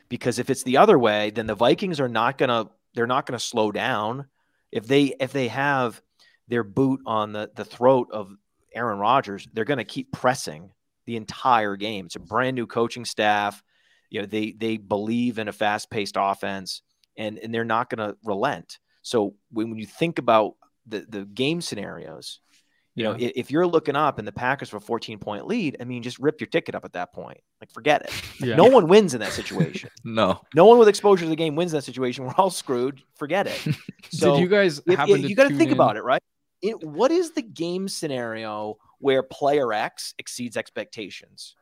because 0.08 0.38
if 0.38 0.48
it's 0.48 0.62
the 0.62 0.76
other 0.76 0.98
way, 0.98 1.30
then 1.30 1.46
the 1.46 1.54
Vikings 1.54 2.00
are 2.00 2.08
not 2.08 2.38
gonna 2.38 2.66
they're 2.94 3.06
not 3.06 3.26
gonna 3.26 3.40
slow 3.40 3.72
down. 3.72 4.26
If 4.70 4.86
they 4.86 5.14
if 5.20 5.32
they 5.32 5.48
have 5.48 6.00
their 6.48 6.64
boot 6.64 7.00
on 7.04 7.32
the 7.32 7.50
the 7.54 7.64
throat 7.64 8.08
of 8.12 8.30
Aaron 8.74 8.98
Rodgers, 8.98 9.48
they're 9.52 9.64
gonna 9.64 9.84
keep 9.84 10.12
pressing 10.12 10.70
the 11.06 11.16
entire 11.16 11.76
game. 11.76 12.06
It's 12.06 12.16
a 12.16 12.20
brand 12.20 12.54
new 12.56 12.66
coaching 12.66 13.04
staff. 13.04 13.62
You 14.10 14.20
know, 14.20 14.26
they 14.26 14.52
they 14.52 14.76
believe 14.76 15.38
in 15.38 15.48
a 15.48 15.52
fast 15.52 15.90
paced 15.90 16.16
offense, 16.18 16.82
and 17.16 17.38
and 17.38 17.52
they're 17.52 17.64
not 17.64 17.90
gonna 17.90 18.14
relent. 18.24 18.78
So 19.02 19.34
when, 19.50 19.70
when 19.70 19.78
you 19.78 19.86
think 19.86 20.18
about 20.18 20.54
the 20.86 21.04
the 21.08 21.24
game 21.24 21.60
scenarios. 21.60 22.40
You 22.96 23.02
know, 23.02 23.16
Yeah. 23.16 23.26
i- 23.26 23.32
if 23.34 23.50
you're 23.50 23.66
looking 23.66 23.96
up 23.96 24.20
and 24.20 24.28
the 24.28 24.30
Packers 24.30 24.68
for 24.68 24.76
a 24.76 24.80
14 24.80 25.18
point 25.18 25.48
lead, 25.48 25.76
I 25.80 25.84
mean, 25.84 26.04
just 26.04 26.20
rip 26.20 26.40
your 26.40 26.46
ticket 26.46 26.76
up 26.76 26.84
at 26.84 26.92
that 26.92 27.12
point. 27.12 27.40
Like, 27.60 27.72
forget 27.72 28.02
it. 28.02 28.12
Yeah. 28.46 28.54
No 28.54 28.66
one 28.66 28.86
wins 28.86 29.14
in 29.14 29.20
that 29.20 29.32
situation. 29.32 29.90
No. 30.04 30.40
no 30.54 30.64
one 30.64 30.78
with 30.78 30.86
exposure 30.86 31.24
to 31.24 31.28
the 31.28 31.34
game 31.34 31.56
wins 31.56 31.72
in 31.72 31.78
that 31.78 31.82
situation. 31.82 32.24
We're 32.24 32.34
all 32.38 32.50
screwed. 32.50 33.02
Forget 33.16 33.48
it. 33.48 33.74
So 34.10 34.34
Did 34.34 34.42
you 34.42 34.48
guys 34.48 34.78
if- 34.86 34.96
if- 35.00 35.06
to 35.08 35.18
you 35.28 35.34
got 35.34 35.48
to 35.48 35.56
think 35.56 35.70
in- 35.70 35.76
about 35.76 35.96
it, 35.96 36.04
right? 36.04 36.22
It, 36.62 36.84
what 36.84 37.10
is 37.10 37.32
the 37.32 37.42
game 37.42 37.88
scenario 37.88 38.76
where 39.04 39.22
player 39.22 39.70
X 39.70 40.14
exceeds 40.18 40.56
expectations? 40.56 41.56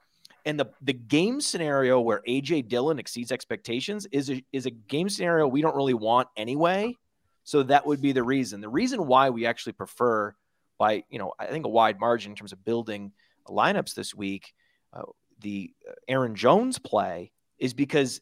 And 0.47 0.61
the, 0.61 0.71
the 0.81 0.93
game 0.93 1.41
scenario 1.41 2.01
where 2.01 2.23
AJ 2.29 2.69
Dillon 2.69 3.01
exceeds 3.01 3.33
expectations 3.33 4.07
is 4.13 4.31
a, 4.31 4.45
is 4.53 4.67
a 4.67 4.71
game 4.71 5.09
scenario 5.09 5.49
we 5.49 5.61
don't 5.61 5.75
really 5.75 5.93
want 5.93 6.29
anyway. 6.37 6.97
So 7.43 7.65
that 7.65 7.85
would 7.85 8.01
be 8.01 8.13
the 8.13 8.23
reason. 8.23 8.61
The 8.61 8.69
reason 8.69 9.09
why 9.09 9.31
we 9.31 9.47
actually 9.47 9.73
prefer, 9.73 10.37
by 10.79 11.03
you 11.11 11.19
know, 11.19 11.33
I 11.37 11.47
think 11.47 11.67
a 11.67 11.69
wide 11.69 11.99
margin 11.99 12.31
in 12.31 12.37
terms 12.37 12.53
of 12.53 12.65
building 12.65 13.11
lineups 13.49 13.95
this 13.95 14.15
week, 14.15 14.55
uh, 14.93 15.03
the 15.41 15.73
uh, 15.89 15.95
Aaron 16.07 16.37
Jones 16.37 16.79
play 16.79 17.33
is 17.59 17.75
because 17.75 18.21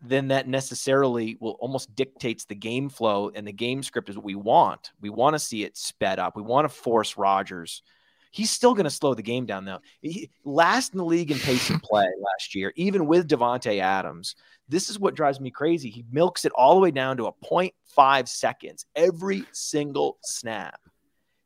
then 0.00 0.28
that 0.28 0.46
necessarily 0.46 1.36
will 1.40 1.56
almost 1.58 1.92
dictates 1.96 2.44
the 2.44 2.54
game 2.54 2.88
flow 2.88 3.32
and 3.34 3.44
the 3.44 3.52
game 3.52 3.82
script 3.82 4.08
is 4.08 4.16
what 4.16 4.24
we 4.24 4.36
want. 4.36 4.92
We 5.00 5.10
want 5.10 5.34
to 5.34 5.40
see 5.40 5.64
it 5.64 5.76
sped 5.76 6.20
up. 6.20 6.36
We 6.36 6.42
want 6.42 6.66
to 6.66 6.74
force 6.74 7.16
Rodgers. 7.16 7.82
He's 8.30 8.50
still 8.50 8.74
going 8.74 8.84
to 8.84 8.90
slow 8.90 9.14
the 9.14 9.22
game 9.22 9.44
down 9.44 9.64
though. 9.64 9.80
He, 10.00 10.30
last 10.44 10.92
in 10.92 10.98
the 10.98 11.04
league 11.04 11.30
in 11.30 11.38
pace 11.38 11.68
of 11.70 11.82
play 11.82 12.06
last 12.20 12.54
year, 12.54 12.72
even 12.76 13.06
with 13.06 13.28
Davante 13.28 13.80
Adams. 13.80 14.36
This 14.68 14.88
is 14.88 15.00
what 15.00 15.16
drives 15.16 15.40
me 15.40 15.50
crazy. 15.50 15.90
He 15.90 16.04
milks 16.12 16.44
it 16.44 16.52
all 16.54 16.74
the 16.74 16.80
way 16.80 16.92
down 16.92 17.16
to 17.16 17.26
a 17.26 17.32
0.5 17.32 18.28
seconds 18.28 18.86
every 18.94 19.44
single 19.50 20.18
snap. 20.22 20.80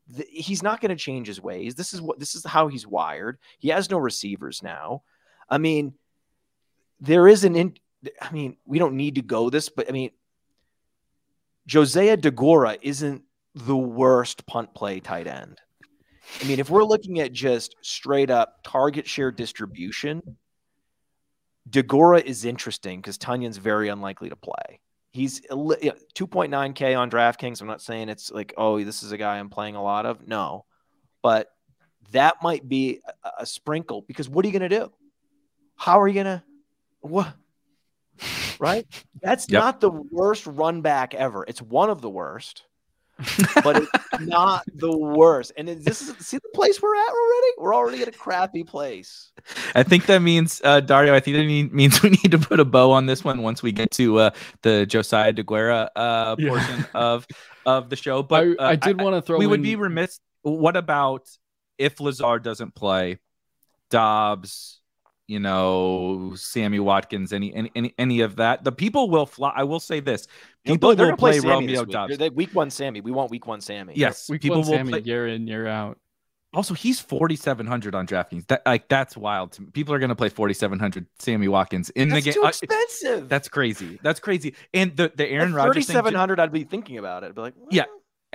The- 0.09 0.27
he's 0.29 0.61
not 0.61 0.79
going 0.79 0.89
to 0.89 0.95
change 0.95 1.25
his 1.27 1.41
ways. 1.41 1.73
This 1.73 1.93
is 1.93 2.01
what 2.01 2.19
this 2.19 2.35
is 2.35 2.45
how 2.45 2.67
he's 2.67 2.85
wired. 2.85 3.39
He 3.57 3.69
has 3.69 3.89
no 3.89 3.97
receivers 3.97 4.61
now. 4.61 5.01
I 5.49 5.57
mean, 5.57 5.93
there 6.99 7.27
is 7.27 7.43
an 7.43 7.55
in, 7.55 7.77
I 8.21 8.31
mean, 8.31 8.57
we 8.65 8.77
don't 8.77 8.95
need 8.95 9.15
to 9.15 9.21
go 9.23 9.49
this, 9.49 9.69
but 9.69 9.89
I 9.89 9.91
mean, 9.91 10.11
Josiah 11.65 12.17
Deguara 12.17 12.77
isn't 12.81 13.23
the 13.55 13.75
worst 13.75 14.45
punt 14.45 14.75
play 14.75 14.99
tight 14.99 15.27
end. 15.27 15.59
I 16.41 16.45
mean, 16.45 16.59
if 16.59 16.69
we're 16.69 16.83
looking 16.83 17.19
at 17.19 17.31
just 17.31 17.75
straight 17.81 18.29
up 18.29 18.59
target 18.63 19.07
share 19.07 19.31
distribution, 19.31 20.37
Deguara 21.69 22.21
is 22.23 22.45
interesting 22.45 22.99
because 22.99 23.17
Tonyan's 23.17 23.57
very 23.57 23.89
unlikely 23.89 24.29
to 24.29 24.35
play. 24.35 24.79
He's 25.11 25.41
a 25.49 25.55
li- 25.55 25.77
yeah, 25.81 25.93
2.9K 26.15 26.97
on 26.97 27.09
DraftKings. 27.09 27.61
I'm 27.61 27.67
not 27.67 27.81
saying 27.81 28.09
it's 28.09 28.31
like, 28.31 28.53
oh, 28.57 28.83
this 28.83 29.01
is 29.01 29.11
a 29.11 29.17
guy 29.17 29.39
I'm 29.39 29.49
playing 29.49 29.75
a 29.75 29.81
lot 29.83 30.05
of. 30.05 30.27
No, 30.27 30.65
but 31.21 31.47
that 32.11 32.35
might 32.43 32.67
be 32.67 32.99
a, 33.23 33.29
a 33.39 33.45
sprinkle 33.45 34.01
because 34.01 34.27
what 34.29 34.43
are 34.45 34.49
you 34.49 34.57
going 34.59 34.69
to 34.69 34.79
do? 34.79 34.91
How 35.77 36.01
are 36.01 36.07
you 36.07 36.13
going 36.15 36.25
to, 36.25 36.43
what? 36.99 37.33
Right? 38.59 38.85
That's 39.21 39.49
Yep. 39.49 39.59
not 39.61 39.81
the 39.81 39.89
worst 39.89 40.45
run 40.47 40.81
back 40.81 41.13
ever. 41.13 41.45
It's 41.47 41.61
one 41.61 41.89
of 41.89 42.01
the 42.01 42.09
worst, 42.09 42.63
but 43.63 43.77
it's 43.83 43.91
not 44.21 44.63
the 44.73 44.95
worst. 44.95 45.51
And 45.57 45.67
this 45.67 46.01
is, 46.01 46.15
see 46.17 46.37
the 46.37 46.49
place 46.53 46.81
we're 46.81 46.95
at 46.95 47.09
already? 47.09 47.47
We're 47.57 47.75
already 47.75 48.01
at 48.01 48.07
a 48.07 48.11
crappy 48.11 48.63
place. 48.63 49.31
I 49.73 49.83
think 49.83 50.05
that 50.07 50.19
means 50.19 50.61
uh, 50.63 50.81
Dario. 50.81 51.13
I 51.15 51.19
think 51.19 51.37
that 51.37 51.45
mean, 51.45 51.69
means 51.71 52.01
we 52.03 52.09
need 52.11 52.31
to 52.31 52.39
put 52.39 52.59
a 52.59 52.65
bow 52.65 52.91
on 52.91 53.05
this 53.05 53.23
one 53.23 53.41
once 53.41 53.63
we 53.63 53.71
get 53.71 53.91
to 53.91 54.19
uh, 54.19 54.29
the 54.61 54.85
Josiah 54.85 55.33
Deguara 55.33 55.89
uh, 55.95 56.35
Yeah. 56.37 56.49
portion 56.49 56.85
of 56.93 57.25
of 57.65 57.89
the 57.89 57.95
show. 57.95 58.21
But 58.23 58.43
I, 58.43 58.63
uh, 58.63 58.69
I 58.71 58.75
did 58.75 59.01
want 59.01 59.15
to 59.15 59.21
throw 59.21 59.37
we 59.37 59.47
would 59.47 59.63
be 59.63 59.75
remiss. 59.75 60.19
What 60.41 60.77
about 60.77 61.27
if 61.77 61.99
Lazard 61.99 62.43
doesn't 62.43 62.75
play? 62.75 63.19
Doubs, 63.89 64.81
you 65.27 65.39
know, 65.39 66.33
Sammy 66.35 66.79
Watkins, 66.79 67.33
any 67.33 67.53
any 67.53 67.71
any, 67.75 67.93
any 67.97 68.21
of 68.21 68.35
that. 68.37 68.63
The 68.63 68.71
people 68.71 69.09
will 69.09 69.25
fly. 69.25 69.51
I 69.55 69.63
will 69.63 69.79
say 69.79 69.99
this: 69.99 70.27
people 70.65 70.95
they're 70.95 71.07
will 71.07 71.17
play, 71.17 71.39
play, 71.39 71.39
Sammy 71.39 71.67
this 71.67 71.77
Romeo 71.77 71.81
week. 71.83 71.91
Doubs. 71.91 72.09
They're- 72.09 72.17
they- 72.17 72.29
week 72.29 72.53
one 72.53 72.69
Sammy. 72.69 73.01
We 73.01 73.11
want 73.11 73.31
week 73.31 73.47
one 73.47 73.61
Sammy. 73.61 73.93
Yes, 73.95 74.29
Week 74.29 74.41
people 74.41 74.59
one, 74.61 74.67
will 74.69 74.77
Sammy, 74.77 74.91
play. 74.91 75.01
year 75.01 75.27
in, 75.27 75.47
year 75.47 75.67
out. 75.67 75.97
Also, 76.53 76.73
he's 76.73 76.99
forty 77.01 77.35
seven 77.35 77.67
hundred 77.67 77.95
on 77.95 78.07
DraftKings. 78.07 78.47
That 78.47 78.61
like 78.65 78.87
that's 78.87 79.17
wild. 79.17 79.51
To 79.53 79.63
me. 79.63 79.71
People 79.71 79.93
are 79.93 79.99
going 79.99 80.09
to 80.09 80.15
play 80.15 80.29
forty 80.29 80.53
seven 80.53 80.79
hundred 80.79 81.05
Sammy 81.19 81.47
Watkins 81.49 81.89
in 81.89 82.07
That's 82.09 82.23
the 82.25 82.31
too 82.31 82.43
uh, 82.43 82.43
game. 82.43 82.45
I- 82.45 82.49
expensive. 82.83 83.27
That's 83.29 83.49
crazy. 83.49 83.99
That's 84.03 84.19
crazy. 84.21 84.55
And 84.73 84.95
the 84.95 85.11
the 85.13 85.27
Aaron 85.27 85.49
At 85.51 85.55
Rodgers 85.57 85.87
thing, 85.87 85.95
3700 85.95 86.39
I'd 86.39 86.51
be 86.53 86.63
thinking 86.63 86.97
about 86.97 87.23
it. 87.23 87.27
I'd 87.27 87.35
be 87.35 87.41
like, 87.41 87.55
Yeah. 87.71 87.83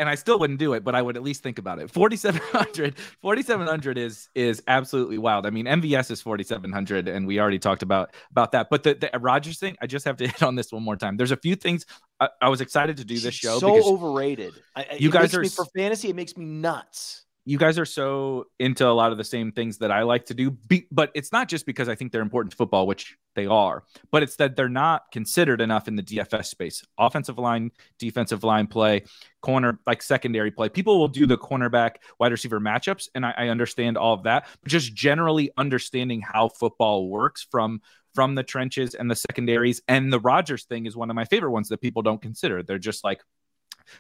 And 0.01 0.09
I 0.09 0.15
still 0.15 0.39
wouldn't 0.39 0.59
do 0.59 0.73
it, 0.73 0.83
but 0.83 0.95
I 0.95 1.03
would 1.03 1.19
at 1.19 1.23
least 1.23 1.43
think 1.43 1.59
about 1.59 1.79
it. 1.79 1.91
4700 1.91 2.99
4700 3.21 3.99
is 3.99 4.31
is 4.35 4.63
absolutely 4.67 5.19
wild. 5.19 5.47
I 5.47 5.51
mean, 5.51 5.67
MVS 5.67 6.11
is 6.11 6.23
4700 6.23 7.07
and 7.07 7.27
we 7.27 7.39
already 7.39 7.59
talked 7.59 7.83
about 7.83 8.15
about 8.31 8.53
that. 8.53 8.71
But 8.71 8.83
the 8.83 8.95
the 8.95 9.19
Rodgers 9.19 9.59
thing, 9.59 9.77
I 9.83 9.87
just 9.87 10.07
have 10.07 10.17
to 10.17 10.27
hit 10.27 10.43
on 10.43 10.55
this 10.55 10.73
one 10.73 10.83
more 10.83 10.97
time. 10.97 11.19
There's 11.19 11.33
a 11.33 11.37
few 11.37 11.55
things 11.55 11.85
I, 12.19 12.31
I 12.41 12.49
was 12.49 12.63
excited 12.63 12.97
to 12.97 13.05
do 13.05 13.19
this 13.19 13.35
show 13.35 13.59
so 13.59 13.93
overrated. 13.93 14.55
I, 14.75 14.97
you 14.99 15.11
guys 15.11 15.35
are 15.35 15.45
for 15.45 15.67
fantasy. 15.77 16.09
It 16.09 16.17
makes 16.17 16.35
me 16.35 16.47
nuts. 16.47 17.27
You 17.45 17.59
guys 17.59 17.79
are 17.79 17.87
so 17.87 18.47
into 18.59 18.87
a 18.87 18.93
lot 18.93 19.13
of 19.13 19.19
the 19.19 19.25
same 19.25 19.51
things 19.51 19.79
that 19.79 19.91
I 19.91 20.03
like 20.03 20.27
to 20.27 20.35
do. 20.35 20.51
Be, 20.51 20.87
but 20.91 21.11
it's 21.15 21.33
not 21.33 21.49
just 21.49 21.67
because 21.67 21.89
I 21.89 21.95
think 21.95 22.13
they're 22.13 22.23
important 22.23 22.53
to 22.53 22.57
football, 22.57 22.87
which 22.87 23.17
they 23.35 23.47
are, 23.47 23.85
but 24.11 24.23
it's 24.23 24.37
that 24.37 24.57
they're 24.57 24.69
not 24.69 25.05
considered 25.13 25.61
enough 25.61 25.89
in 25.89 25.97
the 25.97 26.03
DFS 26.03 26.47
space. 26.47 26.85
Offensive 26.99 27.39
line, 27.39 27.71
defensive 27.99 28.45
line 28.45 28.67
play, 28.67 29.05
corner, 29.41 29.81
like 29.87 30.03
secondary 30.03 30.51
play. 30.51 30.69
People 30.69 30.99
will 30.99 31.09
do 31.09 31.27
the 31.27 31.39
cornerback, 31.39 31.97
wide 32.19 32.33
receiver 32.33 32.61
matchups, 32.61 33.09
and 33.15 33.25
I, 33.25 33.35
I 33.37 33.49
understand 33.49 33.97
all 33.97 34.15
of 34.15 34.25
that. 34.25 34.47
But 34.63 34.71
just 34.71 34.95
generally 34.95 35.51
understanding 35.57 36.21
how 36.21 36.49
football 36.49 37.09
works 37.09 37.47
from 37.51 37.81
from 38.15 38.35
the 38.35 38.43
trenches 38.43 38.95
and 38.95 39.11
the 39.11 39.17
secondaries. 39.17 39.81
And 39.89 40.13
the 40.13 40.21
Rodgers 40.21 40.65
thing 40.65 40.87
is 40.87 40.97
one 40.97 41.11
of 41.11 41.17
my 41.17 41.25
favorite 41.25 41.53
ones 41.53 41.69
that 41.69 41.81
people 41.81 42.03
don't 42.03 42.21
consider. 42.21 42.63
They're 42.63 42.79
just 42.79 43.05
like 43.05 43.23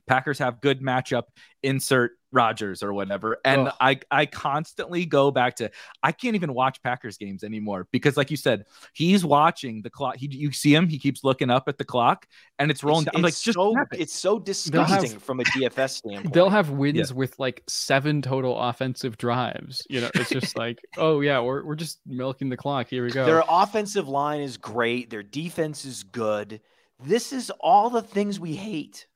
Packers 0.06 0.38
have 0.38 0.60
good 0.60 0.80
matchup, 0.80 1.24
insert 1.62 2.12
Rodgers 2.32 2.82
or 2.82 2.92
whatever. 2.92 3.38
And 3.44 3.68
Ugh. 3.68 3.74
I 3.80 4.00
I 4.10 4.26
constantly 4.26 5.04
go 5.04 5.30
back 5.30 5.56
to 5.56 5.70
I 6.02 6.12
can't 6.12 6.36
even 6.36 6.54
watch 6.54 6.82
Packers 6.82 7.16
games 7.18 7.42
anymore 7.42 7.88
because 7.90 8.16
like 8.16 8.30
you 8.30 8.36
said, 8.36 8.64
he's 8.92 9.24
watching 9.24 9.82
the 9.82 9.90
clock. 9.90 10.16
He 10.16 10.28
you 10.30 10.52
see 10.52 10.72
him, 10.74 10.88
he 10.88 10.98
keeps 10.98 11.24
looking 11.24 11.50
up 11.50 11.64
at 11.66 11.76
the 11.78 11.84
clock 11.84 12.26
and 12.58 12.70
it's 12.70 12.84
rolling 12.84 13.02
It's, 13.02 13.12
down. 13.12 13.18
I'm 13.18 13.22
like, 13.22 13.32
it's 13.32 13.42
just 13.42 13.56
so 13.56 13.72
snap 13.72 13.88
it. 13.92 14.00
it's 14.00 14.14
so 14.14 14.36
have- 14.36 14.44
disgusting 14.44 15.18
from 15.18 15.40
a 15.40 15.44
DFS 15.44 15.90
standpoint. 15.90 16.32
They'll 16.32 16.50
have 16.50 16.70
wins 16.70 17.12
with 17.12 17.36
like 17.38 17.62
seven 17.68 18.22
total 18.22 18.56
offensive 18.58 19.18
drives. 19.18 19.84
You 19.90 20.02
know, 20.02 20.10
it's 20.14 20.30
just 20.30 20.56
like, 20.56 20.78
oh 20.98 21.20
yeah, 21.20 21.40
we're 21.40 21.64
we're 21.64 21.74
just 21.74 21.98
milking 22.06 22.48
the 22.48 22.56
clock. 22.56 22.88
Here 22.88 23.02
we 23.04 23.10
go. 23.10 23.26
Their 23.26 23.42
offensive 23.48 24.06
line 24.08 24.40
is 24.40 24.56
great. 24.56 25.10
Their 25.10 25.24
defense 25.24 25.84
is 25.84 26.04
good. 26.04 26.60
This 27.02 27.32
is 27.32 27.50
all 27.60 27.90
the 27.90 28.02
things 28.02 28.38
we 28.38 28.54
hate. 28.54 29.06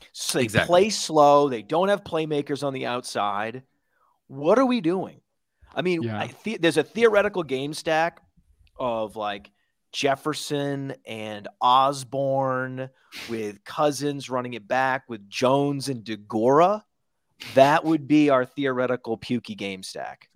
Yep. 0.00 0.08
So 0.12 0.38
they 0.38 0.44
Exactly. 0.44 0.66
play 0.66 0.90
slow. 0.90 1.48
They 1.48 1.62
don't 1.62 1.88
have 1.88 2.04
playmakers 2.04 2.62
on 2.64 2.72
the 2.72 2.86
outside. 2.86 3.62
What 4.28 4.58
are 4.58 4.66
we 4.66 4.80
doing? 4.80 5.20
I 5.74 5.82
mean, 5.82 6.02
Yeah. 6.02 6.18
I 6.20 6.30
the- 6.44 6.58
there's 6.58 6.76
a 6.76 6.82
theoretical 6.82 7.42
game 7.42 7.74
stack 7.74 8.20
of 8.78 9.16
like 9.16 9.50
Jefferson 9.92 10.94
and 11.06 11.48
Osborn 11.60 12.90
with 13.30 13.64
Cousins 13.64 14.28
running 14.28 14.54
it 14.54 14.68
back 14.68 15.04
with 15.08 15.28
Jones 15.28 15.88
and 15.88 16.04
Deguara. 16.04 16.82
That 17.54 17.84
would 17.84 18.06
be 18.08 18.30
our 18.30 18.44
theoretical 18.44 19.16
pukey 19.18 19.56
game 19.56 19.82
stack. 19.82 20.28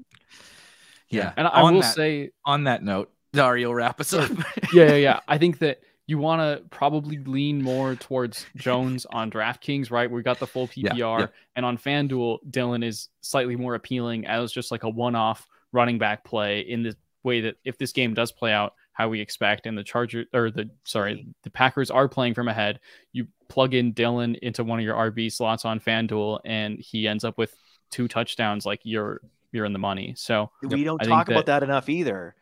Yeah. 1.09 1.33
and 1.37 1.47
I 1.47 1.63
on 1.63 1.75
will 1.75 1.81
that, 1.83 1.95
say, 1.95 2.31
on 2.45 2.65
that 2.65 2.83
note, 2.83 3.11
Dario 3.33 3.73
wrap 3.73 4.01
us 4.01 4.13
up. 4.13 4.31
yeah, 4.73 4.87
yeah, 4.89 4.95
yeah. 4.95 5.21
I 5.29 5.39
think 5.39 5.59
that 5.59 5.81
you 6.11 6.19
want 6.19 6.41
to 6.41 6.69
probably 6.71 7.19
lean 7.19 7.63
more 7.63 7.95
towards 7.95 8.45
Jones 8.57 9.07
on 9.07 9.31
DraftKings, 9.31 9.93
right? 9.93 10.11
We 10.11 10.23
got 10.23 10.41
the 10.41 10.47
full 10.47 10.67
PPR, 10.67 11.21
yeah. 11.21 11.27
and 11.55 11.65
on 11.65 11.79
FanDuel, 11.79 12.39
Dillon 12.51 12.83
is 12.83 13.09
slightly 13.21 13.55
more 13.55 13.77
appealing 13.77 14.27
as 14.27 14.51
just 14.51 14.73
like 14.73 14.83
a 14.83 14.89
one-off 14.89 15.47
running 15.71 15.99
back 15.99 16.25
play 16.25 16.63
in 16.63 16.83
the 16.83 16.97
way 17.23 17.43
that 17.43 17.57
if 17.65 17.79
this 17.79 17.93
game 17.93 18.13
does 18.13 18.33
play 18.33 18.53
out 18.53 18.75
how 18.93 19.09
we 19.09 19.21
expect, 19.21 19.67
and 19.67 19.79
the 19.79 19.85
Charger 19.85 20.25
or 20.35 20.51
the 20.51 20.69
sorry, 20.83 21.29
the 21.45 21.51
Packers 21.51 21.93
are 21.93 22.09
playing 22.09 22.35
from 22.35 22.49
ahead, 22.49 22.81
you 23.13 23.29
plug 23.49 23.73
in 23.75 23.93
Dillon 23.93 24.35
into 24.43 24.65
one 24.65 24.81
of 24.81 24.85
your 24.85 24.97
RB 24.97 25.33
slots 25.33 25.65
on 25.65 25.79
FanDuel, 25.79 26.41
and 26.45 26.81
he 26.81 27.07
ends 27.07 27.23
up 27.23 27.39
with 27.39 27.55
two 27.93 28.09
touchdowns. 28.09 28.67
Like 28.67 28.81
you're 28.83 29.21
you're 29.53 29.65
in 29.65 29.73
the 29.73 29.79
money. 29.79 30.15
So 30.17 30.51
We 30.61 30.83
don't 30.83 31.01
I 31.01 31.05
think 31.05 31.15
talk 31.15 31.29
about 31.29 31.47
that- 31.47 31.61
that 31.61 31.63
enough 31.63 31.89
either. 31.89 32.35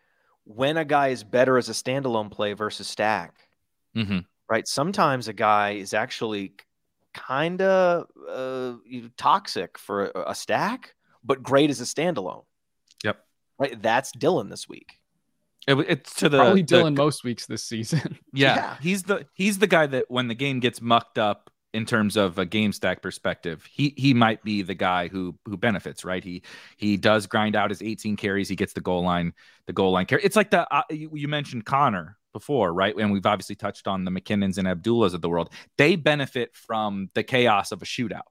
When 0.45 0.79
a 0.79 0.85
guy 0.87 1.09
is 1.09 1.23
better 1.23 1.59
as 1.59 1.69
a 1.69 1.73
standalone 1.73 2.31
play 2.31 2.55
versus 2.55 2.89
stack, 2.89 3.47
hmm 4.05 4.18
right? 4.49 4.66
Sometimes 4.66 5.28
a 5.28 5.32
guy 5.32 5.72
is 5.72 5.92
actually 5.92 6.55
kind 7.14 7.61
of 7.61 8.07
uh, 8.28 8.74
toxic 9.16 9.78
for 9.78 10.07
a, 10.07 10.30
a 10.30 10.34
stack, 10.34 10.94
but 11.22 11.42
great 11.42 11.70
as 11.70 11.80
a 11.80 11.84
standalone. 11.84 12.44
Yep. 13.05 13.18
Right. 13.59 13.82
That's 13.82 14.12
Dillon 14.12 14.49
this 14.49 14.68
week. 14.68 14.99
It, 15.66 15.78
it's 15.88 16.14
to 16.16 16.28
the 16.28 16.38
probably 16.38 16.62
the- 16.62 16.66
Dillon 16.66 16.94
most 16.94 17.24
weeks 17.24 17.46
this 17.46 17.64
season. 17.64 18.18
Yeah, 18.32 18.55
Yeah. 18.57 18.76
he's 18.80 19.03
the 19.03 19.26
he's 19.34 19.59
the 19.59 19.66
guy 19.66 19.86
that 19.86 20.07
when 20.09 20.28
the 20.28 20.34
game 20.34 20.61
gets 20.61 20.80
mucked 20.80 21.18
up 21.18 21.51
in 21.74 21.84
terms 21.84 22.16
of 22.16 22.38
a 22.38 22.46
game 22.46 22.72
stack 22.72 23.03
perspective, 23.03 23.66
he 23.70 23.94
he 23.96 24.14
might 24.14 24.42
be 24.42 24.62
the 24.62 24.74
guy 24.74 25.09
who 25.09 25.36
who 25.44 25.57
benefits, 25.57 26.05
right? 26.05 26.22
He 26.22 26.42
he 26.76 26.96
does 26.96 27.26
grind 27.26 27.57
out 27.57 27.70
his 27.70 27.82
18 27.82 28.16
carries, 28.16 28.49
he 28.49 28.57
gets 28.57 28.74
the 28.74 28.80
goal 28.80 29.03
line, 29.03 29.32
the 29.66 29.72
goal 29.72 29.92
line 29.92 30.07
carry. 30.07 30.22
It's 30.22 30.36
like 30.36 30.51
the 30.51 30.72
uh, 30.72 30.82
you, 30.90 31.11
you, 31.14 31.26
mentioned 31.28 31.64
Conner 31.64 32.18
before, 32.39 32.72
right? 32.72 32.95
And 32.97 33.12
we've 33.12 33.26
obviously 33.26 33.57
touched 33.57 33.89
on 33.89 34.05
the 34.05 34.11
McKinnons 34.12 34.59
and 34.59 34.68
Abdullahs 34.68 35.12
of 35.12 35.20
the 35.20 35.28
world. 35.28 35.51
They 35.76 35.97
benefit 35.97 36.55
from 36.55 37.11
the 37.14 37.24
chaos 37.24 37.72
of 37.72 37.82
a 37.82 37.84
shootout 37.84 38.22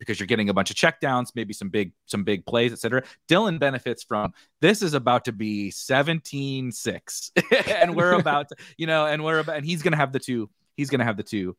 because 0.00 0.18
you're 0.18 0.26
getting 0.26 0.48
a 0.48 0.54
bunch 0.54 0.70
of 0.70 0.76
checkdowns, 0.76 1.28
maybe 1.36 1.54
some 1.54 1.68
big 1.68 1.92
some 2.06 2.24
big 2.24 2.44
plays, 2.46 2.72
etc. 2.72 3.04
Dillon 3.28 3.58
benefits 3.58 4.02
from 4.02 4.32
this 4.60 4.82
is 4.82 4.94
about 4.94 5.26
to 5.26 5.32
be 5.32 5.70
17-6 5.70 7.30
and 7.80 7.94
we're 7.94 8.12
about 8.12 8.48
to, 8.48 8.56
you 8.76 8.88
know, 8.88 9.06
and 9.06 9.22
we're 9.24 9.38
about 9.38 9.56
and 9.56 9.64
he's 9.64 9.82
going 9.82 9.92
to 9.92 9.98
have 9.98 10.12
the 10.12 10.18
two 10.18 10.50
he's 10.76 10.90
going 10.90 10.98
to 10.98 11.04
have 11.04 11.16
the 11.16 11.22
two 11.22 11.56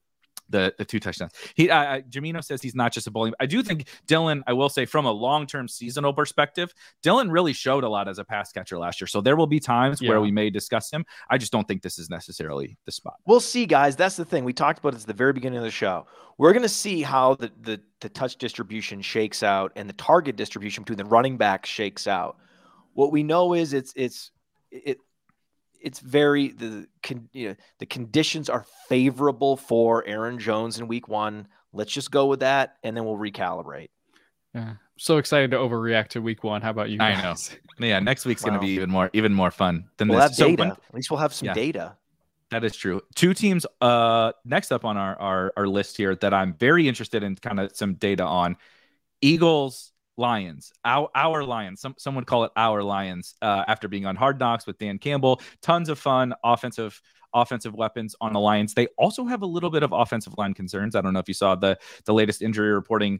the 0.49 0.73
the 0.77 0.85
two 0.85 0.99
touchdowns. 0.99 1.31
He 1.55 1.69
uh, 1.69 2.01
Jamino 2.01 2.43
says 2.43 2.61
he's 2.61 2.75
not 2.75 2.91
just 2.91 3.07
a 3.07 3.11
bowling. 3.11 3.33
I 3.39 3.45
do 3.45 3.63
think 3.63 3.87
Dillon. 4.07 4.43
I 4.47 4.53
will 4.53 4.69
say 4.69 4.85
from 4.85 5.05
a 5.05 5.11
long 5.11 5.47
term 5.47 5.67
seasonal 5.67 6.13
perspective, 6.13 6.73
Dillon 7.01 7.31
really 7.31 7.53
showed 7.53 7.83
a 7.83 7.89
lot 7.89 8.07
as 8.07 8.19
a 8.19 8.23
pass 8.23 8.51
catcher 8.51 8.77
last 8.77 9.01
year. 9.01 9.07
So 9.07 9.21
there 9.21 9.35
will 9.35 9.47
be 9.47 9.59
times 9.59 10.01
yeah. 10.01 10.09
where 10.09 10.21
we 10.21 10.31
may 10.31 10.49
discuss 10.49 10.91
him. 10.91 11.05
I 11.29 11.37
just 11.37 11.51
don't 11.51 11.67
think 11.67 11.81
this 11.81 11.97
is 11.97 12.09
necessarily 12.09 12.77
the 12.85 12.91
spot. 12.91 13.15
We'll 13.25 13.39
see, 13.39 13.65
guys. 13.65 13.95
That's 13.95 14.15
the 14.15 14.25
thing 14.25 14.43
we 14.43 14.53
talked 14.53 14.79
about. 14.79 14.93
At 14.95 15.01
the 15.01 15.13
very 15.13 15.33
beginning 15.33 15.57
of 15.57 15.63
the 15.63 15.71
show. 15.71 16.07
We're 16.37 16.51
going 16.51 16.63
to 16.63 16.69
see 16.69 17.01
how 17.01 17.35
the 17.35 17.51
the 17.61 17.81
the 18.01 18.09
touch 18.09 18.35
distribution 18.37 19.01
shakes 19.01 19.41
out 19.41 19.71
and 19.75 19.89
the 19.89 19.93
target 19.93 20.35
distribution 20.35 20.83
between 20.83 20.97
the 20.97 21.05
running 21.05 21.37
backs 21.37 21.69
shakes 21.69 22.07
out. 22.07 22.37
What 22.93 23.11
we 23.11 23.23
know 23.23 23.53
is 23.53 23.73
it's 23.73 23.93
it's 23.95 24.31
it 24.71 24.99
it's 25.85 25.99
very 25.99 26.49
the 26.49 26.87
you 27.31 27.49
know, 27.49 27.55
the 27.79 27.85
conditions 27.85 28.49
are 28.49 28.65
favorable 28.89 29.55
for 29.55 30.05
Aaron 30.07 30.39
Jones 30.39 30.79
in 30.79 30.87
week 30.87 31.07
one. 31.07 31.47
Let's 31.71 31.93
just 31.93 32.09
go 32.09 32.25
with 32.25 32.39
that, 32.39 32.77
and 32.83 32.97
then 32.97 33.05
we'll 33.05 33.17
recalibrate. 33.17 33.89
Yeah, 34.55 34.73
so 34.97 35.17
excited 35.17 35.51
to 35.51 35.57
overreact 35.57 36.07
to 36.09 36.21
week 36.21 36.43
one. 36.43 36.61
How 36.61 36.71
about 36.71 36.89
you? 36.89 36.97
Guys? 36.97 37.51
I 37.79 37.81
know. 37.81 37.87
Yeah, 37.87 37.99
next 37.99 38.25
week's 38.25 38.41
going 38.41 38.55
to 38.55 38.59
be 38.59 38.69
even 38.69 38.89
more 38.89 39.11
even 39.13 39.31
more 39.33 39.51
fun 39.51 39.85
than 39.97 40.07
we'll 40.07 40.19
this. 40.19 40.39
Have 40.39 40.49
data. 40.49 40.63
So 40.63 40.69
when, 40.69 40.71
At 40.71 40.93
least 40.93 41.11
we'll 41.11 41.19
have 41.19 41.33
some 41.33 41.47
yeah, 41.47 41.53
data. 41.53 41.97
That 42.49 42.63
is 42.63 42.75
true. 42.75 43.01
Two 43.13 43.33
teams. 43.33 43.65
Uh, 43.79 44.31
next 44.43 44.71
up 44.71 44.85
on 44.85 44.97
our, 44.97 45.19
our 45.19 45.53
our 45.55 45.67
list 45.67 45.97
here 45.97 46.15
that 46.15 46.33
I'm 46.33 46.55
very 46.55 46.87
interested 46.87 47.21
in, 47.21 47.35
kind 47.35 47.59
of 47.59 47.75
some 47.75 47.93
data 47.93 48.23
on. 48.23 48.57
Eagles 49.21 49.91
Lions, 50.17 50.71
our, 50.83 51.09
our 51.15 51.43
Lions. 51.43 51.81
Some 51.81 51.95
some 51.97 52.15
would 52.15 52.27
call 52.27 52.43
it 52.45 52.51
our 52.55 52.83
Lions. 52.83 53.35
Uh, 53.41 53.63
after 53.67 53.87
being 53.87 54.05
on 54.05 54.15
Hard 54.15 54.39
Knocks 54.39 54.65
with 54.65 54.77
Dan 54.77 54.97
Campbell, 54.97 55.41
tons 55.61 55.89
of 55.89 55.99
fun 55.99 56.33
offensive 56.43 57.01
offensive 57.33 57.73
weapons 57.73 58.15
on 58.21 58.33
the 58.33 58.39
Lions. 58.39 58.73
They 58.73 58.87
also 58.97 59.25
have 59.25 59.41
a 59.41 59.45
little 59.45 59.69
bit 59.69 59.83
of 59.83 59.91
offensive 59.91 60.35
line 60.37 60.53
concerns. 60.53 60.95
I 60.95 61.01
don't 61.01 61.13
know 61.13 61.19
if 61.19 61.27
you 61.27 61.33
saw 61.33 61.55
the 61.55 61.77
the 62.05 62.13
latest 62.13 62.41
injury 62.41 62.71
reporting 62.71 63.19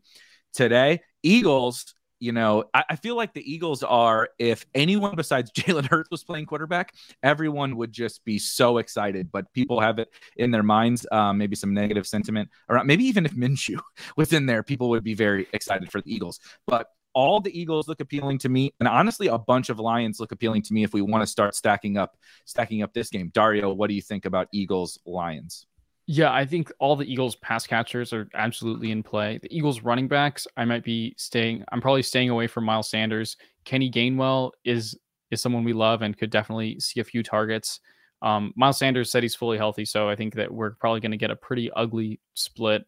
today. 0.53 1.01
Eagles 1.23 1.94
you 2.19 2.31
know, 2.31 2.65
I, 2.73 2.83
I, 2.91 2.95
feel 2.95 3.15
like 3.15 3.33
the 3.33 3.51
Eagles 3.51 3.83
are, 3.83 4.29
if 4.39 4.65
anyone 4.73 5.15
besides 5.15 5.51
Jalen 5.55 5.85
Hurts 5.85 6.09
was 6.09 6.23
playing 6.23 6.45
quarterback, 6.45 6.93
everyone 7.23 7.75
would 7.77 7.91
just 7.91 8.23
be 8.23 8.39
so 8.39 8.77
excited. 8.77 9.31
But 9.31 9.51
people 9.53 9.79
have 9.79 9.99
it 9.99 10.09
in 10.37 10.51
their 10.51 10.63
minds, 10.63 11.05
um, 11.11 11.37
maybe 11.37 11.55
some 11.55 11.73
negative 11.73 12.07
sentiment 12.07 12.49
around, 12.69 12.87
maybe 12.87 13.03
even 13.05 13.25
if 13.25 13.33
Minshew 13.35 13.79
was 14.15 14.33
in 14.33 14.45
there, 14.45 14.63
people 14.63 14.89
would 14.89 15.03
be 15.03 15.13
very 15.13 15.47
excited 15.53 15.91
for 15.91 16.01
the 16.01 16.13
Eagles. 16.13 16.39
But 16.67 16.87
all 17.13 17.39
the 17.39 17.57
Eagles 17.57 17.87
look 17.87 18.01
appealing 18.01 18.37
to 18.39 18.49
me, 18.49 18.73
and 18.79 18.89
honestly, 18.89 19.27
a 19.27 19.37
bunch 19.37 19.69
of 19.69 19.79
Lions 19.79 20.19
look 20.19 20.31
appealing 20.31 20.61
to 20.63 20.73
me 20.73 20.83
if 20.83 20.93
we 20.93 21.01
want 21.01 21.21
to 21.21 21.27
start 21.27 21.55
stacking 21.55 21.97
up, 21.97 22.17
stacking 22.43 22.83
up 22.83 22.93
this 22.93 23.09
game. 23.09 23.29
Dario, 23.33 23.73
what 23.73 23.87
do 23.87 23.93
you 23.93 24.01
think 24.01 24.25
about 24.25 24.49
Eagles 24.51 24.99
Lions? 25.05 25.65
Yeah, 26.07 26.31
I 26.31 26.45
think 26.45 26.71
all 26.79 26.95
the 26.95 27.11
Eagles 27.11 27.35
pass 27.37 27.65
catchers 27.65 28.13
are 28.13 28.29
absolutely 28.35 28.91
in 28.91 29.01
play. 29.01 29.39
The 29.41 29.55
Eagles 29.55 29.81
running 29.81 30.07
backs, 30.07 30.45
I 30.55 30.63
might 30.63 30.83
be 30.83 31.15
staying. 31.17 31.63
I'm 31.71 31.81
probably 31.81 32.03
staying 32.03 32.29
away 32.29 32.45
from 32.45 32.63
Miles 32.63 32.89
Sanders. 32.89 33.37
Kenny 33.63 33.89
Gainwell 33.89 34.51
is 34.63 34.97
is 35.31 35.41
someone 35.41 35.63
we 35.63 35.73
love 35.73 36.03
and 36.03 36.15
could 36.15 36.29
definitely 36.29 36.79
see 36.79 36.99
a 36.99 37.03
few 37.03 37.23
targets. 37.23 37.79
Um, 38.21 38.53
Miles 38.55 38.77
Sanders 38.77 39.11
said 39.11 39.23
he's 39.23 39.33
fully 39.33 39.57
healthy, 39.57 39.83
so 39.83 40.07
I 40.07 40.15
think 40.15 40.35
that 40.35 40.51
we're 40.51 40.71
probably 40.75 40.99
going 40.99 41.11
to 41.11 41.17
get 41.17 41.31
a 41.31 41.35
pretty 41.35 41.71
ugly 41.71 42.19
split. 42.35 42.85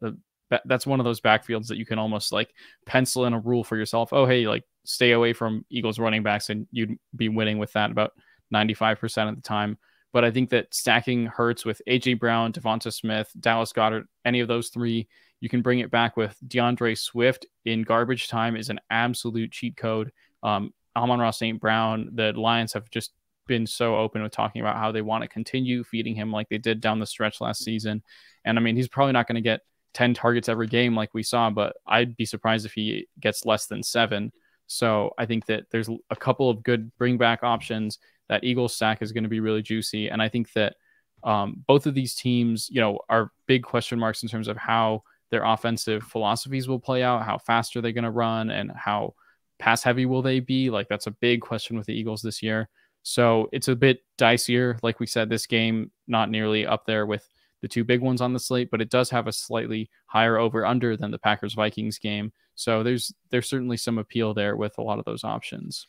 That's 0.65 0.85
one 0.85 0.99
of 0.99 1.03
those 1.03 1.19
backfields 1.19 1.67
that 1.67 1.77
you 1.77 1.85
can 1.85 1.97
almost 1.97 2.31
like 2.31 2.53
pencil 2.85 3.25
in 3.25 3.33
a 3.33 3.39
rule 3.39 3.63
for 3.63 3.75
yourself. 3.75 4.13
Oh, 4.13 4.27
hey, 4.27 4.47
like 4.47 4.63
stay 4.85 5.11
away 5.11 5.33
from 5.33 5.65
Eagles 5.71 5.97
running 5.97 6.21
backs, 6.21 6.51
and 6.51 6.67
you'd 6.71 6.97
be 7.15 7.29
winning 7.29 7.57
with 7.57 7.73
that 7.73 7.89
about 7.89 8.13
95% 8.53 9.29
of 9.29 9.35
the 9.35 9.41
time. 9.41 9.79
But 10.17 10.25
I 10.25 10.31
think 10.31 10.49
that 10.49 10.73
stacking 10.73 11.27
Hurts 11.27 11.63
with 11.63 11.79
AJ 11.87 12.17
Brown, 12.17 12.51
DeVonta 12.51 12.91
Smith, 12.91 13.31
Dallas 13.39 13.71
Goedert, 13.71 14.05
any 14.25 14.39
of 14.39 14.47
those 14.47 14.69
three, 14.69 15.07
you 15.41 15.47
can 15.47 15.61
bring 15.61 15.77
it 15.77 15.91
back 15.91 16.17
with 16.17 16.35
D'Andre 16.47 16.95
Swift 16.95 17.45
in 17.65 17.83
garbage 17.83 18.27
time 18.27 18.55
is 18.55 18.71
an 18.71 18.79
absolute 18.89 19.51
cheat 19.51 19.77
code. 19.77 20.11
Um, 20.41 20.73
Amon-Ra 20.95 21.29
St. 21.29 21.61
Brown, 21.61 22.09
the 22.15 22.33
Lions 22.33 22.73
have 22.73 22.89
just 22.89 23.11
been 23.45 23.67
so 23.67 23.95
open 23.95 24.23
with 24.23 24.31
talking 24.31 24.59
about 24.59 24.77
how 24.77 24.91
they 24.91 25.03
want 25.03 25.21
to 25.21 25.27
continue 25.27 25.83
feeding 25.83 26.15
him 26.15 26.31
like 26.31 26.49
they 26.49 26.57
did 26.57 26.81
down 26.81 26.97
the 26.97 27.05
stretch 27.05 27.39
last 27.39 27.63
season. 27.63 28.01
And 28.43 28.57
I 28.57 28.61
mean, 28.63 28.75
he's 28.75 28.87
probably 28.87 29.13
not 29.13 29.27
going 29.27 29.35
to 29.35 29.41
get 29.41 29.61
10 29.93 30.15
targets 30.15 30.49
every 30.49 30.65
game 30.65 30.95
like 30.95 31.13
we 31.13 31.21
saw, 31.21 31.51
but 31.51 31.75
I'd 31.85 32.17
be 32.17 32.25
surprised 32.25 32.65
if 32.65 32.73
he 32.73 33.07
gets 33.19 33.45
less 33.45 33.67
than 33.67 33.83
seven. 33.83 34.31
So 34.65 35.13
I 35.19 35.27
think 35.27 35.45
that 35.45 35.65
there's 35.69 35.91
a 36.09 36.15
couple 36.15 36.49
of 36.49 36.63
good 36.63 36.91
bring 36.97 37.19
back 37.19 37.43
options 37.43 37.99
that 38.29 38.43
Eagles 38.43 38.75
stack 38.75 39.01
is 39.01 39.11
going 39.11 39.23
to 39.23 39.29
be 39.29 39.39
really 39.39 39.61
juicy. 39.61 40.09
And 40.09 40.21
I 40.21 40.29
think 40.29 40.51
that 40.53 40.75
um, 41.23 41.63
both 41.67 41.85
of 41.85 41.93
these 41.93 42.15
teams, 42.15 42.69
you 42.69 42.81
know, 42.81 42.99
are 43.09 43.31
big 43.47 43.63
question 43.63 43.99
marks 43.99 44.23
in 44.23 44.29
terms 44.29 44.47
of 44.47 44.57
how 44.57 45.03
their 45.29 45.43
offensive 45.43 46.03
philosophies 46.03 46.67
will 46.67 46.79
play 46.79 47.03
out, 47.03 47.23
how 47.23 47.37
fast 47.37 47.75
are 47.75 47.81
they 47.81 47.91
going 47.91 48.03
to 48.03 48.11
run, 48.11 48.49
and 48.49 48.71
how 48.71 49.13
pass 49.59 49.83
heavy 49.83 50.05
will 50.05 50.21
they 50.21 50.39
be? 50.39 50.69
Like 50.69 50.87
that's 50.87 51.07
a 51.07 51.11
big 51.11 51.41
question 51.41 51.77
with 51.77 51.87
the 51.87 51.97
Eagles 51.97 52.21
this 52.21 52.41
year. 52.41 52.69
So 53.03 53.49
it's 53.51 53.67
a 53.67 53.75
bit 53.75 54.03
dicier. 54.17 54.77
Like 54.83 54.99
we 54.99 55.07
said, 55.07 55.29
this 55.29 55.45
game 55.45 55.91
not 56.07 56.29
nearly 56.29 56.65
up 56.65 56.85
there 56.85 57.05
with 57.05 57.27
the 57.61 57.67
two 57.67 57.83
big 57.83 58.01
ones 58.01 58.21
on 58.21 58.33
the 58.33 58.39
slate, 58.39 58.69
but 58.69 58.81
it 58.81 58.89
does 58.89 59.09
have 59.09 59.27
a 59.27 59.31
slightly 59.31 59.89
higher 60.05 60.37
over 60.37 60.65
under 60.65 60.95
than 60.95 61.11
the 61.11 61.17
Packers 61.17 61.53
Vikings 61.53 61.97
game. 61.97 62.31
So 62.55 62.83
there's 62.83 63.13
there's 63.29 63.49
certainly 63.49 63.77
some 63.77 63.97
appeal 63.97 64.33
there 64.33 64.55
with 64.55 64.77
a 64.77 64.81
lot 64.81 64.99
of 64.99 65.05
those 65.05 65.23
options. 65.23 65.87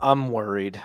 I'm 0.00 0.30
worried 0.30 0.80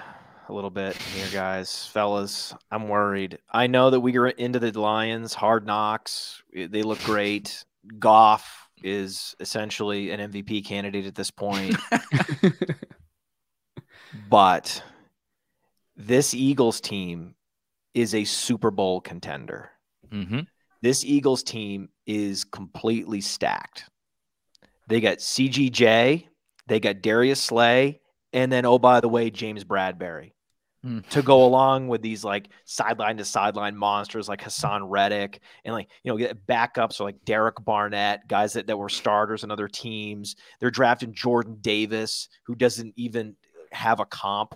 a 0.47 0.53
little 0.53 0.69
bit 0.69 0.95
here, 0.95 1.27
guys, 1.31 1.87
fellas. 1.87 2.53
I'm 2.71 2.87
worried. 2.87 3.39
I 3.51 3.67
know 3.67 3.89
that 3.89 3.99
we 3.99 4.17
are 4.17 4.27
into 4.27 4.59
the 4.59 4.77
Lions, 4.79 5.33
hard 5.33 5.65
knocks. 5.65 6.41
They 6.53 6.83
look 6.83 7.01
great. 7.03 7.65
Goff 7.99 8.69
is 8.83 9.35
essentially 9.39 10.11
an 10.11 10.31
MVP 10.31 10.65
candidate 10.65 11.05
at 11.05 11.15
this 11.15 11.31
point. 11.31 11.75
but 14.29 14.83
this 15.95 16.33
Eagles 16.33 16.79
team 16.81 17.35
is 17.93 18.15
a 18.15 18.23
Super 18.23 18.71
Bowl 18.71 19.01
contender. 19.01 19.71
Mm-hmm. 20.11 20.41
This 20.81 21.05
Eagles 21.05 21.43
team 21.43 21.89
is 22.05 22.43
completely 22.43 23.21
stacked. 23.21 23.89
They 24.87 24.99
got 24.99 25.19
CGJ, 25.19 26.27
they 26.67 26.79
got 26.79 27.01
Darius 27.01 27.41
Slay, 27.41 28.01
and 28.33 28.51
then 28.51 28.65
oh 28.65 28.79
by 28.79 28.99
the 28.99 29.09
way 29.09 29.29
James 29.29 29.63
Bradberry 29.63 30.31
mm. 30.85 31.07
to 31.09 31.21
go 31.21 31.45
along 31.45 31.87
with 31.87 32.01
these 32.01 32.23
like 32.23 32.49
sideline 32.65 33.17
to 33.17 33.25
sideline 33.25 33.75
monsters 33.75 34.27
like 34.27 34.41
Haason 34.41 34.81
Reddick 34.83 35.41
and 35.63 35.73
like 35.73 35.89
you 36.03 36.11
know 36.11 36.17
get 36.17 36.45
backups 36.47 36.99
or 36.99 37.05
like 37.05 37.23
Derek 37.25 37.63
Barnett 37.63 38.27
guys 38.27 38.53
that, 38.53 38.67
that 38.67 38.77
were 38.77 38.89
starters 38.89 39.43
in 39.43 39.51
other 39.51 39.67
teams. 39.67 40.35
They're 40.59 40.71
drafting 40.71 41.13
Jordan 41.13 41.57
Davis 41.61 42.29
who 42.45 42.55
doesn't 42.55 42.93
even 42.95 43.35
have 43.71 43.99
a 43.99 44.05
comp. 44.05 44.55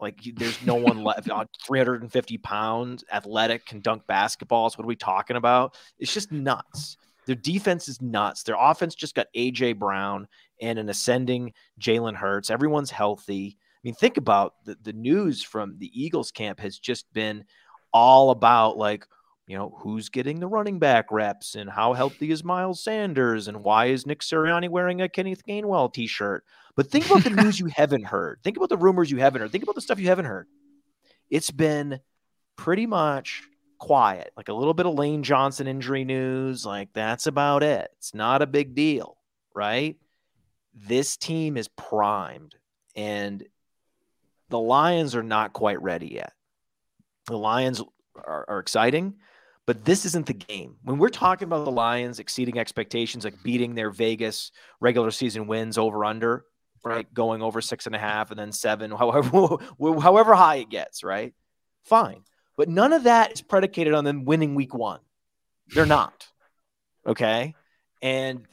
Like 0.00 0.20
there's 0.34 0.64
no 0.64 0.74
one 0.74 1.04
left 1.04 1.28
350 1.66 2.38
pounds 2.38 3.04
athletic 3.12 3.66
can 3.66 3.80
dunk 3.80 4.02
basketballs 4.08 4.76
what 4.76 4.84
are 4.84 4.86
we 4.86 4.96
talking 4.96 5.36
about? 5.36 5.76
It's 5.98 6.12
just 6.12 6.32
nuts. 6.32 6.96
Their 7.24 7.36
defense 7.36 7.88
is 7.88 8.02
nuts. 8.02 8.42
Their 8.42 8.56
offense 8.58 8.96
just 8.96 9.14
got 9.14 9.28
AJ 9.36 9.78
Brown 9.78 10.26
and 10.62 10.78
an 10.78 10.88
ascending 10.88 11.52
Jalen 11.78 12.14
Hurts. 12.14 12.50
Everyone's 12.50 12.90
healthy. 12.90 13.58
I 13.58 13.80
mean, 13.82 13.94
think 13.94 14.16
about 14.16 14.54
the, 14.64 14.78
the 14.80 14.92
news 14.92 15.42
from 15.42 15.76
the 15.78 15.90
Eagles 15.92 16.30
camp 16.30 16.60
has 16.60 16.78
just 16.78 17.12
been 17.12 17.44
all 17.92 18.30
about 18.30 18.78
like, 18.78 19.04
you 19.48 19.58
know, 19.58 19.76
who's 19.80 20.08
getting 20.08 20.38
the 20.38 20.46
running 20.46 20.78
back 20.78 21.10
reps 21.10 21.56
and 21.56 21.68
how 21.68 21.92
healthy 21.92 22.30
is 22.30 22.44
Miles 22.44 22.82
Sanders 22.82 23.48
and 23.48 23.64
why 23.64 23.86
is 23.86 24.06
Nick 24.06 24.20
Sirianni 24.20 24.68
wearing 24.68 25.02
a 25.02 25.08
Kenneth 25.08 25.44
Gainwell 25.44 25.92
t-shirt. 25.92 26.44
But 26.76 26.90
think 26.90 27.06
about 27.06 27.24
the 27.24 27.30
news 27.42 27.58
you 27.58 27.66
haven't 27.66 28.04
heard. 28.04 28.38
Think 28.44 28.56
about 28.56 28.68
the 28.68 28.76
rumors 28.76 29.10
you 29.10 29.18
haven't 29.18 29.42
heard. 29.42 29.50
Think 29.50 29.64
about 29.64 29.74
the 29.74 29.80
stuff 29.80 29.98
you 29.98 30.06
haven't 30.06 30.26
heard. 30.26 30.46
It's 31.28 31.50
been 31.50 31.98
pretty 32.56 32.86
much 32.86 33.42
quiet, 33.80 34.32
like 34.36 34.48
a 34.48 34.54
little 34.54 34.74
bit 34.74 34.86
of 34.86 34.94
Lane 34.94 35.24
Johnson 35.24 35.66
injury 35.66 36.04
news. 36.04 36.64
Like 36.64 36.92
that's 36.92 37.26
about 37.26 37.64
it. 37.64 37.90
It's 37.98 38.14
not 38.14 38.42
a 38.42 38.46
big 38.46 38.76
deal, 38.76 39.16
right? 39.56 39.96
This 40.74 41.16
team 41.16 41.56
is 41.56 41.68
primed, 41.68 42.54
and 42.96 43.44
the 44.48 44.58
Lions 44.58 45.14
are 45.14 45.22
not 45.22 45.52
quite 45.52 45.80
ready 45.82 46.08
yet. 46.08 46.32
The 47.26 47.38
Lions 47.38 47.82
are, 48.16 48.44
are 48.48 48.58
exciting, 48.58 49.14
But 49.66 49.84
this 49.84 50.04
isn't 50.06 50.26
the 50.26 50.34
game. 50.34 50.76
When 50.82 50.98
we're 50.98 51.08
talking 51.08 51.46
about 51.46 51.64
the 51.64 51.70
Lions 51.70 52.18
exceeding 52.18 52.58
expectations, 52.58 53.24
like 53.24 53.42
beating 53.42 53.74
their 53.74 53.90
Vegas 53.90 54.50
regular 54.80 55.10
season 55.10 55.46
wins 55.46 55.78
over 55.78 56.04
under, 56.04 56.44
right? 56.84 57.12
Going 57.14 57.42
over 57.42 57.60
six 57.60 57.86
and 57.86 57.94
a 57.94 57.98
half 57.98 58.30
and 58.30 58.38
then 58.38 58.52
seven, 58.52 58.90
however, 58.98 59.56
however 60.00 60.34
high 60.34 60.56
it 60.56 60.68
gets, 60.68 61.04
right? 61.04 61.32
Fine. 61.84 62.24
But 62.56 62.68
none 62.68 62.92
of 62.92 63.04
that 63.04 63.32
is 63.32 63.40
predicated 63.40 63.94
on 63.94 64.04
them 64.04 64.24
winning 64.24 64.54
week 64.54 64.74
one. 64.74 65.00
They're 65.68 65.86
not. 65.86 66.28
Okay. 67.06 67.54
And 68.02 68.46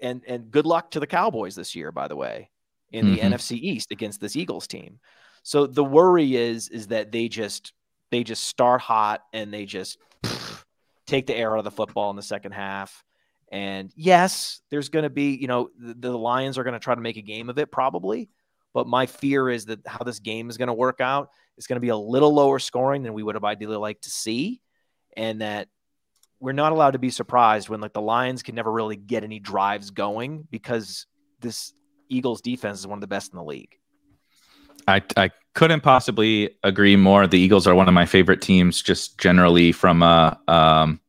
and 0.00 0.22
and 0.26 0.50
good 0.50 0.66
luck 0.66 0.90
to 0.92 1.00
the 1.00 1.06
Cowboys 1.06 1.54
this 1.54 1.74
year, 1.74 1.92
by 1.92 2.08
the 2.08 2.16
way, 2.16 2.50
in 2.90 3.06
the 3.06 3.18
mm-hmm. 3.18 3.34
NFC 3.34 3.52
East 3.52 3.92
against 3.92 4.20
this 4.20 4.36
Eagles 4.36 4.66
team. 4.66 4.98
So 5.42 5.66
the 5.66 5.84
worry 5.84 6.36
is 6.36 6.68
is 6.68 6.88
that 6.88 7.12
they 7.12 7.28
just 7.28 7.72
they 8.10 8.24
just 8.24 8.44
start 8.44 8.80
hot 8.80 9.22
and 9.32 9.52
they 9.52 9.64
just 9.64 9.98
pff, 10.22 10.64
take 11.06 11.26
the 11.26 11.36
air 11.36 11.52
out 11.52 11.58
of 11.58 11.64
the 11.64 11.70
football 11.70 12.10
in 12.10 12.16
the 12.16 12.22
second 12.22 12.52
half. 12.52 13.04
And 13.52 13.92
yes, 13.94 14.60
there's 14.70 14.88
going 14.88 15.04
to 15.04 15.10
be, 15.10 15.36
you 15.36 15.46
know, 15.46 15.70
the, 15.78 15.94
the 15.94 16.18
Lions 16.18 16.58
are 16.58 16.64
going 16.64 16.74
to 16.74 16.80
try 16.80 16.96
to 16.96 17.00
make 17.00 17.16
a 17.16 17.22
game 17.22 17.48
of 17.48 17.58
it 17.58 17.70
probably. 17.70 18.28
But 18.74 18.88
my 18.88 19.06
fear 19.06 19.48
is 19.48 19.66
that 19.66 19.86
how 19.86 20.04
this 20.04 20.18
game 20.18 20.50
is 20.50 20.56
going 20.56 20.66
to 20.66 20.74
work 20.74 21.00
out 21.00 21.30
is 21.56 21.66
going 21.66 21.76
to 21.76 21.80
be 21.80 21.88
a 21.88 21.96
little 21.96 22.34
lower 22.34 22.58
scoring 22.58 23.02
than 23.02 23.14
we 23.14 23.22
would 23.22 23.36
have 23.36 23.44
ideally 23.44 23.76
liked 23.76 24.04
to 24.04 24.10
see. 24.10 24.60
And 25.16 25.40
that 25.40 25.68
we're 26.40 26.52
not 26.52 26.72
allowed 26.72 26.92
to 26.92 26.98
be 26.98 27.10
surprised 27.10 27.68
when 27.68 27.80
like 27.80 27.92
the 27.92 28.00
Lions 28.00 28.42
can 28.42 28.54
never 28.54 28.70
really 28.70 28.96
get 28.96 29.24
any 29.24 29.38
drives 29.38 29.90
going 29.90 30.46
because 30.50 31.06
this 31.40 31.72
Eagles 32.08 32.40
defense 32.40 32.80
is 32.80 32.86
one 32.86 32.98
of 32.98 33.00
the 33.00 33.06
best 33.06 33.32
in 33.32 33.38
the 33.38 33.44
league. 33.44 33.76
I, 34.88 35.02
I 35.16 35.30
couldn't 35.54 35.80
possibly 35.80 36.56
agree 36.62 36.96
more. 36.96 37.26
The 37.26 37.38
Eagles 37.38 37.66
are 37.66 37.74
one 37.74 37.88
of 37.88 37.94
my 37.94 38.06
favorite 38.06 38.40
teams, 38.40 38.82
just 38.82 39.18
generally 39.18 39.72
from 39.72 40.02
a 40.02 40.38
um, 40.46 41.00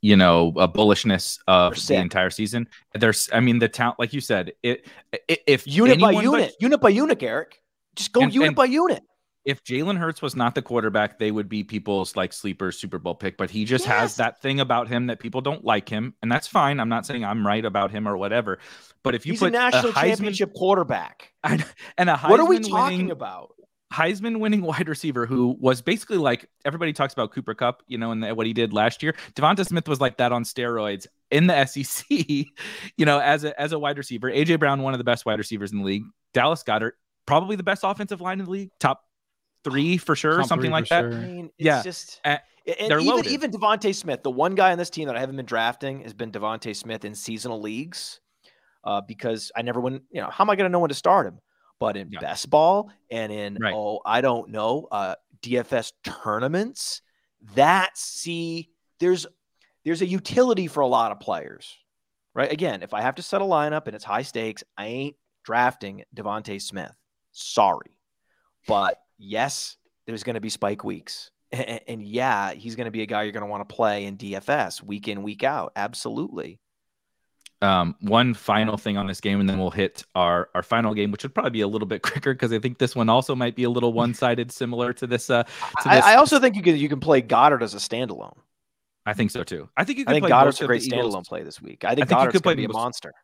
you 0.00 0.16
know 0.16 0.52
a 0.56 0.66
bullishness 0.66 1.38
of 1.46 1.74
the 1.86 1.96
entire 1.96 2.30
season. 2.30 2.66
There's, 2.94 3.28
I 3.32 3.40
mean, 3.40 3.58
the 3.60 3.68
talent, 3.68 4.00
like 4.00 4.12
you 4.12 4.20
said, 4.20 4.52
it, 4.62 4.86
it 5.28 5.40
if 5.46 5.66
unit 5.66 6.00
by 6.00 6.10
unit, 6.10 6.52
but, 6.58 6.62
unit 6.62 6.80
by 6.80 6.88
unit, 6.88 7.22
Eric, 7.22 7.62
just 7.94 8.12
go 8.12 8.22
and, 8.22 8.34
unit 8.34 8.48
and, 8.48 8.56
by 8.56 8.64
unit 8.64 9.02
if 9.46 9.62
Jalen 9.62 9.96
Hurts 9.96 10.20
was 10.20 10.34
not 10.34 10.56
the 10.56 10.60
quarterback, 10.60 11.20
they 11.20 11.30
would 11.30 11.48
be 11.48 11.62
people's 11.62 12.16
like 12.16 12.32
sleeper 12.32 12.72
Super 12.72 12.98
Bowl 12.98 13.14
pick. 13.14 13.38
But 13.38 13.48
he 13.48 13.64
just 13.64 13.86
yes. 13.86 13.94
has 13.94 14.16
that 14.16 14.42
thing 14.42 14.58
about 14.58 14.88
him 14.88 15.06
that 15.06 15.20
people 15.20 15.40
don't 15.40 15.64
like 15.64 15.88
him, 15.88 16.14
and 16.20 16.30
that's 16.30 16.48
fine. 16.48 16.80
I'm 16.80 16.88
not 16.88 17.06
saying 17.06 17.24
I'm 17.24 17.46
right 17.46 17.64
about 17.64 17.92
him 17.92 18.08
or 18.08 18.16
whatever. 18.16 18.58
But 19.04 19.14
if 19.14 19.24
you 19.24 19.34
He's 19.34 19.40
put 19.40 19.48
a 19.48 19.50
national 19.52 19.92
a 19.92 19.94
Heisman, 19.94 20.08
championship 20.08 20.52
quarterback, 20.52 21.32
and 21.44 21.62
a 21.98 22.14
Heisman 22.14 22.28
what 22.28 22.40
are 22.40 22.46
we 22.46 22.58
talking 22.58 22.98
winning, 22.98 23.10
about? 23.12 23.54
Heisman 23.94 24.40
winning 24.40 24.62
wide 24.62 24.88
receiver 24.88 25.26
who 25.26 25.56
was 25.60 25.80
basically 25.80 26.18
like 26.18 26.50
everybody 26.64 26.92
talks 26.92 27.12
about 27.12 27.30
Cooper 27.30 27.54
Kupp, 27.54 27.84
you 27.86 27.98
know, 27.98 28.10
and 28.10 28.36
what 28.36 28.46
he 28.46 28.52
did 28.52 28.72
last 28.72 29.00
year. 29.00 29.14
DeVonta 29.34 29.64
Smith 29.64 29.88
was 29.88 30.00
like 30.00 30.16
that 30.16 30.32
on 30.32 30.42
steroids 30.42 31.06
in 31.30 31.46
the 31.46 31.64
SEC, 31.66 32.04
you 32.10 33.06
know, 33.06 33.20
as 33.20 33.44
a 33.44 33.58
as 33.60 33.70
a 33.70 33.78
wide 33.78 33.96
receiver. 33.96 34.28
AJ 34.28 34.58
Brown, 34.58 34.82
one 34.82 34.92
of 34.92 34.98
the 34.98 35.04
best 35.04 35.24
wide 35.24 35.38
receivers 35.38 35.70
in 35.70 35.78
the 35.78 35.84
league. 35.84 36.02
Dallas 36.34 36.64
Goedert, 36.64 36.92
probably 37.26 37.54
the 37.54 37.62
best 37.62 37.82
offensive 37.84 38.20
line 38.20 38.40
in 38.40 38.46
the 38.46 38.50
league, 38.50 38.70
top 38.80 39.05
three 39.66 39.96
for 39.96 40.14
sure, 40.14 40.38
Top 40.38 40.46
something 40.46 40.70
like 40.70 40.88
that. 40.88 41.02
Sure. 41.02 41.14
I 41.14 41.16
mean, 41.16 41.50
yeah, 41.58 41.82
just. 41.82 42.20
Uh, 42.24 42.38
and 42.66 42.90
even, 42.90 43.06
loaded. 43.06 43.30
even 43.30 43.50
DeVonta 43.50 43.94
Smith, 43.94 44.22
the 44.22 44.30
one 44.30 44.54
guy 44.54 44.72
on 44.72 44.78
this 44.78 44.90
team 44.90 45.06
that 45.06 45.16
I 45.16 45.20
haven't 45.20 45.36
been 45.36 45.46
drafting 45.46 46.00
has 46.00 46.12
been 46.12 46.32
DeVonta 46.32 46.74
Smith 46.74 47.04
in 47.04 47.14
seasonal 47.14 47.60
leagues, 47.60 48.20
uh, 48.84 49.00
because 49.00 49.52
I 49.56 49.62
never 49.62 49.80
went. 49.80 50.02
You 50.10 50.22
know, 50.22 50.30
how 50.30 50.44
am 50.44 50.50
I 50.50 50.56
going 50.56 50.68
to 50.68 50.72
know 50.72 50.80
when 50.80 50.88
to 50.88 50.94
start 50.94 51.26
him? 51.26 51.40
But 51.78 51.96
in 51.96 52.10
yeah. 52.10 52.20
best 52.20 52.48
ball 52.48 52.90
and 53.10 53.30
in 53.30 53.58
right. 53.60 53.74
oh, 53.74 54.00
I 54.04 54.20
don't 54.20 54.50
know, 54.50 54.88
uh, 54.90 55.16
DFS 55.42 55.92
tournaments, 56.04 57.02
that 57.54 57.98
see, 57.98 58.70
there's 58.98 59.26
there's 59.84 60.02
a 60.02 60.06
utility 60.06 60.68
for 60.68 60.80
a 60.80 60.86
lot 60.86 61.12
of 61.12 61.20
players, 61.20 61.76
right? 62.34 62.50
Again, 62.50 62.82
if 62.82 62.94
I 62.94 63.02
have 63.02 63.16
to 63.16 63.22
set 63.22 63.42
a 63.42 63.44
lineup 63.44 63.86
and 63.86 63.94
it's 63.94 64.04
high 64.04 64.22
stakes, 64.22 64.64
I 64.78 64.86
ain't 64.86 65.16
drafting 65.44 66.02
DeVonta 66.16 66.60
Smith. 66.60 66.96
Sorry, 67.32 67.98
but 68.66 68.98
yes, 69.18 69.76
there's 70.06 70.22
going 70.22 70.34
to 70.34 70.40
be 70.40 70.48
spike 70.48 70.84
weeks. 70.84 71.30
And, 71.52 71.80
and 71.86 72.02
yeah, 72.02 72.52
he's 72.52 72.76
going 72.76 72.86
to 72.86 72.90
be 72.90 73.02
a 73.02 73.06
guy 73.06 73.22
you're 73.22 73.32
going 73.32 73.42
to 73.42 73.50
want 73.50 73.68
to 73.68 73.74
play 73.74 74.04
in 74.04 74.16
DFS 74.16 74.82
week 74.82 75.08
in, 75.08 75.22
week 75.22 75.44
out. 75.44 75.72
Absolutely. 75.76 76.58
Um, 77.62 77.96
one 78.00 78.34
final 78.34 78.76
thing 78.76 78.98
on 78.98 79.06
this 79.06 79.20
game, 79.20 79.40
and 79.40 79.48
then 79.48 79.58
we'll 79.58 79.70
hit 79.70 80.04
our 80.14 80.50
our 80.54 80.62
final 80.62 80.92
game, 80.92 81.10
which 81.10 81.22
would 81.22 81.34
probably 81.34 81.52
be 81.52 81.62
a 81.62 81.68
little 81.68 81.88
bit 81.88 82.02
quicker 82.02 82.34
because 82.34 82.52
I 82.52 82.58
think 82.58 82.76
this 82.78 82.94
one 82.94 83.08
also 83.08 83.34
might 83.34 83.56
be 83.56 83.64
a 83.64 83.70
little 83.70 83.92
one 83.94 84.12
sided, 84.12 84.52
similar 84.52 84.92
to 84.92 85.06
this. 85.06 85.30
Uh, 85.30 85.44
to 85.44 85.48
this. 85.78 85.86
I, 85.86 86.12
I, 86.12 86.14
also 86.16 86.38
think 86.38 86.54
you 86.54 86.62
can 86.62 86.76
you 86.76 86.88
can 86.88 87.00
play 87.00 87.22
Goedert 87.22 87.62
as 87.62 87.72
a 87.72 87.78
standalone. 87.78 88.36
I 89.06 89.14
think 89.14 89.30
so 89.30 89.42
too. 89.42 89.70
I 89.76 89.84
think 89.84 89.98
you. 89.98 90.04
Can 90.04 90.16
I 90.16 90.20
think 90.20 90.30
Goedert's 90.30 90.60
a 90.60 90.66
great 90.66 90.82
standalone 90.82 91.26
play 91.26 91.44
this 91.44 91.62
week. 91.62 91.84
I 91.84 91.94
think, 91.94 92.02
I 92.02 92.08
think 92.08 92.32
Goedert's 92.34 92.42
going 92.42 92.56
to 92.56 92.60
be 92.60 92.64
a 92.66 92.68
monster. 92.68 93.14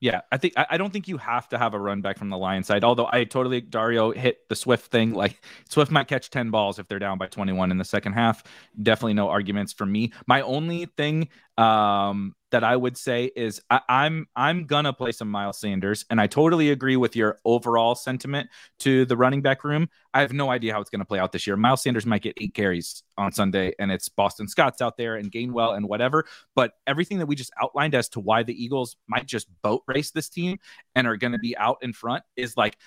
Yeah, 0.00 0.20
I 0.30 0.36
think 0.36 0.54
I 0.56 0.76
don't 0.76 0.92
think 0.92 1.08
you 1.08 1.16
have 1.16 1.48
to 1.48 1.58
have 1.58 1.74
a 1.74 1.78
run 1.78 2.02
back 2.02 2.18
from 2.18 2.28
the 2.28 2.38
Lion 2.38 2.62
side. 2.62 2.84
Although 2.84 3.08
I 3.10 3.24
totally 3.24 3.60
Dario 3.60 4.12
hit 4.12 4.48
the 4.48 4.54
Swift 4.54 4.92
thing. 4.92 5.12
Like 5.12 5.42
Swift 5.68 5.90
might 5.90 6.06
catch 6.06 6.30
ten 6.30 6.50
balls 6.50 6.78
if 6.78 6.86
they're 6.86 7.00
down 7.00 7.18
by 7.18 7.26
twenty 7.26 7.52
one 7.52 7.72
in 7.72 7.78
the 7.78 7.84
second 7.84 8.12
half. 8.12 8.44
Definitely 8.80 9.14
no 9.14 9.28
arguments 9.28 9.72
for 9.72 9.86
me. 9.86 10.12
My 10.28 10.40
only 10.42 10.86
thing 10.96 11.30
um, 11.58 12.34
that 12.50 12.62
I 12.62 12.76
would 12.76 12.96
say 12.96 13.30
is 13.36 13.60
I, 13.68 13.80
I'm 13.88 14.26
I'm 14.36 14.64
gonna 14.64 14.92
play 14.92 15.10
some 15.10 15.28
Miles 15.28 15.58
Sanders, 15.58 16.06
and 16.08 16.20
I 16.20 16.28
totally 16.28 16.70
agree 16.70 16.96
with 16.96 17.16
your 17.16 17.38
overall 17.44 17.96
sentiment 17.96 18.48
to 18.78 19.04
the 19.04 19.16
running 19.16 19.42
back 19.42 19.64
room. 19.64 19.88
I 20.14 20.20
have 20.20 20.32
no 20.32 20.50
idea 20.50 20.72
how 20.72 20.80
it's 20.80 20.88
gonna 20.88 21.04
play 21.04 21.18
out 21.18 21.32
this 21.32 21.46
year. 21.48 21.56
Miles 21.56 21.82
Sanders 21.82 22.06
might 22.06 22.22
get 22.22 22.38
eight 22.40 22.54
carries 22.54 23.02
on 23.18 23.32
Sunday, 23.32 23.72
and 23.80 23.90
it's 23.90 24.08
Boston 24.08 24.46
Scott's 24.46 24.80
out 24.80 24.96
there 24.96 25.16
and 25.16 25.32
Gainwell 25.32 25.76
and 25.76 25.88
whatever. 25.88 26.24
But 26.54 26.72
everything 26.86 27.18
that 27.18 27.26
we 27.26 27.34
just 27.34 27.50
outlined 27.60 27.96
as 27.96 28.08
to 28.10 28.20
why 28.20 28.44
the 28.44 28.54
Eagles 28.54 28.96
might 29.08 29.26
just 29.26 29.48
boat 29.62 29.82
race 29.88 30.12
this 30.12 30.28
team 30.28 30.58
and 30.94 31.08
are 31.08 31.16
gonna 31.16 31.38
be 31.38 31.56
out 31.56 31.78
in 31.82 31.92
front 31.92 32.22
is 32.36 32.56
like 32.56 32.78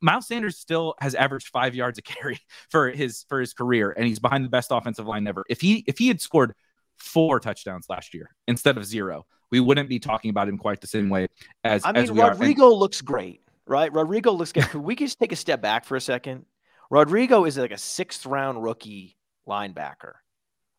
Miles 0.00 0.26
Sanders 0.26 0.58
still 0.58 0.94
has 1.00 1.14
averaged 1.14 1.48
five 1.48 1.76
yards 1.76 1.98
a 1.98 2.02
carry 2.02 2.40
for 2.70 2.90
his 2.90 3.24
for 3.28 3.40
his 3.40 3.54
career, 3.54 3.94
and 3.96 4.04
he's 4.06 4.18
behind 4.18 4.44
the 4.44 4.50
best 4.50 4.72
offensive 4.72 5.06
line 5.06 5.28
ever. 5.28 5.44
If 5.48 5.60
he 5.60 5.84
if 5.86 5.96
he 5.98 6.08
had 6.08 6.20
scored 6.20 6.54
four 6.98 7.40
touchdowns 7.40 7.86
last 7.88 8.14
year 8.14 8.30
instead 8.48 8.76
of 8.76 8.84
zero. 8.84 9.26
We 9.50 9.60
wouldn't 9.60 9.88
be 9.88 9.98
talking 9.98 10.30
about 10.30 10.48
him 10.48 10.58
quite 10.58 10.80
the 10.80 10.86
same 10.86 11.08
way 11.08 11.28
as 11.62 11.84
I 11.84 11.92
mean, 11.92 12.02
as 12.02 12.10
Rodrigo 12.10 12.68
looks 12.68 13.00
great, 13.00 13.42
right? 13.66 13.92
Rodrigo 13.92 14.32
looks 14.32 14.52
good. 14.52 14.64
Could 14.64 14.80
we 14.80 14.96
just 14.96 15.18
take 15.20 15.32
a 15.32 15.36
step 15.36 15.62
back 15.62 15.84
for 15.84 15.96
a 15.96 16.00
second? 16.00 16.46
Rodrigo 16.90 17.44
is 17.44 17.56
like 17.56 17.70
a 17.70 17.78
sixth 17.78 18.26
round 18.26 18.62
rookie 18.62 19.16
linebacker. 19.48 20.14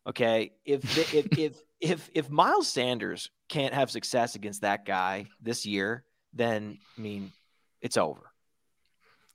Okay, 0.06 0.52
if 0.64 0.82
the, 0.82 1.18
if 1.18 1.26
if 1.38 1.62
if 1.80 2.10
if 2.14 2.30
Miles 2.30 2.68
Sanders 2.68 3.30
can't 3.48 3.74
have 3.74 3.90
success 3.90 4.34
against 4.34 4.62
that 4.62 4.84
guy 4.84 5.26
this 5.40 5.64
year, 5.64 6.04
then 6.34 6.78
I 6.96 7.00
mean, 7.00 7.32
it's 7.80 7.96
over. 7.96 8.27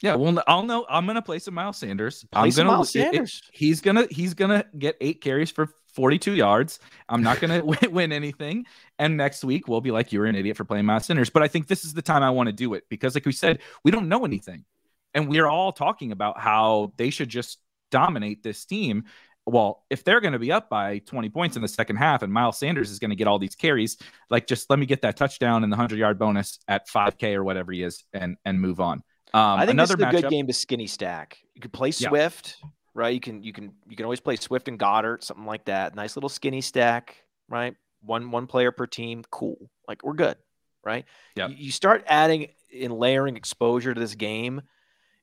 Yeah, 0.03 0.15
well, 0.15 0.43
I'll 0.47 0.63
know. 0.63 0.85
I'm 0.89 1.07
gonna 1.07 1.21
play 1.21 1.39
some 1.39 1.53
Miles 1.53 1.77
Sanders. 1.77 2.25
Play 2.29 2.41
I'm 2.41 2.49
gonna. 2.49 2.71
Miles 2.71 2.91
Sanders. 2.91 3.41
It, 3.45 3.53
it, 3.53 3.57
he's 3.57 3.79
gonna. 3.79 4.05
He's 4.11 4.33
gonna 4.33 4.65
get 4.77 4.97
eight 4.99 5.21
carries 5.21 5.49
for 5.49 5.69
42 5.93 6.33
yards. 6.33 6.79
I'm 7.07 7.23
not 7.23 7.39
going 7.39 7.61
to 7.79 7.89
win 7.89 8.11
anything. 8.11 8.65
And 8.99 9.15
next 9.15 9.43
week, 9.43 9.67
we'll 9.67 9.81
be 9.81 9.91
like, 9.91 10.11
you're 10.11 10.25
an 10.25 10.35
idiot 10.35 10.57
for 10.57 10.65
playing 10.65 10.85
Miles 10.85 11.05
Sanders. 11.05 11.29
But 11.29 11.43
I 11.43 11.47
think 11.47 11.67
this 11.67 11.85
is 11.85 11.93
the 11.93 12.01
time 12.01 12.21
I 12.21 12.31
want 12.31 12.47
to 12.47 12.53
do 12.53 12.73
it 12.73 12.83
because, 12.89 13.15
like 13.15 13.25
we 13.25 13.31
said, 13.31 13.59
we 13.83 13.91
don't 13.91 14.09
know 14.09 14.25
anything. 14.25 14.65
And 15.13 15.29
we're 15.29 15.47
all 15.47 15.71
talking 15.71 16.11
about 16.11 16.39
how 16.39 16.91
they 16.97 17.09
should 17.09 17.29
just 17.29 17.59
dominate 17.89 18.43
this 18.43 18.65
team. 18.65 19.05
Well, 19.45 19.83
if 19.89 20.03
they're 20.03 20.21
going 20.21 20.33
to 20.33 20.39
be 20.39 20.51
up 20.51 20.69
by 20.69 20.99
20 20.99 21.29
points 21.29 21.55
in 21.55 21.61
the 21.61 21.67
second 21.67 21.97
half 21.97 22.23
and 22.23 22.33
Miles 22.33 22.57
Sanders 22.57 22.89
is 22.89 22.99
going 22.99 23.11
to 23.11 23.15
get 23.15 23.27
all 23.27 23.39
these 23.39 23.55
carries, 23.55 23.97
like 24.29 24.47
just 24.47 24.69
let 24.69 24.79
me 24.79 24.85
get 24.85 25.03
that 25.03 25.15
touchdown 25.15 25.63
and 25.63 25.71
the 25.71 25.75
100 25.75 25.99
yard 25.99 26.17
bonus 26.17 26.59
at 26.67 26.89
5K 26.89 27.35
or 27.35 27.43
whatever 27.43 27.71
he 27.71 27.83
is 27.83 28.03
and, 28.13 28.37
and 28.45 28.59
move 28.59 28.79
on. 28.79 29.03
Um, 29.33 29.59
I 29.59 29.65
think 29.65 29.73
another 29.73 29.95
this 29.95 30.07
is 30.07 30.19
a 30.19 30.21
good 30.21 30.29
game 30.29 30.47
to 30.47 30.53
skinny 30.53 30.87
stack. 30.87 31.39
You 31.55 31.61
could 31.61 31.73
play 31.73 31.91
Swift. 31.91 32.57
Yeah 32.61 32.69
right? 32.93 33.13
You 33.13 33.19
can 33.19 33.43
you 33.43 33.53
can 33.53 33.73
you 33.87 33.95
can 33.95 34.05
always 34.05 34.19
play 34.19 34.35
Swift 34.35 34.67
and 34.67 34.79
Goedert, 34.79 35.23
something 35.23 35.45
like 35.45 35.65
that. 35.65 35.95
Nice 35.95 36.15
little 36.15 36.29
skinny 36.29 36.61
stack, 36.61 37.23
right? 37.49 37.75
One 38.01 38.31
one 38.31 38.47
player 38.47 38.71
per 38.71 38.85
team, 38.85 39.23
cool. 39.31 39.69
Like 39.87 40.03
we're 40.03 40.13
good, 40.13 40.37
right? 40.83 41.05
Yeah. 41.35 41.47
You, 41.47 41.55
you, 41.57 41.71
start 41.71 42.03
adding 42.07 42.49
and 42.73 42.93
layering 42.93 43.35
exposure 43.35 43.93
to 43.93 43.99
this 43.99 44.15
game, 44.15 44.61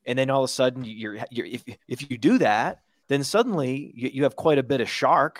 and 0.06 0.18
then 0.18 0.30
all 0.30 0.44
of 0.44 0.50
a 0.50 0.52
sudden 0.52 0.84
you're 0.84 1.18
you're 1.30 1.46
if 1.46 1.64
if 1.88 2.10
you 2.10 2.18
do 2.18 2.38
that, 2.38 2.80
then 3.08 3.24
suddenly 3.24 3.92
you, 3.94 4.10
you 4.12 4.22
have 4.24 4.36
quite 4.36 4.58
a 4.58 4.62
bit 4.62 4.80
of 4.80 4.88
Chark 4.88 5.36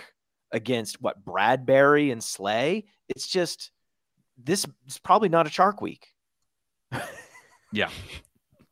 against 0.52 1.00
what 1.00 1.24
Bradberry 1.24 2.12
and 2.12 2.22
Slay. 2.22 2.86
It's 3.08 3.26
just 3.26 3.70
this 4.42 4.66
is 4.86 4.98
probably 4.98 5.28
not 5.28 5.46
a 5.46 5.50
shark 5.50 5.80
week. 5.80 6.08
yeah. 7.72 7.90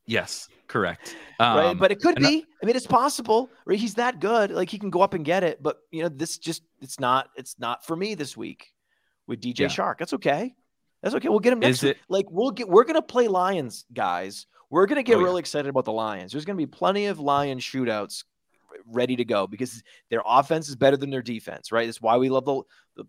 Yes. 0.09 0.49
Correct. 0.67 1.17
Um, 1.39 1.57
right. 1.57 1.79
But 1.79 1.93
it 1.93 2.01
could 2.01 2.17
be. 2.17 2.45
I 2.63 2.67
mean, 2.67 2.77
it's 2.77 2.87
possible. 2.87 3.51
Right. 3.65 3.79
He's 3.79 3.95
that 3.95 4.21
good. 4.21 4.51
Like 4.51 4.69
he 4.69 4.79
can 4.79 4.91
go 4.91 5.01
up 5.01 5.15
and 5.15 5.25
get 5.25 5.43
it. 5.43 5.63
But 5.63 5.79
you 5.91 6.03
know, 6.03 6.09
this 6.09 6.39
just 6.39 6.63
it's 6.81 6.99
not 6.99 7.29
it's 7.37 7.57
not 7.59 7.87
for 7.87 7.97
me 7.97 8.15
this 8.15 8.37
week 8.37 8.73
with 9.27 9.41
DJ 9.41 9.61
yeah. 9.61 9.67
Chark. 9.69 9.99
That's 9.99 10.13
okay. 10.15 10.55
That's 11.03 11.15
okay. 11.15 11.29
We'll 11.29 11.39
get 11.39 11.53
him 11.53 11.61
next. 11.61 11.79
Is 11.79 11.83
week. 11.85 11.93
It, 11.93 11.99
like 12.09 12.27
we'll 12.31 12.51
get. 12.51 12.69
We're 12.69 12.85
gonna 12.85 13.03
play 13.03 13.29
Lions, 13.29 13.87
guys. 13.93 14.47
We're 14.71 14.87
gonna 14.87 15.03
get 15.03 15.17
oh, 15.17 15.23
really 15.23 15.35
yeah. 15.35 15.41
excited 15.41 15.69
about 15.69 15.85
the 15.85 15.93
Lions. 15.93 16.33
There's 16.33 16.45
gonna 16.45 16.57
be 16.57 16.67
plenty 16.67 17.07
of 17.07 17.19
Lion 17.19 17.59
shootouts 17.59 18.25
ready 18.87 19.17
to 19.17 19.25
go 19.25 19.47
because 19.47 19.83
their 20.11 20.23
offense 20.27 20.69
is 20.69 20.77
better 20.77 20.97
than 20.97 21.11
their 21.11 21.23
defense, 21.23 21.73
right? 21.73 21.87
That's 21.87 22.03
why 22.03 22.17
we 22.17 22.29
love 22.29 22.45
the 22.45 22.63
the 22.97 23.05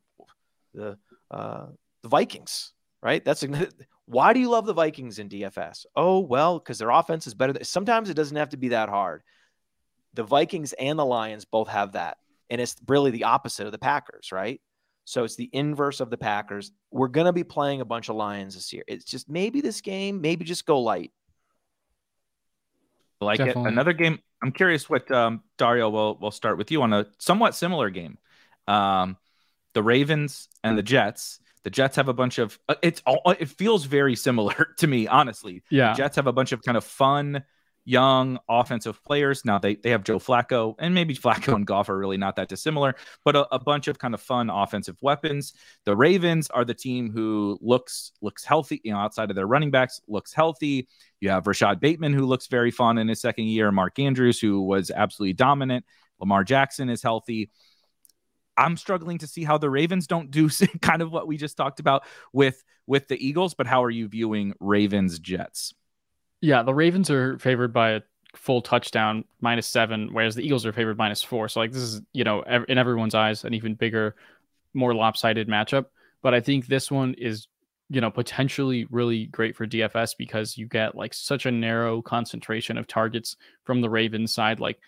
the, 0.74 0.98
uh, 1.32 1.66
the 2.04 2.10
Vikings, 2.10 2.74
right? 3.02 3.24
That's 3.26 3.44
why 4.10 4.34
do 4.34 4.40
you 4.40 4.50
love 4.50 4.66
the 4.66 4.74
Vikings 4.74 5.20
in 5.20 5.30
DFS? 5.30 5.86
Oh 5.96 6.20
well, 6.20 6.58
because 6.58 6.80
their 6.80 6.90
offense 6.90 7.28
is 7.28 7.36
better. 7.36 7.54
Sometimes 7.64 8.10
it 8.10 8.16
doesn't 8.16 8.36
have 8.36 8.50
to 8.50 8.58
be 8.58 8.70
that 8.70 8.90
hard. 8.90 9.22
The 10.16 10.24
Vikings 10.24 10.74
and 10.74 10.98
the 10.98 11.06
Lions 11.06 11.46
both 11.46 11.68
have 11.68 11.92
that, 11.92 12.18
and 12.50 12.60
it's 12.60 12.76
really 12.88 13.12
the 13.12 13.26
opposite 13.26 13.68
of 13.68 13.72
the 13.72 13.78
Packers, 13.78 14.32
right? 14.32 14.60
So 15.06 15.26
it's 15.26 15.36
the 15.36 15.48
inverse 15.54 16.00
of 16.00 16.10
the 16.10 16.18
Packers. 16.18 16.72
We're 16.90 17.08
going 17.08 17.28
to 17.28 17.34
be 17.34 17.44
playing 17.44 17.82
a 17.82 17.86
bunch 17.86 18.10
of 18.10 18.16
Lions 18.16 18.56
this 18.56 18.74
year. 18.74 18.84
It's 18.88 19.06
just 19.06 19.30
maybe 19.30 19.62
this 19.62 19.82
game, 19.82 20.22
maybe 20.22 20.44
just 20.44 20.66
go 20.66 20.80
light. 20.80 21.12
like 23.22 23.38
Definitely. 23.38 23.66
it. 23.66 23.74
Another 23.74 23.94
game. 23.94 24.18
I'm 24.42 24.52
curious 24.52 24.90
what 24.90 25.12
um, 25.12 25.44
Dario 25.60 25.88
will 25.92 26.18
will 26.18 26.32
start 26.32 26.58
with 26.58 26.72
you 26.72 26.82
on 26.82 26.94
a 26.94 27.06
somewhat 27.20 27.54
similar 27.54 27.92
game. 27.92 28.18
Um, 28.68 29.18
the 29.74 29.84
Ravens 29.84 30.50
and 30.64 30.76
the 30.76 30.84
Jets. 30.84 31.40
The 31.70 31.76
Jets 31.76 31.98
have 31.98 32.10
a 32.10 32.14
bunch 32.14 32.40
of. 32.40 32.58
Uh, 32.68 32.74
it's 32.82 33.04
all. 33.06 33.22
It 33.40 33.48
feels 33.48 33.86
very 33.86 34.16
similar 34.16 34.70
to 34.80 34.88
me, 34.88 35.06
honestly. 35.06 35.62
Yeah. 35.70 35.94
The 35.94 35.98
Jets 35.98 36.16
have 36.16 36.26
a 36.26 36.34
bunch 36.34 36.52
of 36.52 36.64
kind 36.64 36.76
of 36.76 36.84
fun 36.84 37.44
young 37.86 38.40
offensive 38.50 39.04
players. 39.04 39.46
Now 39.46 39.60
they, 39.60 39.76
they 39.76 39.92
have 39.92 40.04
Joe 40.04 40.18
Flacco, 40.18 40.74
and 40.80 40.96
maybe 40.96 41.16
Flacco 41.16 41.54
and 41.54 41.68
Goff 41.68 41.90
are 41.90 41.98
really 41.98 42.18
not 42.18 42.38
that 42.38 42.50
dissimilar, 42.50 42.96
but 43.24 43.36
a, 43.36 43.54
a, 43.54 43.60
bunch 43.60 43.88
of 43.88 44.00
kind 44.00 44.16
of 44.16 44.22
fun 44.22 44.50
offensive 44.50 44.98
weapons. 45.04 45.54
The 45.86 45.96
Ravens 45.96 46.50
are 46.50 46.66
the 46.66 46.74
team 46.74 47.12
who 47.12 47.60
looks 47.62 48.14
looks 48.20 48.44
healthy, 48.44 48.82
you 48.84 48.92
know, 48.92 48.98
outside 48.98 49.30
of 49.30 49.36
their 49.36 49.46
running 49.46 49.70
backs, 49.70 50.02
looks 50.08 50.34
healthy. 50.34 50.88
You 51.20 51.30
have 51.30 51.46
Rashod 51.46 51.80
Bateman, 51.80 52.14
who 52.14 52.26
looks 52.26 52.48
very 52.48 52.72
fun 52.72 52.98
in 52.98 53.08
his 53.08 53.22
second 53.22 53.46
year, 53.46 53.72
Mark 53.72 54.00
Andrews, 54.00 54.40
who 54.40 54.64
was 54.64 54.90
absolutely 54.90 55.34
dominant. 55.34 55.86
Lamar 56.20 56.44
Jackson 56.44 56.90
is 56.90 57.04
healthy. 57.04 57.52
I'm 58.60 58.76
struggling 58.76 59.18
to 59.20 59.28
see 59.28 59.44
how 59.44 59.58
the 59.58 59.70
Ravens 59.70 60.06
don't 60.06 60.30
do 60.30 60.50
kind 60.82 61.02
of 61.02 61.12
what 61.12 61.28
we 61.28 61.38
just 61.38 61.58
talked 61.58 61.80
about 61.80 62.04
with 62.34 62.64
with 62.86 63.08
the 63.08 63.26
Eagles, 63.26 63.54
but 63.54 63.68
how 63.68 63.84
are 63.84 63.90
you 63.90 64.08
viewing 64.08 64.54
Ravens 64.60 65.20
Jets? 65.20 65.74
Yeah, 66.42 66.64
the 66.64 66.74
Ravens 66.74 67.10
are 67.10 67.38
favored 67.38 67.72
by 67.72 67.92
a 67.92 68.02
full 68.36 68.62
touchdown 68.62 69.26
minus 69.42 69.68
seven, 69.68 70.10
whereas 70.12 70.36
the 70.36 70.44
Eagles 70.44 70.66
are 70.66 70.74
favored 70.74 70.98
minus 70.98 71.24
four. 71.24 71.48
So 71.48 71.60
like 71.60 71.72
this 71.72 71.82
is 71.82 72.02
you 72.14 72.24
know 72.24 72.42
in 72.44 72.78
everyone's 72.78 73.16
eyes 73.16 73.46
an 73.46 73.54
even 73.54 73.76
bigger, 73.76 74.16
more 74.74 74.94
lopsided 74.94 75.48
matchup. 75.48 75.86
But 76.22 76.34
I 76.34 76.42
think 76.42 76.68
this 76.68 76.92
one 76.92 77.14
is 77.14 77.48
you 77.90 78.02
know 78.02 78.12
potentially 78.12 78.86
really 78.92 79.28
great 79.28 79.56
for 79.56 79.66
DFS 79.66 80.16
because 80.18 80.58
you 80.58 80.68
get 80.68 80.96
like 80.96 81.14
such 81.14 81.46
a 81.46 81.52
narrow 81.52 82.02
concentration 82.02 82.78
of 82.78 82.88
targets 82.88 83.38
from 83.64 83.82
the 83.82 83.90
Ravens 83.90 84.34
side. 84.34 84.60
Like 84.60 84.80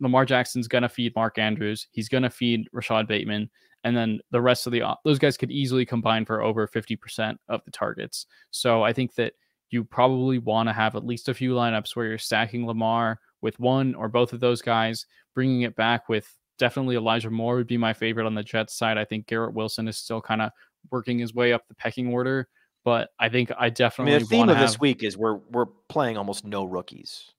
Lamar 0.00 0.24
Jackson's 0.24 0.68
gonna 0.68 0.88
feed 0.88 1.14
Mark 1.14 1.38
Andrews, 1.38 1.88
he's 1.92 2.08
gonna 2.08 2.30
feed 2.30 2.68
Rashod 2.72 3.06
Bateman, 3.08 3.50
and 3.84 3.96
then 3.96 4.20
the 4.30 4.40
rest 4.40 4.66
of 4.66 4.72
the 4.72 4.82
those 5.04 5.18
guys 5.18 5.36
could 5.36 5.50
easily 5.50 5.84
combine 5.84 6.24
for 6.24 6.42
over 6.42 6.66
50% 6.66 7.36
of 7.48 7.64
the 7.64 7.70
targets. 7.70 8.26
So 8.50 8.82
I 8.82 8.92
think 8.92 9.14
that 9.14 9.34
you 9.70 9.84
probably 9.84 10.38
want 10.38 10.68
to 10.68 10.72
have 10.72 10.94
at 10.94 11.06
least 11.06 11.28
a 11.28 11.34
few 11.34 11.52
lineups 11.54 11.94
where 11.94 12.06
you're 12.06 12.18
stacking 12.18 12.66
Lamar 12.66 13.20
with 13.42 13.58
one 13.60 13.94
or 13.94 14.08
both 14.08 14.32
of 14.32 14.40
those 14.40 14.62
guys, 14.62 15.06
bringing 15.34 15.62
it 15.62 15.76
back 15.76 16.08
with 16.08 16.32
definitely 16.58 16.96
Elijah 16.96 17.30
Moore 17.30 17.56
would 17.56 17.66
be 17.66 17.76
my 17.76 17.92
favorite 17.92 18.26
on 18.26 18.34
the 18.34 18.42
Jets 18.42 18.76
side. 18.76 18.96
I 18.96 19.04
think 19.04 19.26
Garrett 19.26 19.54
Wilson 19.54 19.88
is 19.88 19.98
still 19.98 20.20
kind 20.20 20.42
of 20.42 20.50
working 20.90 21.18
his 21.18 21.34
way 21.34 21.52
up 21.52 21.66
the 21.68 21.74
pecking 21.74 22.12
order, 22.12 22.48
but 22.84 23.10
I 23.18 23.28
think 23.28 23.50
I 23.58 23.70
definitely. 23.70 24.14
I 24.14 24.18
mean, 24.18 24.24
the 24.24 24.28
theme 24.28 24.48
of 24.48 24.56
have... 24.56 24.66
this 24.66 24.80
week 24.80 25.02
is 25.02 25.16
we're 25.16 25.40
we're 25.50 25.66
playing 25.88 26.16
almost 26.16 26.44
no 26.44 26.64
rookies. 26.64 27.32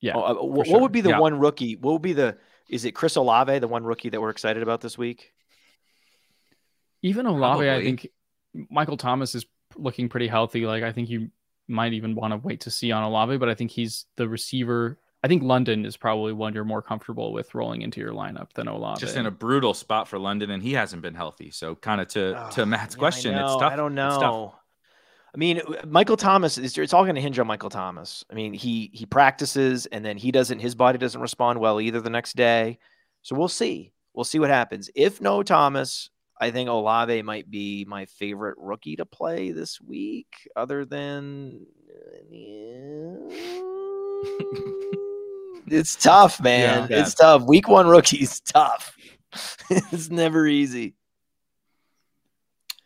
Yeah. 0.00 0.14
Oh, 0.14 0.22
uh, 0.22 0.44
what, 0.44 0.66
sure. 0.66 0.80
would 0.80 0.92
be 0.92 1.00
the 1.00 1.10
yeah. 1.10 1.18
one 1.18 1.38
rookie? 1.38 1.76
What 1.76 1.92
would 1.92 2.02
be 2.02 2.12
the? 2.12 2.36
Is 2.68 2.84
it 2.84 2.92
Chris 2.92 3.16
Olave, 3.16 3.58
the 3.58 3.68
one 3.68 3.84
rookie 3.84 4.08
that 4.10 4.20
we're 4.20 4.30
excited 4.30 4.62
about 4.62 4.80
this 4.80 4.96
week? 4.96 5.32
Even 7.02 7.26
Olave, 7.26 7.40
Probably. 7.40 7.70
I 7.70 7.82
think 7.82 8.08
Michael 8.70 8.96
Thomas 8.96 9.34
is 9.34 9.46
looking 9.76 10.08
pretty 10.08 10.28
healthy. 10.28 10.66
Like 10.66 10.82
I 10.82 10.92
think 10.92 11.08
you 11.08 11.30
might 11.68 11.92
even 11.92 12.14
want 12.14 12.32
to 12.32 12.36
wait 12.36 12.60
to 12.62 12.70
see 12.70 12.92
on 12.92 13.02
Olave, 13.02 13.36
but 13.38 13.48
I 13.48 13.54
think 13.54 13.70
he's 13.70 14.06
the 14.16 14.28
receiver. 14.28 14.98
I 15.22 15.28
think 15.28 15.42
London 15.42 15.84
is 15.84 15.96
probably 15.96 16.32
one 16.32 16.54
you're 16.54 16.64
more 16.64 16.80
comfortable 16.80 17.32
with 17.32 17.54
rolling 17.54 17.82
into 17.82 18.00
your 18.00 18.12
lineup 18.12 18.52
than 18.54 18.68
Olave. 18.68 19.00
Just 19.00 19.16
in 19.16 19.26
a 19.26 19.30
brutal 19.30 19.74
spot 19.74 20.08
for 20.08 20.18
London, 20.18 20.50
and 20.50 20.62
he 20.62 20.72
hasn't 20.72 21.02
been 21.02 21.14
healthy. 21.14 21.50
So, 21.50 21.74
kind 21.74 22.00
of 22.00 22.08
to 22.08 22.46
oh, 22.46 22.50
to 22.52 22.66
Matt's 22.66 22.94
yeah, 22.94 22.98
question, 22.98 23.34
it's 23.34 23.52
tough. 23.56 23.72
I 23.72 23.76
don't 23.76 23.94
know. 23.94 24.54
I 25.32 25.38
mean, 25.38 25.60
uh, 25.60 25.86
Michael 25.86 26.16
Thomas 26.16 26.58
is 26.58 26.76
it's 26.76 26.92
all 26.92 27.04
going 27.04 27.14
to 27.14 27.20
hinge 27.20 27.38
on 27.38 27.46
Michael 27.46 27.70
Thomas. 27.70 28.24
I 28.30 28.34
mean, 28.34 28.52
he 28.52 28.90
he 28.92 29.06
practices 29.06 29.86
and 29.86 30.04
then 30.04 30.16
he 30.16 30.32
doesn't 30.32 30.58
his 30.58 30.74
body 30.74 30.98
doesn't 30.98 31.20
respond 31.20 31.60
well 31.60 31.80
either 31.80 32.00
the 32.00 32.10
next 32.10 32.36
day. 32.36 32.78
So 33.22 33.36
we'll 33.36 33.48
see. 33.48 33.92
We'll 34.14 34.24
see 34.24 34.38
what 34.38 34.50
happens. 34.50 34.90
If 34.94 35.20
no 35.20 35.42
Thomas, 35.42 36.10
I 36.40 36.50
think 36.50 36.68
Olave 36.68 37.22
might 37.22 37.50
be 37.50 37.84
my 37.86 38.06
favorite 38.06 38.56
rookie 38.58 38.96
to 38.96 39.04
play 39.04 39.52
this 39.52 39.80
week, 39.80 40.48
other 40.56 40.84
than. 40.84 41.66
Uh, 41.88 43.30
it's 45.68 45.96
tough, 45.96 46.40
man. 46.40 46.88
Yeah, 46.90 47.02
it's 47.02 47.14
tough. 47.14 47.42
Week 47.42 47.68
one 47.68 47.86
rookies 47.86 48.40
tough. 48.40 48.96
it's 49.70 50.10
never 50.10 50.46
easy. 50.46 50.94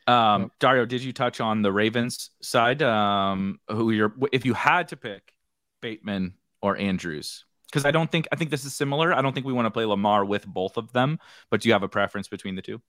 Um, 0.07 0.51
Dario, 0.61 0.85
did 0.85 1.03
you 1.03 1.13
touch 1.13 1.41
on 1.41 1.63
the 1.63 1.73
Ravens 1.73 2.31
side? 2.43 2.83
Um, 2.83 3.61
who 3.69 3.91
you're 3.91 4.15
if 4.33 4.45
you 4.45 4.55
had 4.55 4.89
to 4.89 4.97
pick 4.97 5.33
Bateman 5.81 6.35
or 6.61 6.77
Andrews? 6.77 7.45
Because 7.67 7.85
I 7.85 7.91
don't 7.91 8.11
think 8.11 8.29
I 8.31 8.37
think 8.37 8.51
this 8.51 8.65
is 8.65 8.75
similar. 8.75 9.13
I 9.13 9.23
don't 9.23 9.33
think 9.33 9.47
we 9.47 9.53
want 9.53 9.67
to 9.67 9.71
play 9.71 9.85
Lamar 9.85 10.25
with 10.25 10.47
both 10.47 10.77
of 10.77 10.93
them, 10.93 11.19
but 11.51 11.61
do 11.61 11.69
you 11.69 11.73
have 11.73 11.83
a 11.83 11.89
preference 11.89 12.29
between 12.29 12.55
the 12.55 12.63
two? 12.63 12.81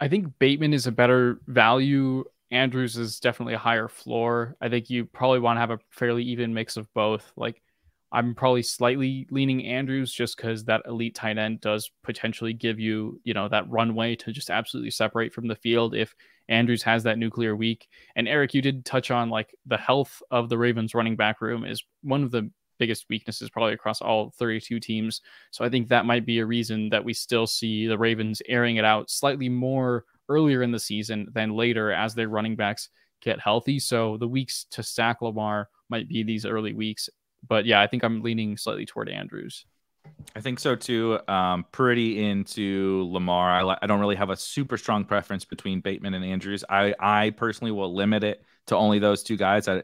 I 0.00 0.08
think 0.08 0.38
Bateman 0.38 0.74
is 0.74 0.86
a 0.86 0.92
better 0.92 1.40
value. 1.46 2.24
Andrews 2.50 2.96
is 2.96 3.18
definitely 3.20 3.54
a 3.54 3.58
higher 3.58 3.88
floor. 3.88 4.56
I 4.60 4.68
think 4.68 4.90
you 4.90 5.04
probably 5.04 5.40
want 5.40 5.56
to 5.56 5.60
have 5.60 5.70
a 5.70 5.78
fairly 5.90 6.22
even 6.24 6.54
mix 6.54 6.76
of 6.76 6.92
both. 6.94 7.32
Like 7.36 7.62
I'm 8.12 8.34
probably 8.34 8.62
slightly 8.62 9.26
leaning 9.30 9.64
Andrews 9.66 10.12
just 10.12 10.36
because 10.36 10.64
that 10.64 10.82
elite 10.86 11.14
tight 11.14 11.38
end 11.38 11.60
does 11.60 11.90
potentially 12.02 12.52
give 12.52 12.78
you, 12.78 13.20
you 13.24 13.34
know, 13.34 13.48
that 13.48 13.68
runway 13.68 14.14
to 14.16 14.32
just 14.32 14.50
absolutely 14.50 14.90
separate 14.90 15.32
from 15.34 15.48
the 15.48 15.56
field 15.56 15.94
if 15.94 16.14
Andrews 16.48 16.82
has 16.84 17.02
that 17.02 17.18
nuclear 17.18 17.56
week. 17.56 17.88
And 18.14 18.28
Eric, 18.28 18.54
you 18.54 18.62
did 18.62 18.84
touch 18.84 19.10
on 19.10 19.28
like 19.28 19.54
the 19.66 19.76
health 19.76 20.22
of 20.30 20.48
the 20.48 20.58
Ravens 20.58 20.94
running 20.94 21.16
back 21.16 21.40
room 21.40 21.64
is 21.64 21.82
one 22.02 22.22
of 22.22 22.30
the 22.30 22.50
biggest 22.78 23.06
weaknesses 23.08 23.50
probably 23.50 23.72
across 23.72 24.00
all 24.00 24.32
32 24.38 24.78
teams. 24.80 25.22
So 25.50 25.64
I 25.64 25.68
think 25.68 25.88
that 25.88 26.06
might 26.06 26.26
be 26.26 26.38
a 26.38 26.46
reason 26.46 26.88
that 26.90 27.04
we 27.04 27.12
still 27.12 27.46
see 27.46 27.86
the 27.86 27.98
Ravens 27.98 28.42
airing 28.48 28.76
it 28.76 28.84
out 28.84 29.10
slightly 29.10 29.48
more 29.48 30.04
earlier 30.28 30.62
in 30.62 30.72
the 30.72 30.78
season 30.78 31.28
than 31.32 31.56
later 31.56 31.92
as 31.92 32.14
their 32.14 32.28
running 32.28 32.56
backs 32.56 32.88
get 33.22 33.40
healthy. 33.40 33.78
So 33.78 34.16
the 34.18 34.28
weeks 34.28 34.66
to 34.72 34.82
stack 34.82 35.22
Lamar 35.22 35.68
might 35.88 36.08
be 36.08 36.22
these 36.22 36.46
early 36.46 36.72
weeks. 36.72 37.08
But 37.48 37.66
yeah, 37.66 37.80
I 37.80 37.86
think 37.86 38.02
I'm 38.02 38.22
leaning 38.22 38.56
slightly 38.56 38.86
toward 38.86 39.08
Andrews. 39.08 39.64
I 40.34 40.40
think 40.40 40.58
so 40.58 40.76
too. 40.76 41.18
Um, 41.28 41.64
pretty 41.72 42.24
into 42.24 43.08
Lamar. 43.10 43.50
I, 43.50 43.78
I 43.82 43.86
don't 43.86 44.00
really 44.00 44.16
have 44.16 44.30
a 44.30 44.36
super 44.36 44.76
strong 44.76 45.04
preference 45.04 45.44
between 45.44 45.80
Bateman 45.80 46.14
and 46.14 46.24
Andrews. 46.24 46.64
I, 46.68 46.94
I 46.98 47.30
personally 47.30 47.72
will 47.72 47.94
limit 47.94 48.24
it 48.24 48.44
to 48.68 48.76
only 48.76 48.98
those 48.98 49.22
two 49.22 49.36
guys. 49.36 49.68
I, 49.68 49.82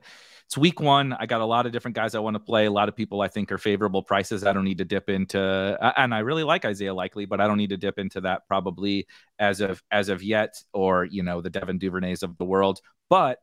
it's 0.53 0.59
week 0.59 0.81
one. 0.81 1.15
I 1.15 1.25
got 1.25 1.41
a 1.41 1.47
lot 1.47 1.65
of 1.65 1.73
different 1.73 1.95
guys 1.95 2.15
I 2.15 2.19
want 2.19 2.35
to 2.35 2.41
play. 2.41 2.67
A 2.67 2.71
lot 2.71 2.89
of 2.91 2.95
people 2.95 3.23
I 3.23 3.29
think 3.29 3.51
are 3.51 3.59
favorable 3.59 4.03
prices. 4.03 4.45
I 4.45 4.53
don't 4.53 4.65
need 4.65 4.79
to 4.79 4.85
dip 4.85 5.09
into, 5.09 5.79
and 5.97 6.15
I 6.15 6.19
really 6.19 6.43
like 6.43 6.67
Isaiah 6.67 6.93
Likely, 6.93 7.25
but 7.25 7.41
I 7.41 7.47
don't 7.47 7.57
need 7.57 7.71
to 7.71 7.79
dip 7.79 7.99
into 7.99 8.21
that 8.23 8.47
probably 8.47 9.07
as 9.39 9.63
of 9.63 9.83
as 9.91 10.11
of 10.11 10.23
yet, 10.23 10.63
or 10.75 11.07
you 11.07 11.23
know 11.23 11.41
the 11.41 11.49
Devin 11.49 11.79
Duvernays 11.79 12.23
of 12.23 12.37
the 12.37 12.45
world. 12.45 12.81
But 13.09 13.39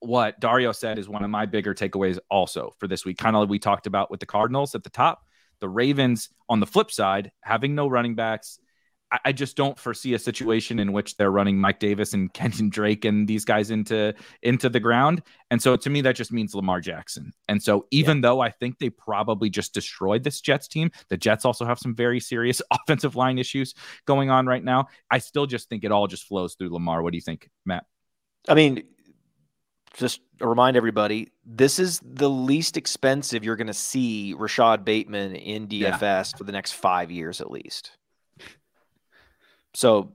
what 0.00 0.38
Dario 0.40 0.72
said 0.72 0.98
is 0.98 1.08
one 1.08 1.24
of 1.24 1.30
my 1.30 1.46
bigger 1.46 1.74
takeaways 1.74 2.18
also 2.30 2.74
for 2.78 2.86
this 2.86 3.04
week. 3.04 3.18
Kind 3.18 3.36
of 3.36 3.40
like 3.40 3.48
we 3.48 3.58
talked 3.58 3.86
about 3.86 4.10
with 4.10 4.20
the 4.20 4.26
Cardinals 4.26 4.74
at 4.74 4.84
the 4.84 4.90
top. 4.90 5.22
The 5.60 5.68
Ravens 5.68 6.30
on 6.48 6.60
the 6.60 6.66
flip 6.66 6.90
side, 6.90 7.32
having 7.42 7.74
no 7.74 7.86
running 7.88 8.14
backs, 8.14 8.58
I 9.24 9.32
just 9.32 9.56
don't 9.56 9.78
foresee 9.78 10.14
a 10.14 10.18
situation 10.18 10.78
in 10.78 10.92
which 10.92 11.16
they're 11.16 11.30
running 11.30 11.58
Mike 11.58 11.78
Davis 11.78 12.14
and 12.14 12.32
Kenyon 12.34 12.70
Drake 12.70 13.04
and 13.04 13.28
these 13.28 13.44
guys 13.44 13.70
into 13.70 14.14
into 14.42 14.68
the 14.68 14.80
ground. 14.80 15.22
And 15.50 15.62
so 15.62 15.76
to 15.76 15.90
me, 15.90 16.00
that 16.02 16.16
just 16.16 16.32
means 16.32 16.54
Lamar 16.54 16.80
Jackson. 16.80 17.32
And 17.48 17.62
so 17.62 17.86
even 17.90 18.18
yeah. 18.18 18.22
though 18.22 18.40
I 18.40 18.50
think 18.50 18.78
they 18.78 18.90
probably 18.90 19.50
just 19.50 19.74
destroyed 19.74 20.24
this 20.24 20.40
Jets 20.40 20.68
team, 20.68 20.90
the 21.10 21.16
Jets 21.16 21.44
also 21.44 21.64
have 21.64 21.78
some 21.78 21.94
very 21.94 22.20
serious 22.20 22.60
offensive 22.70 23.14
line 23.14 23.38
issues 23.38 23.74
going 24.06 24.30
on 24.30 24.46
right 24.46 24.64
now. 24.64 24.86
I 25.10 25.18
still 25.18 25.46
just 25.46 25.68
think 25.68 25.84
it 25.84 25.92
all 25.92 26.06
just 26.06 26.24
flows 26.24 26.54
through 26.54 26.72
Lamar. 26.72 27.02
What 27.02 27.12
do 27.12 27.16
you 27.16 27.22
think, 27.22 27.50
Matt? 27.64 27.84
I 28.48 28.54
mean, 28.54 28.82
just 29.94 30.20
remind 30.40 30.76
everybody, 30.76 31.32
this 31.46 31.78
is 31.78 32.00
the 32.02 32.28
least 32.28 32.76
expensive 32.76 33.44
you're 33.44 33.56
going 33.56 33.68
to 33.68 33.74
see 33.74 34.34
Rashod 34.36 34.84
Bateman 34.84 35.34
in 35.36 35.68
DFS 35.68 36.00
yeah. 36.00 36.22
for 36.36 36.44
the 36.44 36.52
next 36.52 36.72
five 36.72 37.10
years 37.10 37.40
at 37.40 37.50
least. 37.50 37.92
So, 39.72 40.12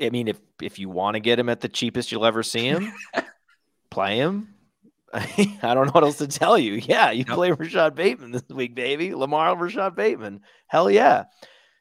I 0.00 0.10
mean, 0.10 0.28
if 0.28 0.38
if 0.62 0.78
you 0.78 0.88
want 0.88 1.14
to 1.14 1.20
get 1.20 1.38
him 1.38 1.48
at 1.48 1.60
the 1.60 1.68
cheapest 1.68 2.12
you'll 2.12 2.26
ever 2.26 2.42
see 2.42 2.66
him, 2.66 2.92
play 3.90 4.16
him. 4.16 4.54
I 5.12 5.74
don't 5.74 5.86
know 5.86 5.92
what 5.92 6.04
else 6.04 6.18
to 6.18 6.28
tell 6.28 6.56
you. 6.56 6.74
Yeah, 6.74 7.10
you 7.10 7.24
yep. 7.26 7.34
play 7.34 7.50
Rashod 7.50 7.94
Bateman 7.94 8.30
this 8.30 8.44
week, 8.48 8.74
baby. 8.74 9.14
Lamar 9.14 9.56
Rashod 9.56 9.96
Bateman. 9.96 10.40
Hell 10.66 10.90
yeah. 10.90 11.24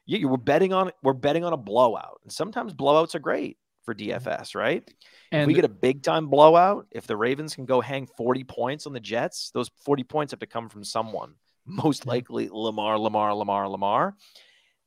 You, 0.06 0.18
you 0.18 0.28
were 0.28 0.38
betting 0.38 0.74
on 0.74 0.92
we're 1.04 1.14
betting 1.14 1.46
on 1.46 1.54
a 1.54 1.58
blowout. 1.58 2.22
And 2.24 2.32
sometimes 2.32 2.74
blowouts 2.74 3.16
are 3.16 3.20
great 3.20 3.58
for 3.90 3.96
DFS, 3.96 4.54
right? 4.54 4.88
And 5.32 5.42
if 5.42 5.48
we 5.48 5.56
get 5.56 5.66
a 5.66 5.70
big 5.70 6.04
time 6.04 6.28
blowout, 6.28 6.86
if 6.92 7.08
the 7.08 7.18
Ravens 7.18 7.56
can 7.56 7.66
go 7.66 7.82
hang 7.82 8.06
40 8.06 8.44
points 8.44 8.86
on 8.86 8.94
the 8.94 9.00
Jets, 9.00 9.50
those 9.52 9.72
40 9.84 10.04
points 10.04 10.32
have 10.32 10.40
to 10.42 10.46
come 10.46 10.70
from 10.70 10.84
someone. 10.84 11.34
Most 11.66 12.06
likely 12.06 12.50
Lamar, 12.52 13.00
Lamar, 13.00 13.34
Lamar, 13.34 13.68
Lamar. 13.68 14.16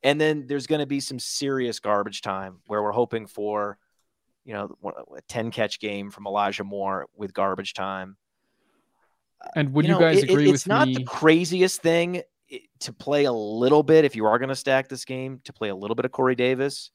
And 0.05 0.21
then 0.21 0.47
there's 0.47 0.69
going 0.69 0.81
to 0.81 0.87
be 0.87 1.01
some 1.01 1.19
serious 1.19 1.81
garbage 1.81 2.23
time 2.23 2.61
where 2.67 2.81
we're 2.81 2.93
hoping 2.93 3.27
for, 3.27 3.77
you 4.45 4.55
know, 4.55 4.77
a 5.17 5.21
10 5.23 5.51
catch 5.51 5.81
game 5.81 6.13
from 6.13 6.27
Elijah 6.27 6.65
Moore 6.65 7.09
with 7.17 7.35
garbage 7.35 7.75
time. 7.75 8.17
And 9.57 9.73
would 9.73 9.85
you, 9.85 9.93
know, 9.93 9.99
guys 9.99 10.19
it, 10.19 10.31
agree 10.31 10.47
with 10.47 10.55
It's 10.55 10.67
not 10.69 10.87
me? 10.87 10.95
the 10.95 11.05
craziest 11.05 11.83
thing 11.83 12.23
eh, 12.53 12.59
to 12.81 12.93
play 12.93 13.25
a 13.25 13.33
little 13.33 13.83
bit 13.83 14.05
if 14.05 14.15
you 14.15 14.27
are 14.27 14.39
going 14.39 14.49
to 14.49 14.57
stack 14.57 14.89
this 14.89 15.05
game 15.05 15.41
to 15.45 15.53
play 15.53 15.71
a 15.71 15.75
little 15.75 15.97
bit 15.97 16.05
of 16.05 16.13
Corey 16.13 16.37
Davis. 16.37 16.93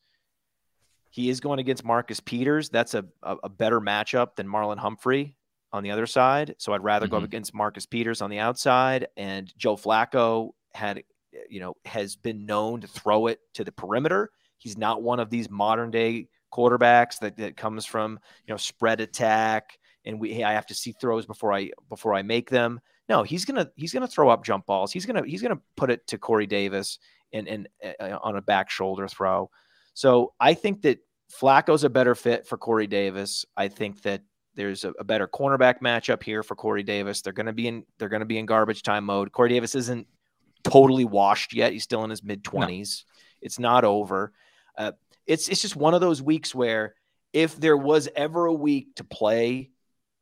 He 1.18 1.32
is 1.32 1.39
going 1.39 1.57
against 1.57 1.84
Marcus 1.84 2.20
Peters. 2.20 2.70
That's 2.70 2.93
a, 2.93 3.03
a, 3.24 3.38
a 3.45 3.49
better 3.49 3.82
matchup 3.82 4.36
than 4.36 4.47
Marlon 4.47 4.78
Humphrey 4.78 5.34
on 5.74 5.82
the 5.82 5.89
other 5.89 6.05
side. 6.05 6.53
So 6.59 6.74
I'd 6.74 6.84
rather 6.84 7.07
mm-hmm. 7.07 7.11
go 7.11 7.18
up 7.18 7.24
against 7.24 7.55
Marcus 7.55 7.88
Peters 7.88 8.22
on 8.22 8.30
the 8.30 8.38
outside. 8.38 9.07
And 9.18 9.51
Joe 9.57 9.76
Flacco 9.76 10.51
had, 10.76 11.01
you 11.49 11.59
know, 11.59 11.74
has 11.86 12.15
been 12.15 12.45
known 12.45 12.82
to 12.82 12.88
throw 12.88 13.26
it 13.26 13.39
to 13.55 13.63
the 13.63 13.72
perimeter. 13.72 14.30
He's 14.59 14.78
not 14.78 15.01
one 15.01 15.20
of 15.20 15.32
these 15.32 15.49
modern 15.49 15.89
day 15.89 16.28
quarterbacks 16.53 17.18
that, 17.22 17.36
that 17.38 17.57
comes 17.57 17.84
from, 17.84 18.20
you 18.45 18.53
know, 18.53 18.57
spread 18.57 19.01
attack 19.01 19.80
and 20.05 20.20
we 20.20 20.43
I 20.43 20.53
have 20.53 20.68
to 20.68 20.76
see 20.76 20.91
throws 20.91 21.26
before 21.26 21.51
I 21.51 21.72
before 21.89 22.13
I 22.13 22.22
make 22.22 22.51
them. 22.51 22.80
No, 23.09 23.24
he's 23.24 23.43
gonna 23.43 23.72
he's 23.76 23.91
gonna 23.91 24.07
throw 24.07 24.30
up 24.30 24.45
jump 24.45 24.68
balls. 24.68 24.91
He's 24.91 25.07
gonna 25.07 25.26
he's 25.26 25.41
gonna 25.41 25.59
put 25.76 25.89
it 25.89 26.05
to 26.09 26.20
Corey 26.20 26.45
Davis 26.45 26.99
and 27.34 27.47
and 27.47 27.68
uh, 27.99 28.20
on 28.22 28.36
a 28.36 28.41
back 28.43 28.70
shoulder 28.70 29.07
throw. 29.07 29.49
So 29.95 30.34
I 30.39 30.53
think 30.53 30.84
that 30.84 30.99
Flacco's 31.32 31.84
a 31.84 31.89
better 31.89 32.15
fit 32.15 32.47
for 32.47 32.57
Corey 32.57 32.88
Davis. 32.88 33.45
I 33.55 33.67
think 33.67 34.01
that 34.03 34.21
there's 34.55 34.84
a, 34.84 34.91
a 34.99 35.03
better 35.03 35.28
cornerback 35.28 35.82
matchup 35.82 36.23
here 36.23 36.43
for 36.43 36.55
Corey 36.55 36.84
Davis. 36.84 37.21
They're 37.21 37.34
gonna 37.34 37.53
be 37.53 37.67
in 37.67 37.84
they're 37.97 38.09
gonna 38.09 38.25
be 38.25 38.38
in 38.38 38.45
garbage 38.45 38.84
time 38.84 39.05
mode. 39.05 39.32
Corey 39.32 39.49
Davis 39.49 39.75
isn't 39.75 40.07
totally 40.63 41.05
washed 41.05 41.53
yet. 41.53 41.73
He's 41.73 41.84
still 41.84 42.03
in 42.03 42.09
his 42.09 42.23
mid 42.23 42.43
twenties. 42.43 43.05
No. 43.05 43.21
It's 43.41 43.59
not 43.59 43.84
over. 43.84 44.34
Uh, 44.78 44.93
it's 45.25 45.47
it's 45.47 45.61
just 45.61 45.75
one 45.75 45.93
of 45.93 46.01
those 46.01 46.21
weeks 46.21 46.55
where 46.55 46.95
if 47.34 47.55
there 47.55 47.78
was 47.78 48.09
ever 48.15 48.45
a 48.45 48.53
week 48.53 48.95
to 48.95 49.03
play 49.03 49.69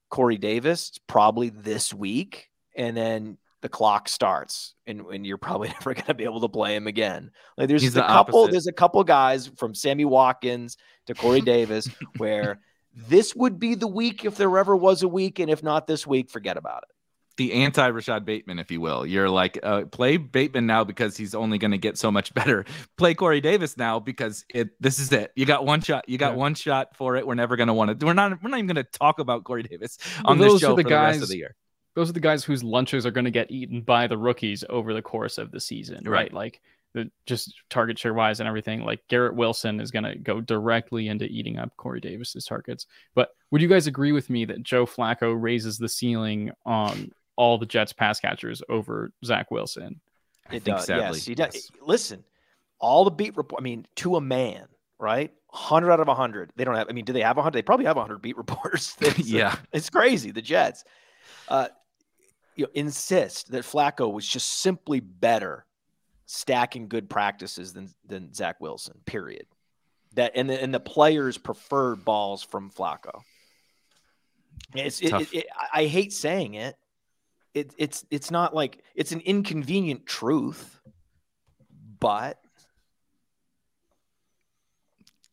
Corey 0.10 0.38
Davis, 0.38 0.90
it's 0.90 1.00
probably 1.08 1.50
this 1.50 1.94
week, 1.94 2.50
and 2.76 2.96
then 2.98 3.38
the 3.66 3.70
clock 3.70 4.08
starts, 4.08 4.76
and, 4.86 5.02
and 5.08 5.26
you're 5.26 5.40
probably 5.40 5.70
never 5.80 5.96
going 5.96 6.06
to 6.06 6.14
be 6.14 6.24
able 6.24 6.42
to 6.42 6.48
play 6.48 6.76
him 6.76 6.86
again. 6.86 7.32
Like 7.58 7.68
there's 7.68 7.84
a 7.84 8.02
couple, 8.02 8.42
opposite. 8.42 8.52
there's 8.52 8.68
a 8.68 8.72
couple 8.72 9.04
guys 9.04 9.48
from 9.58 9.74
Sammy 9.74 10.06
Watkins 10.06 10.78
to 11.08 11.16
Corey 11.16 11.42
Davis 11.56 11.90
where 12.18 12.60
this 12.94 13.36
would 13.36 13.58
be 13.60 13.74
the 13.74 13.88
week 13.88 14.24
if 14.24 14.36
there 14.36 14.56
ever 14.56 14.76
was 14.76 15.02
a 15.02 15.08
week, 15.08 15.40
and 15.40 15.50
if 15.50 15.64
not 15.64 15.88
this 15.88 16.06
week, 16.06 16.30
forget 16.30 16.58
about 16.58 16.84
it 16.84 16.96
the 17.38 17.54
anti 17.54 17.88
Rashod 17.88 18.24
Bateman, 18.24 18.60
if 18.60 18.72
you 18.72 18.80
will. 18.80 19.06
You're 19.06 19.30
like, 19.30 19.60
uh, 19.62 19.86
play 19.86 20.18
Bateman 20.18 20.66
now 20.68 20.84
because 20.84 21.18
he's 21.18 21.36
only 21.36 21.58
going 21.58 21.72
to 21.72 21.78
get 21.78 21.98
so 21.98 22.12
much 22.12 22.34
better. 22.36 22.66
Play 22.98 23.14
Corey 23.14 23.42
Davis 23.42 23.78
now 23.78 24.00
because 24.00 24.46
it. 24.54 24.70
This 24.80 25.00
is 25.00 25.12
it. 25.12 25.32
You 25.36 25.46
got 25.46 25.66
one 25.66 25.82
shot. 25.82 26.08
You 26.08 26.18
got 26.18 26.34
yeah. 26.34 26.38
one 26.38 26.56
shot 26.56 26.96
for 26.96 27.16
it. 27.16 27.26
We're 27.26 27.36
never 27.36 27.56
going 27.56 27.68
to 27.68 27.74
want 27.74 28.00
to. 28.00 28.06
We're 28.06 28.14
not. 28.14 28.44
We're 28.44 28.50
not 28.50 28.60
even 28.60 28.68
going 28.68 28.86
to 28.86 28.92
talk 29.00 29.20
about 29.20 29.44
Corey 29.44 29.64
Davis 29.64 29.98
on 30.24 30.40
well, 30.40 30.54
this 30.54 30.62
show 30.62 30.76
the 30.76 30.84
for 30.84 30.90
guys, 30.90 31.16
the 31.16 31.20
rest 31.20 31.24
of 31.24 31.30
the 31.30 31.38
year. 31.38 31.56
Those 31.96 32.10
are 32.10 32.14
the 32.14 32.20
guys 32.20 32.44
whose 32.44 32.64
lunches 32.64 33.06
are 33.06 33.12
going 33.12 33.26
to 33.26 33.32
get 33.32 33.52
eaten 33.52 33.82
by 33.82 34.08
the 34.08 34.18
rookies 34.18 34.64
over 34.70 34.94
the 34.94 35.02
course 35.02 35.38
of 35.38 35.52
the 35.52 35.60
season, 35.60 36.04
right? 36.06 36.12
right? 36.12 36.34
Like 36.34 36.62
the 36.94 37.10
just 37.26 37.54
target 37.70 37.98
share 37.98 38.14
wise 38.14 38.40
and 38.40 38.48
everything. 38.48 38.82
Like 38.82 39.02
Garrett 39.08 39.36
Wilson 39.36 39.80
is 39.80 39.92
going 39.92 40.04
to 40.04 40.16
go 40.16 40.42
directly 40.42 41.08
into 41.08 41.26
eating 41.26 41.58
up 41.58 41.76
Corey 41.78 42.02
Davis's 42.02 42.46
targets. 42.46 42.86
But 43.16 43.30
would 43.52 43.62
you 43.62 43.68
guys 43.68 43.88
agree 43.88 44.12
with 44.12 44.30
me 44.30 44.46
that 44.46 44.64
Joe 44.64 44.86
Flacco 44.86 45.36
raises 45.40 45.78
the 45.78 45.90
ceiling 45.90 46.52
on 46.66 47.12
all 47.36 47.58
the 47.58 47.66
Jets 47.66 47.94
pass 47.94 48.20
catchers 48.20 48.62
over 48.70 49.12
Zach 49.24 49.52
Wilson. 49.52 50.00
It 50.52 50.64
does. 50.64 50.86
Sadly, 50.86 51.18
yes, 51.18 51.26
he 51.26 51.36
does. 51.36 51.54
Yes. 51.54 51.72
Listen, 51.82 52.24
all 52.80 53.04
the 53.04 53.12
beat 53.12 53.36
report. 53.36 53.62
I 53.62 53.64
mean, 53.64 53.86
to 53.98 54.16
a 54.16 54.22
man, 54.22 54.68
right? 55.00 55.32
Hundred 55.52 55.92
out 55.92 56.00
of 56.00 56.08
hundred. 56.08 56.52
They 56.56 56.64
don't 56.64 56.76
have. 56.76 56.88
I 56.90 56.94
mean, 56.94 57.06
do 57.06 57.14
they 57.14 57.22
have 57.22 57.38
hundred? 57.38 57.54
They 57.54 57.62
probably 57.62 57.86
have 57.86 57.98
hundred 57.98 58.22
beat 58.22 58.38
reporters. 58.38 58.96
yeah, 59.18 59.56
it's 59.72 59.90
crazy. 59.90 60.32
The 60.32 60.42
Jets, 60.42 60.84
uh, 61.48 61.70
you 62.56 62.66
know, 62.66 62.72
insist 62.74 63.52
that 63.52 63.64
Flacco 63.64 64.12
was 64.12 64.28
just 64.28 64.60
simply 64.62 65.00
better 65.00 65.66
stacking 66.26 66.88
good 66.88 67.10
practices 67.10 67.74
than 67.74 67.90
than 68.06 68.34
Zach 68.34 68.60
Wilson. 68.60 69.00
Period. 69.06 69.46
That 70.14 70.32
and 70.36 70.50
the, 70.50 70.62
and 70.62 70.74
the 70.74 70.80
players 70.80 71.38
preferred 71.38 72.06
balls 72.06 72.42
from 72.44 72.72
Flacco. 72.72 73.22
It's 74.74 75.02
it, 75.02 75.14
it, 75.14 75.34
it, 75.34 75.48
I 75.74 75.86
hate 75.86 76.14
saying 76.14 76.56
it, 76.56 76.76
it, 77.54 77.74
it's 77.78 78.06
it's 78.10 78.32
not 78.32 78.54
like 78.54 78.84
it's 78.96 79.12
an 79.12 79.22
inconvenient 79.22 80.06
truth, 80.06 80.80
but 82.00 82.40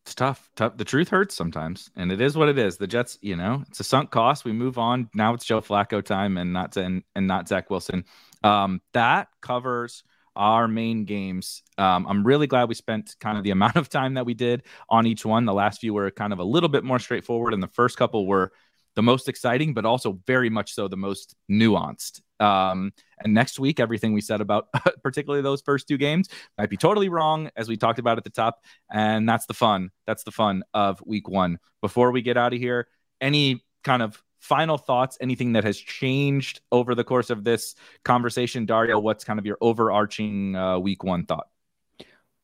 it's 0.05 0.15
tough. 0.15 0.49
Tough. 0.57 0.75
The 0.75 0.83
truth 0.83 1.07
hurts 1.07 1.33
sometimes, 1.33 1.89
and 1.95 2.11
it 2.11 2.19
is 2.19 2.35
what 2.35 2.49
it 2.49 2.57
is. 2.57 2.75
The 2.75 2.87
Jets, 2.87 3.17
you 3.21 3.37
know, 3.37 3.63
it's 3.69 3.79
a 3.79 3.85
sunk 3.85 4.11
cost. 4.11 4.43
We 4.43 4.51
move 4.51 4.77
on. 4.77 5.09
Now 5.13 5.33
it's 5.33 5.45
Joe 5.45 5.61
Flacco 5.61 6.03
time, 6.03 6.37
and 6.37 6.51
not 6.51 6.75
and, 6.75 7.03
and 7.15 7.25
not 7.25 7.47
Zach 7.47 7.69
Wilson. 7.69 8.03
Um, 8.43 8.81
that 8.91 9.29
covers 9.41 10.03
our 10.35 10.67
main 10.67 11.05
games. 11.05 11.63
Um, 11.77 12.05
I'm 12.05 12.25
really 12.25 12.47
glad 12.47 12.67
we 12.67 12.75
spent 12.75 13.15
kind 13.21 13.37
of 13.37 13.45
the 13.45 13.51
amount 13.57 13.77
of 13.77 13.87
time 13.87 14.15
that 14.15 14.25
we 14.25 14.33
did 14.33 14.63
on 14.89 15.07
each 15.07 15.25
one. 15.25 15.45
The 15.45 15.53
last 15.53 15.79
few 15.79 15.93
were 15.93 16.11
kind 16.11 16.33
of 16.33 16.39
a 16.39 16.43
little 16.43 16.69
bit 16.69 16.83
more 16.83 16.99
straightforward, 16.99 17.53
and 17.53 17.63
the 17.63 17.67
first 17.67 17.97
couple 17.97 18.27
were 18.27 18.51
the 18.95 19.03
most 19.03 19.29
exciting, 19.29 19.73
but 19.73 19.85
also 19.85 20.19
very 20.27 20.49
much 20.49 20.73
so 20.73 20.89
the 20.89 20.97
most 20.97 21.33
nuanced. 21.49 22.21
Um, 22.43 22.91
and 23.19 23.33
next 23.33 23.57
week, 23.57 23.79
everything 23.79 24.13
we 24.13 24.21
said 24.21 24.41
about 24.41 24.67
particularly 25.03 25.41
those 25.41 25.61
first 25.61 25.87
two 25.87 25.97
games 25.97 26.27
might 26.57 26.69
be 26.69 26.77
totally 26.77 27.09
wrong, 27.09 27.49
as 27.55 27.69
we 27.69 27.77
talked 27.77 27.99
about 27.99 28.17
at 28.17 28.23
the 28.23 28.29
top. 28.29 28.63
And 28.91 29.27
that's 29.27 29.45
the 29.45 29.53
fun. 29.53 29.91
That's 30.05 30.23
the 30.23 30.31
fun 30.31 30.63
of 30.73 31.01
week 31.05 31.29
one. 31.29 31.59
Before 31.81 32.11
we 32.11 32.21
get 32.21 32.37
out 32.37 32.53
of 32.53 32.59
here, 32.59 32.87
any 33.21 33.63
kind 33.83 34.01
of 34.01 34.21
final 34.39 34.77
thoughts, 34.77 35.17
anything 35.21 35.53
that 35.53 35.63
has 35.63 35.77
changed 35.77 36.59
over 36.71 36.95
the 36.95 37.03
course 37.03 37.29
of 37.29 37.45
this 37.45 37.75
conversation? 38.03 38.65
Dario, 38.65 38.99
what's 38.99 39.23
kind 39.23 39.39
of 39.39 39.45
your 39.45 39.57
overarching 39.61 40.55
uh, 40.55 40.77
week 40.79 41.03
one 41.03 41.25
thought? 41.25 41.47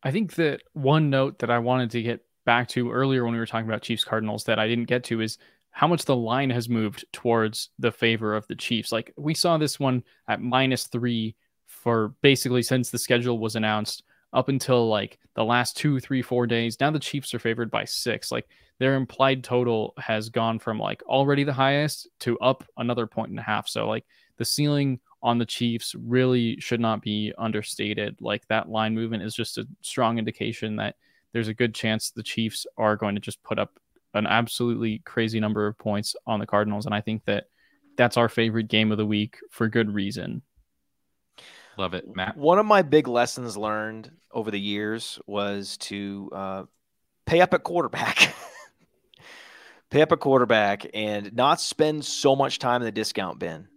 I 0.01 0.11
think 0.11 0.35
that 0.35 0.61
one 0.71 1.09
note 1.09 1.39
that 1.39 1.51
I 1.51 1.59
wanted 1.59 1.91
to 1.91 2.01
get 2.01 2.25
back 2.45 2.69
to 2.69 2.89
earlier 2.91 3.25
when 3.25 3.33
we 3.33 3.39
were 3.39 3.45
talking 3.45 3.67
about 3.67 3.81
Chiefs 3.81 4.05
Cardinals 4.05 4.45
that 4.45 4.59
I 4.59 4.67
didn't 4.67 4.85
get 4.85 5.03
to 5.05 5.19
is 5.19 5.37
how 5.71 5.87
much 5.87 6.05
the 6.05 6.15
line 6.15 6.49
has 6.49 6.67
moved 6.67 7.05
towards 7.13 7.69
the 7.79 7.91
favor 7.91 8.35
of 8.35 8.47
the 8.47 8.55
Chiefs. 8.55 8.91
Like 8.91 9.13
we 9.17 9.33
saw 9.33 9.57
this 9.57 9.79
one 9.79 10.03
at 10.27 10.41
minus 10.41 10.87
three 10.87 11.35
for 11.67 12.15
basically 12.21 12.63
since 12.63 12.89
the 12.89 12.97
schedule 12.97 13.39
was 13.39 13.55
announced 13.55 14.03
up 14.33 14.49
until 14.49 14.87
like 14.87 15.19
the 15.35 15.43
last 15.43 15.77
two, 15.77 15.99
three, 15.99 16.21
four 16.21 16.45
days. 16.45 16.77
Now 16.79 16.91
the 16.91 16.99
Chiefs 16.99 17.33
are 17.33 17.39
favored 17.39 17.71
by 17.71 17.85
six. 17.85 18.31
Like 18.31 18.47
their 18.79 18.95
implied 18.95 19.43
total 19.43 19.93
has 19.97 20.29
gone 20.29 20.59
from 20.59 20.79
like 20.79 21.01
already 21.03 21.43
the 21.43 21.53
highest 21.53 22.07
to 22.21 22.37
up 22.39 22.63
another 22.77 23.07
point 23.07 23.29
and 23.29 23.39
a 23.39 23.43
half. 23.43 23.67
So 23.67 23.87
like 23.87 24.05
the 24.37 24.45
ceiling 24.45 24.99
on 25.21 25.37
the 25.37 25.45
Chiefs 25.45 25.95
really 25.95 26.59
should 26.59 26.79
not 26.79 27.01
be 27.01 27.33
understated. 27.37 28.17
Like 28.21 28.47
that 28.47 28.69
line 28.69 28.95
movement 28.95 29.23
is 29.23 29.35
just 29.35 29.57
a 29.57 29.67
strong 29.81 30.17
indication 30.17 30.75
that 30.77 30.95
there's 31.33 31.47
a 31.47 31.53
good 31.53 31.75
chance 31.75 32.09
the 32.09 32.23
Chiefs 32.23 32.65
are 32.77 32.95
going 32.95 33.15
to 33.15 33.21
just 33.21 33.41
put 33.43 33.59
up 33.59 33.79
an 34.13 34.27
absolutely 34.27 34.99
crazy 35.05 35.39
number 35.39 35.67
of 35.67 35.77
points 35.77 36.15
on 36.25 36.39
the 36.39 36.47
Cardinals, 36.47 36.85
and 36.85 36.95
I 36.95 37.01
think 37.01 37.25
that 37.25 37.45
that's 37.97 38.17
our 38.17 38.29
favorite 38.29 38.67
game 38.67 38.91
of 38.91 38.97
the 38.97 39.05
week 39.05 39.37
for 39.51 39.67
good 39.67 39.93
reason. 39.93 40.41
Love 41.77 41.93
it, 41.93 42.13
Matt. 42.13 42.35
One 42.35 42.59
of 42.59 42.65
my 42.65 42.81
big 42.81 43.07
lessons 43.07 43.55
learned 43.55 44.11
over 44.31 44.51
the 44.51 44.59
years 44.59 45.19
was 45.25 45.77
to 45.77 46.29
uh, 46.33 46.63
pay 47.25 47.41
up 47.41 47.53
at 47.53 47.63
quarterback. 47.63 48.33
pay 49.89 50.01
up 50.01 50.11
a 50.11 50.17
quarterback 50.17 50.85
and 50.93 51.33
not 51.33 51.61
spend 51.61 52.05
so 52.05 52.35
much 52.35 52.59
time 52.59 52.81
in 52.81 52.85
the 52.85 52.91
discount 52.91 53.39
bin. 53.39 53.67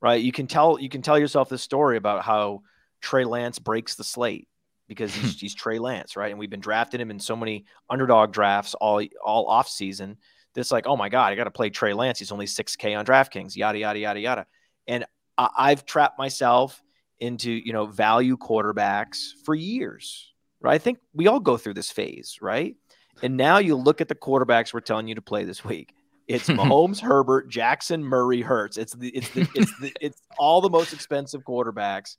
Right? 0.00 0.22
You 0.22 0.32
can 0.32 0.46
tell 0.46 0.78
you 0.78 0.88
can 0.88 1.02
tell 1.02 1.18
yourself 1.18 1.48
this 1.48 1.62
story 1.62 1.96
about 1.96 2.22
how 2.22 2.62
Trey 3.00 3.24
Lance 3.24 3.58
breaks 3.58 3.96
the 3.96 4.04
slate 4.04 4.48
because 4.90 5.14
he's, 5.14 5.40
he's 5.40 5.54
Trey 5.54 5.78
Lance, 5.78 6.16
right? 6.16 6.30
And 6.30 6.38
we've 6.38 6.50
been 6.50 6.58
drafting 6.58 7.00
him 7.00 7.12
in 7.12 7.20
so 7.20 7.36
many 7.36 7.64
underdog 7.88 8.32
drafts 8.32 8.74
all 8.74 9.00
all 9.24 9.46
off 9.46 9.68
season. 9.68 10.16
That's 10.52 10.72
like, 10.72 10.88
oh 10.88 10.96
my 10.96 11.08
god, 11.08 11.32
I 11.32 11.36
got 11.36 11.44
to 11.44 11.52
play 11.52 11.70
Trey 11.70 11.94
Lance. 11.94 12.18
He's 12.18 12.32
only 12.32 12.46
six 12.46 12.74
K 12.74 12.94
on 12.94 13.06
DraftKings. 13.06 13.54
Yada 13.54 13.78
yada 13.78 14.00
yada 14.00 14.18
yada. 14.18 14.46
And 14.88 15.04
I, 15.38 15.48
I've 15.56 15.86
trapped 15.86 16.18
myself 16.18 16.82
into 17.20 17.52
you 17.52 17.72
know 17.72 17.86
value 17.86 18.36
quarterbacks 18.36 19.28
for 19.44 19.54
years. 19.54 20.34
Right? 20.60 20.74
I 20.74 20.78
think 20.78 20.98
we 21.14 21.28
all 21.28 21.38
go 21.38 21.56
through 21.56 21.74
this 21.74 21.92
phase, 21.92 22.38
right? 22.42 22.74
And 23.22 23.36
now 23.36 23.58
you 23.58 23.76
look 23.76 24.00
at 24.00 24.08
the 24.08 24.16
quarterbacks 24.16 24.74
we're 24.74 24.80
telling 24.80 25.06
you 25.06 25.14
to 25.14 25.22
play 25.22 25.44
this 25.44 25.64
week. 25.64 25.94
It's 26.26 26.48
Mahomes, 26.48 27.00
Herbert, 27.00 27.48
Jackson, 27.48 28.02
Murray, 28.02 28.42
Hurts. 28.42 28.76
It's 28.76 28.92
the 28.92 29.10
it's 29.10 29.28
the 29.30 29.48
it's 29.54 29.78
the 29.78 29.92
it's 30.00 30.20
all 30.36 30.60
the 30.60 30.68
most 30.68 30.92
expensive 30.92 31.44
quarterbacks, 31.44 32.16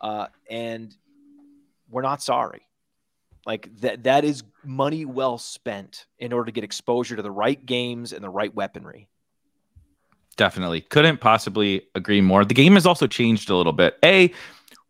uh, 0.00 0.28
and 0.48 0.94
we're 1.88 2.02
not 2.02 2.22
sorry. 2.22 2.62
Like 3.44 3.70
that 3.80 4.04
that 4.04 4.24
is 4.24 4.42
money 4.64 5.04
well 5.04 5.38
spent 5.38 6.06
in 6.18 6.32
order 6.32 6.46
to 6.46 6.52
get 6.52 6.64
exposure 6.64 7.16
to 7.16 7.22
the 7.22 7.30
right 7.30 7.64
games 7.64 8.12
and 8.12 8.22
the 8.22 8.28
right 8.28 8.52
weaponry. 8.54 9.08
Definitely. 10.36 10.82
Couldn't 10.82 11.20
possibly 11.20 11.82
agree 11.94 12.20
more. 12.20 12.44
The 12.44 12.54
game 12.54 12.74
has 12.74 12.86
also 12.86 13.06
changed 13.06 13.48
a 13.48 13.56
little 13.56 13.72
bit. 13.72 13.96
A, 14.04 14.34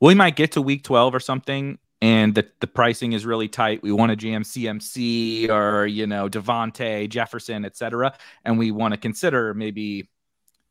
we 0.00 0.14
might 0.14 0.34
get 0.36 0.52
to 0.52 0.62
week 0.62 0.82
12 0.82 1.14
or 1.14 1.20
something 1.20 1.78
and 2.02 2.34
the, 2.34 2.46
the 2.60 2.66
pricing 2.66 3.12
is 3.12 3.24
really 3.24 3.48
tight. 3.48 3.82
We 3.82 3.92
want 3.92 4.10
to 4.10 4.16
jam 4.16 4.42
CMC 4.42 5.48
or, 5.48 5.86
you 5.86 6.06
know, 6.06 6.28
Davante, 6.28 7.08
Jefferson, 7.08 7.64
etc. 7.64 8.14
And 8.44 8.58
we 8.58 8.70
want 8.70 8.92
to 8.92 8.98
consider 8.98 9.54
maybe 9.54 10.08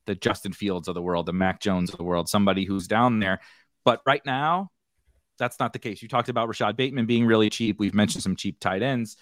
the 0.05 0.15
Justin 0.15 0.53
Fields 0.53 0.87
of 0.87 0.93
the 0.93 1.01
world, 1.01 1.25
the 1.25 1.33
Mac 1.33 1.59
Jones 1.59 1.89
of 1.89 1.97
the 1.97 2.03
world, 2.03 2.29
somebody 2.29 2.63
who's 2.63 2.87
down 2.87 3.19
there. 3.19 3.41
But 3.83 4.01
right 4.05 4.21
now, 4.25 4.69
that's 5.37 5.59
not 5.59 5.73
the 5.73 5.79
case. 5.79 6.01
You 6.01 6.07
talked 6.07 6.29
about 6.29 6.47
Rashod 6.47 6.77
Bateman 6.77 7.05
being 7.05 7.25
really 7.25 7.49
cheap. 7.49 7.79
We've 7.79 7.93
mentioned 7.93 8.23
some 8.23 8.35
cheap 8.35 8.59
tight 8.59 8.81
ends. 8.81 9.17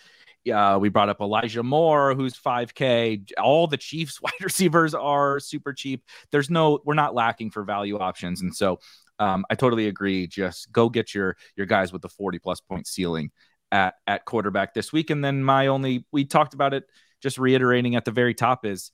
Uh, 0.52 0.78
we 0.80 0.90
brought 0.90 1.10
up 1.10 1.22
Elijah 1.22 1.64
Moore, 1.64 2.14
who's 2.14 2.38
5K. 2.38 3.32
All 3.42 3.68
the 3.68 3.78
Chiefs 3.78 4.22
wide 4.22 4.34
receivers 4.42 4.94
are 4.94 5.40
super 5.40 5.74
cheap. 5.74 6.04
There's 6.32 6.50
no, 6.50 6.80
we're 6.86 6.96
not 6.96 7.16
lacking 7.16 7.52
for 7.52 7.64
value 7.64 7.98
options. 7.98 8.42
And 8.42 8.54
so 8.54 8.80
um, 9.20 9.46
I 9.50 9.56
totally 9.56 9.88
agree. 9.88 10.28
Just 10.28 10.72
go 10.72 10.90
get 10.90 11.14
your 11.14 11.38
your 11.56 11.66
guys 11.66 11.94
with 11.94 12.02
the 12.02 12.10
40 12.10 12.40
plus 12.40 12.60
point 12.62 12.88
ceiling 12.88 13.32
at 13.72 13.96
at 14.08 14.26
quarterback 14.26 14.74
this 14.74 14.92
week. 14.92 15.10
And 15.10 15.24
then 15.24 15.44
my 15.44 15.68
only, 15.68 16.06
we 16.12 16.26
talked 16.26 16.54
about 16.54 16.74
it, 16.74 16.86
just 17.22 17.38
reiterating 17.38 17.96
at 17.96 18.06
the 18.06 18.12
very 18.12 18.34
top 18.34 18.66
is 18.66 18.92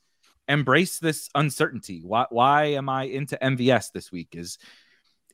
embrace 0.47 0.99
this 0.99 1.29
uncertainty. 1.35 2.01
Why 2.03 2.25
why 2.29 2.63
am 2.65 2.89
I 2.89 3.03
into 3.03 3.37
MVS 3.41 3.91
this 3.93 4.11
week? 4.11 4.29
Is 4.33 4.57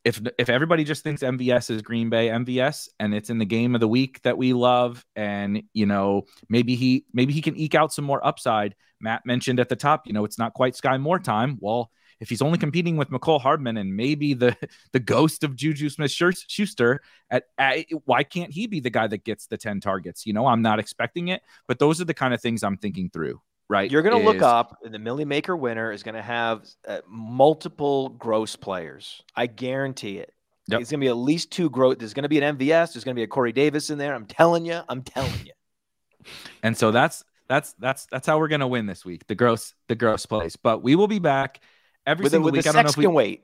if 0.05 0.21
if 0.37 0.49
everybody 0.49 0.83
just 0.83 1.03
thinks 1.03 1.23
MVS 1.23 1.71
is 1.71 1.81
Green 1.81 2.09
Bay 2.09 2.29
MVS 2.29 2.89
and 2.99 3.13
it's 3.13 3.31
in 3.31 3.39
the 3.39 3.45
game 3.45 3.73
of 3.73 3.81
the 3.81 3.87
week 3.87 4.21
that 4.21 4.37
we 4.37 4.53
love 4.53 5.03
and 5.15 5.63
you 5.73 5.87
know 5.87 6.25
maybe 6.47 6.75
he 6.75 7.05
maybe 7.11 7.33
he 7.33 7.41
can 7.41 7.57
eke 7.57 7.75
out 7.75 7.91
some 7.91 8.05
more 8.05 8.25
upside. 8.25 8.75
Matt 9.01 9.25
mentioned 9.25 9.59
at 9.59 9.67
the 9.67 9.75
top, 9.75 10.07
you 10.07 10.13
know, 10.13 10.23
it's 10.23 10.39
not 10.39 10.53
quite 10.53 10.75
Sky 10.75 10.97
Moore 10.97 11.19
time. 11.19 11.57
Well, 11.59 11.91
if 12.19 12.29
he's 12.29 12.41
only 12.41 12.57
competing 12.57 12.97
with 12.97 13.09
Mecole 13.09 13.41
Hardman 13.41 13.77
and 13.77 13.95
maybe 13.95 14.35
the 14.35 14.55
the 14.93 14.99
ghost 14.99 15.43
of 15.43 15.55
Juju 15.55 15.89
Smith 15.89 16.11
Schuster, 16.11 17.01
at, 17.31 17.45
at 17.57 17.85
why 18.05 18.23
can't 18.23 18.53
he 18.53 18.67
be 18.67 18.79
the 18.79 18.91
guy 18.91 19.07
that 19.07 19.25
gets 19.25 19.47
the 19.47 19.57
10 19.57 19.81
targets? 19.81 20.25
You 20.25 20.33
know, 20.33 20.45
I'm 20.45 20.61
not 20.61 20.79
expecting 20.79 21.29
it, 21.29 21.41
but 21.67 21.79
those 21.79 21.99
are 21.99 22.05
the 22.05 22.13
kind 22.13 22.33
of 22.33 22.41
things 22.41 22.63
I'm 22.63 22.77
thinking 22.77 23.09
through 23.09 23.41
right? 23.69 23.89
You're 23.89 24.01
going 24.01 24.19
to 24.19 24.25
look 24.25 24.41
up, 24.41 24.77
and 24.83 24.93
the 24.93 24.99
Milly 24.99 25.25
Maker 25.25 25.55
winner 25.55 25.91
is 25.91 26.03
going 26.03 26.15
to 26.15 26.21
have 26.21 26.65
uh, 26.87 26.99
multiple 27.07 28.09
gross 28.09 28.55
players. 28.55 29.21
I 29.35 29.47
guarantee 29.47 30.17
it. 30.17 30.31
Yep. 30.67 30.81
It's 30.81 30.91
going 30.91 30.99
to 30.99 31.05
be 31.05 31.09
at 31.09 31.17
least 31.17 31.51
two 31.51 31.69
gross. 31.69 31.97
There's 31.99 32.13
going 32.13 32.23
to 32.23 32.29
be 32.29 32.39
an 32.39 32.57
MVS. 32.57 32.93
There's 32.93 33.03
going 33.03 33.15
to 33.15 33.19
be 33.19 33.23
a 33.23 33.27
Corey 33.27 33.51
Davis 33.51 33.89
in 33.89 33.97
there. 33.97 34.15
I'm 34.15 34.25
telling 34.25 34.65
you. 34.65 34.81
I'm 34.89 35.03
telling 35.03 35.33
you. 35.45 36.31
and 36.63 36.75
so 36.75 36.91
that's 36.91 37.23
that's 37.47 37.73
that's 37.73 38.07
that's 38.07 38.25
how 38.25 38.39
we're 38.39 38.47
going 38.47 38.61
to 38.61 38.67
win 38.67 38.87
this 38.87 39.05
week. 39.05 39.27
The 39.27 39.35
gross 39.35 39.73
the 39.87 39.95
gross 39.95 40.25
plays. 40.25 40.55
But 40.55 40.81
we 40.81 40.95
will 40.95 41.07
be 41.07 41.19
back 41.19 41.59
every 42.07 42.23
with 42.23 42.31
single 42.31 42.51
the, 42.51 42.57
week. 42.57 42.67
I 42.67 42.71
don't 42.71 42.83
know 42.83 42.89
if 42.89 42.97
we 42.97 43.05
can 43.05 43.13
wait. 43.13 43.43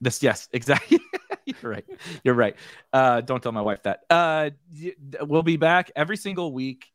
This 0.00 0.22
yes, 0.22 0.48
exactly. 0.52 1.00
You're 1.44 1.72
right. 1.72 1.84
You're 2.22 2.34
right. 2.34 2.54
Uh, 2.92 3.20
don't 3.20 3.42
tell 3.42 3.52
my 3.52 3.62
wife 3.62 3.82
that. 3.82 4.00
Uh, 4.08 4.50
we'll 5.22 5.42
be 5.42 5.56
back 5.56 5.90
every 5.96 6.16
single 6.16 6.52
week 6.52 6.86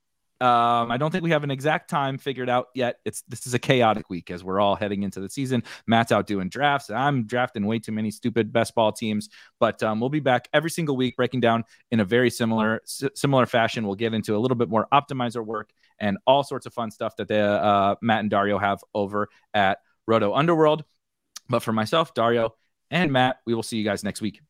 um, 0.46 0.92
I 0.92 0.98
don't 0.98 1.10
think 1.10 1.24
we 1.24 1.32
have 1.32 1.44
an 1.44 1.50
exact 1.50 1.90
time 1.90 2.20
figured 2.20 2.50
out 2.50 2.68
yet. 2.76 3.00
It's 3.04 3.24
this 3.28 3.48
is 3.48 3.56
a 3.56 3.60
chaotic 3.60 4.10
week 4.10 4.30
as 4.30 4.44
we're 4.44 4.60
all 4.60 4.76
heading 4.76 5.02
into 5.02 5.20
the 5.20 5.30
season. 5.30 5.64
Matt's 5.88 6.12
out 6.12 6.28
doing 6.28 6.50
drafts. 6.50 6.92
I'm 6.92 7.26
drafting 7.26 7.66
way 7.66 7.80
too 7.80 7.92
many 7.92 8.12
stupid 8.12 8.54
best 8.54 8.76
ball 8.76 8.92
teams, 8.92 9.30
but 9.60 9.82
um, 9.82 10.00
we'll 10.00 10.10
be 10.10 10.20
back 10.20 10.48
every 10.54 10.70
single 10.70 10.96
week 10.96 11.16
breaking 11.16 11.40
down 11.40 11.64
in 11.90 12.00
a 12.00 12.06
very 12.06 12.30
similar 12.30 12.82
s- 12.84 13.04
similar 13.16 13.48
fashion. 13.48 13.88
We'll 13.88 13.96
get 13.96 14.14
into 14.14 14.36
a 14.36 14.40
little 14.40 14.58
bit 14.58 14.70
more 14.70 14.88
optimizer 14.94 15.44
work 15.44 15.72
and 16.00 16.18
all 16.28 16.44
sorts 16.44 16.68
of 16.68 16.74
fun 16.74 16.92
stuff 16.92 17.16
that 17.16 17.28
the 17.28 17.42
uh, 17.42 17.96
Matt 18.02 18.20
and 18.20 18.30
Dario 18.30 18.60
have 18.60 18.84
over 18.94 19.30
at 19.54 19.80
Roto 20.06 20.34
Underworld. 20.34 20.84
But 21.50 21.64
for 21.64 21.74
myself, 21.74 22.14
Dario, 22.14 22.56
and 22.92 23.12
Matt, 23.12 23.38
we 23.46 23.56
will 23.56 23.64
see 23.64 23.78
you 23.78 23.84
guys 23.84 24.04
next 24.04 24.22
week. 24.22 24.42